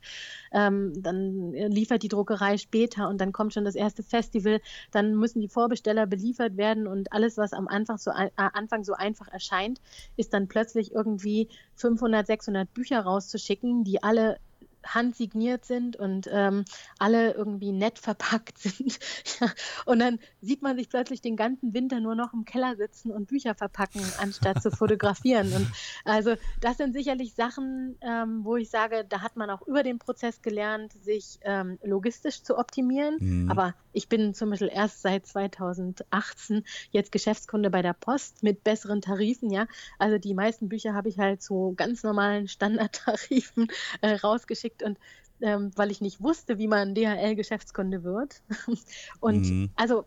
Ähm, 0.51 0.93
dann 1.01 1.53
äh, 1.55 1.67
liefert 1.67 2.03
die 2.03 2.07
Druckerei 2.07 2.57
später 2.57 3.09
und 3.09 3.19
dann 3.19 3.31
kommt 3.31 3.53
schon 3.53 3.65
das 3.65 3.75
erste 3.75 4.03
Festival. 4.03 4.61
Dann 4.91 5.15
müssen 5.15 5.41
die 5.41 5.49
Vorbesteller 5.49 6.05
beliefert 6.05 6.55
werden 6.55 6.85
und 6.85 7.11
alles, 7.11 7.37
was 7.37 7.53
am 7.53 7.67
Anfang 7.67 7.97
so, 7.97 8.11
äh, 8.11 8.29
Anfang 8.35 8.83
so 8.83 8.93
einfach 8.93 9.27
erscheint, 9.27 9.81
ist 10.17 10.33
dann 10.33 10.47
plötzlich 10.47 10.93
irgendwie 10.93 11.49
500, 11.75 12.27
600 12.27 12.71
Bücher 12.73 13.01
rauszuschicken, 13.01 13.83
die 13.83 14.03
alle 14.03 14.37
handsigniert 14.85 15.65
sind 15.65 15.95
und 15.95 16.29
ähm, 16.31 16.65
alle 16.99 17.33
irgendwie 17.33 17.71
nett 17.71 17.99
verpackt 17.99 18.57
sind. 18.59 18.99
ja. 19.39 19.47
Und 19.85 19.99
dann 19.99 20.19
sieht 20.41 20.61
man 20.61 20.77
sich 20.77 20.89
plötzlich 20.89 21.21
den 21.21 21.35
ganzen 21.35 21.73
Winter 21.73 21.99
nur 21.99 22.15
noch 22.15 22.33
im 22.33 22.45
Keller 22.45 22.75
sitzen 22.75 23.11
und 23.11 23.27
Bücher 23.27 23.55
verpacken, 23.55 24.01
anstatt 24.19 24.61
zu 24.61 24.71
fotografieren. 24.71 25.51
Und 25.53 25.71
also 26.03 26.35
das 26.61 26.77
sind 26.77 26.93
sicherlich 26.93 27.33
Sachen, 27.33 27.97
ähm, 28.01 28.43
wo 28.43 28.55
ich 28.55 28.69
sage, 28.69 29.05
da 29.07 29.21
hat 29.21 29.35
man 29.35 29.49
auch 29.49 29.61
über 29.67 29.83
den 29.83 29.99
Prozess 29.99 30.41
gelernt, 30.41 30.93
sich 30.93 31.39
ähm, 31.41 31.79
logistisch 31.83 32.43
zu 32.43 32.57
optimieren. 32.57 33.17
Mhm. 33.19 33.51
Aber 33.51 33.73
ich 33.93 34.09
bin 34.09 34.33
zum 34.33 34.49
Beispiel 34.49 34.69
erst 34.71 35.01
seit 35.01 35.25
2018 35.25 36.63
jetzt 36.91 37.11
Geschäftskunde 37.11 37.69
bei 37.69 37.81
der 37.81 37.93
Post 37.93 38.43
mit 38.43 38.63
besseren 38.63 39.01
Tarifen, 39.01 39.49
ja. 39.51 39.67
Also 39.99 40.17
die 40.17 40.33
meisten 40.33 40.69
Bücher 40.69 40.93
habe 40.93 41.09
ich 41.09 41.17
halt 41.17 41.41
zu 41.41 41.73
ganz 41.75 42.03
normalen 42.03 42.47
Standardtarifen 42.47 43.69
äh, 44.01 44.15
rausgeschickt 44.15 44.74
gekriegt 44.77 44.83
und 44.83 44.97
ähm, 45.41 45.71
weil 45.75 45.91
ich 45.91 45.99
nicht 45.99 46.21
wusste, 46.21 46.57
wie 46.57 46.67
man 46.67 46.95
DHL-Geschäftskunde 46.95 48.03
wird. 48.03 48.41
und 49.19 49.41
mhm. 49.41 49.69
also, 49.75 50.05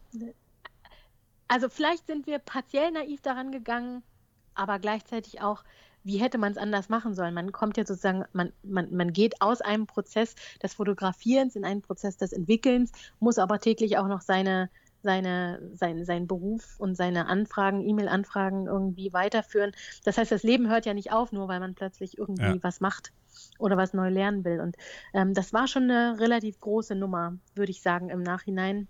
also 1.48 1.68
vielleicht 1.68 2.06
sind 2.06 2.26
wir 2.26 2.38
partiell 2.38 2.90
naiv 2.90 3.20
daran 3.20 3.52
gegangen, 3.52 4.02
aber 4.54 4.78
gleichzeitig 4.78 5.42
auch, 5.42 5.64
wie 6.02 6.16
hätte 6.16 6.38
man 6.38 6.52
es 6.52 6.58
anders 6.58 6.88
machen 6.88 7.14
sollen? 7.14 7.34
Man 7.34 7.52
kommt 7.52 7.76
ja 7.76 7.84
sozusagen, 7.84 8.24
man, 8.32 8.52
man, 8.62 8.94
man 8.94 9.12
geht 9.12 9.42
aus 9.42 9.60
einem 9.60 9.86
Prozess 9.86 10.34
des 10.62 10.74
Fotografierens 10.74 11.56
in 11.56 11.64
einen 11.64 11.82
Prozess 11.82 12.16
des 12.16 12.32
Entwickelns, 12.32 12.92
muss 13.20 13.38
aber 13.38 13.58
täglich 13.58 13.98
auch 13.98 14.08
noch 14.08 14.22
seine, 14.22 14.70
seine, 15.02 15.60
sein, 15.74 16.06
seinen 16.06 16.26
Beruf 16.26 16.80
und 16.80 16.96
seine 16.96 17.26
Anfragen, 17.26 17.86
E-Mail-Anfragen 17.86 18.66
irgendwie 18.66 19.12
weiterführen. 19.12 19.72
Das 20.04 20.16
heißt, 20.16 20.32
das 20.32 20.42
Leben 20.42 20.70
hört 20.70 20.86
ja 20.86 20.94
nicht 20.94 21.12
auf, 21.12 21.32
nur 21.32 21.48
weil 21.48 21.60
man 21.60 21.74
plötzlich 21.74 22.16
irgendwie 22.16 22.42
ja. 22.44 22.62
was 22.62 22.80
macht 22.80 23.12
oder 23.58 23.76
was 23.76 23.94
neu 23.94 24.08
lernen 24.08 24.44
will. 24.44 24.60
Und 24.60 24.76
ähm, 25.14 25.34
das 25.34 25.52
war 25.52 25.66
schon 25.66 25.84
eine 25.84 26.18
relativ 26.20 26.60
große 26.60 26.94
Nummer, 26.94 27.38
würde 27.54 27.70
ich 27.70 27.82
sagen, 27.82 28.10
im 28.10 28.22
Nachhinein 28.22 28.88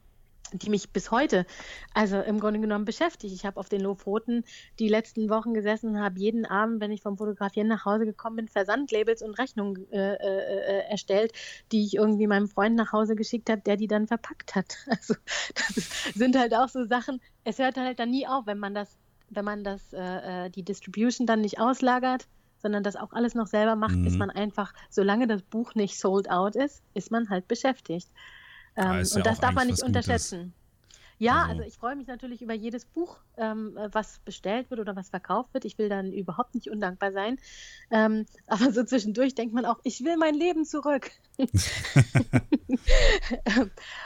die 0.53 0.71
mich 0.71 0.91
bis 0.91 1.11
heute, 1.11 1.47
also 1.95 2.21
im 2.21 2.41
Grunde 2.41 2.61
genommen 2.61 2.85
beschäftigt. 2.85 3.35
Ich 3.35 3.45
habe 3.45 3.59
auf 3.59 3.69
den 3.69 3.81
Lofoten 3.81 4.45
die 4.79 4.89
letzten 4.89 5.29
Wochen 5.29 5.55
gesessen, 5.55 6.01
habe 6.01 6.19
jeden 6.19 6.47
Abend, 6.47 6.81
wenn 6.81 6.91
ich 6.91 7.03
vom 7.03 7.17
Fotografieren 7.17 7.69
nach 7.69 7.85
Hause 7.85 8.07
gekommen 8.07 8.37
bin, 8.37 8.49
Versandlabels 8.49 9.23
und 9.23 9.39
Rechnungen 9.39 9.91
äh, 9.93 10.15
äh, 10.15 10.79
äh, 10.79 10.91
erstellt, 10.91 11.33
die 11.73 11.85
ich 11.85 11.95
irgendwie 11.95 12.27
meinem 12.27 12.49
Freund 12.49 12.77
nach 12.77 12.93
Hause 12.93 13.15
geschickt 13.15 13.51
habe, 13.51 13.61
der 13.63 13.77
die 13.77 13.89
dann 13.89 14.07
verpackt 14.07 14.55
hat. 14.55 14.77
Also 14.99 15.15
das 15.55 16.15
sind 16.15 16.37
halt 16.37 16.55
auch 16.55 16.69
so 16.69 16.85
Sachen. 16.85 17.21
Es 17.45 17.59
hört 17.59 17.77
halt 17.77 17.99
dann 17.99 18.11
nie 18.11 18.27
auf, 18.27 18.47
wenn 18.47 18.59
man 18.59 18.75
das, 18.75 18.97
wenn 19.31 19.45
man 19.45 19.63
das, 19.63 19.93
äh, 19.93 20.47
äh 20.47 20.51
die 20.51 20.65
Distribution 20.65 21.27
dann 21.27 21.41
nicht 21.41 21.61
auslagert 21.61 22.27
sondern 22.59 22.83
das 22.83 22.97
auch 22.97 23.13
alles 23.13 23.35
noch 23.35 23.47
selber 23.47 23.77
macht, 23.77 23.97
mhm. 23.97 24.07
ist 24.07 24.17
man 24.17 24.31
einfach, 24.31 24.73
solange 24.91 25.27
das 25.27 25.43
Buch 25.43 25.75
nicht 25.75 25.99
sold 25.99 26.31
out 26.31 26.57
ist, 26.57 26.83
ist 26.95 27.11
man 27.11 27.31
halt 27.31 27.49
beschäftigt. 27.49 28.09
Ähm, 28.77 28.85
ja 28.85 29.17
und 29.17 29.27
das 29.27 29.41
darf 29.41 29.55
man 29.55 29.67
nicht 29.67 29.83
unterschätzen. 29.83 30.53
Ja, 31.19 31.43
also, 31.43 31.51
also 31.51 31.63
ich 31.63 31.77
freue 31.77 31.97
mich 31.97 32.07
natürlich 32.07 32.43
über 32.43 32.55
jedes 32.55 32.85
Buch, 32.85 33.19
ähm, 33.37 33.77
was 33.93 34.21
bestellt 34.21 34.71
wird 34.71 34.81
oder 34.81 34.95
was 34.95 35.11
verkauft 35.11 35.53
wird. 35.53 35.65
Ich 35.65 35.77
will 35.77 35.89
dann 35.89 36.13
überhaupt 36.13 36.55
nicht 36.55 36.71
undankbar 36.71 37.13
sein. 37.13 37.39
Ähm, 37.91 38.25
aber 38.47 38.73
so 38.73 38.85
zwischendurch 38.85 39.35
denkt 39.35 39.53
man 39.53 39.65
auch, 39.65 39.81
ich 39.83 40.05
will 40.05 40.17
mein 40.17 40.35
Leben 40.35 40.65
zurück. 40.65 41.11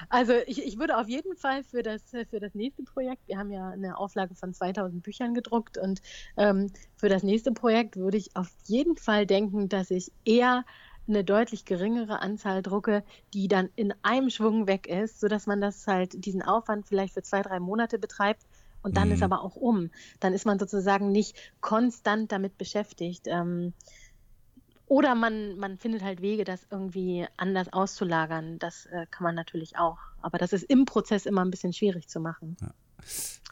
also 0.09 0.32
ich, 0.47 0.64
ich 0.64 0.78
würde 0.78 0.97
auf 0.97 1.09
jeden 1.09 1.36
Fall 1.36 1.64
für 1.64 1.82
das, 1.82 2.02
für 2.10 2.40
das 2.40 2.55
nächste 2.55 2.82
Projekt, 2.82 3.28
wir 3.28 3.39
haben 3.39 3.51
ja 3.51 3.68
eine 3.68 3.98
Auflage 3.98 4.34
von 4.34 4.55
2000 4.55 5.02
Büchern 5.02 5.34
gedruckt 5.34 5.76
und 5.78 6.01
ähm, 6.36 6.72
für 6.97 7.09
das 7.09 7.22
nächste 7.22 7.52
Projekt 7.52 7.97
würde 7.97 8.16
ich 8.16 8.34
auf 8.36 8.48
jeden 8.64 8.97
Fall 8.97 9.26
denken, 9.26 9.68
dass 9.68 9.90
ich 9.90 10.12
eher 10.24 10.64
eine 11.09 11.24
deutlich 11.24 11.65
geringere 11.65 12.20
Anzahl 12.20 12.62
drucke, 12.62 13.03
die 13.35 13.49
dann 13.49 13.69
in 13.77 13.93
einem 14.03 14.31
Schwung 14.31 14.66
weg 14.66 14.87
ist, 14.87 15.20
sodass 15.20 15.47
man 15.47 15.61
das 15.61 15.87
halt, 15.87 16.24
diesen 16.24 16.43
Aufwand 16.43 16.87
vielleicht 16.87 17.15
für 17.15 17.23
zwei, 17.23 17.43
drei 17.43 17.61
Monate 17.61 17.99
betreibt 17.99 18.43
und 18.83 18.97
dann 18.97 19.09
mhm. 19.09 19.15
ist 19.15 19.23
aber 19.23 19.43
auch 19.43 19.57
um. 19.57 19.91
Dann 20.20 20.33
ist 20.33 20.47
man 20.47 20.59
sozusagen 20.59 21.11
nicht 21.11 21.37
konstant 21.61 22.33
damit 22.33 22.59
beschäftigt. 22.59 23.27
Ähm, 23.27 23.73
oder 24.87 25.15
man, 25.15 25.57
man 25.57 25.79
findet 25.79 26.03
halt 26.03 26.20
Wege, 26.20 26.45
das 26.45 26.66
irgendwie 26.70 27.27
anders 27.37 27.73
auszulagern. 27.73 28.59
Das 28.59 28.87
äh, 28.87 29.07
kann 29.11 29.24
man 29.24 29.35
natürlich 29.35 29.79
auch. 29.79 29.99
Aber 30.20 30.39
das 30.39 30.53
ist 30.53 30.65
im 30.65 30.85
Prozess 30.85 31.27
immer 31.27 31.45
ein 31.45 31.51
bisschen 31.51 31.73
schwierig 31.73 32.09
zu 32.09 32.20
machen. 32.20 32.57
Ja. 32.61 32.74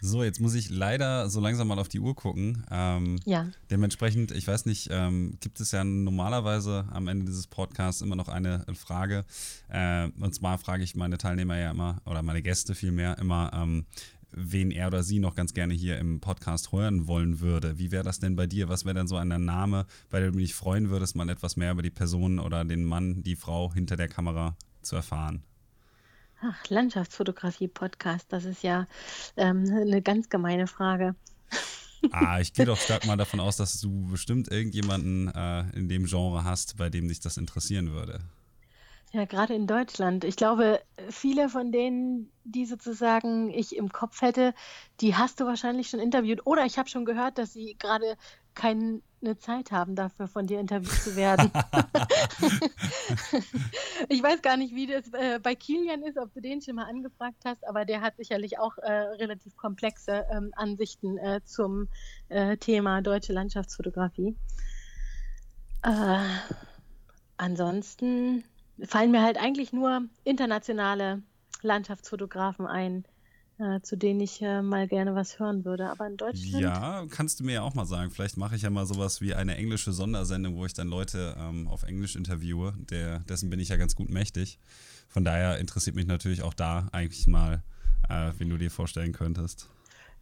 So, 0.03 0.25
jetzt 0.25 0.41
muss 0.41 0.55
ich 0.55 0.71
leider 0.71 1.29
so 1.29 1.41
langsam 1.41 1.69
mal 1.69 1.79
auf 1.79 1.89
die 1.89 2.01
Uhr 2.01 2.15
gucken. 2.15 2.65
Ähm, 2.71 3.21
ja. 3.27 3.49
Dementsprechend, 3.71 4.31
ich 4.33 4.47
weiß 4.47 4.65
nicht, 4.65 4.89
ähm, 4.91 5.37
gibt 5.41 5.61
es 5.61 5.73
ja 5.73 5.85
normalerweise 5.85 6.87
am 6.91 7.07
Ende 7.07 7.27
dieses 7.27 7.47
Podcasts 7.47 8.01
immer 8.01 8.17
noch 8.17 8.29
eine 8.29 8.65
Frage. 8.75 9.27
Äh, 9.69 10.09
und 10.19 10.35
zwar 10.35 10.57
frage 10.59 10.83
ich 10.83 10.97
meine 10.97 11.19
Teilnehmer 11.19 11.59
ja 11.59 11.71
immer, 11.71 12.01
oder 12.07 12.23
meine 12.23 12.41
Gäste 12.41 12.75
vielmehr, 12.75 13.19
immer, 13.19 13.51
ähm, 13.53 13.85
wen 14.33 14.71
er 14.71 14.87
oder 14.87 15.03
sie 15.03 15.19
noch 15.19 15.35
ganz 15.35 15.53
gerne 15.53 15.75
hier 15.75 15.99
im 15.99 16.21
Podcast 16.21 16.73
hören 16.73 17.07
wollen 17.07 17.41
würde. 17.41 17.79
Wie 17.79 17.91
wäre 17.91 18.05
das 18.05 18.21
denn 18.21 18.37
bei 18.37 18.47
dir? 18.47 18.69
Was 18.69 18.85
wäre 18.85 18.95
denn 18.95 19.09
so 19.09 19.17
ein 19.17 19.29
Name, 19.45 19.87
bei 20.09 20.21
dem 20.21 20.33
du 20.33 20.39
dich 20.39 20.55
freuen 20.55 20.89
würdest, 20.89 21.15
mal 21.15 21.29
etwas 21.29 21.57
mehr 21.57 21.73
über 21.73 21.83
die 21.83 21.91
Person 21.91 22.39
oder 22.39 22.65
den 22.65 22.85
Mann, 22.85 23.23
die 23.23 23.37
Frau 23.37 23.73
hinter 23.75 23.97
der 23.97 24.09
Kamera 24.09 24.57
zu 24.83 24.97
erfahren? 24.97 25.43
Ach, 26.43 26.69
Landschaftsfotografie-Podcast, 26.69 28.33
das 28.33 28.45
ist 28.45 28.63
ja 28.63 28.87
ähm, 29.37 29.65
eine 29.71 30.01
ganz 30.03 30.29
gemeine 30.29 30.67
Frage. 30.67 31.15
Ah, 32.13 32.41
ich 32.41 32.55
gehe 32.55 32.65
doch 32.65 32.79
stark 32.79 33.05
mal 33.05 33.19
davon 33.19 33.41
aus, 33.41 33.59
dass 33.59 33.79
du 33.79 34.07
bestimmt 34.07 34.51
irgendjemanden 34.51 35.29
äh, 35.29 35.69
in 35.77 35.91
dem 35.91 36.07
Genre 36.07 36.45
hast, 36.45 36.79
bei 36.79 36.89
dem 36.89 37.09
dich 37.09 37.21
das 37.21 37.37
interessieren 37.37 37.93
würde. 37.93 38.21
Ja, 39.13 39.25
gerade 39.25 39.55
in 39.55 39.67
Deutschland. 39.67 40.23
Ich 40.23 40.37
glaube, 40.37 40.81
viele 41.09 41.49
von 41.49 41.73
denen, 41.73 42.31
die 42.45 42.65
sozusagen 42.65 43.51
ich 43.51 43.75
im 43.75 43.91
Kopf 43.91 44.23
hätte, 44.23 44.55
die 45.01 45.17
hast 45.17 45.41
du 45.41 45.47
wahrscheinlich 45.47 45.91
schon 45.91 45.99
interviewt. 45.99 46.47
Oder 46.47 46.65
ich 46.65 46.79
habe 46.79 46.89
schon 46.89 47.05
gehört, 47.05 47.37
dass 47.37 47.53
sie 47.53 47.77
gerade 47.77 48.17
keine 48.55 49.03
Zeit 49.39 49.73
haben 49.73 49.97
dafür, 49.97 50.29
von 50.29 50.47
dir 50.47 50.61
interviewt 50.61 50.93
zu 50.93 51.17
werden. 51.17 51.51
ich 54.09 54.23
weiß 54.23 54.43
gar 54.43 54.57
nicht, 54.57 54.77
wie 54.77 54.87
das 54.87 55.13
äh, 55.13 55.41
bei 55.41 55.57
Kilian 55.57 56.05
ist, 56.05 56.17
ob 56.17 56.33
du 56.33 56.41
den 56.41 56.63
schon 56.63 56.77
mal 56.77 56.89
angefragt 56.89 57.43
hast, 57.45 57.67
aber 57.67 57.85
der 57.85 58.03
hat 58.03 58.17
sicherlich 58.17 58.61
auch 58.61 58.79
äh, 58.79 58.93
relativ 58.93 59.57
komplexe 59.57 60.25
ähm, 60.31 60.53
Ansichten 60.55 61.19
äh, 61.19 61.41
zum 61.45 61.89
äh, 62.29 62.57
Thema 62.59 63.03
deutsche 63.03 63.33
Landschaftsfotografie. 63.33 64.37
Äh, 65.83 66.19
ansonsten 67.39 68.45
fallen 68.85 69.11
mir 69.11 69.23
halt 69.23 69.39
eigentlich 69.39 69.73
nur 69.73 70.03
internationale 70.25 71.23
Landschaftsfotografen 71.63 72.67
ein, 72.67 73.05
äh, 73.59 73.81
zu 73.83 73.97
denen 73.97 74.21
ich 74.21 74.41
äh, 74.43 74.63
mal 74.63 74.89
gerne 74.89 75.15
was 75.15 75.39
hören 75.39 75.65
würde. 75.65 75.91
Aber 75.91 76.07
in 76.07 76.17
Deutschland. 76.17 76.63
Ja, 76.63 77.05
kannst 77.11 77.41
du 77.41 77.45
mir 77.45 77.55
ja 77.55 77.63
auch 77.63 77.75
mal 77.75 77.87
sagen. 77.87 78.11
Vielleicht 78.11 78.37
mache 78.37 78.57
ich 78.57 78.63
ja 78.63 78.71
mal 78.71 78.87
sowas 78.87 79.21
wie 79.21 79.35
eine 79.35 79.57
englische 79.57 79.93
Sondersendung, 79.93 80.57
wo 80.57 80.67
ich 80.67 80.73
dann 80.73 80.89
Leute 80.89 81.37
ähm, 81.39 81.69
auf 81.69 81.83
Englisch 81.83 82.17
interviewe. 82.17 82.75
Der, 82.91 83.21
dessen 83.21 83.51
bin 83.51 83.61
ich 83.61 83.69
ja 83.69 83.77
ganz 83.77 83.95
gut 83.95 84.11
mächtig. 84.11 84.59
Von 85.09 85.25
daher 85.25 85.59
interessiert 85.59 85.97
mich 85.97 86.07
natürlich 86.07 86.43
auch 86.43 86.55
da 86.55 86.89
eigentlich 86.93 87.27
mal, 87.27 87.63
äh, 88.09 88.33
wen 88.39 88.49
du 88.49 88.57
dir 88.57 88.71
vorstellen 88.71 89.13
könntest. 89.13 89.69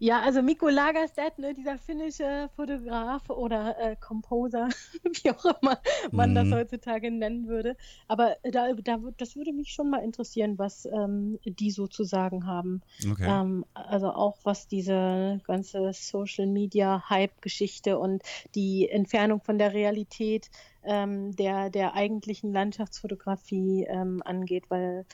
Ja, 0.01 0.21
also 0.21 0.43
Mikko 0.43 0.69
Lagerstedt, 0.69 1.39
ne, 1.39 1.55
dieser 1.55 1.77
finnische 1.77 2.49
Fotograf 2.55 3.31
oder 3.31 3.77
äh, 3.79 3.97
Composer, 3.97 4.69
wie 5.23 5.31
auch 5.31 5.45
immer 5.61 5.81
man 6.13 6.31
mhm. 6.31 6.35
das 6.35 6.53
heutzutage 6.53 7.11
nennen 7.11 7.49
würde. 7.49 7.77
Aber 8.07 8.37
da, 8.45 8.73
da, 8.75 8.99
das 9.17 9.35
würde 9.35 9.53
mich 9.53 9.73
schon 9.73 9.91
mal 9.91 10.05
interessieren, 10.05 10.57
was 10.57 10.87
ähm, 10.87 11.39
die 11.45 11.73
so 11.73 11.89
zu 11.89 12.05
sagen 12.05 12.47
haben. 12.47 12.83
Okay. 13.11 13.27
Ähm, 13.29 13.65
also 13.75 14.11
auch 14.11 14.39
was 14.45 14.69
diese 14.69 15.41
ganze 15.45 15.93
Social 15.93 16.47
Media 16.47 17.03
Hype-Geschichte 17.11 17.99
und 17.99 18.23
die 18.55 18.89
Entfernung 18.89 19.41
von 19.41 19.59
der 19.59 19.73
Realität 19.73 20.49
ähm, 20.85 21.35
der, 21.35 21.71
der 21.71 21.95
eigentlichen 21.95 22.53
Landschaftsfotografie 22.53 23.87
ähm, 23.89 24.23
angeht, 24.25 24.65
weil 24.69 25.05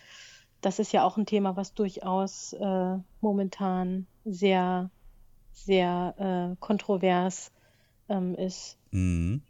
das 0.65 0.78
ist 0.78 0.93
ja 0.93 1.05
auch 1.05 1.16
ein 1.16 1.27
Thema, 1.27 1.57
was 1.57 1.74
durchaus 1.74 2.55
äh, 2.55 2.97
momentan 3.20 4.07
sehr, 4.24 4.91
sehr 5.53 6.53
äh, 6.53 6.57
kontrovers 6.61 7.53
ähm, 8.09 8.35
ist. 8.35 8.78
Mhm. 8.91 9.43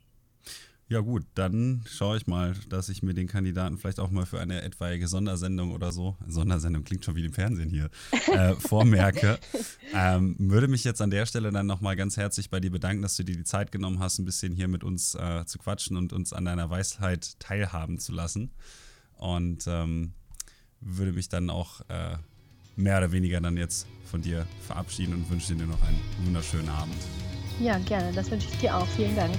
Ja 0.87 1.01
gut, 1.01 1.25
dann 1.35 1.83
schaue 1.87 2.19
ich 2.19 2.27
mal, 2.27 2.55
dass 2.69 2.91
ich 2.91 3.03
mir 3.03 3.15
den 3.15 3.27
Kandidaten 3.27 3.79
vielleicht 3.79 4.01
auch 4.01 4.11
mal 4.11 4.27
für 4.27 4.39
eine 4.39 4.63
etwaige 4.63 5.09
Sondersendung 5.09 5.73
oder 5.73 5.93
so, 5.93 6.17
Sondersendung 6.29 6.85
klingt 6.85 7.05
schon 7.05 7.17
wie 7.17 7.25
im 7.25 7.33
Fernsehen 7.33 7.71
hier, 7.71 7.89
äh, 8.31 8.53
vormerke. 8.59 9.39
ähm, 9.95 10.37
würde 10.39 10.69
mich 10.69 10.85
jetzt 10.85 11.01
an 11.01 11.11
der 11.11 11.25
Stelle 11.25 11.51
dann 11.53 11.67
nochmal 11.67 11.97
ganz 11.97 12.19
herzlich 12.19 12.51
bei 12.51 12.61
dir 12.61 12.71
bedanken, 12.71 13.01
dass 13.01 13.17
du 13.17 13.25
dir 13.25 13.35
die 13.35 13.45
Zeit 13.45 13.73
genommen 13.73 13.99
hast, 13.99 14.19
ein 14.19 14.27
bisschen 14.27 14.53
hier 14.53 14.69
mit 14.69 14.85
uns 14.85 15.15
äh, 15.15 15.47
zu 15.47 15.59
quatschen 15.59 15.97
und 15.97 16.13
uns 16.13 16.35
an 16.35 16.45
deiner 16.45 16.69
Weisheit 16.69 17.41
teilhaben 17.41 17.99
zu 17.99 18.13
lassen. 18.13 18.51
Und 19.17 19.65
ähm, 19.67 20.13
würde 20.81 21.13
mich 21.13 21.29
dann 21.29 21.51
auch 21.51 21.81
äh, 21.89 22.17
mehr 22.77 22.99
oder 22.99 23.13
weniger 23.13 23.41
dann 23.41 23.57
jetzt 23.57 23.87
von 24.05 24.23
dir 24.23 24.47
verabschieden 24.67 25.15
und 25.15 25.31
wünsche 25.31 25.55
dir 25.55 25.67
noch 25.67 25.83
einen 25.83 26.01
wunderschönen 26.25 26.69
Abend. 26.69 26.97
Ja, 27.61 27.79
gerne. 27.79 28.13
Das 28.13 28.31
wünsche 28.31 28.49
ich 28.53 28.59
dir 28.59 28.77
auch. 28.77 28.87
Vielen 28.89 29.17
Dank. 29.17 29.35